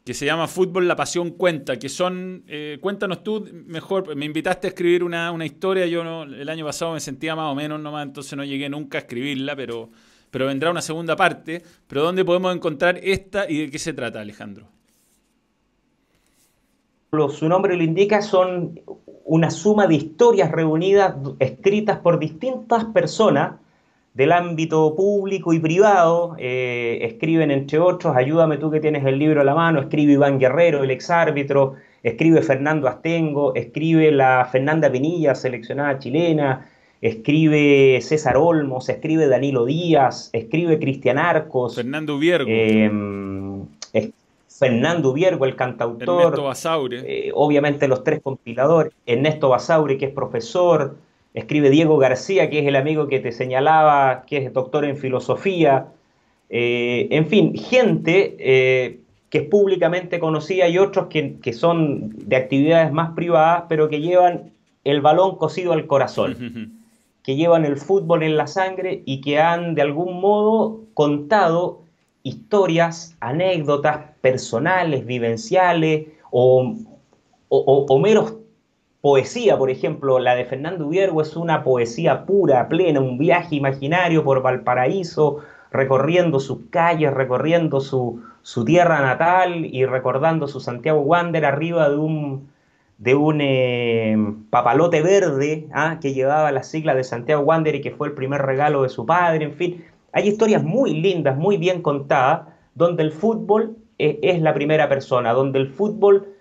que 0.05 0.13
se 0.13 0.27
llama 0.27 0.47
Fútbol, 0.47 0.87
la 0.87 0.95
pasión 0.95 1.31
cuenta, 1.31 1.79
que 1.79 1.89
son, 1.89 2.43
eh, 2.47 2.77
cuéntanos 2.79 3.23
tú, 3.23 3.49
mejor, 3.65 4.15
me 4.15 4.25
invitaste 4.25 4.67
a 4.67 4.69
escribir 4.69 5.03
una, 5.03 5.33
historia, 5.43 5.87
yo 5.87 6.03
no, 6.03 6.23
el 6.23 6.47
año 6.47 6.63
pasado 6.63 6.93
me 6.93 6.99
sentía 6.99 7.35
más 7.35 7.51
o 7.51 7.55
menos 7.55 7.79
nomás, 7.79 8.05
entonces 8.05 8.37
no 8.37 8.43
llegué 8.43 8.69
nunca 8.69 8.99
a 8.99 9.01
escribirla, 9.01 9.55
pero, 9.55 9.89
pero 10.29 10.45
vendrá 10.45 10.69
una 10.69 10.83
segunda 10.83 11.15
parte, 11.15 11.63
pero 11.87 12.03
¿dónde 12.03 12.23
podemos 12.23 12.55
encontrar 12.55 12.99
esta 13.01 13.49
y 13.49 13.61
de 13.61 13.71
qué 13.71 13.79
se 13.79 13.93
trata, 13.93 14.21
Alejandro? 14.21 14.67
Su 17.29 17.49
nombre 17.49 17.75
lo 17.75 17.83
indica, 17.83 18.21
son 18.21 18.79
una 19.23 19.49
suma 19.49 19.87
de 19.87 19.95
historias 19.95 20.51
reunidas, 20.51 21.15
escritas 21.39 21.97
por 21.97 22.19
distintas 22.19 22.85
personas, 22.85 23.55
del 24.15 24.31
ámbito 24.31 24.95
público 24.95 25.53
y 25.53 25.59
privado. 25.59 26.35
Eh, 26.39 26.99
escriben, 27.01 27.51
entre 27.51 27.77
otros, 27.77 28.15
ayúdame 28.15 28.57
tú 28.57 28.71
que 28.71 28.79
tienes 28.79 29.05
el 29.05 29.19
libro 29.19 29.41
a 29.41 29.43
la 29.43 29.53
mano, 29.53 29.81
escribe 29.81 30.13
Iván 30.13 30.39
Guerrero, 30.39 30.83
el 30.83 30.89
exárbitro, 30.89 31.75
escribe 32.01 32.41
Fernando 32.41 32.87
Astengo, 32.87 33.53
escribe 33.53 34.11
la 34.11 34.47
Fernanda 34.51 34.89
Penilla, 34.89 35.35
seleccionada 35.35 35.99
chilena, 35.99 36.67
escribe 37.01 37.99
César 38.01 38.37
Olmos, 38.37 38.87
escribe 38.87 39.27
Danilo 39.27 39.65
Díaz, 39.65 40.29
escribe 40.31 40.79
Cristian 40.79 41.17
Arcos. 41.17 41.75
Fernando 41.75 42.17
Viergo. 42.17 42.49
Em, 42.49 43.65
Fernando 44.47 45.11
Viergo, 45.11 45.43
el 45.43 45.57
cantautor. 45.57 46.21
Ernesto 46.21 46.43
Basaure. 46.43 47.03
Eh, 47.05 47.31
obviamente 47.33 47.89
los 47.89 48.05
tres 48.05 48.21
compiladores. 48.21 48.93
Ernesto 49.05 49.49
Basaure, 49.49 49.97
que 49.97 50.05
es 50.05 50.13
profesor. 50.13 50.95
Escribe 51.35 51.69
Diego 51.69 51.97
García, 51.97 52.49
que 52.49 52.59
es 52.59 52.67
el 52.67 52.75
amigo 52.75 53.07
que 53.07 53.19
te 53.19 53.31
señalaba, 53.31 54.25
que 54.25 54.37
es 54.37 54.53
doctor 54.53 54.85
en 54.85 54.97
filosofía. 54.97 55.87
Eh, 56.49 57.07
en 57.11 57.27
fin, 57.27 57.55
gente 57.55 58.35
eh, 58.39 58.99
que 59.29 59.39
es 59.39 59.43
públicamente 59.49 60.19
conocida 60.19 60.67
y 60.67 60.77
otros 60.77 61.07
que, 61.07 61.37
que, 61.39 61.53
son 61.53 62.09
de 62.17 62.37
actividades 62.37 62.91
más 62.91 63.11
privadas, 63.15 63.65
pero 63.67 63.89
que 63.89 63.99
llevan 63.99 64.53
el 64.85 65.01
balón 65.01 65.35
cosido 65.35 65.73
al 65.73 65.87
corazón, 65.87 66.79
que 67.23 67.35
llevan 67.35 67.65
el 67.65 67.77
fútbol 67.77 68.23
en 68.23 68.37
la 68.37 68.47
sangre 68.47 69.03
y 69.05 69.19
que 69.19 69.39
han 69.39 69.75
de 69.75 69.81
algún 69.81 70.21
modo 70.21 70.81
contado 70.93 71.81
historias, 72.23 73.15
anécdotas 73.19 74.11
personales, 74.21 75.05
vivenciales 75.05 76.07
o, 76.31 76.75
o, 77.49 77.99
meros 77.99 78.33
poesía, 79.05 79.55
por 79.55 79.69
ejemplo, 79.69 80.17
la 80.17 80.33
de 80.33 80.45
Fernando 80.45 80.89
Viergo 80.89 81.21
es 81.21 81.35
una 81.35 81.63
poesía 81.63 82.25
pura, 82.25 82.67
plena, 82.67 82.99
un 82.99 83.19
viaje 83.19 83.55
imaginario 83.55 84.23
por 84.23 84.41
Valparaíso, 84.41 85.41
recorriendo 85.71 86.39
sus 86.39 86.61
calles, 86.71 87.13
recorriendo 87.13 87.81
su, 87.81 88.23
tierra 88.65 89.01
natal 89.01 89.63
y 89.63 89.85
recordando 89.85 90.47
su 90.47 90.59
Santiago 90.59 91.01
Wander 91.01 91.45
arriba 91.45 91.87
de 91.87 91.97
un, 91.97 92.49
de 92.97 93.13
un 93.13 93.41
eh, 93.41 94.17
papalote 94.49 95.03
verde 95.03 95.67
¿ah? 95.71 95.99
que 96.01 96.15
llevaba 96.15 96.51
la 96.51 96.63
sigla 96.63 96.95
de 96.95 97.03
Santiago 97.03 97.43
Wander 97.43 97.75
y 97.75 97.81
que 97.81 97.91
fue 97.91 98.07
el 98.07 98.15
primer 98.15 98.41
regalo 98.41 98.81
de 98.81 98.89
su 98.89 99.05
padre, 99.05 99.45
en 99.45 99.53
fin. 99.53 99.85
Hay 100.13 100.29
historias 100.29 100.63
muy 100.63 100.99
lindas, 100.99 101.37
muy 101.37 101.57
bien 101.57 101.83
contadas, 101.83 102.47
donde 102.73 103.03
el 103.03 103.11
fútbol 103.11 103.77
eh, 103.99 104.17
es 104.23 104.41
la 104.41 104.55
primera 104.55 104.89
persona, 104.89 105.31
donde 105.33 105.59
el 105.59 105.67
fútbol 105.67 106.34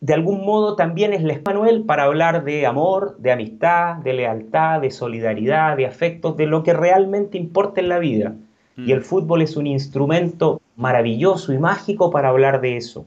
de 0.00 0.14
algún 0.14 0.46
modo 0.46 0.76
también 0.76 1.12
es 1.12 1.22
la 1.22 1.38
Manuel 1.44 1.82
para 1.84 2.04
hablar 2.04 2.44
de 2.44 2.66
amor, 2.66 3.16
de 3.18 3.32
amistad, 3.32 3.96
de 3.96 4.14
lealtad, 4.14 4.80
de 4.80 4.90
solidaridad, 4.90 5.76
de 5.76 5.86
afectos, 5.86 6.36
de 6.38 6.46
lo 6.46 6.62
que 6.62 6.72
realmente 6.72 7.36
importa 7.36 7.80
en 7.80 7.90
la 7.90 7.98
vida. 7.98 8.34
Mm. 8.76 8.88
Y 8.88 8.92
el 8.92 9.02
fútbol 9.02 9.42
es 9.42 9.56
un 9.56 9.66
instrumento 9.66 10.60
maravilloso 10.76 11.52
y 11.52 11.58
mágico 11.58 12.10
para 12.10 12.30
hablar 12.30 12.62
de 12.62 12.78
eso. 12.78 13.04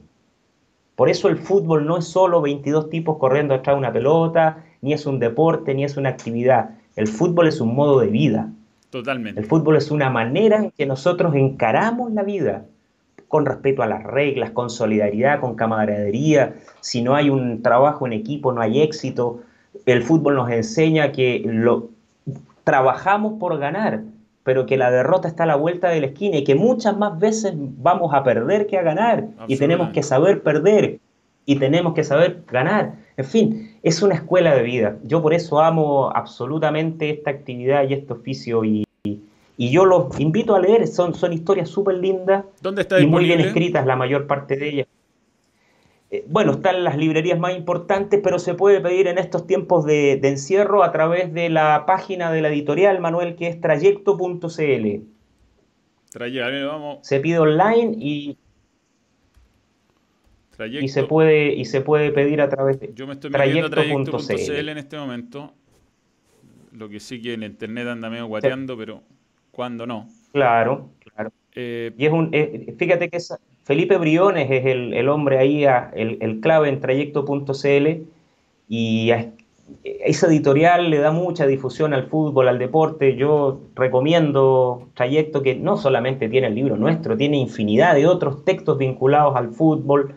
Por 0.94 1.08
eso 1.10 1.28
el 1.28 1.36
fútbol 1.36 1.84
no 1.84 1.98
es 1.98 2.04
solo 2.04 2.40
22 2.40 2.88
tipos 2.88 3.18
corriendo 3.18 3.54
atrás 3.54 3.74
de 3.74 3.80
una 3.80 3.92
pelota, 3.92 4.64
ni 4.80 4.92
es 4.92 5.04
un 5.06 5.18
deporte, 5.18 5.74
ni 5.74 5.82
es 5.82 5.96
una 5.96 6.10
actividad. 6.10 6.70
El 6.94 7.08
fútbol 7.08 7.48
es 7.48 7.60
un 7.60 7.74
modo 7.74 7.98
de 7.98 8.06
vida. 8.06 8.52
Totalmente. 8.90 9.40
El 9.40 9.46
fútbol 9.46 9.76
es 9.76 9.90
una 9.90 10.10
manera 10.10 10.58
en 10.58 10.70
que 10.70 10.86
nosotros 10.86 11.34
encaramos 11.34 12.12
la 12.12 12.22
vida 12.22 12.66
con 13.34 13.46
respeto 13.46 13.82
a 13.82 13.88
las 13.88 14.04
reglas, 14.04 14.52
con 14.52 14.70
solidaridad, 14.70 15.40
con 15.40 15.56
camaradería. 15.56 16.54
Si 16.78 17.02
no 17.02 17.16
hay 17.16 17.30
un 17.30 17.62
trabajo 17.62 18.06
en 18.06 18.12
equipo, 18.12 18.52
no 18.52 18.60
hay 18.60 18.80
éxito. 18.80 19.40
El 19.86 20.04
fútbol 20.04 20.36
nos 20.36 20.48
enseña 20.52 21.10
que 21.10 21.42
lo, 21.44 21.88
trabajamos 22.62 23.40
por 23.40 23.58
ganar, 23.58 24.02
pero 24.44 24.66
que 24.66 24.76
la 24.76 24.92
derrota 24.92 25.26
está 25.26 25.42
a 25.42 25.46
la 25.46 25.56
vuelta 25.56 25.88
de 25.88 25.98
la 25.98 26.06
esquina 26.06 26.36
y 26.36 26.44
que 26.44 26.54
muchas 26.54 26.96
más 26.96 27.18
veces 27.18 27.54
vamos 27.56 28.14
a 28.14 28.22
perder 28.22 28.68
que 28.68 28.78
a 28.78 28.82
ganar. 28.82 29.24
Y 29.48 29.56
tenemos 29.56 29.88
que 29.88 30.04
saber 30.04 30.44
perder 30.44 31.00
y 31.44 31.56
tenemos 31.56 31.94
que 31.94 32.04
saber 32.04 32.44
ganar. 32.46 32.94
En 33.16 33.24
fin, 33.24 33.76
es 33.82 34.00
una 34.00 34.14
escuela 34.14 34.54
de 34.54 34.62
vida. 34.62 34.96
Yo 35.02 35.20
por 35.22 35.34
eso 35.34 35.60
amo 35.60 36.08
absolutamente 36.14 37.10
esta 37.10 37.32
actividad 37.32 37.82
y 37.88 37.94
este 37.94 38.12
oficio 38.12 38.64
y, 38.64 38.84
y 39.02 39.18
yo 39.58 39.84
los 39.84 40.18
invito 40.18 40.54
a 40.54 40.60
leer. 40.60 40.86
Son, 40.86 41.14
son 41.14 41.32
historias 41.32 41.68
súper 41.68 41.96
lindas 41.96 42.44
y 43.00 43.06
muy 43.06 43.24
bien 43.24 43.40
escritas 43.40 43.86
la 43.86 43.96
mayor 43.96 44.26
parte 44.26 44.56
de 44.56 44.68
ellas. 44.68 44.86
Eh, 46.10 46.24
bueno, 46.28 46.52
están 46.52 46.84
las 46.84 46.96
librerías 46.96 47.38
más 47.38 47.56
importantes, 47.56 48.20
pero 48.22 48.38
se 48.38 48.54
puede 48.54 48.80
pedir 48.80 49.08
en 49.08 49.18
estos 49.18 49.46
tiempos 49.46 49.84
de, 49.84 50.12
encierro 50.22 50.82
a 50.84 50.92
través 50.92 51.32
de 51.32 51.48
la 51.50 51.84
página 51.86 52.30
de 52.30 52.40
la 52.40 52.48
editorial, 52.48 53.00
Manuel, 53.00 53.36
que 53.36 53.48
es 53.48 53.60
trayecto.cl. 53.60 55.00
vamos. 56.66 56.98
Se 57.02 57.20
pide 57.20 57.38
online 57.38 57.96
y 57.98 58.38
y 60.80 60.88
se 60.88 61.02
puede 61.02 61.52
y 61.52 61.64
se 61.64 61.80
puede 61.80 62.12
pedir 62.12 62.40
a 62.40 62.48
través 62.48 62.78
de 62.78 62.92
Yo 62.94 63.08
me 63.08 63.14
estoy 63.14 63.30
metiendo 63.30 63.70
trayecto.cl 63.70 64.68
en 64.68 64.78
este 64.78 64.96
momento. 64.96 65.52
Lo 66.70 66.88
que 66.88 67.00
sí 67.00 67.20
que 67.20 67.34
en 67.34 67.42
internet 67.42 67.88
anda 67.88 68.08
medio 68.10 68.26
guateando, 68.26 68.76
pero 68.76 69.02
cuando 69.54 69.86
no. 69.86 70.08
Claro, 70.32 70.90
claro. 70.98 71.30
Eh, 71.54 71.92
y 71.96 72.06
es 72.06 72.12
un, 72.12 72.30
eh, 72.32 72.74
fíjate 72.78 73.08
que 73.08 73.18
Felipe 73.64 73.96
Briones 73.96 74.50
es 74.50 74.66
el, 74.66 75.08
hombre 75.08 75.38
ahí, 75.38 75.64
el, 75.64 76.18
el, 76.20 76.40
clave 76.40 76.68
en 76.68 76.80
trayecto.cl 76.80 78.06
y 78.68 79.10
esa 79.82 80.26
editorial 80.26 80.90
le 80.90 80.98
da 80.98 81.10
mucha 81.10 81.46
difusión 81.46 81.94
al 81.94 82.06
fútbol, 82.06 82.48
al 82.48 82.58
deporte. 82.58 83.16
Yo 83.16 83.60
recomiendo 83.74 84.88
Trayecto 84.94 85.42
que 85.42 85.54
no 85.54 85.76
solamente 85.76 86.28
tiene 86.28 86.48
el 86.48 86.54
libro 86.54 86.76
nuestro, 86.76 87.16
tiene 87.16 87.38
infinidad 87.38 87.94
de 87.94 88.06
otros 88.06 88.44
textos 88.44 88.78
vinculados 88.78 89.36
al 89.36 89.50
fútbol 89.50 90.14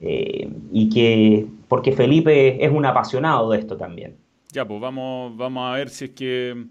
eh, 0.00 0.50
y 0.72 0.90
que, 0.90 1.46
porque 1.68 1.92
Felipe 1.92 2.64
es 2.64 2.70
un 2.70 2.84
apasionado 2.84 3.50
de 3.50 3.58
esto 3.58 3.76
también. 3.76 4.16
Ya, 4.52 4.66
pues 4.66 4.80
vamos, 4.80 5.36
vamos 5.36 5.72
a 5.72 5.76
ver 5.76 5.88
si 5.88 6.06
es 6.06 6.10
que 6.10 6.66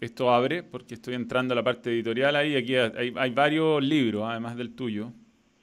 esto 0.00 0.30
abre, 0.30 0.62
porque 0.62 0.94
estoy 0.94 1.14
entrando 1.14 1.52
a 1.52 1.56
la 1.56 1.62
parte 1.64 1.90
editorial 1.90 2.36
ahí. 2.36 2.56
Aquí 2.56 2.76
hay, 2.76 3.30
varios 3.30 3.82
libros, 3.82 4.24
además 4.26 4.56
del 4.56 4.74
tuyo. 4.74 5.12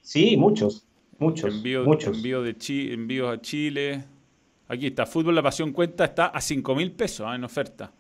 Sí, 0.02 0.38
muchos, 0.38 0.86
muchos. 1.20 1.54
Envío, 1.54 1.84
muchos. 1.84 2.18
Envío 2.18 2.42
de 2.42 2.56
envíos 2.94 3.34
a 3.34 3.42
Chile. 3.42 4.04
Aquí 4.68 4.88
está, 4.88 5.06
Fútbol 5.06 5.36
La 5.36 5.44
Pasión 5.44 5.72
Cuenta 5.72 6.06
está 6.06 6.28
a 6.28 6.42
5 6.42 6.76
mil 6.76 6.92
pesos 6.92 7.26
¿ah? 7.30 7.36
en 7.36 7.44
oferta. 7.44 7.92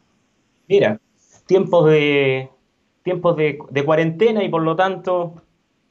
Mira, 0.67 0.99
tiempos 1.45 1.89
de 1.89 2.49
tiempos 3.03 3.35
de, 3.35 3.59
de, 3.69 3.85
cuarentena 3.85 4.43
y 4.43 4.49
por 4.49 4.63
lo 4.63 4.75
tanto 4.75 5.43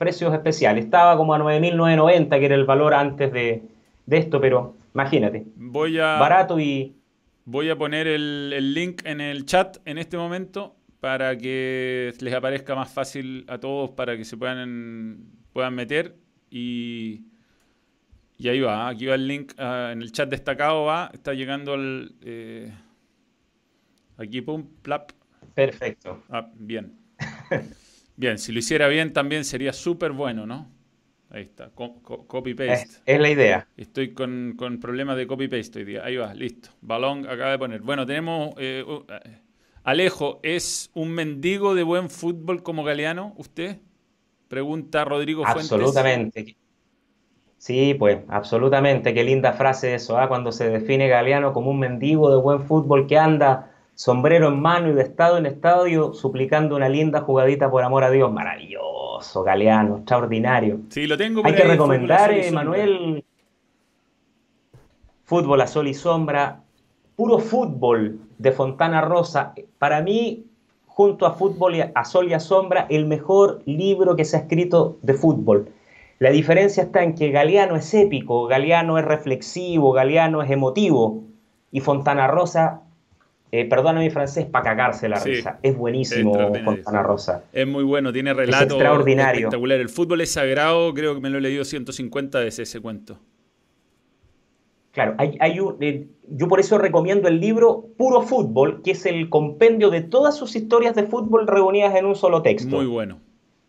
precios 0.03 0.35
especiales. 0.35 0.87
Estaba 0.87 1.17
como 1.17 1.33
a 1.33 1.39
9.990, 1.39 2.29
que 2.39 2.45
era 2.45 2.57
el 2.57 2.65
valor 2.65 2.93
antes 2.93 3.33
de, 3.33 3.63
esto, 4.11 4.41
pero 4.41 4.75
imagínate. 4.95 5.45
Voy 5.55 5.99
a, 5.99 6.19
barato 6.19 6.59
y... 6.59 6.97
Voy 7.45 7.71
a 7.71 7.77
poner 7.77 8.07
el, 8.07 8.75
link 8.75 9.03
en 9.05 9.21
el 9.21 9.45
chat 9.47 9.79
en 9.85 9.99
este 9.99 10.17
momento 10.17 10.77
para 11.01 11.37
que 11.37 12.15
les 12.21 12.35
aparezca 12.35 12.75
más 12.75 12.93
fácil 12.93 13.45
a 13.49 13.59
todos 13.59 13.91
para 13.91 14.17
que 14.17 14.25
se 14.25 14.37
puedan, 14.37 15.27
puedan 15.53 15.75
meter 15.75 16.17
y, 16.51 17.25
y 18.39 18.49
ahí 18.49 18.61
va, 18.61 18.89
aquí 18.89 19.07
va 19.07 19.17
el 19.17 19.27
link 19.27 19.53
ah, 19.59 19.91
en 19.93 20.03
el 20.03 20.13
chat 20.13 20.29
destacado 20.29 20.85
va, 20.85 21.11
está 21.13 21.35
llegando 21.35 21.75
al 21.75 22.15
eh, 22.23 22.73
aquí 24.17 24.41
pum, 24.41 24.67
plap. 24.83 25.13
Perfecto. 25.55 26.23
Ah, 26.31 26.49
bien. 26.55 26.97
Bien, 28.15 28.39
si 28.39 28.53
lo 28.53 28.59
hiciera 28.59 28.89
bien 28.89 29.13
también 29.15 29.45
sería 29.45 29.73
súper 29.73 30.13
bueno, 30.13 30.47
¿no? 30.47 30.71
Ahí 31.33 31.45
está, 31.45 31.71
copy-paste. 31.71 33.01
Es, 33.07 33.19
la 33.19 33.31
idea. 33.31 33.67
Estoy 33.79 34.13
con, 34.13 34.55
problemas 34.81 35.17
de 35.17 35.27
copy-paste 35.27 35.79
hoy 35.79 35.85
día. 35.87 36.05
Ahí 36.05 36.17
va, 36.17 36.35
listo. 36.35 36.69
Balón 36.83 37.27
acaba 37.27 37.53
de 37.53 37.59
poner. 37.59 37.81
Bueno, 37.81 38.05
tenemos... 38.05 38.55
Eh, 38.59 38.85
eh, 38.87 39.39
Alejo, 39.83 40.41
¿es 40.43 40.91
un 40.93 41.11
mendigo 41.11 41.75
de 41.75 41.85
buen 41.85 42.11
fútbol 42.11 42.63
como 42.63 42.85
Galeano 42.85 43.33
usted? 43.39 43.79
Pregunta 44.49 45.07
Rodrigo 45.07 45.43
Fuentes. 45.45 45.73
Absolutamente. 45.73 46.55
Sí, 47.57 47.95
pues, 47.95 48.19
absolutamente. 48.29 49.15
Qué 49.15 49.25
linda 49.25 49.55
frase 49.55 49.95
eso, 49.95 50.19
¿ah? 50.19 50.29
cuando 50.29 50.53
se 50.53 50.69
define 50.69 51.09
Galeano 51.09 51.55
como 51.55 51.71
un 51.71 51.79
mendigo 51.79 52.31
de 52.31 52.37
buen 52.37 52.65
fútbol 52.65 53.07
que 53.07 53.17
anda 53.17 53.73
sombrero 53.95 54.49
en 54.49 54.61
mano 54.61 54.91
y 54.91 54.95
de 54.95 55.03
estado 55.03 55.39
en 55.39 55.47
estadio, 55.47 56.13
suplicando 56.13 56.77
una 56.77 56.91
linda 56.91 57.23
jugadita 57.23 57.71
por 57.71 57.83
amor 57.85 58.05
a 58.05 58.11
Dios. 58.11 58.31
Maravilloso, 58.31 59.02
Galeano, 59.45 59.99
extraordinario. 59.99 60.81
Sí, 60.89 61.07
lo 61.07 61.17
tengo. 61.17 61.43
Hay 61.45 61.55
que 61.55 61.65
recomendar, 61.65 62.33
Manuel, 62.53 63.25
Fútbol 65.25 65.61
a 65.61 65.67
Sol 65.67 65.89
y 65.89 65.95
Sombra, 65.95 66.61
puro 67.17 67.39
fútbol 67.39 68.19
de 68.39 68.53
Fontana 68.53 69.01
Rosa. 69.01 69.55
Para 69.79 70.03
mí, 70.03 70.45
junto 70.87 71.27
a 71.27 71.33
Fútbol 71.33 71.91
a 71.95 72.05
Sol 72.05 72.29
y 72.29 72.35
a 72.35 72.41
Sombra, 72.41 72.87
el 72.91 73.07
mejor 73.07 73.63
libro 73.65 74.17
que 74.17 74.25
se 74.25 74.37
ha 74.37 74.41
escrito 74.41 74.99
de 75.03 75.15
fútbol. 75.15 75.71
La 76.19 76.31
diferencia 76.31 76.85
está 76.85 77.03
en 77.03 77.15
que 77.15 77.31
Galeano 77.31 77.77
es 77.77 77.93
épico, 77.95 78.47
Galeano 78.47 78.99
es 78.99 79.05
reflexivo, 79.05 79.93
Galeano 79.93 80.43
es 80.43 80.51
emotivo 80.51 81.25
y 81.73 81.81
Fontana 81.81 82.29
Rosa 82.29 82.83
eh, 83.55 83.67
perdona 83.67 84.01
mi 84.01 84.09
francés, 84.09 84.47
para 84.47 84.65
cagarse 84.65 85.11
la 85.11 85.21
risa. 85.21 85.59
Es 85.63 85.77
buenísimo 85.77 86.35
Fontana 86.65 87.03
Rosa. 87.03 87.45
Es 87.53 87.67
muy 87.67 87.85
bueno, 87.85 88.11
tiene 88.11 88.33
relato 88.33 88.65
extraordinario. 88.65 89.41
espectacular. 89.41 89.79
El 89.79 89.91
fútbol 89.91 90.23
es 90.23 90.33
sagrado, 90.33 90.95
creo 90.95 91.15
que 91.15 91.21
me 91.21 91.29
lo 91.29 91.37
he 91.37 91.43
leído 91.43 91.63
150 91.63 92.41
veces 92.41 92.71
ese 92.71 92.81
cuento. 92.81 93.19
Claro, 94.93 95.15
hay, 95.19 95.39
eh, 95.81 96.07
yo 96.29 96.49
por 96.49 96.61
eso 96.61 96.79
recomiendo 96.79 97.29
el 97.29 97.41
libro 97.41 97.89
Puro 97.99 98.23
Fútbol, 98.23 98.81
que 98.83 98.93
es 98.93 99.05
el 99.05 99.29
compendio 99.29 99.91
de 99.91 100.01
todas 100.01 100.35
sus 100.35 100.57
historias 100.57 100.95
de 100.95 101.03
fútbol 101.03 101.47
reunidas 101.47 101.95
en 101.95 102.07
un 102.07 102.15
solo 102.15 102.41
texto. 102.41 102.77
Muy 102.77 102.87
bueno. 102.87 103.19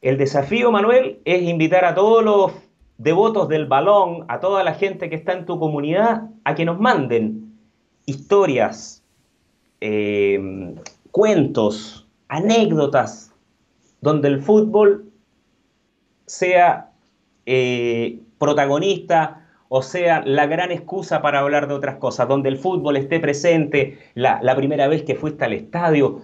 El 0.00 0.16
desafío, 0.18 0.72
Manuel, 0.72 1.20
es 1.24 1.42
invitar 1.42 1.84
a 1.84 1.94
todos 1.94 2.24
los 2.24 2.50
devotos 2.98 3.48
del 3.48 3.66
balón, 3.66 4.24
a 4.28 4.40
toda 4.40 4.64
la 4.64 4.74
gente 4.74 5.08
que 5.08 5.14
está 5.16 5.34
en 5.34 5.44
tu 5.44 5.60
comunidad, 5.60 6.30
a 6.44 6.56
que 6.56 6.64
nos 6.64 6.80
manden 6.80 7.52
historias, 8.06 9.04
eh, 9.80 10.74
cuentos, 11.12 12.08
anécdotas, 12.28 13.32
donde 14.00 14.26
el 14.28 14.42
fútbol 14.42 15.12
sea 16.26 16.87
eh, 17.50 18.20
protagonista 18.38 19.46
o 19.70 19.80
sea 19.80 20.22
la 20.24 20.46
gran 20.46 20.70
excusa 20.70 21.22
para 21.22 21.40
hablar 21.40 21.66
de 21.66 21.74
otras 21.74 21.96
cosas, 21.96 22.28
donde 22.28 22.50
el 22.50 22.58
fútbol 22.58 22.96
esté 22.96 23.20
presente, 23.20 23.98
la, 24.14 24.54
primera 24.54 24.86
vez 24.86 25.02
que 25.02 25.14
fuiste 25.14 25.46
al 25.46 25.54
estadio, 25.54 26.20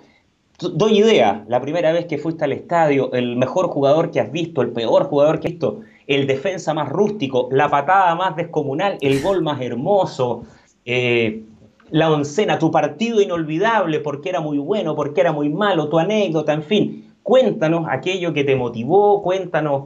doy 0.59 0.99
idea, 0.99 1.45
la 1.49 1.63
primera 1.63 1.93
vez 1.93 2.05
que 2.05 2.19
fuiste 2.19 2.45
al 2.45 2.53
estadio, 2.53 3.11
el 3.13 3.37
mejor 3.37 3.69
jugador 3.69 4.11
que 4.11 4.21
has 4.21 4.31
visto, 4.31 4.61
el 4.61 4.71
peor 4.71 5.05
jugador 5.05 5.41
que 5.41 5.49
has 5.49 5.53
visto, 5.55 5.81
el 6.07 6.27
defensa 6.27 6.75
más 6.75 6.91
rústico, 6.91 7.49
la 7.51 7.71
patada 7.71 8.15
más 8.15 8.37
descomunal, 8.37 8.99
el 9.01 9.23
gol 9.23 9.43
más 9.43 9.61
hermoso, 9.63 10.45
eh, 10.85 11.43
la 11.91 12.11
oncena, 12.11 12.59
tu 12.59 12.71
partido 12.71 13.23
inolvidable, 13.23 14.01
porque 14.01 14.29
era 14.29 14.41
muy 14.41 14.59
bueno, 14.59 14.95
porque 14.95 15.23
era 15.23 15.33
muy 15.33 15.49
malo, 15.49 15.89
tu 15.89 15.99
anécdota, 15.99 16.53
en 16.53 16.63
fin, 16.63 17.15
cuéntanos 17.23 17.87
aquello 17.89 18.33
que 18.33 18.45
te 18.45 18.57
motivó, 18.57 19.23
cuéntanos 19.23 19.85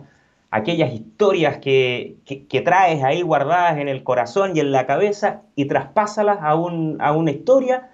aquellas 0.50 0.92
historias 0.92 1.58
que, 1.58 2.16
traes 2.64 3.02
ahí 3.04 3.22
guardadas 3.22 3.78
en 3.78 3.88
el 3.88 4.02
corazón 4.02 4.56
y 4.56 4.60
en 4.60 4.72
la 4.72 4.86
cabeza 4.86 5.42
y 5.54 5.66
traspásalas 5.66 6.38
a, 6.40 6.50
a 6.50 7.12
una 7.12 7.30
historia 7.30 7.90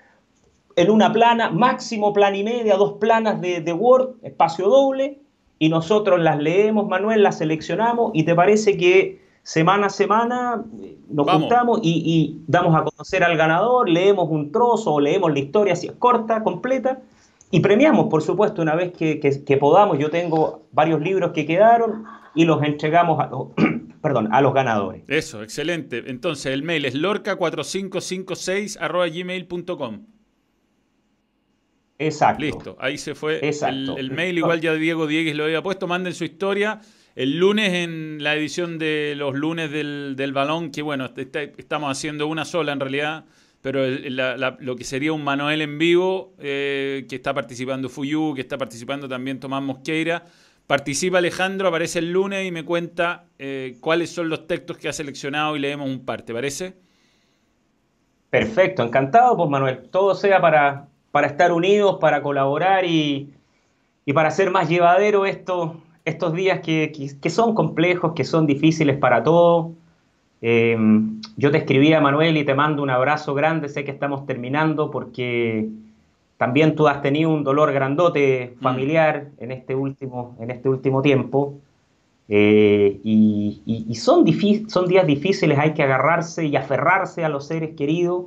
en 0.76 0.90
una 0.90 1.12
plana, 1.12 1.50
máximo 1.50 2.12
plan 2.12 2.34
y 2.34 2.42
media, 2.42 2.76
dos 2.76 2.94
planas 2.94 3.40
de, 3.40 3.72
Word, 3.72 4.16
espacio 4.22 4.68
doble, 4.68 5.18
y 5.58 5.68
nosotros 5.68 6.20
las 6.20 6.38
leemos, 6.38 6.88
Manuel, 6.88 7.22
las 7.22 7.38
seleccionamos, 7.38 8.10
y 8.14 8.24
te 8.24 8.34
parece 8.34 8.76
que 8.76 9.22
semana 9.42 9.86
a 9.86 9.90
semana 9.90 10.64
eh, 10.80 10.96
nos 11.08 11.30
juntamos 11.30 11.80
y, 11.82 12.40
damos 12.46 12.74
a 12.74 12.82
conocer 12.82 13.22
al 13.22 13.36
ganador, 13.36 13.88
leemos 13.88 14.28
un 14.30 14.50
trozo 14.50 14.94
o 14.94 15.00
leemos 15.00 15.32
la 15.32 15.38
historia 15.38 15.76
si 15.76 15.86
es 15.86 15.92
corta, 15.92 16.42
completa, 16.42 17.00
y 17.50 17.60
premiamos, 17.60 18.06
por 18.06 18.22
supuesto, 18.22 18.62
una 18.62 18.74
vez 18.74 18.92
que, 18.92 19.56
podamos. 19.60 19.98
Yo 19.98 20.10
tengo 20.10 20.62
varios 20.72 21.00
libros 21.00 21.30
que 21.30 21.46
quedaron 21.46 22.04
y 22.34 22.44
los 22.44 22.62
entregamos 22.62 23.20
a 23.20 23.28
los, 23.28 23.48
perdón, 24.02 24.28
a 24.32 24.40
los 24.40 24.52
ganadores. 24.54 25.02
Eso, 25.08 25.42
excelente. 25.42 26.04
Entonces, 26.06 26.52
el 26.52 26.62
mail 26.62 26.84
es 26.84 26.94
lorca4556 26.94 28.78
gmail.com. 29.12 30.06
Exacto. 31.98 32.42
Listo, 32.42 32.76
ahí 32.80 32.98
se 32.98 33.14
fue 33.14 33.40
El, 33.40 34.10
mail, 34.10 34.38
igual 34.38 34.60
ya 34.60 34.74
Diego 34.74 35.06
Diegues 35.06 35.36
lo 35.36 35.44
había 35.44 35.62
puesto, 35.62 35.86
manden 35.86 36.12
su 36.12 36.24
historia. 36.24 36.80
El 37.14 37.38
lunes 37.38 37.72
en 37.72 38.18
la 38.20 38.34
edición 38.34 38.78
de 38.78 39.14
los 39.16 39.36
lunes 39.36 39.70
del, 39.70 40.32
balón, 40.34 40.72
que 40.72 40.82
bueno, 40.82 41.08
estamos 41.16 41.90
haciendo 41.90 42.26
una 42.26 42.44
sola 42.44 42.72
en 42.72 42.80
realidad, 42.80 43.26
pero 43.62 43.86
lo 43.86 44.76
que 44.76 44.82
sería 44.82 45.12
un 45.12 45.22
Manuel 45.22 45.62
en 45.62 45.78
vivo, 45.78 46.34
eh, 46.40 47.06
que 47.08 47.14
está 47.14 47.32
participando 47.32 47.88
Fuyu, 47.88 48.34
que 48.34 48.40
está 48.40 48.58
participando 48.58 49.08
también 49.08 49.38
Tomás 49.38 49.62
Mosqueira. 49.62 50.24
Participa 50.66 51.18
Alejandro, 51.18 51.68
aparece 51.68 51.98
el 51.98 52.12
lunes 52.12 52.46
y 52.46 52.50
me 52.50 52.64
cuenta 52.64 53.26
eh, 53.38 53.76
cuáles 53.80 54.10
son 54.10 54.30
los 54.30 54.46
textos 54.46 54.78
que 54.78 54.88
ha 54.88 54.94
seleccionado 54.94 55.56
y 55.56 55.58
leemos 55.58 55.88
un 55.88 56.06
par, 56.06 56.22
¿te 56.22 56.32
parece? 56.32 56.74
Perfecto, 58.30 58.82
encantado, 58.82 59.36
pues 59.36 59.50
Manuel. 59.50 59.88
Todo 59.90 60.14
sea 60.14 60.40
para, 60.40 60.88
para 61.10 61.26
estar 61.26 61.52
unidos, 61.52 61.98
para 62.00 62.22
colaborar 62.22 62.86
y, 62.86 63.34
para 64.14 64.28
hacer 64.28 64.50
más 64.50 64.68
llevadero 64.68 65.26
esto, 65.26 65.82
estos 66.04 66.32
días 66.32 66.60
que, 66.60 66.90
son 67.28 67.54
complejos, 67.54 68.14
que 68.14 68.24
son 68.24 68.46
difíciles 68.46 68.96
para 68.96 69.22
todos. 69.22 69.72
Eh, 70.40 70.76
yo 71.36 71.50
te 71.50 71.58
escribí 71.58 71.92
a 71.92 72.00
Manuel 72.00 72.36
y 72.38 72.44
te 72.44 72.54
mando 72.54 72.82
un 72.82 72.90
abrazo 72.90 73.34
grande, 73.34 73.68
sé 73.68 73.84
que 73.84 73.90
estamos 73.90 74.26
terminando 74.26 74.90
porque 74.90 75.68
también 76.36 76.74
tú 76.74 76.88
has 76.88 77.02
tenido 77.02 77.30
un 77.30 77.44
dolor 77.44 77.72
grandote 77.72 78.54
mm. 78.56 78.62
familiar 78.62 79.28
en, 79.38 79.52
este 79.52 79.74
último, 79.74 80.36
en 80.40 80.50
este 80.50 80.68
último 80.68 81.02
tiempo. 81.02 81.54
Eh, 82.28 83.00
y, 83.04 83.94
son, 83.96 84.24
son 84.68 84.88
días 84.88 85.06
difíciles, 85.06 85.58
hay 85.58 85.74
que 85.74 85.82
agarrarse 85.82 86.46
y 86.46 86.56
aferrarse 86.56 87.24
a 87.24 87.28
los 87.28 87.46
seres 87.46 87.76
queridos 87.76 88.26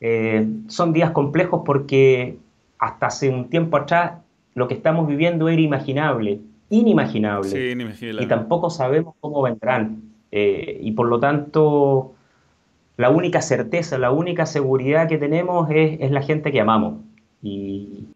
eh, 0.00 0.46
son 0.68 0.92
días 0.92 1.10
complejos 1.12 1.62
porque 1.64 2.36
hasta 2.78 3.06
hace 3.06 3.30
un 3.30 3.48
tiempo 3.48 3.76
atrás 3.76 4.12
lo 4.54 4.68
que 4.68 4.74
estamos 4.74 5.06
viviendo 5.06 5.48
era 5.48 5.60
imaginable, 5.60 6.40
inimaginable. 6.70 7.72
y 7.72 8.26
tampoco 8.26 8.70
sabemos 8.70 9.14
cómo 9.20 9.42
vendrán. 9.42 10.02
Eh, 10.32 10.80
y 10.82 10.92
por 10.92 11.08
lo 11.08 11.20
tanto, 11.20 12.14
la 12.96 13.10
única 13.10 13.40
certeza, 13.42 13.98
la 13.98 14.10
única 14.10 14.46
seguridad 14.46 15.08
que 15.08 15.18
tenemos 15.18 15.68
es, 15.70 16.10
la 16.10 16.22
gente 16.22 16.52
que 16.52 16.60
amamos. 16.60 17.00
Y, 17.42 18.08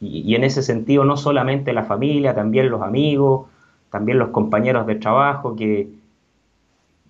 en 0.00 0.44
ese 0.44 0.62
sentido, 0.62 1.04
no 1.04 1.16
solamente 1.16 1.72
la 1.72 1.84
familia, 1.84 2.34
también 2.34 2.70
los 2.70 2.82
amigos, 2.82 3.48
también 3.90 4.18
los 4.18 4.30
compañeros 4.30 4.86
de 4.86 4.94
trabajo 4.94 5.56
que, 5.56 5.88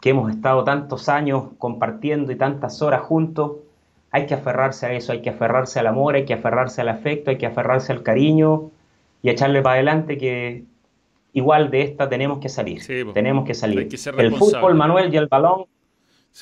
que 0.00 0.10
hemos 0.10 0.30
estado 0.30 0.64
tantos 0.64 1.08
años 1.08 1.44
compartiendo 1.58 2.32
y 2.32 2.36
tantas 2.36 2.82
horas 2.82 3.02
juntos 3.02 3.52
hay 4.10 4.26
que 4.26 4.34
aferrarse 4.34 4.86
a 4.86 4.92
eso, 4.92 5.12
hay 5.12 5.22
que 5.22 5.30
aferrarse 5.30 5.78
al 5.78 5.86
amor, 5.86 6.16
hay 6.16 6.24
que 6.24 6.34
aferrarse 6.34 6.80
al 6.80 6.88
afecto, 6.88 7.30
hay 7.30 7.38
que 7.38 7.46
aferrarse 7.46 7.92
al 7.92 8.02
cariño 8.02 8.70
y 9.22 9.30
echarle 9.30 9.62
para 9.62 9.74
adelante 9.74 10.18
que 10.18 10.64
igual 11.32 11.70
de 11.70 11.82
esta 11.82 12.08
tenemos 12.08 12.40
que 12.40 12.48
salir. 12.48 12.82
tenemos 13.14 13.44
que 13.44 13.54
salir. 13.54 13.88
el 14.18 14.34
fútbol, 14.34 14.74
Manuel, 14.74 15.12
y 15.14 15.16
el 15.16 15.28
balón. 15.28 15.66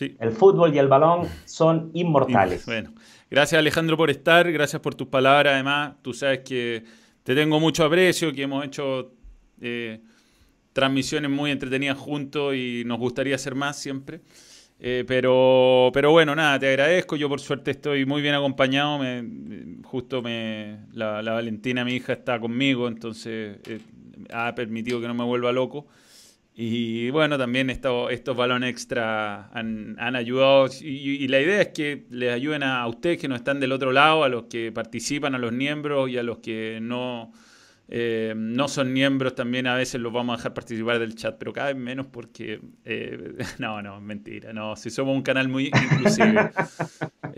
El 0.01 0.33
fútbol 0.33 0.75
y 0.75 0.79
el 0.79 0.89
balón 0.89 1.27
son 1.45 1.91
inmortales. 1.95 2.67
Bueno, 2.67 2.91
gracias 3.31 3.59
Alejandro 3.59 3.97
por 3.97 4.11
estar, 4.11 4.51
gracias 4.53 4.81
por 4.81 4.95
tus 4.95 5.09
palabras. 5.09 5.55
Además, 5.55 5.95
tú 6.03 6.13
sabes 6.15 6.41
que 6.41 6.85
te 7.23 7.35
tengo 7.35 7.61
mucho 7.61 7.85
aprecio, 7.85 8.33
que 8.33 8.43
hemos 8.43 8.65
hecho 8.65 9.13
eh, 9.61 10.01
transmisiones 10.73 11.31
muy 11.31 11.51
entretenidas 11.51 11.99
juntos 11.99 12.55
y 12.55 12.83
nos 12.87 12.99
gustaría 12.99 13.35
hacer 13.35 13.55
más 13.55 13.79
siempre. 13.79 14.21
Eh, 14.81 15.05
pero, 15.09 15.91
pero 15.93 16.13
bueno, 16.13 16.37
nada, 16.37 16.59
te 16.59 16.69
agradezco. 16.69 17.17
Yo 17.17 17.29
por 17.29 17.41
suerte 17.41 17.73
estoy 17.73 18.07
muy 18.07 18.23
bien 18.23 18.35
acompañado. 18.35 18.99
Me, 18.99 19.83
justo 19.83 20.23
me, 20.23 20.87
la, 20.93 21.21
Valentina, 21.21 21.85
mi 21.85 21.95
hija, 21.95 22.13
está 22.13 22.39
conmigo, 22.39 22.87
entonces 22.89 23.59
eh, 23.67 23.81
ha 24.33 24.55
permitido 24.55 25.01
que 25.01 25.09
no 25.09 25.15
me 25.15 25.25
vuelva 25.25 25.53
loco. 25.53 25.87
Y 26.61 27.11
bueno, 27.11 27.39
también 27.39 27.71
estos, 27.71 28.11
balones 28.35 28.71
extra 28.71 29.49
han, 29.53 29.95
han 30.01 30.17
ayudado. 30.17 30.69
Y, 30.81 31.29
la 31.29 31.41
idea 31.41 31.61
es 31.61 31.69
que 31.69 32.07
les 32.11 32.33
ayuden 32.33 32.65
a, 32.65 32.85
ustedes 32.89 33.19
que 33.19 33.29
no 33.29 33.37
están 33.37 33.61
del 33.61 33.71
otro 33.71 33.93
lado, 33.93 34.25
a 34.25 34.29
los 34.29 34.47
que 34.47 34.73
participan, 34.73 35.37
a 35.37 35.39
los 35.39 35.53
miembros 35.53 36.11
y 36.11 36.19
a 36.19 36.25
los 36.25 36.39
que 36.39 36.81
no 36.83 37.33
eh, 37.91 38.35
no 38.37 38.69
son 38.69 38.93
miembros, 38.93 39.35
también 39.35 39.67
a 39.67 39.75
veces 39.75 39.99
los 39.99 40.13
vamos 40.13 40.35
a 40.35 40.37
dejar 40.37 40.53
participar 40.53 40.99
del 40.99 41.15
chat, 41.15 41.37
pero 41.39 41.55
cada 41.55 41.69
vez 41.69 41.77
menos 41.77 42.07
porque... 42.13 42.61
Eh, 42.85 43.35
no, 43.59 43.81
no, 43.81 43.99
mentira, 44.01 44.53
no, 44.53 44.77
si 44.77 44.91
somos 44.91 45.17
un 45.17 45.23
canal 45.23 45.49
muy 45.49 45.67
inclusivo. 45.67 46.51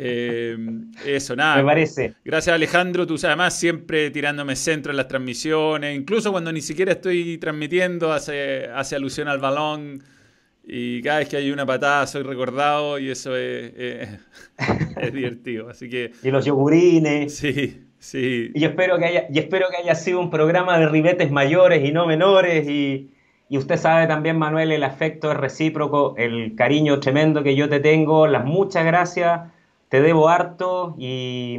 Eh, 0.03 0.57
eso, 1.05 1.37
nada. 1.37 1.57
Me 1.57 1.65
parece. 1.65 2.15
Gracias 2.25 2.55
Alejandro, 2.55 3.07
tú 3.07 3.17
además 3.23 3.59
siempre 3.59 4.11
tirándome 4.11 4.57
centro 4.57 4.93
en 4.93 4.97
las 4.97 5.09
transmisiones, 5.09 5.95
incluso 5.95 6.33
cuando 6.33 6.51
ni 6.53 6.63
siquiera 6.63 6.93
estoy 6.93 7.37
transmitiendo, 7.37 8.11
hace, 8.11 8.67
hace 8.69 8.97
alusión 8.97 9.29
al 9.29 9.41
balón. 9.41 10.03
Y 10.65 11.03
cada 11.03 11.19
vez 11.19 11.29
que 11.29 11.37
hay 11.37 11.51
una 11.51 11.67
patada 11.67 12.07
soy 12.07 12.23
recordado 12.23 12.99
y 12.99 13.11
eso 13.11 13.37
es, 13.37 13.73
es 13.77 15.13
divertido. 15.13 15.69
Así 15.69 15.91
que... 15.91 16.13
Y 16.23 16.31
los 16.31 16.47
yogurines. 16.47 17.35
Sí, 17.35 17.90
Sí. 18.01 18.51
Y 18.55 18.65
espero 18.65 18.99
que 18.99 19.05
haya, 19.05 19.27
y 19.31 19.39
espero 19.39 19.67
que 19.71 19.77
haya 19.77 19.95
sido 19.95 20.21
un 20.21 20.31
programa 20.31 20.79
de 20.79 20.89
ribetes 20.89 21.31
mayores 21.31 21.85
y 21.85 21.93
no 21.93 22.07
menores. 22.07 22.67
Y, 22.69 23.11
y, 23.49 23.59
usted 23.59 23.77
sabe 23.77 24.07
también, 24.07 24.39
Manuel, 24.39 24.73
el 24.73 24.83
afecto 24.83 25.31
es 25.31 25.37
recíproco, 25.37 26.15
el 26.17 26.55
cariño 26.57 26.99
tremendo 26.99 27.43
que 27.43 27.55
yo 27.55 27.69
te 27.69 27.79
tengo, 27.79 28.27
las 28.27 28.45
muchas 28.47 28.87
gracias, 28.87 29.43
te 29.91 30.01
debo 30.01 30.31
harto 30.31 30.95
y, 30.99 31.59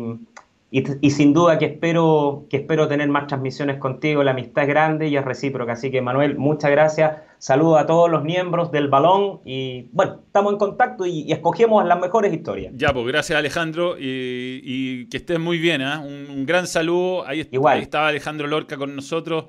y, 0.74 1.10
sin 1.10 1.34
duda 1.34 1.60
que 1.60 1.66
espero, 1.66 2.48
que 2.50 2.56
espero 2.56 2.88
tener 2.88 3.10
más 3.10 3.28
transmisiones 3.28 3.78
contigo. 3.78 4.24
La 4.24 4.32
amistad 4.32 4.64
es 4.64 4.70
grande 4.70 5.10
y 5.10 5.18
es 5.18 5.26
recíproca. 5.26 5.74
Así 5.74 5.92
que, 5.92 6.02
Manuel, 6.02 6.38
muchas 6.38 6.72
gracias. 6.72 7.18
Saludo 7.40 7.78
a 7.78 7.86
todos 7.86 8.10
los 8.10 8.24
miembros 8.24 8.72
del 8.72 8.88
balón 8.88 9.42
y, 9.44 9.90
bueno, 9.92 10.22
estamos 10.26 10.54
en 10.54 10.60
contacto 10.60 11.06
y, 11.06 11.30
escogemos 11.30 11.86
las 11.86 12.00
mejores 12.00 12.32
historias. 12.34 12.72
Ya, 12.78 12.94
pues 12.94 13.06
gracias, 13.06 13.38
Alejandro. 13.38 13.98
Y, 14.00 15.08
que 15.10 15.18
estés 15.18 15.42
muy 15.42 15.58
bien. 15.58 15.82
¿eh? 15.82 15.98
Un, 15.98 16.46
gran 16.46 16.66
saludo. 16.68 17.28
Ahí, 17.28 17.46
Igual. 17.52 17.76
ahí 17.76 17.84
estaba 17.84 18.08
Alejandro 18.08 18.48
Lorca 18.48 18.78
con 18.78 18.96
nosotros 18.96 19.48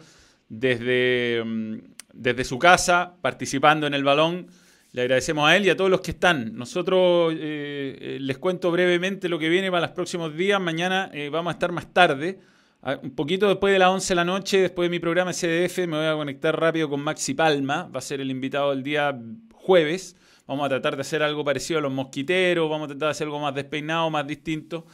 desde, 0.48 1.40
mm, 1.44 1.76
desde 2.14 2.42
su 2.42 2.58
casa, 2.58 3.14
participando 3.20 3.86
en 3.86 3.94
el 3.94 4.02
balón. 4.02 4.48
Le 4.92 5.02
agradecemos 5.02 5.48
a 5.48 5.56
él 5.56 5.64
y 5.64 5.70
a 5.70 5.76
todos 5.76 5.90
los 5.90 6.02
que 6.02 6.10
están. 6.10 6.54
Nosotros 6.54 7.32
eh, 7.34 7.96
eh, 7.98 8.18
les 8.20 8.36
cuento 8.36 8.70
brevemente 8.70 9.26
lo 9.30 9.38
que 9.38 9.48
viene 9.48 9.70
para 9.70 9.86
los 9.86 9.92
próximos 9.92 10.36
días. 10.36 10.60
Mañana 10.60 11.10
eh, 11.14 11.30
vamos 11.30 11.50
a 11.50 11.54
estar 11.54 11.72
más 11.72 11.94
tarde, 11.94 12.40
un 13.02 13.14
poquito 13.14 13.48
después 13.48 13.72
de 13.72 13.78
las 13.78 13.88
11 13.88 14.08
de 14.08 14.14
la 14.16 14.24
noche, 14.24 14.60
después 14.60 14.86
de 14.86 14.90
mi 14.90 14.98
programa 14.98 15.32
CDF, 15.32 15.78
me 15.86 15.96
voy 15.96 16.06
a 16.06 16.14
conectar 16.14 16.58
rápido 16.58 16.90
con 16.90 17.00
Maxi 17.00 17.32
Palma. 17.32 17.88
Va 17.94 17.98
a 17.98 18.02
ser 18.02 18.20
el 18.20 18.30
invitado 18.30 18.70
del 18.70 18.82
día 18.82 19.18
jueves. 19.54 20.16
Vamos 20.46 20.66
a 20.66 20.68
tratar 20.68 20.96
de 20.96 21.00
hacer 21.00 21.22
algo 21.22 21.42
parecido 21.42 21.78
a 21.78 21.82
los 21.82 21.92
mosquiteros, 21.92 22.68
vamos 22.68 22.86
a 22.86 22.88
tratar 22.88 23.06
de 23.06 23.10
hacer 23.12 23.26
algo 23.28 23.38
más 23.38 23.54
despeinado, 23.54 24.10
más 24.10 24.26
distinto. 24.26 24.84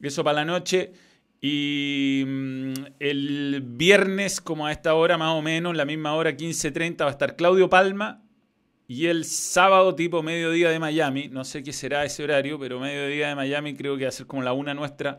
Eso 0.00 0.22
para 0.22 0.36
la 0.36 0.44
noche. 0.44 0.92
Y 1.40 2.22
mm, 2.24 2.72
el 3.00 3.62
viernes, 3.64 4.40
como 4.40 4.66
a 4.66 4.72
esta 4.72 4.94
hora 4.94 5.18
más 5.18 5.34
o 5.34 5.42
menos, 5.42 5.74
la 5.74 5.84
misma 5.84 6.14
hora, 6.14 6.36
15.30, 6.36 7.00
va 7.00 7.08
a 7.08 7.10
estar 7.10 7.34
Claudio 7.34 7.68
Palma 7.68 8.22
y 8.88 9.06
el 9.06 9.24
sábado 9.24 9.94
tipo 9.94 10.22
mediodía 10.22 10.70
de 10.70 10.78
Miami, 10.78 11.28
no 11.28 11.44
sé 11.44 11.62
qué 11.62 11.72
será 11.72 12.04
ese 12.04 12.24
horario, 12.24 12.58
pero 12.58 12.80
mediodía 12.80 13.28
de 13.28 13.34
Miami 13.34 13.74
creo 13.74 13.96
que 13.96 14.04
va 14.04 14.08
a 14.08 14.12
ser 14.12 14.26
como 14.26 14.42
la 14.42 14.52
una 14.52 14.74
nuestra. 14.74 15.18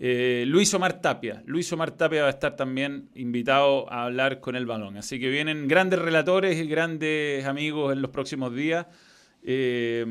Eh, 0.00 0.44
Luis 0.46 0.72
Omar 0.74 1.00
Tapia. 1.00 1.42
Luis 1.46 1.72
Omar 1.72 1.90
Tapia 1.92 2.22
va 2.22 2.28
a 2.28 2.30
estar 2.30 2.54
también 2.54 3.08
invitado 3.14 3.90
a 3.92 4.04
hablar 4.04 4.40
con 4.40 4.56
el 4.56 4.66
balón. 4.66 4.96
Así 4.96 5.18
que 5.18 5.28
vienen 5.28 5.66
grandes 5.66 5.98
relatores 5.98 6.56
y 6.58 6.68
grandes 6.68 7.44
amigos 7.46 7.92
en 7.92 8.02
los 8.02 8.10
próximos 8.10 8.54
días. 8.54 8.86
Eh, 9.42 10.04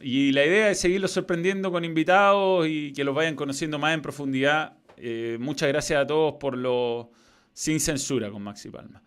y 0.00 0.32
la 0.32 0.44
idea 0.44 0.70
es 0.70 0.80
seguirlos 0.80 1.10
sorprendiendo 1.10 1.70
con 1.70 1.84
invitados 1.84 2.66
y 2.68 2.92
que 2.92 3.04
los 3.04 3.14
vayan 3.14 3.36
conociendo 3.36 3.78
más 3.78 3.94
en 3.94 4.02
profundidad. 4.02 4.76
Eh, 4.96 5.36
muchas 5.40 5.68
gracias 5.68 6.00
a 6.00 6.06
todos 6.06 6.34
por 6.40 6.56
lo 6.56 7.10
sin 7.52 7.80
censura 7.80 8.30
con 8.30 8.42
Maxi 8.42 8.70
Palma. 8.70 9.02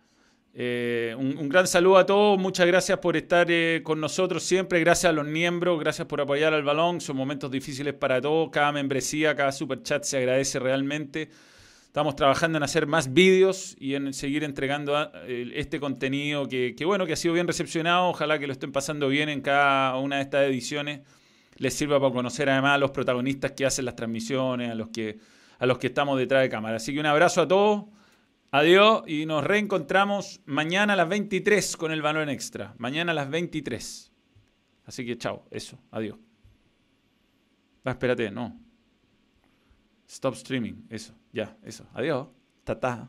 Eh, 0.58 1.14
un, 1.18 1.50
gran 1.50 1.66
saludo 1.66 1.98
a 1.98 2.06
todos, 2.06 2.38
muchas 2.38 2.66
gracias 2.66 2.98
por 3.00 3.14
estar 3.14 3.46
eh, 3.50 3.82
con 3.84 4.00
nosotros 4.00 4.42
siempre, 4.42 4.80
gracias 4.80 5.10
a 5.10 5.12
los 5.12 5.26
miembros, 5.26 5.78
gracias 5.78 6.08
por 6.08 6.18
apoyar 6.18 6.54
al 6.54 6.62
balón, 6.62 7.02
son 7.02 7.14
momentos 7.14 7.50
difíciles 7.50 7.92
para 7.92 8.22
todos, 8.22 8.48
cada 8.50 8.72
membresía, 8.72 9.36
cada 9.36 9.52
super 9.52 9.82
chat 9.82 10.04
se 10.04 10.16
agradece 10.16 10.58
realmente. 10.58 11.28
Estamos 11.84 12.16
trabajando 12.16 12.56
en 12.56 12.62
hacer 12.62 12.86
más 12.86 13.12
vídeos 13.12 13.76
y 13.78 13.96
en 13.96 14.14
seguir 14.14 14.44
entregando 14.44 14.96
ah, 14.96 15.12
este 15.28 15.78
contenido 15.78 16.48
que, 16.48 16.74
bueno, 16.86 17.04
que 17.04 17.12
ha 17.12 17.16
sido 17.16 17.34
bien 17.34 17.46
recepcionado, 17.46 18.08
ojalá 18.08 18.38
que 18.38 18.46
lo 18.46 18.54
estén 18.54 18.72
pasando 18.72 19.08
bien 19.08 19.28
en 19.28 19.42
cada 19.42 19.98
una 19.98 20.16
de 20.16 20.22
estas 20.22 20.46
ediciones, 20.46 21.00
les 21.58 21.74
sirva 21.74 22.00
para 22.00 22.14
conocer 22.14 22.48
además 22.48 22.76
a 22.76 22.78
los 22.78 22.92
protagonistas 22.92 23.52
que 23.52 23.66
hacen 23.66 23.84
las 23.84 23.94
transmisiones, 23.94 24.70
a 24.70 24.74
los 24.74 24.88
que, 24.88 25.18
a 25.58 25.66
los 25.66 25.76
que 25.76 25.88
estamos 25.88 26.18
detrás 26.18 26.40
de 26.40 26.48
cámara. 26.48 26.76
Así 26.76 26.94
que 26.94 27.00
un 27.00 27.06
abrazo 27.06 27.42
a 27.42 27.48
todos. 27.48 27.84
Adiós 28.52 29.02
y 29.06 29.26
nos 29.26 29.44
reencontramos 29.44 30.40
mañana 30.46 30.92
a 30.92 30.96
las 30.96 31.08
23 31.08 31.76
con 31.76 31.92
el 31.92 32.00
balón 32.00 32.28
extra. 32.28 32.74
Mañana 32.78 33.12
a 33.12 33.14
las 33.14 33.28
23. 33.28 34.12
Así 34.84 35.04
que 35.04 35.18
chao, 35.18 35.44
eso, 35.50 35.78
adiós. 35.90 36.16
Ah, 37.84 37.90
espérate, 37.90 38.30
no. 38.30 38.58
Stop 40.08 40.34
streaming, 40.34 40.86
eso, 40.88 41.12
ya, 41.32 41.56
eso. 41.64 41.86
Adiós. 41.92 42.28
Tata. 42.64 43.04